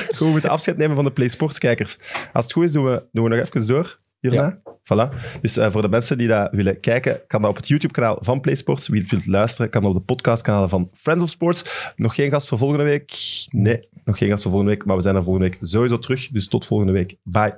Goed, 0.08 0.18
we 0.18 0.26
moeten 0.32 0.50
afscheid 0.50 0.78
nemen 0.78 0.96
van 0.96 1.06
de 1.06 1.12
Play 1.12 1.28
Sports 1.28 1.58
kijkers. 1.58 1.98
Als 2.34 2.44
het 2.44 2.54
goed 2.54 2.66
is, 2.66 2.72
doen 2.72 2.86
we, 2.86 3.04
doen 3.12 3.24
we 3.24 3.30
nog 3.30 3.40
even 3.40 3.68
door 3.68 4.00
hierna. 4.30 4.60
Voilà. 4.86 5.40
Dus 5.42 5.58
eh, 5.58 5.72
voor 5.72 5.82
de 5.82 5.88
mensen 5.88 6.18
die 6.18 6.28
dat 6.28 6.52
willen 6.52 6.80
kijken, 6.80 7.22
kan 7.28 7.42
dat 7.42 7.50
op 7.50 7.56
het 7.56 7.68
YouTube-kanaal 7.68 8.18
van 8.22 8.42
Play 8.42 8.56
Sports. 8.56 8.88
Wie 8.88 9.02
het 9.02 9.12
wilt 9.12 9.26
luisteren, 9.26 9.70
kan 9.70 9.82
dat 9.82 9.92
op 9.92 9.98
de 9.98 10.04
podcastkanalen 10.04 10.70
van 10.70 10.90
Friends 10.94 11.24
of 11.24 11.30
Sports. 11.30 11.92
Nog 11.96 12.16
geen 12.16 12.30
gast 12.30 12.48
voor 12.48 12.58
volgende 12.58 12.84
week? 12.84 13.14
Nee, 13.50 13.88
nog 14.04 14.18
geen 14.18 14.30
gast 14.30 14.42
voor 14.42 14.52
volgende 14.52 14.76
week, 14.76 14.86
maar 14.86 14.96
we 14.96 15.02
zijn 15.02 15.16
er 15.16 15.24
volgende 15.24 15.50
week 15.50 15.58
sowieso 15.62 15.98
terug. 15.98 16.28
Dus 16.28 16.48
tot 16.48 16.66
volgende 16.66 16.94
week. 16.94 17.16
Bye. 17.24 17.58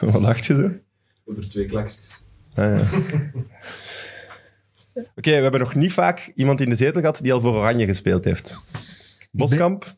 Wat 0.12 0.20
lacht 0.20 0.44
je 0.44 0.54
zo? 0.54 0.70
Over 1.24 1.48
twee 1.48 1.66
klaksjes. 1.66 2.24
Ah, 2.54 2.64
ja. 2.64 2.86
Oké, 5.16 5.30
we 5.30 5.42
hebben 5.42 5.60
nog 5.60 5.74
niet 5.74 5.92
vaak 5.92 6.32
iemand 6.34 6.60
in 6.60 6.68
de 6.68 6.74
zetel 6.74 7.00
gehad 7.00 7.20
die 7.22 7.32
al 7.32 7.40
voor 7.40 7.54
Oranje 7.54 7.86
gespeeld 7.86 8.24
heeft. 8.24 8.64
Boskamp? 9.30 9.96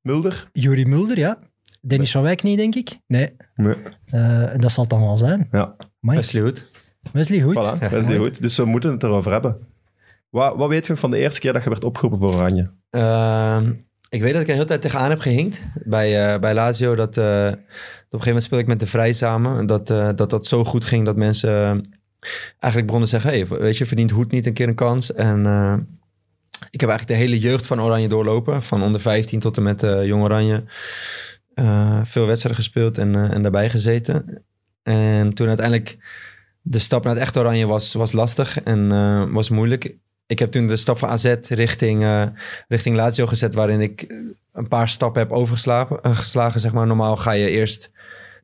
Mulder? 0.00 0.48
Jurie 0.52 0.86
Mulder, 0.86 1.18
ja. 1.18 1.38
Dennis 1.86 2.10
van 2.10 2.22
Wijk 2.22 2.42
niet, 2.42 2.58
denk 2.58 2.74
ik. 2.74 2.98
Nee. 3.06 3.36
Nee. 3.54 3.76
Eh, 4.06 4.54
dat 4.56 4.72
zal 4.72 4.82
het 4.82 4.92
dan 4.92 5.00
wel 5.00 5.16
zijn. 5.16 5.48
Ja. 5.50 5.76
Amai. 6.02 6.18
Wesley 6.18 6.42
Hood. 6.42 6.66
Wesley. 7.12 7.40
Voilà, 7.40 8.16
goed. 8.16 8.42
Dus 8.42 8.56
we 8.56 8.64
moeten 8.64 8.90
het 8.90 9.02
erover 9.02 9.32
hebben. 9.32 9.56
Wat, 10.30 10.56
wat 10.56 10.68
weet 10.68 10.86
je 10.86 10.96
van 10.96 11.10
de 11.10 11.18
eerste 11.18 11.40
keer 11.40 11.52
dat 11.52 11.62
je 11.62 11.68
werd 11.68 11.84
opgeroepen 11.84 12.18
voor 12.18 12.32
Oranje? 12.32 12.70
Ehm, 12.90 13.72
ik 14.08 14.20
weet 14.20 14.32
dat 14.32 14.40
ik 14.40 14.46
er 14.46 14.52
een 14.52 14.54
hele 14.54 14.64
tijd 14.64 14.82
tegenaan 14.82 15.10
heb 15.10 15.18
gehinkt 15.18 15.60
bij, 15.84 16.32
eh, 16.32 16.40
bij 16.40 16.54
Lazio. 16.54 16.94
Dat, 16.94 17.16
eh, 17.16 17.24
dat 17.24 17.52
op 17.52 17.54
een 17.54 17.58
gegeven 18.10 18.26
moment 18.26 18.42
speelde 18.42 18.64
ik 18.64 18.70
met 18.70 18.80
de 18.80 18.86
Vrij 18.86 19.12
samen. 19.12 19.58
En 19.58 19.66
Dat, 19.66 19.90
eh, 19.90 20.08
dat 20.16 20.30
dat 20.30 20.46
zo 20.46 20.64
goed 20.64 20.84
ging 20.84 21.04
dat 21.04 21.16
mensen 21.16 21.50
eigenlijk 22.58 22.86
begonnen 22.86 23.10
te 23.10 23.20
zeggen... 23.20 23.30
Hey, 23.30 23.60
weet 23.60 23.78
je, 23.78 23.86
verdient 23.86 24.10
Hoed 24.10 24.30
niet 24.30 24.46
een 24.46 24.52
keer 24.52 24.68
een 24.68 24.74
kans? 24.74 25.12
En 25.12 25.46
eh, 25.46 25.74
ik 26.70 26.80
heb 26.80 26.90
eigenlijk 26.90 27.20
de 27.20 27.26
hele 27.26 27.38
jeugd 27.38 27.66
van 27.66 27.80
Oranje 27.80 28.08
doorlopen. 28.08 28.62
Van 28.62 28.82
onder 28.82 29.00
15 29.00 29.40
tot 29.40 29.56
en 29.56 29.62
met 29.62 29.80
Jong 29.80 30.22
Oranje. 30.22 30.64
Eh, 31.54 32.00
veel 32.04 32.26
wedstrijden 32.26 32.62
gespeeld 32.62 32.98
en, 32.98 33.14
eh, 33.14 33.34
en 33.34 33.42
daarbij 33.42 33.70
gezeten. 33.70 34.42
En 34.82 35.34
toen 35.34 35.48
uiteindelijk 35.48 35.96
de 36.62 36.78
stap 36.78 37.04
naar 37.04 37.12
het 37.14 37.22
echt 37.22 37.36
Oranje 37.36 37.66
was, 37.66 37.92
was 37.92 38.12
lastig 38.12 38.62
en 38.62 38.92
eh, 38.92 39.32
was 39.32 39.48
moeilijk. 39.50 39.96
Ik 40.26 40.38
heb 40.38 40.50
toen 40.50 40.66
de 40.66 40.76
stap 40.76 40.98
van 40.98 41.08
AZ 41.08 41.34
richting, 41.48 42.30
richting 42.68 42.96
Lazio 42.96 43.26
gezet, 43.26 43.54
waarin 43.54 43.80
ik 43.80 44.06
een 44.52 44.68
paar 44.68 44.88
stappen 44.88 45.22
heb 45.22 45.32
overgeslagen. 45.32 45.98
geslagen, 46.16 46.60
zeg 46.60 46.72
maar. 46.72 46.86
Normaal 46.86 47.16
ga 47.16 47.32
je 47.32 47.50
eerst 47.50 47.92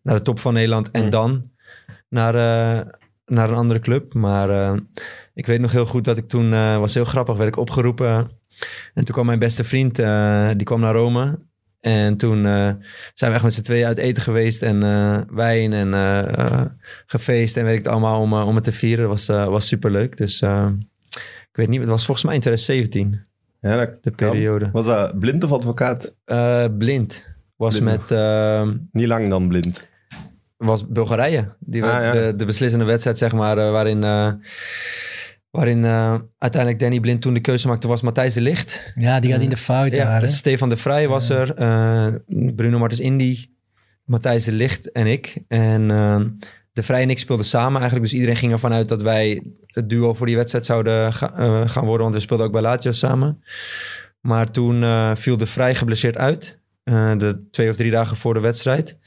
naar 0.02 0.14
de 0.14 0.22
top 0.22 0.38
van 0.38 0.52
Nederland 0.52 0.90
en 0.90 1.04
Mm. 1.04 1.10
dan 1.10 1.50
naar, 2.08 2.34
naar 3.26 3.50
een 3.50 3.56
andere 3.56 3.80
club. 3.80 4.14
Maar 4.14 4.80
ik 5.34 5.46
weet 5.46 5.60
nog 5.60 5.72
heel 5.72 5.86
goed 5.86 6.04
dat 6.04 6.16
ik 6.16 6.28
toen, 6.28 6.50
was 6.80 6.94
heel 6.94 7.04
grappig, 7.04 7.36
werd 7.36 7.48
ik 7.48 7.56
opgeroepen. 7.56 8.30
En 8.94 9.04
toen 9.04 9.14
kwam 9.14 9.26
mijn 9.26 9.38
beste 9.38 9.64
vriend, 9.64 9.96
die 10.56 10.64
kwam 10.66 10.80
naar 10.80 10.94
Rome. 10.94 11.38
En 11.80 12.16
toen 12.16 12.46
eh, 12.46 12.70
zijn 13.14 13.30
we 13.30 13.36
echt 13.36 13.42
met 13.42 13.54
z'n 13.54 13.62
tweeën 13.62 13.86
uit 13.86 13.98
eten 13.98 14.22
geweest 14.22 14.62
en 14.62 14.82
eh, 14.82 15.18
wijn 15.30 15.72
en 15.72 15.94
eh, 15.94 16.64
gefeest 17.06 17.56
en 17.56 17.64
weet 17.64 17.72
ik 17.78 17.84
het 17.84 17.92
allemaal 17.92 18.20
om, 18.20 18.32
om 18.34 18.54
het 18.54 18.64
te 18.64 18.72
vieren. 18.72 19.08
Dat 19.08 19.26
was, 19.26 19.46
was 19.48 19.66
superleuk. 19.66 20.16
Dus 20.16 20.40
eh, 20.40 20.68
ik 21.50 21.56
weet 21.56 21.68
niet, 21.68 21.80
het 21.80 21.88
was 21.88 22.04
volgens 22.04 22.26
mij 22.26 22.34
in 22.34 22.40
2017, 22.40 23.20
Ja, 23.60 23.76
dat 23.84 24.02
de 24.02 24.10
kan. 24.10 24.30
periode. 24.30 24.68
Was 24.72 24.84
dat 24.86 25.18
blind 25.18 25.44
of 25.44 25.52
advocaat? 25.52 26.14
Blind 26.78 27.34
was 27.56 27.78
Blind. 27.78 28.08
met 28.10 28.18
Niet 28.92 29.06
lang 29.06 29.30
dan 29.30 29.48
blind. 29.48 29.86
was 30.56 30.86
Bulgarije. 30.86 31.54
Die 31.58 31.84
Ah, 31.84 32.02
ja. 32.02 32.12
de, 32.12 32.36
de 32.36 32.44
beslissende 32.44 32.84
wedstrijd, 32.84 33.18
zeg 33.18 33.32
maar, 33.32 33.56
waarin, 33.56 34.00
waarin 35.50 35.84
eh, 35.84 36.14
uiteindelijk 36.38 36.80
Danny 36.82 37.00
Blind 37.00 37.22
toen 37.22 37.34
de 37.34 37.40
keuze 37.40 37.68
maakte, 37.68 37.88
was 37.88 38.00
Matthijs 38.02 38.34
de 38.34 38.40
Licht. 38.40 38.92
Ja, 38.94 39.20
die 39.20 39.32
gaat 39.32 39.40
in 39.42 39.48
de 39.48 39.56
fout 39.56 39.96
Ja, 39.96 40.04
daar. 40.04 40.20
hè. 40.20 40.26
Stefan 40.26 40.68
de 40.68 40.76
Vrij 40.76 41.08
was 41.08 41.28
er, 41.28 41.54
eh, 41.54 42.06
Bruno 42.54 42.78
Martens 42.78 43.00
Indy, 43.00 43.46
Matthijs 44.04 44.44
de 44.44 44.52
Licht 44.52 44.92
en 44.92 45.06
ik. 45.06 45.38
En 45.48 45.90
eh, 45.90 46.20
de 46.72 46.82
Vrij 46.82 47.02
en 47.02 47.10
ik 47.10 47.18
speelden 47.18 47.46
samen 47.46 47.80
eigenlijk, 47.80 48.02
dus 48.10 48.14
iedereen 48.14 48.36
ging 48.36 48.52
ervan 48.52 48.72
uit 48.72 48.88
dat 48.88 49.02
wij 49.02 49.42
het 49.66 49.88
duo 49.88 50.14
voor 50.14 50.26
die 50.26 50.36
wedstrijd 50.36 50.66
zouden 50.66 51.12
ga- 51.12 51.34
eh, 51.36 51.68
gaan 51.68 51.84
worden, 51.84 52.02
want 52.02 52.14
we 52.14 52.20
speelden 52.20 52.46
ook 52.46 52.52
bij 52.52 52.62
Lazio 52.62 52.92
samen. 52.92 53.42
Maar 54.20 54.50
toen 54.50 54.82
eh, 54.82 55.14
viel 55.14 55.36
de 55.36 55.46
Vrij 55.46 55.74
geblesseerd 55.74 56.16
uit, 56.16 56.58
eh, 56.84 57.12
de 57.18 57.46
twee 57.50 57.68
of 57.70 57.76
drie 57.76 57.90
dagen 57.90 58.16
voor 58.16 58.34
de 58.34 58.40
wedstrijd. 58.40 58.98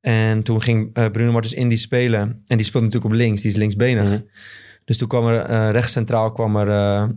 En 0.00 0.42
toen 0.42 0.62
ging 0.62 0.90
eh, 0.92 1.06
Bruno 1.10 1.32
Martens 1.32 1.54
Indy 1.54 1.76
spelen. 1.76 2.42
En 2.46 2.56
die 2.56 2.66
speelde 2.66 2.86
natuurlijk 2.86 3.14
op 3.14 3.18
links, 3.20 3.40
die 3.40 3.50
is 3.50 3.56
linksbenig. 3.56 4.04
Mhm. 4.08 4.18
Dus 4.84 4.98
toen 4.98 5.08
kwam 5.08 5.26
er 5.26 5.40
eh 5.40 5.70
rechts 5.70 5.92
centraal 5.92 6.32
kwam 6.32 6.56
er, 6.56 6.68
eh, 6.68 7.08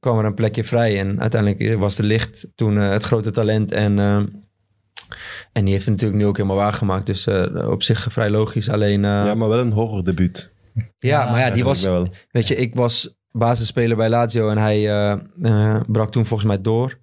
kwam 0.00 0.18
er 0.18 0.24
een 0.24 0.34
plekje 0.34 0.64
vrij. 0.64 1.00
En 1.00 1.20
uiteindelijk 1.20 1.78
was 1.78 1.96
de 1.96 2.02
licht 2.02 2.46
toen 2.54 2.78
eh, 2.78 2.90
het 2.90 3.02
grote 3.02 3.30
talent. 3.30 3.72
En, 3.72 3.98
en 5.52 5.64
die 5.64 5.72
heeft 5.72 5.84
het 5.84 5.94
natuurlijk 5.94 6.22
nu 6.22 6.26
ook 6.26 6.36
helemaal 6.36 6.56
waargemaakt. 6.56 7.06
Dus 7.06 7.28
op 7.54 7.82
zich 7.82 8.06
vrij 8.10 8.30
logisch. 8.30 8.68
Alleen, 8.68 9.02
Ja, 9.02 9.34
maar 9.34 9.48
wel 9.48 9.60
een 9.60 9.72
horrordebuut. 9.72 10.52
ja, 10.98 11.30
maar 11.30 11.40
ja, 11.40 11.50
die 11.50 11.64
was, 11.64 11.88
weet 12.30 12.48
je, 12.48 12.56
ik 12.56 12.74
was 12.74 13.14
basisspeler 13.30 13.96
bij 13.96 14.08
Lazio. 14.08 14.48
En 14.48 14.58
hij 14.58 14.80
brak 15.86 16.12
toen 16.12 16.26
volgens 16.26 16.48
mij 16.48 16.60
door. 16.60 17.02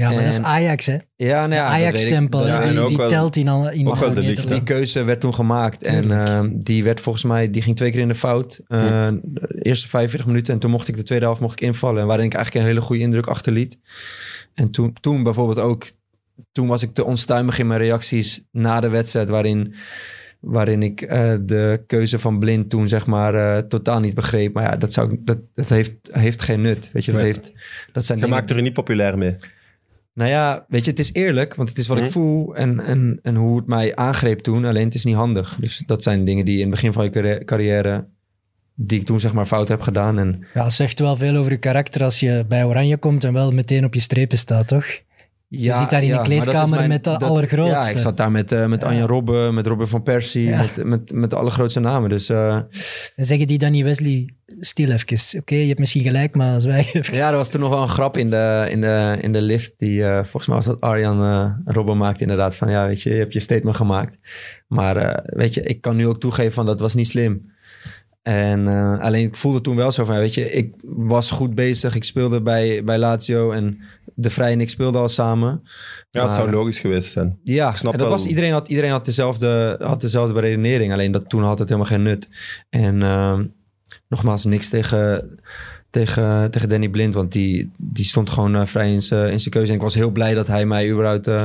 Ja, 0.00 0.10
maar 0.10 0.22
dat 0.22 0.32
is 0.32 0.38
En- 0.38 0.44
Ajax, 0.44 0.86
hè. 0.86 0.96
Ja, 1.16 1.46
nou 1.46 1.54
ja. 1.60 1.66
Ajax-stempel, 1.66 2.46
Ja, 2.46 2.62
en 2.62 2.68
die, 2.70 2.78
ook 2.80 2.88
die 2.88 2.96
wel- 2.96 3.08
telt 3.08 3.36
in, 3.36 3.48
alle, 3.48 3.74
in 3.74 3.86
ook 3.88 3.96
wel 3.96 4.14
de. 4.14 4.44
Die 4.46 4.62
keuze 4.62 5.04
werd 5.04 5.20
toen 5.20 5.34
gemaakt. 5.34 5.82
En 5.82 6.00
Tuurlijk. 6.00 6.28
eh, 6.28 6.42
die 6.52 6.84
werd 6.84 7.00
volgens 7.00 7.24
mij, 7.24 7.50
die 7.50 7.62
ging 7.62 7.76
twee 7.76 7.90
keer 7.90 8.00
in 8.00 8.08
de 8.08 8.14
fout. 8.14 8.60
Eh, 8.66 9.08
De 9.22 9.58
eerste 9.62 9.88
45 9.88 10.26
minuten. 10.28 10.54
En 10.54 10.60
toen 10.60 10.70
mocht 10.70 10.88
ik 10.88 10.96
de 10.96 11.02
tweede 11.02 11.24
helft 11.24 11.40
mocht 11.40 11.60
ik 11.60 11.66
invallen. 11.66 12.06
Waarin 12.06 12.26
ik 12.26 12.34
eigenlijk 12.34 12.64
een 12.64 12.70
hele 12.72 12.84
goede 12.86 13.02
indruk 13.02 13.26
achterliet. 13.26 13.78
En 14.54 14.70
toen, 14.70 14.92
toen 15.00 15.22
bijvoorbeeld 15.22 15.58
ook, 15.58 15.84
toen 16.52 16.66
was 16.66 16.82
ik 16.82 16.94
te 16.94 17.04
onstuimig 17.04 17.58
in 17.58 17.66
mijn 17.66 17.80
reacties 17.80 18.44
na 18.52 18.80
de 18.80 18.88
wedstrijd. 18.88 19.28
Waarin, 19.28 19.74
waarin 20.40 20.82
ik 20.82 21.00
eh, 21.02 21.32
de 21.40 21.82
keuze 21.86 22.18
van 22.18 22.38
Blind 22.38 22.70
toen 22.70 22.88
zeg 22.88 23.06
maar 23.06 23.34
eh, 23.34 23.62
totaal 23.62 24.00
niet 24.00 24.14
begreep. 24.14 24.54
Maar 24.54 24.62
ja, 24.64 24.76
dat, 24.76 24.92
zou, 24.92 25.12
ik- 25.12 25.26
dat, 25.26 25.38
dat 25.54 25.68
heeft, 25.68 25.92
heeft 26.10 26.42
geen 26.42 26.60
nut. 26.60 26.90
Weet 26.92 27.04
je, 27.04 27.12
dat, 27.12 27.20
heeft, 27.20 27.52
dat 27.92 28.04
zijn 28.04 28.18
Je 28.18 28.24
dingen- 28.24 28.38
maakt 28.38 28.50
er 28.50 28.62
niet 28.62 28.72
populair 28.72 29.18
mee. 29.18 29.34
Nou 30.14 30.30
ja, 30.30 30.64
weet 30.68 30.84
je, 30.84 30.90
het 30.90 31.00
is 31.00 31.12
eerlijk, 31.12 31.54
want 31.54 31.68
het 31.68 31.78
is 31.78 31.86
wat 31.86 31.96
Mhm. 31.96 32.06
ik 32.06 32.12
voel 32.12 32.56
en, 32.56 32.80
en, 32.80 33.18
en 33.22 33.34
hoe 33.34 33.56
het 33.56 33.66
mij 33.66 33.96
aangreep 33.96 34.38
toen. 34.40 34.64
Alleen 34.64 34.84
het 34.84 34.94
is 34.94 35.04
niet 35.04 35.14
handig. 35.14 35.56
Dus 35.60 35.82
dat 35.86 36.02
zijn 36.02 36.24
dingen 36.24 36.44
die 36.44 36.54
in 36.54 36.60
het 36.60 36.70
begin 36.70 36.92
van 36.92 37.04
je 37.04 37.10
carri- 37.10 37.44
carrière, 37.44 38.06
die 38.74 39.00
ik 39.00 39.06
toen 39.06 39.20
zeg 39.20 39.32
maar 39.32 39.46
fout 39.46 39.68
heb 39.68 39.80
gedaan. 39.80 40.18
En 40.18 40.44
Ja, 40.54 40.64
het 40.64 40.72
zegt 40.72 40.98
wel 40.98 41.16
veel 41.16 41.36
over 41.36 41.52
je 41.52 41.58
karakter 41.58 42.04
als 42.04 42.20
je 42.20 42.44
bij 42.48 42.64
Oranje 42.64 42.96
komt 42.96 43.24
en 43.24 43.32
wel 43.32 43.52
meteen 43.52 43.84
op 43.84 43.94
je 43.94 44.00
strepen 44.00 44.38
staat, 44.38 44.68
toch? 44.68 44.86
Ja, 45.52 45.74
zit 45.74 45.90
daar 45.90 46.02
in 46.02 46.08
de 46.08 46.14
dat 46.14 46.24
kleedkamer 46.24 46.88
met 46.88 47.04
de 47.04 47.18
allergrootste. 47.18 47.78
Ja, 47.86 47.90
ik 47.90 47.98
zat 47.98 48.16
daar 48.16 48.30
met, 48.30 48.52
eh 48.52 48.66
met 48.66 48.84
Anja 48.84 49.06
Robben, 49.06 49.54
met 49.54 49.66
Robin 49.66 49.86
van 49.86 50.02
Persie, 50.02 50.48
Ja. 50.48 50.60
met, 50.60 50.84
met, 50.84 51.12
met 51.12 51.30
de 51.30 51.36
allergrootste 51.36 51.80
namen. 51.80 52.08
Dus 52.10 52.28
eh, 52.28 52.54
En 53.16 53.24
zeggen 53.24 53.46
die 53.46 53.58
dan 53.58 53.70
niet, 53.72 53.84
Wesley, 53.84 54.34
stil 54.58 54.90
even. 54.90 55.40
Oké, 55.40 55.54
je 55.54 55.66
hebt 55.66 55.78
misschien 55.78 56.02
gelijk, 56.02 56.34
maar 56.34 56.60
zwijg 56.60 56.94
even. 56.94 57.14
ja, 57.14 57.30
er 57.30 57.36
was 57.36 57.50
toen 57.50 57.60
nog 57.60 57.70
wel 57.70 57.82
een 57.82 57.88
grap 57.88 58.16
in 58.16 58.30
de, 58.30 58.66
in 58.70 58.80
de, 58.80 59.18
in 59.20 59.32
de 59.32 59.42
lift. 59.42 59.74
Die, 59.78 60.04
eh, 60.04 60.18
volgens 60.18 60.46
mij 60.46 60.56
was 60.56 60.66
dat 60.66 60.80
Arjan 60.80 61.54
Robben 61.64 61.96
maakte 61.96 62.22
inderdaad 62.22 62.56
van, 62.56 62.70
ja, 62.70 62.86
weet 62.86 63.02
je, 63.02 63.10
je 63.10 63.18
hebt 63.18 63.32
je 63.32 63.40
statement 63.40 63.76
gemaakt. 63.76 64.18
Maar 64.68 65.22
weet 65.26 65.54
je, 65.54 65.62
ik 65.62 65.80
kan 65.80 65.96
nu 65.96 66.06
ook 66.06 66.20
toegeven 66.20 66.52
van 66.52 66.66
dat 66.66 66.80
was 66.80 66.94
niet 66.94 67.08
slim. 67.08 67.48
En 68.22 68.66
alleen 69.00 69.26
ik 69.26 69.36
voelde 69.36 69.60
toen 69.60 69.76
wel 69.76 69.92
zo 69.92 70.04
van, 70.04 70.16
weet 70.16 70.34
je, 70.34 70.52
ik 70.52 70.74
was 70.82 71.30
goed 71.30 71.54
bezig. 71.54 71.94
Ik 71.94 72.04
speelde 72.04 72.42
bij, 72.42 72.84
bij 72.84 72.98
Lazio 72.98 73.50
en 73.52 73.78
De 74.20 74.30
Vrij 74.30 74.52
en 74.52 74.60
ik 74.60 74.68
speelden 74.68 75.00
al 75.00 75.08
samen. 75.08 75.62
Ja, 76.10 76.24
het 76.24 76.34
zou 76.34 76.50
logisch 76.50 76.78
geweest 76.78 77.10
zijn. 77.10 77.38
Ja, 77.44 77.74
snap 77.74 77.92
en 77.92 77.98
dat 77.98 78.08
wel. 78.08 78.16
was, 78.16 78.26
iedereen, 78.26 78.52
had, 78.52 78.68
iedereen 78.68 78.90
had, 78.90 79.04
dezelfde, 79.04 79.76
had 79.82 80.00
dezelfde 80.00 80.34
beredenering. 80.34 80.92
Alleen 80.92 81.12
dat 81.12 81.28
toen 81.28 81.42
had 81.42 81.58
het 81.58 81.68
helemaal 81.68 81.90
geen 81.90 82.02
nut. 82.02 82.28
En 82.70 83.02
ehm, 83.02 83.46
nogmaals, 84.08 84.44
niks 84.44 84.68
tegen, 84.68 85.30
tegen, 85.90 86.50
tegen 86.50 86.68
Danny 86.68 86.88
Blind. 86.88 87.14
Want 87.14 87.32
die, 87.32 87.70
die 87.76 88.04
stond 88.04 88.30
gewoon 88.30 88.56
eh, 88.56 88.66
vrij 88.66 88.92
in 88.92 89.02
zijn 89.02 89.50
keuze. 89.50 89.68
En 89.68 89.76
ik 89.76 89.82
was 89.82 89.94
heel 89.94 90.10
blij 90.10 90.34
dat 90.34 90.46
hij 90.46 90.66
mij 90.66 90.90
überhaupt 90.90 91.26
eh, 91.26 91.44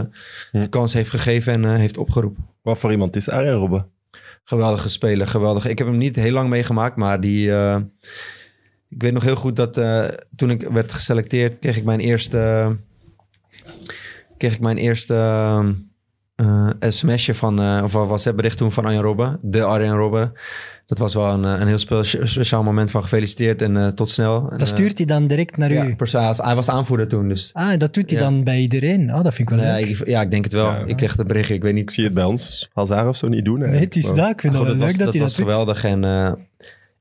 Hm. 0.51 0.59
de 0.59 0.67
kans 0.67 0.93
heeft 0.93 1.09
gegeven 1.09 1.53
en 1.53 1.65
eh, 1.65 1.75
heeft 1.75 1.97
opgeroepen. 1.97 2.45
Wat 2.61 2.79
voor 2.79 2.91
iemand 2.91 3.15
is 3.15 3.29
Arjen 3.29 3.53
Robben? 3.53 3.87
Geweldige 4.43 4.89
speler, 4.89 5.27
geweldig. 5.27 5.67
Ik 5.67 5.77
heb 5.77 5.87
hem 5.87 5.97
niet 5.97 6.15
heel 6.15 6.31
lang 6.31 6.49
meegemaakt, 6.49 6.95
maar 6.95 7.19
die... 7.21 7.51
ik 8.89 9.01
weet 9.01 9.13
nog 9.13 9.23
heel 9.23 9.35
goed 9.35 9.55
dat 9.55 9.77
eh, 9.77 10.05
toen 10.35 10.49
ik 10.49 10.61
werd 10.71 10.91
geselecteerd, 10.93 11.59
kreeg 11.59 11.77
ik 11.77 11.83
mijn 11.83 11.99
eerste... 11.99 12.75
kreeg 14.37 14.53
ik 14.53 14.59
mijn 14.59 14.77
eerste 14.77 15.15
eh, 16.35 16.69
sms'je 16.79 17.33
van... 17.33 17.61
eh 17.61 17.81
of 17.83 17.91
WhatsApp 17.91 18.35
bericht 18.35 18.57
toen 18.57 18.71
van 18.71 18.85
Arjen 18.85 19.01
Robben. 19.01 19.39
De 19.41 19.63
Arjen 19.63 19.95
Robben. 19.95 20.31
Dat 20.87 20.97
was 20.97 21.13
wel 21.13 21.33
een, 21.33 21.43
een 21.43 21.67
heel 21.67 21.77
spe- 21.77 22.03
speciaal 22.03 22.63
moment 22.63 22.91
van 22.91 23.01
gefeliciteerd 23.01 23.61
en 23.61 23.95
tot 23.95 24.09
snel. 24.09 24.49
Dat 24.57 24.67
stuurt 24.67 24.97
hij 24.97 25.07
dan 25.07 25.27
direct 25.27 25.57
naar 25.57 25.71
ja, 25.71 25.85
u. 25.85 25.95
persoon- 25.95 26.33
hij 26.37 26.55
was 26.55 26.69
aanvoerder 26.69 27.07
toen, 27.07 27.27
dus... 27.27 27.49
Ah, 27.53 27.77
dat 27.77 27.93
doet 27.93 28.09
hij 28.09 28.19
Ja. 28.19 28.25
dan 28.25 28.43
bij 28.43 28.59
iedereen. 28.59 29.09
Oh, 29.15 29.23
dat 29.23 29.33
vind 29.33 29.49
ik 29.51 29.55
wel 29.55 29.65
Ja, 29.65 29.73
leuk. 29.75 29.85
ik, 29.85 30.07
ja, 30.07 30.21
ik 30.21 30.31
denk 30.31 30.43
het 30.43 30.53
wel. 30.53 30.65
Ja. 30.71 30.83
ik 30.85 30.95
kreeg 30.97 31.15
het 31.17 31.27
berichtje, 31.27 31.53
ik 31.53 31.61
weet 31.61 31.73
niet 31.73 31.83
Ik 31.83 31.91
zie 31.91 32.03
het 32.03 32.13
bij 32.13 32.23
ons 32.23 32.69
Hazard 32.73 33.07
of 33.07 33.15
zo 33.17 33.27
niet 33.27 33.45
doen. 33.45 33.59
Nee, 33.59 33.79
het 33.79 33.95
is 33.95 34.13
dat. 34.13 34.29
Ik 34.29 34.41
vind 34.41 34.53
dat 34.53 34.53
goed, 34.53 34.53
wel 34.53 34.65
dat 34.65 34.75
leuk 34.77 34.87
was, 34.87 34.97
dat 34.97 35.13
hij 35.13 35.21
was 35.21 35.35
dat 35.35 35.45
doet. 35.45 35.53
geweldig. 35.53 35.83
En 35.83 36.03
eh, 36.03 36.31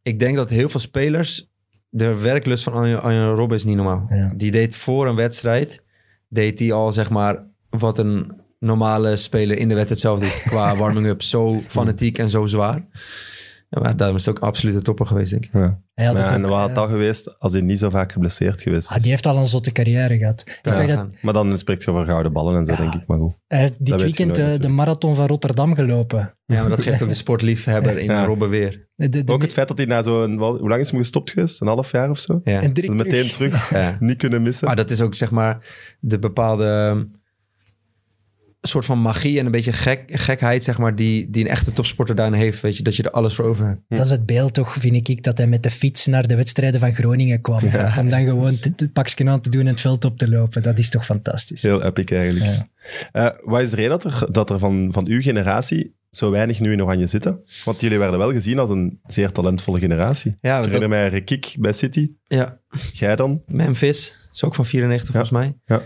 ik 0.02 0.18
denk 0.18 0.36
dat 0.36 0.50
heel 0.50 0.68
veel 0.68 0.80
spelers... 0.80 1.48
De 1.96 2.20
werklust 2.20 2.64
van 2.64 2.72
Arjen, 2.72 3.02
Arjen 3.02 3.34
Robben 3.34 3.56
is 3.56 3.64
niet 3.64 3.76
normaal. 3.76 4.04
Ja. 4.08 4.32
Die 4.36 4.50
deed 4.50 4.76
voor 4.76 5.06
een 5.06 5.16
wedstrijd... 5.16 5.82
deed 6.28 6.58
hij 6.58 6.72
al, 6.72 6.92
zeg 6.92 7.10
maar, 7.10 7.46
wat 7.70 7.98
een 7.98 8.32
normale 8.58 9.16
speler 9.16 9.58
in 9.58 9.68
de 9.68 9.74
wedstrijd 9.74 10.00
zelf 10.00 10.20
doet. 10.20 10.42
Qua 10.42 10.76
warming-up. 10.76 11.22
Zo 11.22 11.60
fanatiek 11.66 12.18
en 12.18 12.30
zo 12.30 12.46
zwaar. 12.46 12.86
Ja, 13.74 13.80
maar 13.80 13.96
daarom 13.96 14.16
is 14.16 14.26
het 14.26 14.36
ook 14.36 14.42
absoluut 14.42 14.74
de 14.74 14.82
topper 14.82 15.06
geweest, 15.06 15.30
denk 15.30 15.44
ik. 15.44 15.52
Ja. 15.52 15.80
Hij 15.94 16.04
had 16.06 16.16
Ja, 16.16 16.22
het 16.22 16.30
en 16.32 16.42
wat 16.42 16.58
had 16.58 16.74
dat 16.74 16.88
geweest 16.88 17.38
als 17.38 17.52
hij 17.52 17.60
niet 17.60 17.78
zo 17.78 17.90
vaak 17.90 18.12
geblesseerd 18.12 18.62
geweest 18.62 18.90
ah, 18.90 19.00
die 19.00 19.10
heeft 19.10 19.26
al 19.26 19.36
een 19.36 19.46
zotte 19.46 19.72
carrière 19.72 20.18
gehad. 20.18 20.40
Ik 20.46 20.58
Ja, 20.62 20.74
zeg 20.74 20.86
dat. 20.96 21.06
Maar 21.22 21.32
dan 21.32 21.58
spreekt 21.58 21.84
je 21.84 21.90
over 21.90 22.04
gouden 22.04 22.32
ballen 22.32 22.56
en 22.56 22.66
zo, 22.66 22.72
Ja. 22.72 22.78
denk 22.78 22.94
ik. 22.94 23.06
Maar 23.06 23.18
goed. 23.18 23.32
hij 23.46 23.58
heeft 23.58 23.74
dit 23.84 24.02
weekend 24.02 24.36
nooit 24.38 24.54
eh, 24.54 24.60
de 24.60 24.68
marathon 24.68 25.14
van 25.14 25.26
Rotterdam 25.26 25.74
gelopen. 25.74 26.34
Ja, 26.46 26.60
maar 26.60 26.70
dat 26.70 26.80
geeft 26.82 27.02
ook 27.02 27.08
de 27.08 27.14
sportliefhebber 27.14 27.98
in 28.04 28.04
Ja. 28.10 28.24
Robben 28.24 28.48
weer. 28.48 28.88
De, 28.94 29.08
de, 29.08 29.24
de- 29.24 29.32
Ook 29.32 29.42
het 29.42 29.52
feit 29.52 29.68
dat 29.68 29.76
hij 29.76 29.86
na 29.86 30.02
zo'n... 30.02 30.38
Hoe 30.38 30.68
lang 30.68 30.80
is 30.80 30.90
hij 30.90 30.98
gestopt 30.98 31.30
geweest? 31.30 31.60
Een 31.60 31.66
half 31.66 31.90
jaar 31.92 32.10
of 32.10 32.18
zo? 32.18 32.40
Ja. 32.44 32.60
en 32.62 32.72
direct 32.72 32.92
Meteen 32.94 33.30
terug. 33.30 33.32
terug. 33.32 33.70
Ja. 33.70 33.96
Niet 34.06 34.16
kunnen 34.18 34.42
missen. 34.42 34.66
Maar 34.66 34.76
dat 34.76 34.90
is 34.90 35.00
ook 35.00 35.14
zeg 35.14 35.30
maar 35.30 35.58
de 36.00 36.18
bepaalde 36.18 37.06
soort 38.68 38.84
van 38.84 39.00
magie 39.00 39.38
en 39.38 39.44
een 39.46 39.50
beetje 39.52 39.72
gek, 39.72 40.02
gekheid, 40.06 40.64
zeg 40.64 40.78
maar, 40.78 40.96
die, 40.96 41.30
die 41.30 41.44
een 41.44 41.50
echte 41.50 41.72
topsporter 41.72 42.14
daarin 42.14 42.34
heeft. 42.38 42.60
Weet 42.60 42.76
je, 42.76 42.82
dat 42.82 42.96
je 42.96 43.02
er 43.02 43.10
alles 43.10 43.34
voor 43.34 43.44
over 43.44 43.66
hebt. 43.66 43.80
Dat 43.88 44.04
is 44.04 44.10
het 44.10 44.26
beeld 44.26 44.54
toch, 44.54 44.72
vind 44.72 45.08
ik, 45.08 45.22
dat 45.22 45.38
hij 45.38 45.46
met 45.46 45.62
de 45.62 45.70
fiets 45.70 46.06
naar 46.06 46.26
de 46.26 46.36
wedstrijden 46.36 46.80
van 46.80 46.92
Groningen 46.94 47.40
kwam. 47.40 47.60
Om 47.98 48.08
dan 48.08 48.24
gewoon 48.24 48.56
het 48.60 48.92
pakje 48.92 49.28
aan 49.28 49.40
te 49.40 49.50
doen 49.50 49.60
en 49.60 49.66
het 49.66 49.80
veld 49.80 50.04
op 50.04 50.18
te 50.18 50.28
lopen. 50.28 50.62
Dat 50.62 50.78
is 50.78 50.90
toch 50.90 51.04
fantastisch. 51.04 51.62
Heel 51.62 51.82
epic 51.82 52.04
eigenlijk. 52.10 52.44
Ja. 52.44 52.66
Eh, 53.12 53.30
wat 53.44 53.60
is 53.60 53.70
de 53.70 53.76
reden 53.76 53.90
dat 53.90 54.04
er, 54.04 54.32
dat 54.32 54.50
er 54.50 54.58
van, 54.58 54.88
van 54.92 55.06
uw 55.06 55.20
generatie 55.20 55.94
zo 56.10 56.30
weinig 56.30 56.60
nu 56.60 56.72
in 56.72 56.82
Oranje 56.82 57.06
zitten? 57.06 57.38
Want 57.64 57.80
jullie 57.80 57.98
werden 57.98 58.18
wel 58.18 58.32
gezien 58.32 58.58
als 58.58 58.70
een 58.70 59.00
zeer 59.06 59.32
talentvolle 59.32 59.78
generatie. 59.78 60.36
Ja, 60.40 60.56
Ik 60.56 60.62
dat- 60.62 60.64
herinner 60.72 60.88
mij 60.98 61.08
Rekik 61.08 61.54
bij 61.58 61.72
City. 61.72 62.10
ja, 62.26 62.58
Jij 62.92 63.16
dan? 63.16 63.42
Memphis 63.46 64.28
is 64.32 64.44
ook 64.44 64.54
van 64.54 64.66
94 64.66 65.10
volgens 65.10 65.30
mij. 65.32 65.54
Ja. 65.66 65.82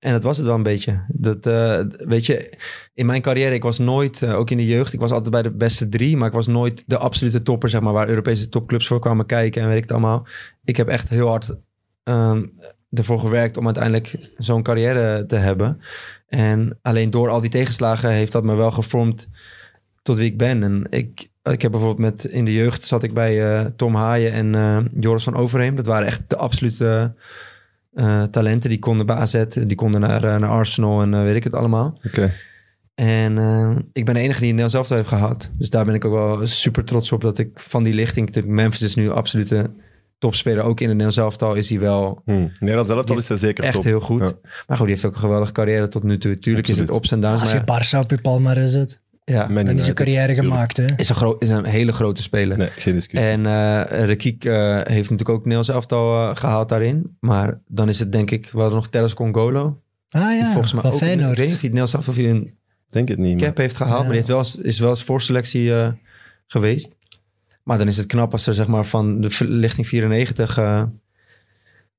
En 0.00 0.12
dat 0.12 0.22
was 0.22 0.36
het 0.36 0.46
wel 0.46 0.54
een 0.54 0.62
beetje. 0.62 1.04
Dat, 1.08 1.46
eh, 1.46 1.80
weet 1.88 2.26
je, 2.26 2.58
in 2.94 3.06
mijn 3.06 3.22
carrière, 3.22 3.54
ik 3.54 3.62
was 3.62 3.78
nooit, 3.78 4.22
eh, 4.22 4.36
ook 4.36 4.50
in 4.50 4.56
de 4.56 4.66
jeugd, 4.66 4.92
ik 4.92 5.00
was 5.00 5.10
altijd 5.10 5.30
bij 5.30 5.42
de 5.42 5.50
beste 5.50 5.88
drie, 5.88 6.16
maar 6.16 6.28
ik 6.28 6.34
was 6.34 6.46
nooit 6.46 6.84
de 6.86 6.98
absolute 6.98 7.42
topper, 7.42 7.68
zeg 7.68 7.80
maar, 7.80 7.92
waar 7.92 8.08
Europese 8.08 8.48
topclubs 8.48 8.86
voor 8.86 9.00
kwamen 9.00 9.26
kijken 9.26 9.62
en 9.62 9.68
weet 9.68 9.76
ik 9.76 9.82
het 9.82 9.92
allemaal. 9.92 10.26
Ik 10.64 10.76
heb 10.76 10.88
echt 10.88 11.08
heel 11.08 11.28
hard 11.28 11.54
ehm, 12.02 12.46
ervoor 12.90 13.20
gewerkt 13.20 13.56
om 13.56 13.64
uiteindelijk 13.64 14.32
zo'n 14.36 14.62
carrière 14.62 15.26
te 15.26 15.36
hebben. 15.36 15.80
En 16.26 16.78
alleen 16.82 17.10
door 17.10 17.28
al 17.28 17.40
die 17.40 17.50
tegenslagen 17.50 18.10
heeft 18.10 18.32
dat 18.32 18.44
me 18.44 18.54
wel 18.54 18.70
gevormd 18.70 19.28
tot 20.02 20.18
wie 20.18 20.30
ik 20.30 20.38
ben. 20.38 20.62
En 20.62 20.86
ik, 20.90 21.28
ik 21.42 21.62
heb 21.62 21.70
bijvoorbeeld 21.70 22.10
met, 22.10 22.24
in 22.24 22.44
de 22.44 22.52
jeugd 22.52 22.86
zat 22.86 23.02
ik 23.02 23.14
bij 23.14 23.58
eh, 23.58 23.66
Tom 23.76 23.94
Haaien 23.94 24.54
en 24.54 24.90
Joris 25.00 25.24
van 25.24 25.36
Overheem. 25.36 25.76
Dat 25.76 25.86
waren 25.86 26.06
echt 26.06 26.22
de 26.26 26.36
absolute 26.36 27.14
eh, 27.92 28.22
talenten. 28.22 28.70
Die 28.70 28.78
konden 28.78 29.06
bij 29.06 29.16
AZ, 29.16 29.44
die 29.66 29.76
konden 29.76 30.00
naar, 30.00 30.24
eh, 30.24 30.36
naar 30.36 30.50
Arsenal 30.50 31.02
en 31.02 31.14
eh, 31.14 31.22
weet 31.22 31.34
ik 31.34 31.44
het 31.44 31.54
allemaal. 31.54 31.98
Oké. 32.06 32.32
En 32.94 33.38
eh, 33.38 33.76
ik 33.92 34.04
ben 34.04 34.14
de 34.14 34.20
enige 34.20 34.40
die 34.40 34.48
in 34.48 34.54
Nederland 34.54 34.86
zelf 34.86 34.98
heeft 34.98 35.08
gehad. 35.08 35.50
Dus 35.58 35.70
daar 35.70 35.84
ben 35.84 35.94
ik 35.94 36.04
ook 36.04 36.12
wel 36.12 36.46
super 36.46 36.84
trots 36.84 37.12
op 37.12 37.20
dat 37.20 37.38
ik 37.38 37.60
van 37.60 37.82
die 37.82 37.94
lichting... 37.94 38.44
Memphis 38.46 38.82
is 38.82 38.94
nu 38.94 39.10
absolute 39.10 39.70
topspeler. 40.18 40.62
Ook 40.64 40.80
in 40.80 40.88
het 40.88 40.96
Nederlands 40.96 41.16
elftal 41.16 41.54
is 41.54 41.68
hij 41.68 41.80
wel 41.80 42.22
Hm. 42.24 42.48
Nederland 42.60 42.88
zelf 42.88 43.10
al 43.10 43.18
is 43.18 43.28
hij 43.28 43.36
zeker 43.36 43.64
echt 43.64 43.74
top. 43.74 43.84
heel 43.84 44.00
goed. 44.00 44.20
Ja. 44.20 44.32
Maar 44.66 44.76
goed, 44.76 44.86
die 44.86 44.94
heeft 44.94 45.04
ook 45.04 45.14
een 45.14 45.20
geweldige 45.20 45.52
carrière 45.52 45.88
tot 45.88 46.02
nu 46.02 46.18
toe. 46.18 46.38
Tuurlijk 46.38 46.68
is 46.68 46.78
het 46.78 46.90
ups 46.90 47.12
en 47.12 47.20
downs. 47.20 47.40
Als 47.40 47.52
je 47.52 47.62
Maar 47.66 47.84
Barça 47.84 47.98
op 47.98 48.10
je 48.10 48.20
palmarès 48.20 48.70
zet, 48.70 49.00
ja, 49.30 49.46
Man 49.48 49.54
dan 49.64 49.64
is 49.64 49.70
United, 49.70 49.94
carrière 49.94 50.34
gemaakt. 50.34 50.76
Hè? 50.76 50.84
is 50.96 51.08
een, 51.08 51.14
gro- 51.14 51.36
is 51.38 51.48
een 51.48 51.64
hele 51.64 51.92
grote 51.92 52.22
speler. 52.22 52.58
Nee, 52.58 52.68
geen 52.70 52.94
discussie. 52.94 53.30
En 53.30 53.46
eh 53.46 54.04
Rekiek 54.04 54.44
eh, 54.44 54.74
heeft 54.74 55.10
natuurlijk 55.10 55.28
ook 55.28 55.38
Nederlands 55.38 55.68
elftal 55.68 56.30
eh, 56.30 56.36
gehaald 56.36 56.68
daarin. 56.68 57.16
Maar 57.20 57.60
dan 57.66 57.88
is 57.88 57.98
het 57.98 58.12
denk 58.12 58.30
ik... 58.30 58.48
We 58.52 58.58
hadden 58.58 58.76
nog 58.76 58.88
Teres 58.88 59.14
Congolo. 59.14 59.80
Ah 60.08 60.28
die 60.28 60.38
ja, 60.38 60.52
volgens 60.52 60.72
mij 60.72 60.82
van 60.82 60.90
ook, 60.90 60.96
Ik 60.96 61.02
weet 61.06 61.16
Feyenoord. 61.16 61.38
niet 61.38 61.46
of 61.46 61.60
hij 61.60 61.70
Nederlands 61.70 61.94
elftal 61.94 62.12
of 62.14 62.18
hij 62.20 62.30
een 62.30 62.54
denk 62.90 63.08
het 63.08 63.18
niet. 63.18 63.42
cap 63.42 63.56
heeft 63.56 63.76
gehaald. 63.76 63.92
Ja. 63.96 63.98
Maar 64.02 64.06
die 64.08 64.16
heeft 64.16 64.28
wel 64.28 64.38
eens, 64.38 64.56
is 64.56 64.78
wel 64.78 64.90
eens 64.90 65.02
voorselectie 65.04 65.74
eh, 65.74 65.88
geweest. 66.46 66.96
Maar 67.64 67.78
dan 67.78 67.86
is 67.86 67.96
het 67.96 68.06
knap 68.06 68.32
als 68.32 68.46
er 68.46 68.54
zeg 68.54 68.66
maar 68.66 68.84
van 68.84 69.20
de 69.20 69.36
lichting 69.38 69.86
94... 69.86 70.58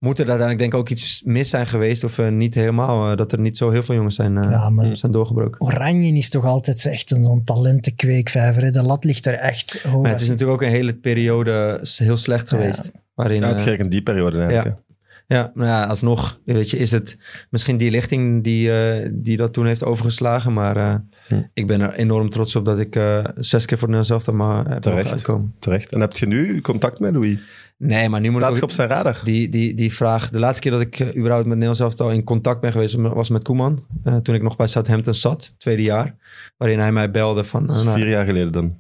moet 0.02 0.20
er 0.20 0.30
uiteindelijk 0.30 0.60
denk 0.60 0.74
ik 0.74 0.80
ook 0.80 0.90
iets 0.90 1.22
mis 1.26 1.50
zijn 1.50 1.68
geweest. 1.68 2.04
Of 2.04 2.18
eh, 2.20 2.28
niet 2.30 2.56
helemaal. 2.56 3.12
eh, 3.12 3.18
dat 3.18 3.32
er 3.32 3.40
niet 3.40 3.58
zo 3.58 3.70
heel 3.70 3.84
veel 3.84 3.96
jongens 3.96 4.16
zijn, 4.16 4.38
eh, 4.38 4.52
Ja, 4.52 4.70
maar 4.70 4.98
zijn 4.98 5.12
doorgebroken. 5.12 5.62
Oranje 5.62 6.12
is 6.18 6.30
toch 6.30 6.46
altijd 6.46 6.86
echt 6.86 7.12
een 7.12 7.24
zo'n 7.24 7.44
talentenkweekvijver. 7.44 8.64
hè? 8.64 8.72
De 8.72 8.84
lat 8.84 9.04
ligt 9.04 9.26
er 9.26 9.34
echt 9.34 9.82
hoog. 9.84 10.02
Maar 10.02 10.12
het 10.12 10.22
is 10.22 10.28
natuurlijk 10.30 10.62
ook 10.62 10.68
een 10.68 10.74
hele 10.74 10.94
periode 10.96 11.80
heel 11.98 12.18
slecht 12.18 12.50
Ja. 12.50 12.58
geweest. 12.58 12.92
Waarin, 13.14 13.42
Ja, 13.42 13.48
het 13.48 13.62
ging 13.62 13.80
in 13.80 13.90
die 13.90 14.02
periode 14.04 14.38
eigenlijk. 14.40 14.66
ja. 14.78 14.90
Ja, 15.28 15.52
nou 15.54 15.68
ja, 15.68 15.86
alsnog, 15.86 16.40
weet 16.46 16.70
je, 16.70 16.78
is 16.78 16.92
het 16.92 17.18
misschien 17.50 17.78
die 17.78 17.92
lichting 17.92 18.44
die, 18.44 18.72
eh, 18.72 19.10
die 19.14 19.38
dat 19.38 19.54
toen 19.54 19.66
heeft 19.66 19.84
overgeslagen. 19.84 20.54
Maar 20.54 20.78
eh, 20.78 20.96
Hm. 21.28 21.42
ik 21.54 21.68
ben 21.68 21.82
er 21.82 21.94
enorm 21.94 22.30
trots 22.30 22.56
op 22.56 22.66
dat 22.66 22.80
ik 22.80 22.96
eh, 22.96 23.26
zes 23.36 23.66
keer 23.66 23.78
voor 23.78 23.94
elftal 23.94 24.34
maar 24.34 24.70
heb 24.70 24.82
Terecht. 24.82 25.12
uitkomen. 25.12 25.54
Terecht. 25.60 25.92
En 25.94 26.00
heb 26.00 26.18
je 26.18 26.28
nu 26.28 26.62
contact 26.62 27.00
met 27.00 27.14
Louis? 27.14 27.38
Nee, 27.84 28.10
maar 28.10 28.22
nu 28.22 28.30
moet 28.30 28.42
ik 28.42 28.48
ook... 28.48 28.62
op 28.62 28.72
zijn 28.72 28.90
radar? 28.90 29.20
Die, 29.24 29.50
die, 29.50 29.74
die 29.74 29.94
vraag, 29.94 30.30
de 30.30 30.40
laatste 30.40 30.62
keer 30.62 30.72
dat 30.72 30.82
ik 30.82 31.00
eh, 31.00 31.16
überhaupt 31.18 31.46
met 31.46 31.58
Nederlands 31.58 31.80
elftal 31.80 32.12
in 32.12 32.24
contact 32.24 32.62
ben 32.62 32.72
geweest, 32.72 32.96
was 32.96 33.30
met 33.30 33.44
Koeman. 33.44 33.86
Eh, 34.04 34.16
toen 34.16 34.36
ik 34.36 34.42
nog 34.42 34.56
bij 34.56 34.68
Southampton 34.68 35.14
zat, 35.14 35.56
tweede 35.58 35.82
jaar. 35.82 36.16
Waarin 36.58 36.80
hij 36.80 36.92
mij 36.92 37.12
belde 37.12 37.44
van... 37.44 37.66
Nou, 37.66 37.94
vier 37.94 38.10
jaar 38.10 38.26
geleden 38.26 38.52
dan. 38.52 38.78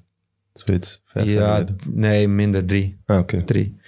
Zoiets. 0.53 1.01
Vijf 1.05 1.27
jaar 1.27 1.35
ja, 1.35 1.55
geleden. 1.55 1.75
nee, 1.91 2.27
minder, 2.27 2.65
drie. 2.65 2.97
Ah, 3.05 3.17
oké. 3.17 3.43
drie. 3.43 3.79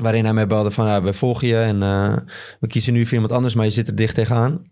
Waarin 0.00 0.24
hij 0.24 0.32
mij 0.32 0.46
belde 0.46 0.70
van, 0.70 1.02
we 1.02 1.12
volgen 1.12 1.48
je 1.48 1.58
en 1.58 1.78
we 2.60 2.66
kiezen 2.66 2.92
nu 2.92 3.04
voor 3.04 3.14
iemand 3.14 3.32
anders, 3.32 3.54
maar 3.54 3.64
je 3.64 3.70
zit 3.70 3.88
er 3.88 3.96
dicht 3.96 4.14
tegenaan. 4.14 4.70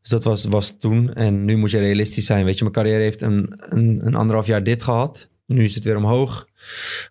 Dus 0.00 0.10
dat 0.10 0.24
was, 0.24 0.44
was 0.44 0.78
toen. 0.78 1.14
En 1.14 1.44
nu 1.44 1.56
moet 1.56 1.70
je 1.70 1.78
realistisch 1.78 2.26
zijn. 2.26 2.44
Weet 2.44 2.54
je, 2.54 2.62
mijn 2.62 2.74
carrière 2.74 3.02
heeft 3.02 3.22
een, 3.22 3.54
een, 3.58 4.00
een 4.02 4.14
anderhalf 4.14 4.46
jaar 4.46 4.62
dit 4.62 4.82
gehad. 4.82 5.28
Nu 5.54 5.64
is 5.64 5.74
het 5.74 5.84
weer 5.84 5.96
omhoog. 5.96 6.46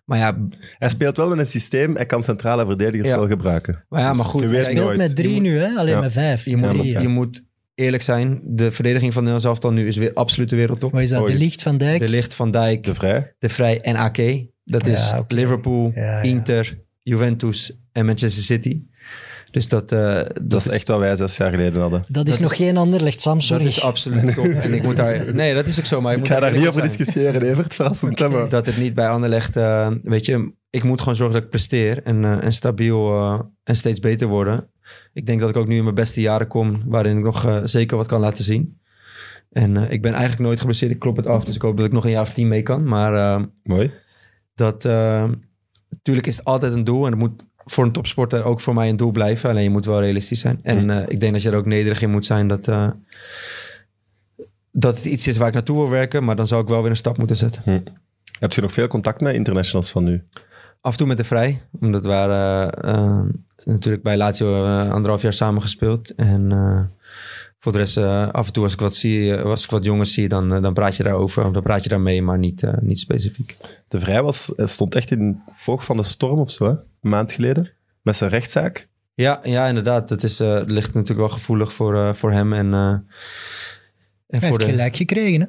Maar 0.04 0.18
ja, 0.18 0.38
Hij 0.78 0.88
speelt 0.88 1.16
wel 1.16 1.28
met 1.28 1.38
een 1.38 1.46
systeem. 1.46 1.96
Hij 1.96 2.06
kan 2.06 2.22
centrale 2.22 2.66
verdedigers 2.66 3.08
Ja. 3.08 3.16
wel 3.18 3.26
gebruiken. 3.28 3.84
maar, 3.88 4.00
ja, 4.00 4.12
maar 4.12 4.24
goed. 4.24 4.40
je 4.40 4.48
Hij 4.48 4.62
speelt 4.62 4.78
nooit. 4.78 4.96
met 4.96 5.16
drie 5.16 5.40
nu, 5.40 5.58
hè? 5.58 5.68
alleen 5.76 5.94
Ja. 5.94 6.00
met 6.00 6.12
vijf. 6.12 6.44
je, 6.44 6.56
moet, 6.56 6.86
je 6.86 7.08
moet 7.08 7.44
eerlijk 7.74 8.02
zijn. 8.02 8.40
De 8.44 8.70
verdediging 8.70 9.12
van 9.12 9.22
Nederlands 9.22 9.46
elftal 9.48 9.72
nu 9.72 9.86
is 9.86 9.96
weer 9.96 10.12
absolute 10.12 10.56
wereldtop. 10.56 10.92
Wat 10.92 11.02
is 11.02 11.10
dat? 11.10 11.20
Oei. 11.22 11.32
De 11.32 11.38
Licht 11.38 11.62
van 11.62 11.76
Dijk? 11.76 12.00
De 12.00 12.08
Licht 12.08 12.34
van 12.34 12.50
Dijk, 12.50 12.82
De 12.82 12.94
Vrij. 12.94 13.34
De 13.38 13.48
Vrij 13.48 13.80
en 13.80 13.96
AK. 13.96 14.18
Dat 14.64 14.86
is 14.86 15.10
Ja. 15.10 15.24
Liverpool, 15.28 15.92
Ja, 15.94 16.02
ja. 16.02 16.20
Inter, 16.22 16.78
Juventus 17.02 17.78
en 17.92 18.06
Manchester 18.06 18.42
City. 18.42 18.82
Dus 19.50 19.68
dat, 19.68 19.92
eh, 19.92 20.14
dat, 20.14 20.36
Dat, 20.42 20.60
is 20.60 20.68
echt 20.68 20.88
wat 20.88 20.98
wij 20.98 21.16
zes 21.16 21.36
jaar 21.36 21.50
geleden 21.50 21.80
hadden. 21.80 22.04
Dat 22.08 22.28
is 22.28 22.32
dat 22.32 22.42
nog 22.42 22.56
geen 22.56 22.76
ander 22.76 23.02
licht, 23.02 23.20
Sam, 23.20 23.40
sorry. 23.40 23.64
Dat 23.64 23.72
is 23.72 23.82
absoluut 23.82 24.34
top. 24.34 24.44
En 24.44 24.74
ik 24.74 24.82
moet 24.82 24.96
daar... 24.96 25.34
Nee, 25.34 25.54
dat 25.54 25.66
is 25.66 25.78
ook 25.78 25.84
zo. 25.84 26.00
Maar 26.00 26.12
ik, 26.12 26.18
Ik 26.18 26.24
moet 26.24 26.34
ga 26.34 26.40
daar 26.40 26.58
niet 26.58 26.66
over 26.66 26.82
discussiëren, 26.82 27.42
Evert. 27.42 27.74
Verrassend 27.74 28.16
thema. 28.16 28.46
Dat 28.46 28.66
het 28.66 28.78
niet 28.78 28.94
bij 28.94 29.08
Anderlecht... 29.08 29.56
eh 29.56 29.90
weet 30.02 30.26
je, 30.26 30.52
ik 30.70 30.82
moet 30.82 31.00
gewoon 31.00 31.14
zorgen 31.14 31.34
dat 31.34 31.44
ik 31.44 31.50
presteer. 31.50 32.02
En, 32.02 32.24
eh, 32.24 32.44
en 32.44 32.52
stabiel 32.52 33.14
eh, 33.14 33.40
en 33.64 33.76
steeds 33.76 34.00
beter 34.00 34.28
worden. 34.28 34.70
Ik 35.12 35.26
denk 35.26 35.40
dat 35.40 35.50
ik 35.50 35.56
ook 35.56 35.66
nu 35.66 35.76
in 35.76 35.82
mijn 35.82 35.94
beste 35.94 36.20
jaren 36.20 36.46
kom... 36.46 36.82
waarin 36.86 37.16
ik 37.16 37.24
nog 37.24 37.60
zeker 37.64 37.96
wat 37.96 38.06
kan 38.06 38.20
laten 38.20 38.44
zien. 38.44 38.80
En 39.50 39.76
eh, 39.76 39.90
ik 39.90 40.02
ben 40.02 40.12
eigenlijk 40.12 40.42
nooit 40.42 40.58
geblesseerd. 40.60 40.92
Ik 40.92 40.98
klop 40.98 41.16
het 41.16 41.26
af. 41.26 41.44
Dus 41.44 41.54
ik 41.54 41.62
hoop 41.62 41.76
dat 41.76 41.86
ik 41.86 41.92
nog 41.92 42.04
een 42.04 42.10
jaar 42.10 42.22
of 42.22 42.32
tien 42.32 42.48
mee 42.48 42.62
kan. 42.62 42.84
Maar 42.84 43.40
Mooi. 43.62 43.92
dat... 44.54 44.84
natuurlijk 45.88 46.26
is 46.26 46.36
het 46.36 46.44
altijd 46.44 46.72
een 46.72 46.84
doel. 46.84 47.04
En 47.04 47.10
het 47.10 47.20
moet 47.20 47.46
voor 47.70 47.84
een 47.84 47.92
topsporter 47.92 48.44
ook 48.44 48.60
voor 48.60 48.74
mij 48.74 48.88
een 48.88 48.96
doel 48.96 49.10
blijven. 49.10 49.50
Alleen 49.50 49.62
je 49.62 49.70
moet 49.70 49.84
wel 49.84 50.00
realistisch 50.00 50.40
zijn. 50.40 50.60
En 50.62 50.90
eh, 50.90 51.02
ik 51.08 51.20
denk 51.20 51.32
dat 51.32 51.42
je 51.42 51.50
er 51.50 51.56
ook 51.56 51.66
nederig 51.66 52.02
in 52.02 52.10
moet 52.10 52.26
zijn 52.26 52.48
dat... 52.48 52.68
eh, 52.68 52.90
dat 54.72 54.96
het 54.96 55.04
iets 55.04 55.26
is 55.26 55.36
waar 55.36 55.48
ik 55.48 55.54
naartoe 55.54 55.76
wil 55.76 55.88
werken, 55.88 56.24
maar 56.24 56.36
dan 56.36 56.46
zou 56.46 56.62
ik 56.62 56.68
wel 56.68 56.80
weer 56.80 56.90
een 56.90 56.96
stap 56.96 57.18
moeten 57.18 57.36
zetten. 57.36 57.84
Heb 58.38 58.52
je 58.52 58.60
nog 58.60 58.72
veel 58.72 58.86
contact 58.86 59.20
met 59.20 59.34
internationals 59.34 59.90
van 59.90 60.04
nu? 60.04 60.22
Af 60.80 60.92
en 60.92 60.98
toe 60.98 61.06
met 61.06 61.16
de 61.16 61.24
vrij. 61.24 61.62
Omdat 61.80 62.02
we 62.02 62.08
waren 62.08 62.72
eh, 62.72 63.20
natuurlijk 63.64 64.02
bij 64.02 64.16
Lazio 64.16 64.64
anderhalf 64.88 65.22
jaar 65.22 65.32
samen 65.32 65.62
gespeeld. 65.62 66.14
En 66.14 66.50
voor 67.60 67.72
de 67.72 67.78
rest, 67.78 67.96
eh, 67.96 68.28
af 68.28 68.46
en 68.46 68.52
toe 68.52 68.64
als 68.64 68.72
ik 68.72 68.80
wat, 68.80 68.94
zie, 68.94 69.36
eh, 69.36 69.44
als 69.44 69.64
ik 69.64 69.70
wat 69.70 69.84
jongens 69.84 70.12
zie, 70.12 70.28
dan, 70.28 70.54
eh, 70.54 70.62
dan 70.62 70.74
praat 70.74 70.96
je 70.96 71.02
daarover. 71.02 71.44
Of 71.44 71.52
dan 71.52 71.62
praat 71.62 71.82
je 71.82 71.88
daarmee, 71.88 72.22
maar 72.22 72.38
niet, 72.38 72.66
niet 72.80 72.98
specifiek. 72.98 73.56
De 73.88 74.00
Vrij 74.00 74.22
was, 74.22 74.52
stond 74.56 74.94
echt 74.94 75.10
in 75.10 75.42
het 75.46 75.68
oog 75.68 75.84
van 75.84 75.96
de 75.96 76.02
storm 76.02 76.38
of 76.38 76.50
zo, 76.50 76.64
hè? 76.64 76.70
een 76.70 77.10
maand 77.10 77.32
geleden. 77.32 77.72
Met 78.02 78.16
zijn 78.16 78.30
rechtszaak. 78.30 78.88
Ja, 79.20 79.40
ja 79.42 79.66
inderdaad. 79.66 80.08
Dat 80.08 80.22
is, 80.22 80.40
eh, 80.40 80.54
het 80.54 80.70
ligt 80.70 80.94
natuurlijk 80.94 81.28
wel 81.28 81.28
gevoelig 81.28 81.72
voor, 81.72 81.96
eh, 81.96 82.12
voor 82.12 82.32
hem. 82.32 82.52
En, 82.52 82.74
eh, 82.74 82.88
en 82.88 83.04
Hij 84.26 84.48
heeft 84.48 84.62
gelijk 84.62 84.96
gekregen, 84.96 85.40
hè? 85.40 85.46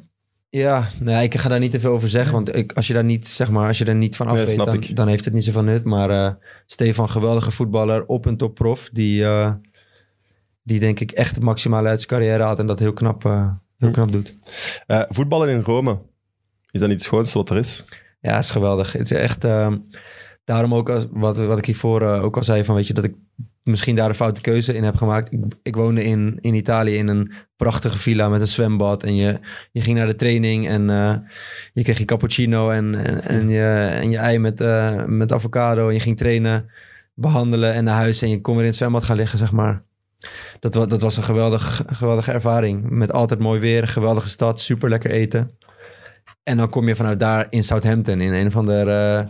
Ja, 0.50 0.88
nee, 1.00 1.24
ik 1.24 1.36
ga 1.36 1.50
daar 1.50 1.60
niet 1.60 1.72
te 1.72 1.80
veel 1.80 1.92
over 1.92 2.08
zeggen. 2.08 2.34
Want 2.34 2.56
ik, 2.56 2.74
als 2.74 2.88
je 2.88 2.94
daar 2.94 3.04
niet, 3.04 3.28
zeg 3.28 3.50
maar, 3.50 3.68
als 3.68 3.78
je 3.78 3.86
er 3.86 3.96
niet 3.96 4.16
van 4.16 4.28
af 4.28 4.36
Nee, 4.36 4.46
weet, 4.46 4.58
dan, 4.58 4.86
dan 4.94 5.08
heeft 5.08 5.26
het 5.26 5.34
niet 5.34 5.44
zoveel 5.44 5.64
nut. 5.64 5.84
Maar 5.84 6.10
eh, 6.10 6.32
Stefan, 6.66 7.10
geweldige 7.10 7.52
voetballer, 7.52 8.06
op 8.06 8.26
een 8.26 8.38
topprof. 8.38 8.90
Die, 8.94 9.24
eh, 9.24 9.52
die 10.64 10.80
denk 10.80 11.00
ik 11.00 11.12
echt 11.12 11.36
het 11.36 11.44
maximale 11.44 11.88
uit 11.88 12.02
zijn 12.02 12.10
carrière 12.22 12.44
had. 12.44 12.60
En 12.60 12.68
dat 12.68 12.80
heel 12.80 12.94
knap, 12.94 13.26
eh, 13.26 13.48
heel 13.78 13.88
Hm. 13.90 13.94
knap 13.94 14.12
doet. 14.12 14.38
Eh, 14.88 15.02
voetballen 15.10 15.50
in 15.50 15.62
Rome. 15.62 16.00
Is 16.72 16.80
dat 16.80 16.90
niet 16.90 16.98
het 16.98 17.08
schoonste 17.08 17.38
wat 17.38 17.50
er 17.50 17.58
is? 17.58 17.86
Ja, 18.22 18.38
is 18.38 18.50
geweldig. 18.50 18.92
Het 18.94 19.12
is 19.12 19.18
echt... 19.18 19.44
ehm, 19.44 19.78
daarom 20.46 20.74
ook, 20.74 20.90
als, 20.90 21.08
wat, 21.12 21.38
wat 21.38 21.58
ik 21.58 21.66
hiervoor 21.66 22.02
eh, 22.02 22.24
ook 22.24 22.36
al 22.36 22.44
zei, 22.44 22.64
van 22.64 22.76
weet 22.76 22.88
je, 22.88 22.94
dat 22.94 23.04
ik 23.04 23.14
misschien 23.64 23.96
daar 23.96 24.10
een 24.10 24.16
foute 24.16 24.42
keuze 24.42 24.74
in 24.74 24.84
heb 24.84 24.96
gemaakt. 24.96 25.34
Ik, 25.34 25.40
ik 25.64 25.76
woonde 25.76 26.04
in, 26.04 26.38
in 26.42 26.54
Italië 26.54 26.96
in 26.98 27.08
een 27.08 27.32
prachtige 27.56 27.98
villa 27.98 28.30
met 28.30 28.42
een 28.42 28.48
zwembad. 28.48 29.04
En 29.04 29.16
je, 29.16 29.40
je 29.72 29.82
ging 29.82 29.98
naar 29.98 30.08
de 30.08 30.16
training 30.16 30.68
en 30.68 30.84
je 31.74 31.84
kreeg 31.84 31.98
je 31.98 32.06
cappuccino 32.06 32.70
en, 32.70 32.96
en, 32.96 33.24
en, 33.24 33.50
je, 33.50 33.90
en 34.02 34.12
je 34.12 34.18
ei 34.18 34.40
met, 34.40 34.60
met 35.08 35.32
avocado. 35.32 35.88
En 35.88 35.94
je 35.94 36.00
ging 36.00 36.18
trainen, 36.18 36.70
behandelen 37.14 37.74
en 37.74 37.84
naar 37.84 37.96
huis. 37.96 38.22
En 38.22 38.30
je 38.30 38.42
kon 38.42 38.54
weer 38.54 38.64
in 38.64 38.70
het 38.70 38.78
zwembad 38.78 39.04
gaan 39.04 39.18
liggen, 39.18 39.38
zeg 39.38 39.52
maar. 39.52 39.84
Dat, 40.60 40.76
wa- 40.76 40.85
dat 40.85 41.02
was 41.02 41.18
een 41.18 41.23
geweldig, 41.23 41.84
geweldige 41.91 42.31
ervaring. 42.31 42.89
Met 42.89 43.11
altijd 43.11 43.39
mooi 43.39 43.60
weer, 43.60 43.81
een 43.81 43.88
geweldige 43.88 44.30
stad, 44.30 44.60
super 44.60 44.89
lekker 44.89 45.11
eten. 45.11 45.57
En 46.43 46.57
dan 46.57 46.69
kom 46.69 46.88
je 46.88 46.95
vanuit 46.95 47.19
daar 47.19 47.48
in 47.49 47.64
Southampton, 47.64 48.22
in 48.22 48.34
een 48.34 48.48
of 48.48 48.56
andere, 48.56 48.91
eh, 49.19 49.27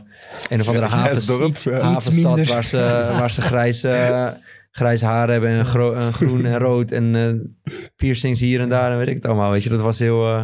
een 0.50 0.62
of 0.62 0.68
andere 0.68 0.86
havens, 0.88 1.30
iets- 1.40 1.64
ja. 1.64 1.72
iets 1.78 1.82
havenstad 1.84 2.36
minder. 2.36 2.54
waar 2.54 2.64
ze, 2.66 2.78
waar 3.20 3.32
ze 3.32 3.42
grijs, 3.42 3.84
eh, 3.84 4.28
grijs 4.72 5.02
haar 5.02 5.30
hebben 5.30 5.50
en 5.50 5.66
gro- 5.66 5.94
en 5.94 6.14
groen 6.14 6.46
en 6.46 6.58
rood 6.58 6.92
en 6.92 7.16
eh, 7.16 7.74
piercings 7.96 8.40
hier 8.40 8.60
en 8.62 8.70
daar 8.70 8.92
en 8.92 8.98
weet 8.98 9.08
ik 9.08 9.16
het 9.16 9.26
allemaal. 9.26 9.52
Weet 9.52 9.64
je, 9.64 9.70
dat 9.70 9.82
was 9.82 10.00
heel, 10.00 10.28
eh, 10.28 10.44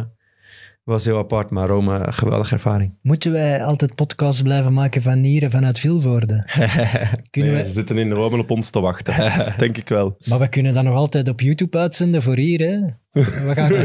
was 0.88 1.04
heel 1.04 1.18
apart, 1.18 1.50
maar 1.50 1.68
Rome, 1.68 2.06
een 2.06 2.12
geweldige 2.12 2.54
ervaring. 2.54 2.92
Moeten 3.02 3.32
wij 3.32 3.64
altijd 3.64 3.94
podcasts 3.94 4.42
blijven 4.42 4.72
maken 4.72 5.02
van 5.02 5.20
Nieren 5.20 5.50
vanuit 5.50 5.78
Vilvoorde? 5.78 6.44
Kunnen 7.30 7.52
Nee, 7.52 7.60
wij, 7.60 7.64
Ze 7.64 7.72
zitten 7.72 7.98
in 7.98 8.12
Rome 8.12 8.38
op 8.38 8.50
ons 8.50 8.70
te 8.70 8.80
wachten. 8.80 9.14
Denk 9.58 9.76
ik 9.76 9.88
wel. 9.88 10.16
maar 10.28 10.38
we 10.38 10.48
kunnen 10.48 10.74
dat 10.74 10.84
nog 10.84 10.94
altijd 10.94 11.28
op 11.28 11.40
YouTube 11.40 11.78
uitzenden 11.78 12.22
voor 12.22 12.36
hier. 12.36 12.60
Hè? 12.60 12.78
We, 13.12 13.22
gaan, 13.54 13.68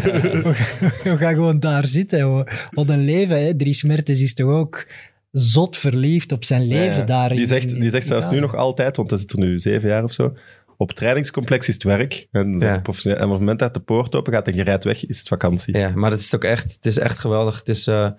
we, 0.44 0.54
gaan, 0.54 0.92
we 1.04 1.18
gaan 1.18 1.34
gewoon 1.34 1.60
daar 1.60 1.86
zitten. 1.86 2.46
Wat 2.72 2.90
een 2.90 3.06
leven. 3.06 3.46
Hè? 3.46 3.56
Dries 3.56 3.84
Mertens 3.84 4.22
is 4.22 4.34
toch 4.34 4.50
ook 4.50 4.86
zot 5.32 5.78
verliefd 5.78 6.32
op 6.32 6.44
zijn 6.44 6.68
leven 6.68 7.00
Ja, 7.00 7.06
daar. 7.06 7.30
Die 7.30 7.48
zegt, 7.48 7.72
in 7.72 7.80
die 7.80 7.90
zegt 7.90 8.08
zelfs 8.08 8.30
nu 8.30 8.40
nog 8.40 8.56
altijd, 8.56 8.98
want 8.98 9.10
hij 9.10 9.20
zit 9.20 9.32
er 9.32 9.40
nu 9.40 9.60
zeven 9.60 9.90
jaar 9.90 10.04
of 10.04 10.14
zo. 10.14 10.34
Op 10.78 10.88
het 10.88 10.98
trainingscomplex 10.98 11.68
is 11.68 11.74
het 11.74 11.84
werk. 11.84 12.28
En, 12.32 12.60
Ja. 12.60 12.80
professioneel, 12.80 13.18
en 13.20 13.26
op 13.26 13.30
het 13.32 13.40
moment 13.40 13.60
dat 13.60 13.74
de 13.74 13.80
poort 13.80 14.16
open 14.16 14.34
gaat 14.34 14.48
en 14.48 14.56
je 14.56 14.64
rijdt 14.64 14.84
weg, 14.84 15.06
is 15.06 15.18
het 15.18 15.28
vakantie. 15.28 15.78
Ja, 15.78 15.92
maar 15.96 16.12
het 16.12 16.20
is 16.20 16.36
ook 16.36 16.44
echt, 16.44 16.74
het 16.74 16.86
is 16.86 16.98
echt 16.98 17.20
geweldig. 17.20 17.58
Het, 17.60 17.70
is, 17.70 17.88
eh, 17.88 18.10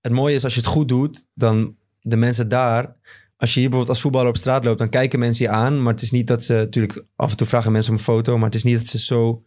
het 0.00 0.12
mooie 0.12 0.34
is 0.34 0.44
als 0.44 0.54
je 0.54 0.60
het 0.60 0.68
goed 0.68 0.88
doet, 0.88 1.24
dan 1.34 1.74
de 2.00 2.16
mensen 2.16 2.48
daar. 2.48 2.96
Als 3.36 3.54
je 3.54 3.60
hier 3.60 3.68
bijvoorbeeld 3.68 3.88
als 3.88 4.00
voetballer 4.00 4.28
op 4.28 4.36
straat 4.36 4.64
loopt, 4.64 4.78
dan 4.78 4.88
kijken 4.88 5.18
mensen 5.18 5.44
je 5.44 5.50
aan. 5.50 5.82
Maar 5.82 5.92
het 5.92 6.02
is 6.02 6.10
niet 6.10 6.26
dat 6.26 6.44
ze, 6.44 6.52
natuurlijk, 6.52 7.04
af 7.16 7.30
en 7.30 7.36
toe 7.36 7.46
vragen 7.46 7.72
mensen 7.72 7.92
om 7.92 7.98
een 7.98 8.04
foto. 8.04 8.36
Maar 8.36 8.46
het 8.46 8.54
is 8.54 8.62
niet 8.62 8.78
dat 8.78 8.86
ze 8.86 8.98
zo 8.98 9.42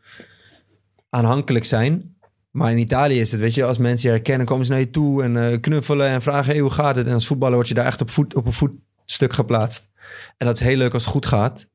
aanhankelijk 1.09 1.65
zijn. 1.65 2.15
Maar 2.51 2.71
in 2.71 2.77
Italië 2.77 3.19
is 3.19 3.31
het, 3.31 3.39
weet 3.41 3.53
je, 3.53 3.63
als 3.65 3.77
mensen 3.77 4.09
je 4.09 4.15
herkennen, 4.15 4.45
komen 4.47 4.65
ze 4.65 4.71
naar 4.71 4.79
je 4.79 4.89
toe 4.89 5.23
en 5.23 5.37
eh, 5.51 5.59
knuffelen 5.59 6.07
en 6.07 6.21
vragen: 6.21 6.51
hey, 6.51 6.61
hoe 6.61 6.71
gaat 6.71 6.95
het? 6.95 7.07
En 7.07 7.13
als 7.13 7.27
voetballer 7.27 7.55
word 7.55 7.67
je 7.67 7.73
daar 7.73 7.85
echt 7.85 8.01
op, 8.01 8.09
voet, 8.09 8.35
op 8.35 8.45
een 8.45 8.53
voetstuk 8.53 9.33
geplaatst. 9.33 9.89
En 10.37 10.47
dat 10.47 10.59
is 10.59 10.65
heel 10.65 10.77
leuk 10.77 10.93
als 10.93 11.03
het 11.03 11.11
goed 11.11 11.25
gaat. 11.25 11.67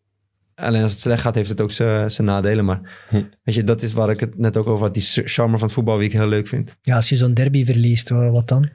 Alleen 0.58 0.82
als 0.82 0.92
het 0.92 1.00
slecht 1.00 1.20
gaat, 1.22 1.34
heeft 1.34 1.48
het 1.48 1.60
ook 1.60 1.70
zijn 1.72 2.10
nadelen. 2.24 2.64
Maar 2.64 2.80
Hm. 3.08 3.22
weet 3.42 3.54
je, 3.54 3.64
dat 3.64 3.82
is 3.82 3.92
waar 3.92 4.10
ik 4.10 4.20
het 4.20 4.38
net 4.38 4.56
ook 4.56 4.66
over 4.66 4.84
had. 4.84 4.94
Die 4.94 5.02
charme 5.24 5.52
van 5.58 5.66
het 5.66 5.72
voetbal, 5.76 5.96
die 5.96 6.06
ik 6.06 6.12
heel 6.12 6.26
leuk 6.28 6.48
vind. 6.48 6.74
Ja, 6.82 6.96
als 6.96 7.08
je 7.08 7.16
zo'n 7.16 7.34
derby 7.34 7.64
verliest, 7.64 8.08
wa- 8.08 8.30
wat 8.30 8.48
dan? 8.48 8.68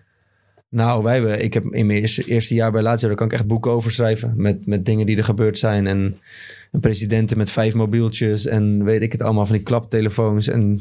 Nou, 0.70 1.04
wij 1.04 1.14
hebben, 1.14 1.44
ik 1.44 1.54
heb 1.54 1.64
in 1.64 1.86
mijn 1.86 2.00
eerste, 2.00 2.24
eerste 2.24 2.54
jaar 2.56 2.72
bij 2.72 2.82
Lazio, 2.82 3.08
daar 3.08 3.18
kan 3.18 3.28
ik 3.28 3.34
echt 3.34 3.48
boeken 3.48 3.72
over 3.72 3.92
schrijven. 3.92 4.34
Met, 4.36 4.66
met 4.66 4.86
dingen 4.86 5.06
die 5.06 5.18
er 5.18 5.24
gebeurd 5.24 5.60
zijn. 5.60 5.88
En 5.88 6.18
een 6.74 6.80
presidenten 6.80 7.38
met 7.38 7.50
vijf 7.52 7.74
mobieltjes. 7.74 8.46
En 8.46 8.84
weet 8.84 9.02
ik 9.02 9.12
het 9.12 9.22
allemaal, 9.22 9.46
van 9.46 9.56
die 9.56 9.64
klaptelefoons. 9.64 10.48
En, 10.48 10.80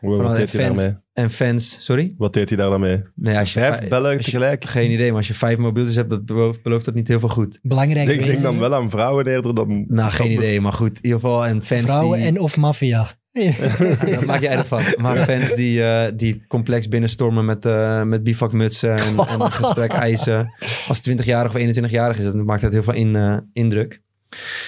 Wow, 0.00 0.16
van 0.16 0.24
wat 0.24 0.36
deed 0.36 0.52
hij 0.52 0.64
fans, 0.66 0.88
en 1.12 1.30
fans. 1.30 1.76
Sorry? 1.80 2.14
Wat 2.18 2.32
deed 2.32 2.48
hij 2.48 2.58
daar 2.58 2.70
dan 2.70 2.80
mee? 2.80 3.02
Nee, 3.14 3.38
als 3.38 3.52
je 3.52 3.60
Vijf 3.60 3.78
vij- 3.78 3.88
bellen 3.88 4.16
als 4.16 4.24
je- 4.26 4.30
tegelijk? 4.32 4.64
Geen 4.64 4.90
idee, 4.90 5.08
maar 5.08 5.16
als 5.16 5.26
je 5.28 5.34
vijf 5.34 5.58
mobieltjes 5.58 5.96
hebt, 5.96 6.10
dat 6.10 6.24
belooft, 6.26 6.62
belooft 6.62 6.84
dat 6.84 6.94
niet 6.94 7.08
heel 7.08 7.20
veel 7.20 7.28
goed. 7.28 7.58
Belangrijk 7.62 8.08
Ik 8.08 8.24
denk 8.24 8.40
dan 8.40 8.58
wel 8.58 8.74
aan 8.74 8.90
vrouwen 8.90 9.26
eerder 9.26 9.54
dan... 9.54 9.84
Nou, 9.88 10.10
geen 10.10 10.30
idee, 10.30 10.60
maar 10.60 10.72
goed. 10.72 10.96
In 10.96 11.04
ieder 11.04 11.20
geval, 11.20 11.46
en 11.46 11.62
fans 11.62 11.82
Vrouwen 11.82 12.18
die... 12.18 12.26
en 12.28 12.40
of 12.40 12.56
maffia. 12.56 13.08
Dat 14.10 14.24
maak 14.24 14.40
jij 14.40 14.56
ervan. 14.56 14.82
Maar 14.98 15.16
fans 15.18 15.54
die, 15.54 15.82
eh, 15.84 16.12
die 16.16 16.46
complex 16.48 16.88
binnenstormen 16.88 17.44
met, 17.44 17.66
eh 17.66 18.02
met 18.02 18.22
bivakmutsen 18.22 18.94
en, 18.96 19.16
en 19.28 19.40
gesprek 19.62 19.92
eisen. 19.92 20.54
Als 20.88 21.10
20-jarig 21.10 21.54
of 21.54 21.60
21-jarig 21.60 22.18
is, 22.18 22.24
dan 22.24 22.44
maakt 22.44 22.62
dat 22.62 22.72
heel 22.72 22.82
veel 22.82 22.92
in, 22.94 23.16
eh, 23.16 23.36
indruk. 23.52 24.01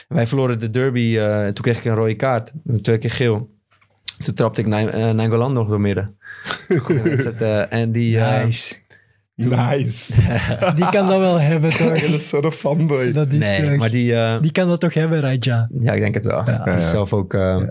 Wij 0.08 0.26
verloren 0.26 0.58
de 0.58 0.68
derby, 0.68 1.16
eh, 1.18 1.42
toen 1.44 1.64
kreeg 1.64 1.78
ik 1.78 1.84
een 1.84 1.94
rode 1.94 2.14
kaart. 2.14 2.52
Twee 2.82 2.98
keer 2.98 3.10
geel. 3.10 3.52
Toen 4.22 4.34
trapte 4.34 4.60
ik 4.60 4.66
eh, 4.66 5.10
Nainggolan 5.10 5.52
nog 5.52 5.68
door 5.68 5.80
midden. 5.80 6.16
Eh, 7.38 7.72
en 7.72 7.92
die... 7.92 8.18
Nice. 8.18 8.74
Nice. 9.34 10.12
Die 10.76 10.88
kan 10.90 11.06
dat 11.06 11.18
wel 11.18 11.40
hebben, 11.40 11.70
toch? 11.76 12.00
Dat 12.00 12.10
is 12.10 12.28
zo'n 12.28 12.52
fanboy. 12.52 13.12
Dat 13.12 13.28
is 13.32 13.38
nee, 13.38 13.62
toch- 13.62 13.76
maar 13.76 13.90
die... 13.90 14.40
Die 14.40 14.52
kan 14.52 14.68
dat 14.68 14.80
toch 14.80 14.94
hebben, 14.94 15.20
Raja? 15.20 15.68
Ja, 15.80 15.92
ik 15.92 16.00
denk 16.00 16.14
het 16.14 16.24
wel. 16.24 16.42
Ja. 16.44 16.60
Hij 16.64 16.76
is 16.76 16.90
zelf 16.90 17.12
ook 17.12 17.34
eh, 17.34 17.62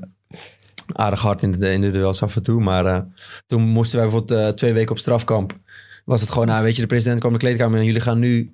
aardig 0.94 1.22
hard 1.22 1.44
in 1.44 1.52
de, 1.52 1.72
in 1.72 1.82
de 1.82 1.92
duels 1.92 2.24
af 2.24 2.36
en 2.36 2.44
toe. 2.44 2.62
Maar 2.62 2.86
eh, 2.86 3.00
toen 3.48 3.62
moesten 3.62 4.00
wij 4.00 4.08
bijvoorbeeld 4.10 4.58
twee 4.58 4.74
weken 4.74 4.92
op 4.92 5.00
strafkamp. 5.00 5.58
Was 6.06 6.22
het 6.22 6.30
gewoon, 6.30 6.48
nou, 6.48 6.64
weet 6.64 6.76
je, 6.76 6.82
de 6.82 6.88
president 6.88 7.20
kwam 7.20 7.32
in 7.32 7.38
de 7.40 7.46
kleedkamer 7.46 7.80
en 7.80 7.86
jullie 7.86 8.02
gaan 8.02 8.20
nu 8.20 8.54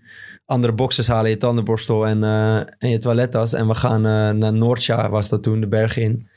andere 0.50 0.74
boxes 0.74 1.08
halen, 1.08 1.30
je 1.30 1.38
tandenborstel 1.38 2.08
en, 2.08 2.24
eh, 2.24 2.56
en 2.58 2.90
je 2.90 2.98
toilettas. 2.98 3.54
En 3.54 3.68
we 3.68 3.76
gaan 3.76 4.06
eh, 4.06 4.30
naar 4.30 4.54
Noordsja, 4.54 5.10
was 5.10 5.30
dat 5.30 5.44
toen, 5.44 5.60
de 5.60 5.68
berg 5.68 5.98
in. 5.98 6.28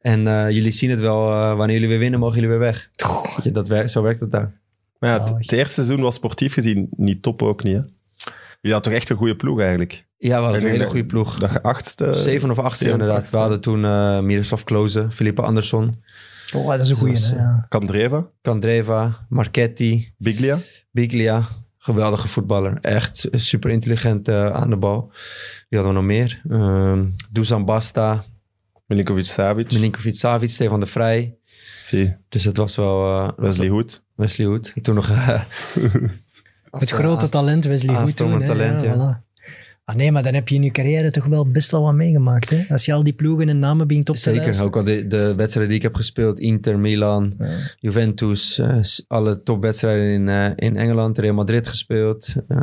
En 0.00 0.26
eh, 0.26 0.50
jullie 0.50 0.70
zien 0.72 0.90
het 0.90 1.00
wel, 1.00 1.30
eh, 1.30 1.56
wanneer 1.56 1.74
jullie 1.74 1.88
weer 1.88 1.98
winnen, 1.98 2.20
mogen 2.20 2.34
jullie 2.34 2.50
weer 2.50 2.58
weg. 2.58 2.90
Weet 3.34 3.44
je, 3.44 3.50
dat 3.50 3.68
werkt, 3.68 3.90
zo 3.90 4.02
werkt 4.02 4.20
het 4.20 4.30
daar. 4.30 4.60
Maar 4.98 5.10
ja, 5.10 5.34
het, 5.36 5.52
eerste 5.52 5.74
seizoen 5.74 6.00
was 6.00 6.14
sportief 6.14 6.52
gezien 6.52 6.88
niet 6.96 7.22
top 7.22 7.42
ook 7.42 7.62
niet, 7.62 7.74
hè? 7.74 7.80
Jullie 8.60 8.76
hadden 8.76 8.82
toch 8.82 8.92
echt 8.92 9.10
een 9.10 9.16
goede 9.16 9.36
ploeg 9.36 9.60
eigenlijk? 9.60 10.04
Ja, 10.16 10.36
we 10.36 10.42
hadden 10.42 10.60
Ik 10.60 10.66
een 10.66 10.72
hele 10.72 10.86
goede 10.86 11.06
ploeg. 11.06 11.38
Dat 11.38 11.62
achtste... 11.62 12.12
Zeven 12.12 12.50
of 12.50 12.58
achtste 12.58 12.90
inderdaad. 12.90 13.16
achtste. 13.16 13.36
We 13.36 13.42
hadden 13.42 13.60
toen 13.60 13.84
eh 13.84 14.20
Miroslav 14.20 14.62
Klose, 14.62 15.06
Filippe 15.10 15.42
Andersson, 15.42 15.94
Oh, 16.54 16.68
dat 16.68 16.80
is 16.80 16.90
een 16.90 17.16
hè? 17.16 17.36
Ja. 17.36 17.66
Kandreva, 17.68 18.28
Kandreva, 18.40 19.26
Marchetti, 19.28 20.12
Biglia. 20.16 20.58
Biglia, 20.90 21.42
geweldige 21.84 22.28
voetballer. 22.28 22.78
Echt 22.80 23.28
super 23.32 23.70
intelligent 23.70 24.28
eh, 24.28 24.50
aan 24.50 24.70
de 24.70 24.76
bal. 24.76 25.10
Wie 25.68 25.78
hadden 25.78 25.88
we 25.88 26.00
nog 26.00 26.08
meer? 26.08 26.42
Ehm 26.50 27.04
Dusan 27.30 27.64
Basta, 27.64 28.24
Milinkovic-Savic. 28.86 29.72
Milinkovic 29.72 30.14
Savic, 30.14 30.48
Stefan 30.48 30.80
de 30.80 30.86
Vrij. 30.86 31.36
Zie, 31.84 32.16
Dus 32.28 32.44
het 32.44 32.56
was 32.56 32.76
wel... 32.76 33.04
eh, 33.04 33.28
Wesley 33.36 33.68
Hoed. 33.68 34.04
Wesley 34.14 34.46
Hoed. 34.46 34.72
Toen 34.82 34.94
nog... 34.94 35.10
eh, 35.10 35.42
Het 36.70 36.90
grote 36.90 37.28
talent 37.28 37.64
Wesley 37.64 37.94
toen. 37.94 38.02
aanstormend 38.02 38.42
hè. 38.42 38.46
talent, 38.48 38.82
ja. 38.82 38.94
voilà. 38.94 39.31
Ah, 39.84 39.94
nee, 39.96 40.12
maar 40.12 40.22
dan 40.22 40.34
heb 40.34 40.48
je 40.48 40.54
in 40.54 40.62
je 40.62 40.70
carrière 40.70 41.10
toch 41.10 41.24
wel 41.24 41.50
best 41.50 41.70
wel 41.70 41.82
wat 41.82 41.94
meegemaakt. 41.94 42.50
Hè? 42.50 42.64
Als 42.68 42.84
je 42.84 42.92
al 42.92 43.02
die 43.04 43.12
ploegen 43.12 43.48
en 43.48 43.58
namen 43.58 43.86
begint 43.86 44.08
op 44.08 44.14
te 44.14 44.20
Zeker, 44.20 44.42
lijsten. 44.44 44.66
ook 44.66 44.76
al 44.76 44.84
de, 44.84 45.06
de 45.06 45.34
wedstrijden 45.34 45.66
die 45.68 45.76
ik 45.76 45.82
heb 45.82 45.94
gespeeld. 45.94 46.40
Inter, 46.40 46.78
Milan, 46.78 47.34
Ja. 47.38 47.56
Juventus. 47.78 48.58
eh, 48.58 48.76
alle 49.08 49.42
topwedstrijden 49.42 50.12
in, 50.12 50.28
eh, 50.28 50.50
in 50.68 50.76
Engeland. 50.76 51.18
Real 51.18 51.34
Madrid 51.34 51.66
gespeeld. 51.68 52.34
eh, 52.48 52.58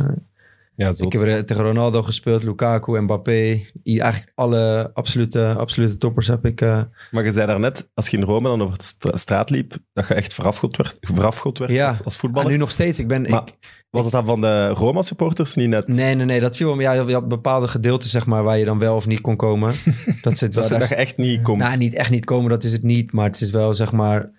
Ja, 0.75 0.93
Ik 0.97 1.11
heb 1.11 1.21
er 1.21 1.45
tegen 1.45 1.63
Ronaldo 1.63 2.03
gespeeld, 2.03 2.43
Lukaku, 2.43 2.99
Mbappé. 2.99 3.59
Eigenlijk 3.83 4.31
alle 4.35 4.91
absolute, 4.93 5.53
absolute 5.57 5.97
toppers 5.97 6.27
heb 6.27 6.45
ik. 6.45 6.61
eh, 6.61 6.81
Maar 7.11 7.25
je 7.25 7.31
zei 7.31 7.47
daarnet, 7.47 7.89
als 7.93 8.09
je 8.09 8.17
in 8.17 8.23
Rome 8.23 8.47
dan 8.47 8.61
over 8.61 8.77
de 8.77 8.83
stra- 8.83 9.15
straat 9.15 9.49
liep, 9.49 9.77
dat 9.93 10.07
je 10.07 10.13
echt 10.13 10.33
verafgod 10.33 10.77
werd, 10.77 10.97
verafgod 10.99 11.57
werd 11.57 11.71
Ja. 11.71 11.87
als, 11.87 12.03
als 12.03 12.13
ah, 12.13 12.19
voetballer. 12.19 12.51
nu 12.51 12.57
nog 12.57 12.71
steeds. 12.71 12.99
Ik 12.99 13.07
ben, 13.07 13.21
Maar 13.21 13.41
ik, 13.41 13.53
was 13.89 14.03
het 14.03 14.13
dan 14.13 14.25
van 14.25 14.41
de 14.41 14.67
Roma-supporters 14.67 15.55
niet 15.55 15.69
net? 15.69 15.87
nee, 15.87 16.15
nee, 16.15 16.25
nee. 16.25 16.39
Dat 16.39 16.55
viel 16.55 16.75
me. 16.75 16.81
Ja, 16.81 16.91
je 16.93 17.13
had 17.13 17.27
bepaalde 17.27 17.67
gedeelten, 17.67 18.09
zeg 18.09 18.25
maar, 18.25 18.43
waar 18.43 18.57
je 18.57 18.65
dan 18.65 18.79
wel 18.79 18.95
of 18.95 19.07
niet 19.07 19.21
kon 19.21 19.35
komen. 19.35 19.73
dat 20.21 20.37
zit 20.37 20.53
wel. 20.55 20.69
Dat, 20.69 20.79
daar- 20.79 20.91
echt 20.91 21.17
niet 21.17 21.41
komt. 21.41 21.61
nou, 21.61 21.77
niet 21.77 21.93
echt 21.93 22.09
niet 22.11 22.25
komen, 22.25 22.49
dat 22.49 22.63
is 22.63 22.71
het 22.71 22.83
niet. 22.83 23.11
Maar 23.11 23.25
het 23.25 23.41
is 23.41 23.49
wel, 23.49 23.73
zeg 23.73 23.91
maar. 23.91 24.29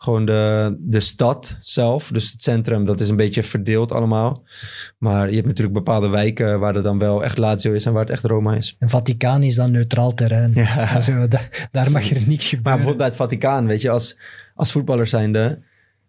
gewoon 0.00 0.24
de, 0.24 0.76
de 0.80 1.00
stad 1.00 1.56
zelf, 1.60 2.10
dus 2.12 2.32
het 2.32 2.42
centrum, 2.42 2.84
dat 2.84 3.00
is 3.00 3.08
een 3.08 3.16
beetje 3.16 3.42
verdeeld 3.42 3.92
allemaal. 3.92 4.44
Maar 4.98 5.28
je 5.28 5.34
hebt 5.34 5.46
natuurlijk 5.46 5.76
bepaalde 5.76 6.08
wijken 6.08 6.60
waar 6.60 6.76
er 6.76 6.82
dan 6.82 6.98
wel 6.98 7.24
echt 7.24 7.38
Lazio 7.38 7.72
is 7.72 7.84
en 7.86 7.92
waar 7.92 8.02
het 8.02 8.10
echt 8.10 8.24
Roma 8.24 8.54
is. 8.54 8.76
En 8.78 8.88
Vaticaan 8.88 9.42
is 9.42 9.54
dan 9.54 9.70
neutraal 9.70 10.14
terrein. 10.14 10.52
Ja. 10.54 11.00
Da- 11.28 11.48
daar 11.70 11.90
mag 11.90 12.10
er 12.10 12.14
niks 12.26 12.28
Maar 12.28 12.38
gebeuren. 12.38 12.62
bijvoorbeeld 12.62 12.96
bij 12.96 13.06
het 13.06 13.16
Vaticaan, 13.16 13.66
weet 13.66 13.80
je, 13.82 13.90
als, 13.90 14.18
als 14.54 14.72
voetballer 14.72 15.06
zijnde, 15.06 15.58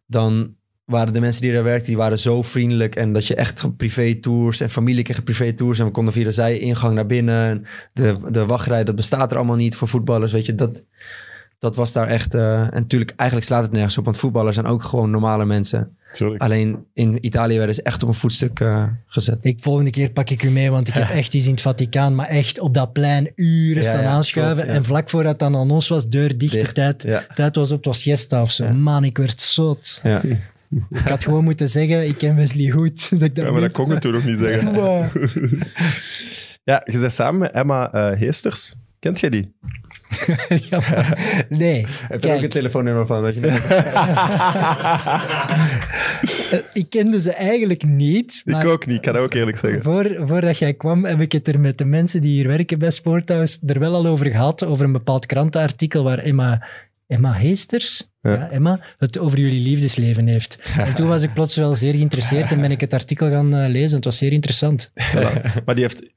dan 0.05 0.53
waren 0.89 1.13
de 1.13 1.19
mensen 1.19 1.41
die 1.41 1.53
daar 1.53 1.63
werkten, 1.63 1.87
die 1.87 1.97
waren 1.97 2.19
zo 2.19 2.41
vriendelijk. 2.41 2.95
En 2.95 3.13
dat 3.13 3.27
je 3.27 3.35
echt 3.35 3.77
privé 3.77 4.15
tours 4.15 4.59
en 4.59 4.69
familie 4.69 5.03
kreeg 5.03 5.23
privé 5.23 5.53
tours. 5.53 5.79
En 5.79 5.85
we 5.85 5.91
konden 5.91 6.13
via 6.13 6.23
de 6.23 6.31
zijingang 6.31 6.95
naar 6.95 7.05
binnen. 7.05 7.49
En 7.49 7.65
de, 7.93 8.15
de 8.31 8.45
wachtrij, 8.45 8.83
dat 8.83 8.95
bestaat 8.95 9.31
er 9.31 9.37
allemaal 9.37 9.55
niet 9.55 9.75
voor 9.75 9.87
voetballers, 9.87 10.31
weet 10.31 10.45
je. 10.45 10.55
Dat, 10.55 10.83
dat 11.59 11.75
was 11.75 11.91
daar 11.91 12.07
echt... 12.07 12.33
eh, 12.33 12.59
en 12.61 12.69
natuurlijk, 12.73 13.13
eigenlijk 13.15 13.49
slaat 13.49 13.63
het 13.63 13.71
nergens 13.71 13.97
op, 13.97 14.05
want 14.05 14.17
voetballers 14.17 14.55
zijn 14.55 14.67
ook 14.67 14.83
gewoon 14.83 15.09
normale 15.11 15.45
mensen. 15.45 15.97
Tuurlijk. 16.13 16.41
Alleen 16.41 16.85
in 16.93 17.25
Italië 17.25 17.57
werden 17.57 17.75
ze 17.75 17.83
echt 17.83 18.03
op 18.03 18.09
een 18.09 18.15
voetstuk 18.15 18.59
eh, 18.59 18.83
gezet. 19.07 19.37
Ik, 19.41 19.63
volgende 19.63 19.89
keer 19.91 20.11
pak 20.11 20.29
ik 20.29 20.43
u 20.43 20.49
mee, 20.49 20.71
want 20.71 20.87
ik 20.87 20.93
heb 20.93 21.09
echt 21.09 21.33
iets 21.33 21.45
in 21.45 21.51
het 21.51 21.61
Vaticaan, 21.61 22.15
maar 22.15 22.27
echt 22.27 22.59
op 22.59 22.73
dat 22.73 22.93
plein 22.93 23.31
uren 23.35 23.83
Ja, 23.83 23.89
staan 23.89 24.03
ja, 24.03 24.09
aanschuiven. 24.09 24.55
klopt, 24.55 24.69
ja. 24.69 24.75
En 24.75 24.83
vlak 24.85 25.09
voordat 25.09 25.31
het 25.31 25.39
dan 25.39 25.55
aan 25.55 25.71
ons 25.71 25.87
was, 25.87 26.07
deur 26.07 26.37
dicht, 26.37 26.53
de 26.53 26.59
Dicht, 26.59 26.75
tijd, 26.75 27.03
ja. 27.03 27.23
tijd 27.35 27.55
was 27.55 27.69
op, 27.71 27.77
het 27.77 27.85
was 27.85 28.01
siesta 28.01 28.41
of 28.41 28.51
zo. 28.51 28.63
Ja. 28.65 28.71
Man, 28.73 29.03
ik 29.03 29.17
werd 29.17 29.41
zot. 29.41 29.99
Ja. 30.03 30.21
Ik 30.89 31.07
had 31.07 31.23
gewoon 31.23 31.43
moeten 31.43 31.67
zeggen, 31.69 32.07
ik 32.07 32.17
ken 32.17 32.35
Wesley 32.35 32.69
goed. 32.69 33.09
Dat 33.19 33.21
ik 33.21 33.35
dat 33.35 33.45
Ja, 33.45 33.51
maar 33.51 33.61
dat 33.61 33.71
kon 33.71 33.89
je 33.89 33.99
toen 33.99 34.11
nog 34.13 34.25
niet 34.25 34.37
zeggen. 34.37 34.73
Ja, 36.63 36.81
je 36.85 36.99
bent 36.99 37.13
samen 37.13 37.39
met 37.39 37.51
Emma 37.51 37.91
eh, 37.91 38.19
Heesters. 38.19 38.75
Kent 38.99 39.19
jij 39.19 39.29
die? 39.29 39.53
Ja, 40.69 40.79
maar- 40.79 41.45
nee, 41.49 41.85
Heb 42.07 42.23
je 42.23 42.29
er 42.29 42.35
ook 42.35 42.41
een 42.41 42.49
telefoonnummer 42.49 43.05
van? 43.07 43.33
Je? 43.33 43.39
eh, 46.51 46.59
ik 46.73 46.89
kende 46.89 47.21
ze 47.21 47.31
eigenlijk 47.33 47.83
niet. 47.83 48.41
Ik 48.45 48.65
ook 48.65 48.85
niet, 48.85 48.95
ik 48.95 49.01
kan 49.01 49.13
dat 49.13 49.23
ook 49.23 49.33
eerlijk 49.33 49.57
zeggen. 49.57 49.81
Voor, 49.81 50.15
voordat 50.27 50.57
jij 50.57 50.73
kwam, 50.73 51.05
heb 51.05 51.21
ik 51.21 51.31
het 51.31 51.47
er 51.47 51.59
met 51.59 51.77
de 51.77 51.85
mensen 51.85 52.21
die 52.21 52.31
hier 52.31 52.47
werken 52.47 52.79
bij 52.79 52.91
Sporthouse 52.91 53.57
er 53.65 53.79
wel 53.79 53.93
al 53.93 54.05
over 54.05 54.25
gehad, 54.25 54.65
over 54.65 54.85
een 54.85 54.91
bepaald 54.91 55.25
krantenartikel 55.25 56.03
waar 56.03 56.17
Emma, 56.17 56.67
Emma 57.07 57.33
Heesters, 57.33 58.08
Ja. 58.21 58.31
ja. 58.31 58.49
Emma, 58.49 58.79
het 58.97 59.19
over 59.19 59.39
jullie 59.39 59.61
liefdesleven 59.69 60.27
heeft. 60.27 60.71
En 60.77 60.93
toen 60.95 61.07
was 61.07 61.23
ik 61.23 61.33
plots 61.33 61.55
wel 61.55 61.75
zeer 61.75 61.93
geïnteresseerd 61.93 62.51
en 62.51 62.61
ben 62.61 62.71
ik 62.71 62.81
het 62.81 62.93
artikel 62.93 63.29
gaan 63.29 63.53
eh, 63.55 63.69
lezen. 63.69 63.95
Het 63.95 64.05
was 64.05 64.17
zeer 64.17 64.31
interessant. 64.31 64.91
Voilà. 65.15 65.63
Maar 65.65 65.75
die 65.75 65.83
heeft 65.83 66.13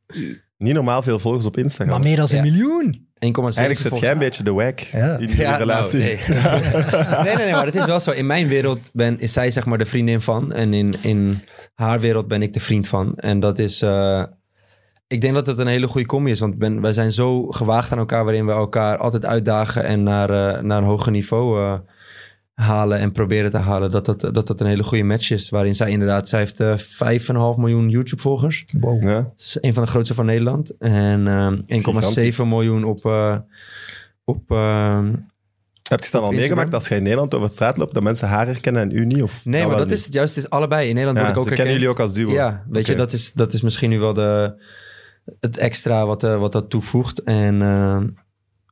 niet 0.58 0.74
normaal 0.74 1.02
veel 1.02 1.18
volgers 1.18 1.44
op 1.44 1.56
Instagram. 1.58 1.88
Maar 1.94 2.02
meer 2.08 2.16
dan 2.16 2.26
een 2.30 2.36
Ja. 2.36 2.42
miljoen. 2.50 3.10
1,7 3.18 3.42
Eigenlijk 3.42 3.78
zit 3.78 3.98
jij 3.98 4.10
een 4.12 4.18
beetje 4.18 4.42
de 4.42 4.52
wack 4.52 4.78
Ja. 4.80 5.18
in 5.18 5.26
die 5.26 5.36
Ja, 5.36 5.56
relatie. 5.56 5.98
nou, 5.98 6.16
nee. 6.16 6.18
nee, 7.24 7.24
nee, 7.24 7.36
nee, 7.36 7.50
maar 7.50 7.66
het 7.66 7.74
is 7.74 7.84
wel 7.84 8.00
zo. 8.00 8.10
In 8.10 8.26
mijn 8.26 8.48
wereld 8.48 8.90
ben, 8.92 9.20
is 9.20 9.32
zij 9.32 9.50
zeg 9.50 9.64
maar 9.66 9.78
de 9.78 9.86
vriendin 9.86 10.20
van. 10.20 10.52
En 10.52 10.74
in, 10.74 10.94
in 11.02 11.42
haar 11.74 12.00
wereld 12.00 12.28
ben 12.28 12.42
ik 12.42 12.52
de 12.52 12.60
vriend 12.60 12.86
van. 12.88 13.14
En 13.16 13.40
dat 13.40 13.58
is... 13.58 13.82
eh, 13.82 14.22
ik 15.12 15.20
denk 15.20 15.34
dat 15.34 15.46
het 15.46 15.58
een 15.58 15.66
hele 15.66 15.86
goede 15.88 16.06
combi 16.06 16.30
is. 16.30 16.40
Want 16.40 16.58
ben, 16.58 16.80
wij 16.80 16.92
zijn 16.92 17.12
zo 17.12 17.46
gewaagd 17.46 17.92
aan 17.92 17.98
elkaar... 17.98 18.24
waarin 18.24 18.46
we 18.46 18.52
elkaar 18.52 18.96
altijd 18.98 19.26
uitdagen... 19.26 19.84
en 19.84 20.02
naar, 20.02 20.30
eh, 20.30 20.62
naar 20.62 20.78
een 20.78 20.84
hoger 20.88 21.12
niveau 21.12 21.60
eh, 21.60 21.74
halen 22.54 22.98
en 22.98 23.12
proberen 23.12 23.50
te 23.50 23.56
halen. 23.58 23.90
Dat 23.90 24.04
dat, 24.04 24.20
dat 24.20 24.46
dat 24.46 24.60
een 24.60 24.66
hele 24.66 24.82
goede 24.82 25.04
match 25.04 25.30
is. 25.30 25.50
Waarin 25.50 25.74
zij 25.74 25.90
inderdaad... 25.90 26.28
Zij 26.28 26.38
heeft 26.38 26.60
eh 26.60 26.76
5,5 26.76 27.34
miljoen 27.56 27.88
YouTube-volgers. 27.88 28.64
Ja. 29.00 29.12
Dat 29.20 29.32
is 29.36 29.58
een 29.60 29.74
van 29.74 29.82
de 29.82 29.88
grootste 29.88 30.14
van 30.14 30.26
Nederland. 30.26 30.76
En 30.78 31.26
eh 31.28 31.50
1,7 31.50 31.62
Gigantisch. 31.66 32.36
miljoen 32.38 32.84
op... 32.84 33.04
eh, 33.04 33.36
op 34.24 34.50
eh, 34.50 34.98
Heb 35.82 35.98
je 35.98 36.04
het 36.04 36.10
dan 36.12 36.22
al 36.22 36.32
meegemaakt 36.32 36.74
als 36.74 36.88
jij 36.88 36.96
in 36.96 37.02
Nederland 37.02 37.34
over 37.34 37.46
de 37.48 37.54
straat 37.54 37.76
loopt, 37.76 37.94
dat 37.94 38.02
mensen 38.02 38.28
haar 38.28 38.46
herkennen 38.46 38.82
en 38.82 38.90
u 38.96 39.04
niet? 39.06 39.22
Of 39.22 39.44
Nee, 39.44 39.66
maar 39.66 39.76
dat 39.76 39.86
niet? 39.88 39.98
is 39.98 40.04
het 40.04 40.14
juist. 40.14 40.34
Het 40.34 40.44
is 40.44 40.50
allebei. 40.50 40.88
In 40.88 40.94
Nederland 40.94 41.18
Ja, 41.18 41.24
word 41.24 41.36
ik 41.36 41.42
ze 41.42 41.50
ook 41.50 41.56
kennen 41.56 41.74
herkend. 41.74 41.96
jullie 41.96 42.22
ook 42.22 42.28
als 42.30 42.38
duo? 42.38 42.44
Ja, 42.48 42.64
weet 42.68 42.86
je, 42.86 42.94
dat 42.94 43.12
is, 43.12 43.32
dat 43.32 43.52
is 43.52 43.60
misschien 43.60 43.90
nu 43.90 43.98
wel 43.98 44.12
de, 44.14 44.54
het 45.40 45.56
extra 45.56 46.06
wat, 46.06 46.24
eh, 46.24 46.38
wat 46.38 46.52
dat 46.52 46.70
toevoegt. 46.70 47.22
En 47.22 47.62
eh, 47.62 48.00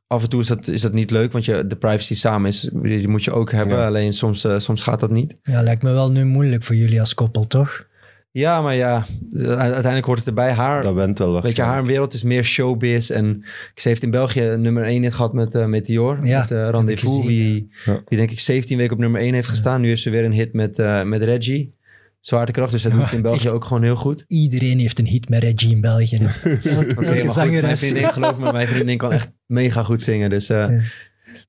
af 0.07 0.23
en 0.23 0.29
toe 0.29 0.41
is 0.41 0.47
dat, 0.47 0.67
is 0.67 0.81
dat 0.81 0.93
niet 0.93 1.11
leuk, 1.11 1.31
want 1.31 1.45
je, 1.45 1.67
de 1.67 1.75
privacy 1.75 2.15
samen 2.15 2.47
is, 2.49 2.69
die 2.73 3.07
moet 3.07 3.23
je 3.23 3.31
ook 3.31 3.51
hebben. 3.51 3.77
Ja. 3.77 3.85
Alleen 3.85 4.13
soms, 4.13 4.43
eh, 4.43 4.59
soms 4.59 4.83
gaat 4.83 4.99
dat 4.99 5.11
niet. 5.11 5.37
Ja, 5.41 5.61
lijkt 5.61 5.83
me 5.83 5.91
wel 5.91 6.11
nu 6.11 6.25
moeilijk 6.25 6.63
voor 6.63 6.75
jullie 6.75 6.99
als 6.99 7.13
koppel, 7.13 7.47
toch? 7.47 7.89
Ja, 8.33 8.61
maar 8.61 8.75
ja, 8.75 9.05
uiteindelijk 9.45 10.05
hoort 10.05 10.17
het 10.17 10.27
erbij. 10.27 10.51
Haar, 10.51 10.81
Dat 10.81 10.93
went 10.93 11.17
wel 11.17 11.41
weet 11.41 11.55
je, 11.55 11.61
haar 11.61 11.85
wereld 11.85 12.13
is 12.13 12.23
meer 12.23 12.43
showbiz. 12.43 13.09
En 13.09 13.43
ze 13.75 13.87
heeft 13.87 14.03
in 14.03 14.11
België 14.11 14.41
nummer 14.41 14.83
1 14.83 15.01
net 15.01 15.13
gehad 15.13 15.33
met 15.33 15.55
eh 15.55 15.65
Meteor. 15.65 16.25
Ja, 16.25 16.39
met 16.39 16.49
Rendezvous, 16.75 17.15
gezien, 17.15 17.27
wie, 17.27 17.71
Ja. 17.85 18.01
wie 18.07 18.17
denk 18.17 18.31
ik 18.31 18.39
17 18.39 18.77
weken 18.77 18.93
op 18.93 18.99
nummer 18.99 19.21
1 19.21 19.33
heeft 19.33 19.47
gestaan. 19.47 19.81
Nu 19.81 19.87
heeft 19.87 20.01
ze 20.01 20.09
weer 20.09 20.25
een 20.25 20.33
hit 20.33 20.53
met, 20.53 20.77
met 21.05 21.23
Reggie. 21.23 21.73
Zwaartekracht, 22.21 22.71
dus 22.71 22.81
dat 22.81 22.91
doet 22.91 23.01
het 23.03 23.11
in 23.11 23.21
België 23.31 23.49
ook 23.49 23.65
gewoon 23.65 23.83
heel 23.83 23.95
goed. 23.95 24.23
Iedereen 24.27 24.79
heeft 24.79 24.99
een 24.99 25.07
hit 25.07 25.29
met 25.29 25.43
Reggie 25.43 25.69
in 25.71 25.81
België. 25.81 26.17
Elke, 26.17 26.49
Oké, 26.59 26.69
elke 26.69 26.85
maar 26.85 26.95
goed, 26.95 27.05
mijn 27.15 27.31
zangeres. 27.31 27.79
vriendin, 27.79 28.11
geloof 28.11 28.37
me, 28.37 28.51
mijn 28.51 28.67
vriendin 28.67 28.97
kan 28.97 29.11
echt 29.11 29.31
mega 29.45 29.83
goed 29.83 30.01
zingen. 30.01 30.29
Dus 30.29 30.49
eh, 30.49 30.57
Ja. 30.57 30.79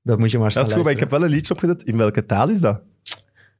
dat 0.03 0.19
moet 0.19 0.31
je 0.31 0.37
maar 0.37 0.45
eens 0.45 0.55
Dat 0.55 0.67
is 0.67 0.73
goed, 0.73 0.83
maar 0.83 0.91
ik 0.91 0.99
heb 0.99 1.09
wel 1.09 1.23
een 1.23 1.29
liedje 1.29 1.53
opgezet. 1.53 1.83
In 1.83 1.97
welke 1.97 2.25
taal 2.25 2.49
is 2.49 2.59
dat? 2.59 2.81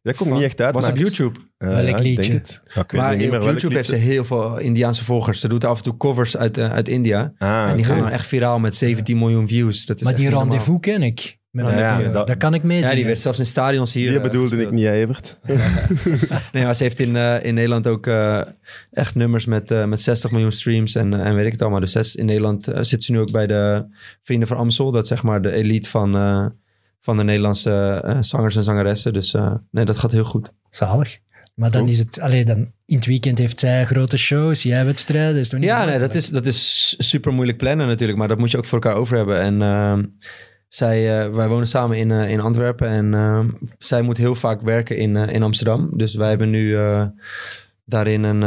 Dat 0.02 0.16
komt 0.16 0.32
niet 0.34 0.44
echt 0.44 0.62
uit. 0.62 0.74
Was 0.74 0.88
op 0.90 0.98
YouTube. 0.98 1.40
Eh, 1.58 1.68
Welk 1.70 1.98
ja, 1.98 2.04
liedje? 2.04 2.42
Ja, 2.74 2.86
Maar 2.92 3.16
niet 3.16 3.26
op 3.26 3.32
meer 3.32 3.44
YouTube 3.44 3.76
heeft 3.76 3.88
ze 3.90 3.96
heel 3.96 4.26
veel 4.26 4.58
Indiaanse 4.58 5.04
volgers. 5.04 5.40
Ze 5.40 5.48
doet 5.48 5.64
af 5.64 5.78
en 5.78 5.84
toe 5.84 5.98
covers 5.98 6.38
uit, 6.38 6.58
eh, 6.58 6.72
uit 6.72 6.88
India. 6.88 7.34
Ah, 7.38 7.70
en 7.70 7.76
die 7.76 7.86
gaan 7.86 7.98
dan 7.98 8.10
echt 8.10 8.28
viraal 8.28 8.60
met 8.60 8.76
17 8.76 9.18
miljoen 9.18 9.48
views. 9.48 9.86
Dat 9.86 9.98
is 9.98 10.04
Maar 10.04 10.16
die 10.16 10.24
normaal. 10.24 10.42
rendezvous 10.42 10.80
ken 10.80 11.02
ik. 11.04 11.38
Met 11.54 11.66
Ja, 11.66 11.72
Mathieu. 11.76 12.06
ja, 12.08 12.12
dat- 12.14 12.28
dat, 12.28 12.38
kan 12.38 12.54
ik 12.54 12.64
meezingen. 12.64 12.90
Ja, 12.90 12.96
die 12.96 13.06
werd 13.06 13.20
zelfs 13.20 13.40
in 13.40 13.46
stadions 13.46 13.94
hier. 13.94 14.08
Die 14.08 14.18
eh, 14.18 14.24
bedoelde 14.24 14.62
ik 14.62 14.72
niet, 14.72 14.86
Evert. 14.86 15.38
Nee, 16.54 16.64
maar 16.64 16.76
ze 16.76 16.84
heeft 16.84 17.00
in, 17.00 17.16
eh, 17.16 17.44
in 17.44 17.54
Nederland 17.54 17.88
ook 17.88 18.08
eh, 18.08 18.42
echt 18.92 19.16
nummers 19.16 19.46
met, 19.46 19.88
met 19.88 20.02
60 20.02 20.32
miljoen 20.32 20.52
streams 20.52 20.96
en, 20.96 21.14
en 21.14 21.36
weet 21.36 21.46
ik 21.46 21.52
het 21.52 21.62
allemaal. 21.62 21.80
Dus 21.80 21.92
zes- 21.92 22.16
in 22.16 22.26
Nederland 22.26 22.72
zit 22.80 23.04
ze 23.04 23.12
nu 23.12 23.20
ook 23.20 23.32
bij 23.32 23.48
de 23.48 23.86
Vrienden 24.22 24.48
van 24.48 24.58
Amstel. 24.58 24.92
Dat 24.92 25.04
is 25.04 25.08
zeg 25.10 25.24
maar 25.24 25.42
de 25.42 25.52
elite 25.52 25.90
van, 25.90 26.16
eh, 26.16 26.46
van 27.00 27.18
de 27.18 27.24
Nederlandse 27.24 28.02
eh, 28.06 28.18
zangers 28.22 28.56
en 28.56 28.64
zangeressen. 28.64 29.14
Dus 29.14 29.34
eh, 29.34 29.54
nee, 29.72 29.86
dat 29.86 29.98
gaat 29.98 30.12
heel 30.12 30.24
goed. 30.24 30.52
Zalig. 30.70 31.18
Maar 31.56 31.72
dan 31.72 31.88
is 31.88 32.00
het... 32.00 32.20
Allee, 32.20 32.46
dan, 32.46 32.72
in 32.86 32.96
het 32.96 33.06
weekend 33.06 33.38
heeft 33.38 33.60
zij 33.60 33.86
grote 33.86 34.18
shows, 34.18 34.64
jij 34.64 34.86
wedstrijden. 34.86 35.36
Is 35.40 35.50
toch 35.50 35.60
niet 35.60 35.70
Ja, 35.70 35.86
nee, 35.86 36.00
dat 36.00 36.16
is, 36.16 36.30
dat 36.30 36.46
is 36.46 36.96
super 36.98 37.34
moeilijk 37.34 37.58
plannen 37.58 37.88
natuurlijk, 37.88 38.18
maar 38.20 38.28
dat 38.28 38.38
moet 38.38 38.52
je 38.52 38.58
ook 38.58 38.66
voor 38.66 38.82
elkaar 38.82 39.00
over 39.00 39.18
hebben. 39.18 39.40
En 39.40 39.62
ehm, 39.62 40.04
zij, 40.74 41.22
eh, 41.22 41.36
wij 41.36 41.48
wonen 41.48 41.68
samen 41.68 41.98
in, 41.98 42.12
eh, 42.12 42.30
in 42.30 42.40
Antwerpen 42.40 42.88
en 42.88 43.14
ehm, 43.14 43.50
zij 43.78 44.02
moet 44.02 44.18
heel 44.18 44.36
vaak 44.36 44.62
werken 44.62 44.98
in, 44.98 45.16
eh, 45.16 45.34
in 45.34 45.44
Amsterdam. 45.44 45.90
Dus 45.94 46.16
wij 46.16 46.30
hebben 46.30 46.50
nu 46.50 46.78
daarin 47.86 48.24
een... 48.24 48.44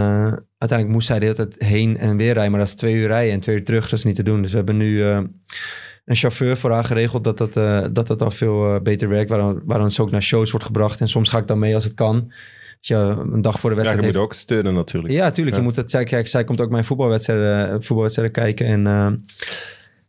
uiteindelijk 0.58 0.88
moest 0.88 1.06
zij 1.06 1.18
de 1.18 1.24
hele 1.24 1.36
tijd 1.36 1.56
heen 1.58 1.98
en 1.98 2.16
weer 2.16 2.32
rijden, 2.32 2.50
maar 2.50 2.60
dat 2.60 2.68
is 2.68 2.74
twee 2.74 2.94
uur 2.94 3.06
rijden 3.06 3.32
en 3.32 3.40
twee 3.40 3.56
uur 3.56 3.64
terug, 3.64 3.88
dat 3.88 3.98
is 3.98 4.04
niet 4.04 4.14
te 4.14 4.22
doen. 4.22 4.42
Dus 4.42 4.50
we 4.50 4.56
hebben 4.56 4.76
nu 4.76 5.02
een 5.02 6.16
chauffeur 6.16 6.56
voor 6.56 6.70
haar 6.70 6.84
geregeld 6.84 7.24
dat 7.24 7.38
dat, 7.38 7.54
dat, 7.94 8.06
dat 8.06 8.22
al 8.22 8.30
veel 8.30 8.80
beter 8.80 9.08
werkt, 9.08 9.30
waarom, 9.30 9.62
waarom 9.64 9.88
ze 9.88 10.02
ook 10.02 10.10
naar 10.10 10.22
shows 10.22 10.50
wordt 10.50 10.66
gebracht. 10.66 11.00
En 11.00 11.08
soms 11.08 11.28
ga 11.28 11.38
ik 11.38 11.46
dan 11.46 11.58
mee 11.58 11.74
als 11.74 11.84
het 11.84 11.94
kan. 11.94 12.32
Dus 12.80 12.88
ja, 12.88 13.08
een 13.32 13.42
dag 13.42 13.60
voor 13.60 13.70
de 13.70 13.76
Ja, 13.76 13.82
wedstrijd 13.82 13.96
je 13.98 14.04
heeft- 14.04 14.16
moet 14.16 14.24
ook 14.24 14.34
steunen 14.34 14.74
natuurlijk. 14.74 15.14
ja, 15.14 15.30
tuurlijk. 15.30 15.56
Ja. 15.56 15.62
Je 15.62 15.68
moet 15.68 15.76
het, 15.76 15.90
zij, 15.90 16.04
kijk, 16.04 16.26
zij 16.26 16.44
komt 16.44 16.60
ook 16.60 16.70
mijn 16.70 16.84
voetbalwedstrijden, 16.84 17.82
voetbalwedstrijden 17.82 18.34
kijken. 18.34 18.66
En, 18.66 18.86
eh, 18.86 19.12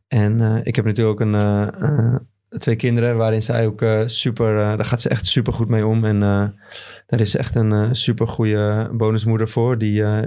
en 0.08 0.42
eh, 0.42 0.60
ik 0.64 0.76
heb 0.76 0.86
natuurlijk 0.86 1.22
ook 1.22 1.28
een, 1.28 1.36
eh, 1.36 1.68
eh, 1.82 2.16
twee 2.58 2.76
kinderen 2.76 3.18
waarin 3.18 3.42
zij 3.44 3.66
ook 3.68 3.82
eh, 3.82 4.02
super... 4.06 4.60
eh, 4.60 4.76
daar 4.76 4.86
gaat 4.86 5.02
ze 5.02 5.10
echt 5.10 5.26
super 5.26 5.54
goed 5.54 5.68
mee 5.68 5.86
om. 5.86 6.06
En 6.06 6.24
eh, 6.24 6.48
daar 7.08 7.20
is 7.20 7.32
ze 7.32 7.38
echt 7.38 7.56
een 7.56 7.96
super 7.96 8.28
goede 8.28 8.90
bonusmoeder 8.94 9.50
voor. 9.50 9.78
Die, 9.78 10.04
eh, 10.04 10.20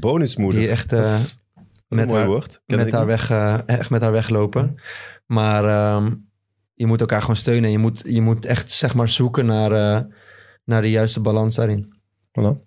Bonusmoeder. 0.00 0.60
die 0.60 0.68
echt 0.68 0.92
is, 0.92 1.38
met 1.88 2.10
haar- 2.10 2.26
woord. 2.26 2.62
Ken 2.66 2.76
met 2.76 2.86
ik 2.86 2.92
haar, 2.92 3.06
niet. 3.06 3.26
weg, 3.28 3.30
echt 3.66 3.90
met 3.90 4.00
haar 4.00 4.12
weglopen. 4.12 4.74
Maar 5.26 5.64
ehm, 5.64 6.14
je 6.74 6.86
moet 6.86 7.00
elkaar 7.00 7.20
gewoon 7.20 7.36
steunen. 7.36 7.64
En 7.64 7.70
je 7.70 7.78
moet, 7.78 8.02
je 8.06 8.20
moet 8.20 8.46
echt 8.46 8.70
zeg 8.72 8.94
maar 8.94 9.08
zoeken 9.08 9.46
naar, 9.46 9.72
eh, 9.72 10.02
naar 10.64 10.82
de 10.82 10.90
juiste 10.90 11.20
balans 11.20 11.54
daarin. 11.54 11.94
Voilà. 12.40 12.58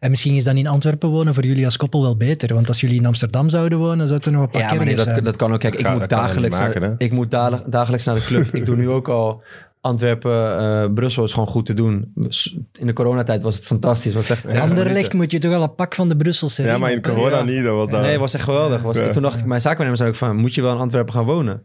En 0.00 0.10
misschien 0.10 0.34
is 0.34 0.44
dan 0.44 0.56
in 0.56 0.66
Antwerpen 0.66 1.08
wonen 1.08 1.34
voor 1.34 1.44
jullie 1.44 1.64
als 1.64 1.76
koppel 1.76 2.02
wel 2.02 2.16
beter. 2.16 2.54
Want 2.54 2.68
als 2.68 2.80
jullie 2.80 2.98
in 2.98 3.06
Amsterdam 3.06 3.48
zouden 3.48 3.78
wonen, 3.78 4.08
zou 4.08 4.20
er 4.24 4.32
nog 4.32 4.42
een 4.42 4.50
paar 4.50 4.60
Ja, 4.60 4.74
maar 4.74 4.84
nee, 4.84 4.96
dat, 4.96 5.04
zijn. 5.04 5.24
dat 5.24 5.36
kan 5.36 5.52
ook. 5.52 5.60
Kijk, 5.60 5.74
ik 5.74 5.90
moet 5.90 6.08
dagelijks, 6.08 6.58
maken, 6.58 6.80
naar, 6.80 6.94
ik 6.98 7.12
moet 7.12 7.30
dagelijks 7.66 8.04
naar 8.04 8.14
de 8.14 8.20
club. 8.24 8.54
ik 8.54 8.66
doe 8.66 8.76
nu 8.76 8.88
ook 8.88 9.08
al 9.08 9.42
Antwerpen, 9.82 10.58
eh, 10.58 10.92
Brussel 10.94 11.24
is 11.24 11.32
gewoon 11.32 11.48
goed 11.48 11.66
te 11.66 11.74
doen. 11.74 12.12
In 12.78 12.86
de 12.86 12.92
coronatijd 12.92 13.42
was 13.42 13.54
het 13.54 13.66
fantastisch. 13.66 14.14
Was 14.14 14.30
echt, 14.30 14.44
echt 14.44 14.60
Anderlecht 14.60 15.12
moet 15.12 15.30
je 15.30 15.38
toch 15.38 15.54
al 15.54 15.62
een 15.62 15.74
pak 15.74 15.94
van 15.94 16.08
de 16.08 16.16
Brusselse 16.16 16.62
Ja, 16.62 16.78
maar 16.78 16.92
in 16.92 17.02
corona 17.02 17.36
Ja. 17.36 17.42
niet. 17.44 17.64
Dat 17.64 17.74
was 17.74 17.90
dat. 17.90 18.00
Nee, 18.00 18.10
het 18.10 18.20
was 18.20 18.34
echt 18.34 18.44
geweldig. 18.44 18.82
Was, 18.82 18.96
Ja. 18.96 19.10
Toen 19.10 19.22
dacht 19.22 19.40
ik, 19.40 19.44
mijn 19.46 19.60
zaakwaarnemer 19.60 19.96
zei 19.96 20.08
ook 20.10 20.16
van, 20.16 20.36
moet 20.36 20.54
je 20.54 20.62
wel 20.62 20.72
in 20.72 20.78
Antwerpen 20.80 21.14
gaan 21.14 21.24
wonen? 21.24 21.62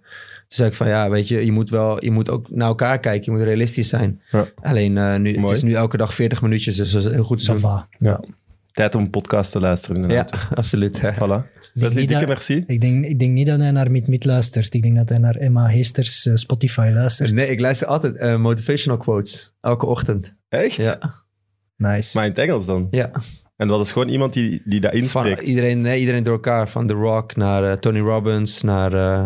Toen 0.47 0.57
zei 0.57 0.69
ik 0.69 0.75
van, 0.75 0.87
ja, 0.87 1.09
weet 1.09 1.27
je, 1.27 1.45
je 1.45 1.51
moet 1.51 1.69
wel, 1.69 2.03
je 2.03 2.11
moet 2.11 2.29
ook 2.29 2.49
naar 2.49 2.67
elkaar 2.67 2.99
kijken. 2.99 3.25
Je 3.31 3.37
moet 3.37 3.47
realistisch 3.47 3.89
zijn. 3.89 4.21
Ja. 4.31 4.45
Alleen, 4.61 4.97
eh, 4.97 5.15
nu, 5.15 5.39
het 5.39 5.49
is 5.49 5.63
nu 5.63 5.73
elke 5.73 5.97
dag 5.97 6.13
40 6.15 6.41
minuutjes, 6.41 6.75
dus 6.75 6.91
dat 6.91 7.01
is 7.05 7.11
heel 7.11 7.23
goed 7.23 7.37
te 7.39 7.43
Ça 7.43 7.47
doen. 7.51 7.59
va. 7.59 7.87
Ja. 7.97 8.23
Tijd 8.71 8.95
om 8.95 9.01
een 9.01 9.09
podcast 9.09 9.51
te 9.51 9.59
luisteren 9.59 10.01
in 10.01 10.07
de 10.07 10.13
Ja, 10.13 10.25
absoluut. 10.49 10.97
Voilà. 10.99 11.03
Wesley, 11.07 11.45
niet 11.73 11.93
dikke 11.95 12.13
dat- 12.13 12.27
merci. 12.27 12.63
Ik 12.67 12.81
denk, 12.81 13.05
ik 13.05 13.19
denk 13.19 13.31
niet 13.31 13.47
dat 13.47 13.59
hij 13.59 13.71
naar 13.71 13.91
Meet 13.91 14.07
Meet 14.07 14.25
luistert. 14.25 14.73
Ik 14.73 14.81
denk 14.81 14.95
dat 14.95 15.09
hij 15.09 15.17
naar 15.17 15.35
Emma 15.35 15.67
Heesters 15.67 16.25
eh, 16.25 16.35
Spotify 16.35 16.91
luistert. 16.93 17.31
Nee, 17.33 17.47
ik 17.47 17.59
luister 17.59 17.87
altijd 17.87 18.15
eh, 18.15 18.37
motivational 18.37 18.97
quotes. 18.97 19.53
Elke 19.61 19.85
ochtend. 19.85 20.35
Echt? 20.49 20.75
Ja. 20.75 20.99
Nice. 21.77 22.17
Maar 22.17 22.23
in 22.25 22.29
het 22.31 22.39
Engels 22.39 22.65
dan? 22.65 22.87
ja. 22.91 23.11
En 23.55 23.67
dat 23.67 23.79
is 23.79 23.91
gewoon 23.91 24.07
iemand 24.09 24.33
die, 24.33 24.61
die 24.65 24.79
dat 24.79 24.91
Van 24.91 24.99
inspreekt. 25.01 25.41
iedereen, 25.41 25.81
nee, 25.81 25.99
iedereen 25.99 26.23
door 26.23 26.33
elkaar. 26.33 26.69
Van 26.69 26.87
The 26.87 26.93
Rock 26.93 27.35
naar 27.35 27.63
eh, 27.71 27.77
Tony 27.77 27.99
Robbins 27.99 28.61
naar... 28.61 28.93
eh, 28.93 29.23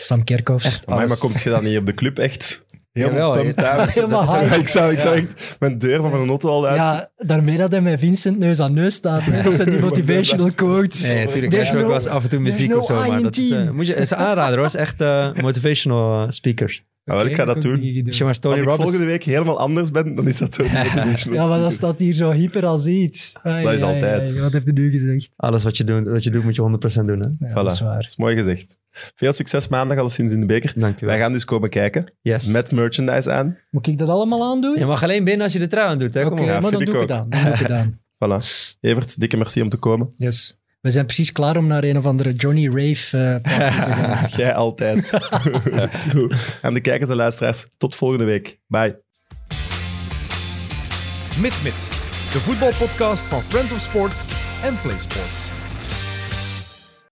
Sam 0.00 0.24
Kerkhoff. 0.24 0.64
Echt 0.64 0.86
Maar, 0.86 1.08
maar 1.08 1.18
komt 1.18 1.42
je 1.42 1.50
dan 1.50 1.64
niet 1.64 1.78
op 1.78 1.86
de 1.86 1.94
club 1.94 2.18
echt 2.18 2.64
helemaal 2.92 3.36
Jawel, 3.36 3.54
ja. 3.64 3.86
Helemaal 3.88 4.36
hype. 4.36 4.58
Ik 4.58 4.68
zou, 4.68 4.92
ik 4.92 4.98
zou 4.98 5.16
echt 5.16 5.56
mijn 5.58 5.78
deur 5.78 6.00
van 6.00 6.10
mijn 6.10 6.28
auto 6.28 6.48
al 6.48 6.66
uit... 6.66 6.76
Ja, 6.76 7.10
daarmee 7.16 7.56
dat 7.56 7.70
hij 7.70 7.80
met 7.80 7.98
Vincent 7.98 8.38
neus 8.38 8.60
aan 8.60 8.74
neus 8.74 8.94
staat. 8.94 9.22
Dat 9.44 9.54
zijn 9.54 9.70
die 9.70 9.80
motivational 9.88 10.50
quotes. 10.62 11.02
Nee, 11.12 11.24
natuurlijk. 11.24 11.52
There's 11.52 11.68
Er 11.68 11.74
is 11.74 11.80
ook 11.80 11.80
no- 11.80 11.86
wel 11.86 11.96
eens 11.96 12.06
af 12.06 12.22
en 12.22 12.28
toe 12.28 12.40
muziek 12.40 12.70
no 12.70 12.78
of 12.78 12.86
zo. 12.86 12.94
Maar 12.94 13.22
dat 13.22 13.36
is, 13.36 13.50
eh, 13.50 13.56
team. 13.58 13.74
moet 13.74 13.86
je, 13.86 13.92
het 13.92 14.02
is 14.02 14.10
een 14.10 14.16
aanrader 14.16 14.54
hoor. 14.58 14.66
Het 14.66 14.74
is 14.74 14.80
echt 14.80 14.98
motivational 15.42 16.32
speakers. 16.32 16.84
Ah, 17.04 17.16
wel, 17.16 17.26
ik 17.26 17.34
ga 17.34 17.44
dat 17.44 17.62
doen. 17.62 17.80
Als 18.06 18.16
je 18.18 18.24
maar 18.24 18.28
Als 18.28 18.38
Tony 18.38 18.56
ik 18.56 18.64
Robbins... 18.64 18.82
volgende 18.82 19.06
week 19.06 19.24
helemaal 19.24 19.58
anders 19.58 19.90
ben, 19.90 20.14
dan 20.14 20.26
is 20.28 20.38
dat 20.38 20.54
zo. 20.54 20.62
Ja, 21.32 21.46
maar 21.48 21.58
dat 21.58 21.72
staat 21.72 21.98
hier 21.98 22.14
zo 22.14 22.30
hyper 22.30 22.66
als 22.66 22.86
iets. 22.86 23.34
Ai, 23.42 23.64
Dat 23.64 23.72
is 23.74 23.82
ai, 23.82 23.94
altijd. 23.94 24.28
ai, 24.28 24.40
Wat 24.40 24.52
heeft 24.52 24.68
u 24.68 24.72
nu 24.72 24.90
gezegd? 24.90 25.32
Alles 25.36 25.62
wat 25.64 25.76
je, 25.76 25.84
doet, 25.84 26.06
wat 26.06 26.24
je 26.24 26.30
doet, 26.30 26.44
moet 26.44 26.54
je 26.54 26.62
100% 27.02 27.04
doen. 27.04 27.20
Hè? 27.20 27.46
Ja, 27.46 27.50
Voilà. 27.50 27.54
dat 27.54 27.72
is 27.72 27.80
waar. 27.80 27.96
Dat 28.00 28.04
is 28.10 28.16
mooi 28.16 28.36
gezegd. 28.36 28.78
Veel 28.90 29.32
succes 29.32 29.68
maandag, 29.68 29.98
alleszins 29.98 30.32
in 30.32 30.40
de 30.40 30.46
beker. 30.46 30.72
Dankjewel. 30.76 31.14
Wij 31.14 31.22
gaan 31.24 31.32
dus 31.32 31.44
komen 31.44 31.70
kijken 31.70 32.12
Yes. 32.20 32.46
met 32.46 32.72
merchandise 32.72 33.30
aan. 33.32 33.58
Moet 33.70 33.86
ik 33.86 33.98
dat 33.98 34.08
allemaal 34.08 34.42
aandoen? 34.52 34.78
Je 34.78 34.86
mag 34.86 35.02
alleen 35.02 35.24
binnen 35.24 35.44
als 35.44 35.52
je 35.52 35.58
de 35.58 35.66
trui 35.66 35.88
aan 35.88 35.98
doet. 35.98 36.14
Hè? 36.14 36.22
Kom 36.22 36.32
Oké. 36.32 36.42
Ja, 36.42 36.60
maar 36.60 36.70
dan 36.70 36.84
doe 36.84 36.94
ik 36.94 37.00
het 37.00 37.10
aan. 37.10 37.26
Dan 37.30 37.42
doe 37.44 37.52
ik 37.52 37.58
het 37.58 37.70
aan. 37.70 38.00
Voilà. 38.24 38.44
Evert, 38.80 39.20
dikke 39.20 39.36
merci 39.36 39.62
om 39.62 39.68
te 39.68 39.76
komen. 39.76 40.06
Yes. 40.18 40.60
We 40.82 40.90
zijn 40.90 41.04
precies 41.04 41.32
klaar 41.32 41.56
om 41.56 41.66
naar 41.66 41.84
een 41.84 41.96
of 41.96 42.06
andere 42.06 42.32
Johnny 42.32 42.66
Rave 42.66 43.18
eh 43.18 43.58
party 43.58 43.82
te 43.82 43.92
gaan. 43.92 44.28
Jij 44.36 44.54
altijd. 44.54 45.10
Goed. 46.14 46.58
Aan 46.62 46.74
de 46.74 46.80
kijkers 46.80 47.10
en 47.10 47.16
luisteraars, 47.16 47.66
tot 47.78 47.96
volgende 47.96 48.24
week. 48.24 48.58
Bye. 48.66 49.00
Mit 51.38 51.62
Mit, 51.62 51.74
de 52.32 52.38
voetbalpodcast 52.38 53.22
van 53.22 53.42
Friends 53.42 53.72
of 53.72 53.80
Sports 53.80 54.26
en 54.62 54.80
Play 54.80 54.98
Sports. 54.98 55.61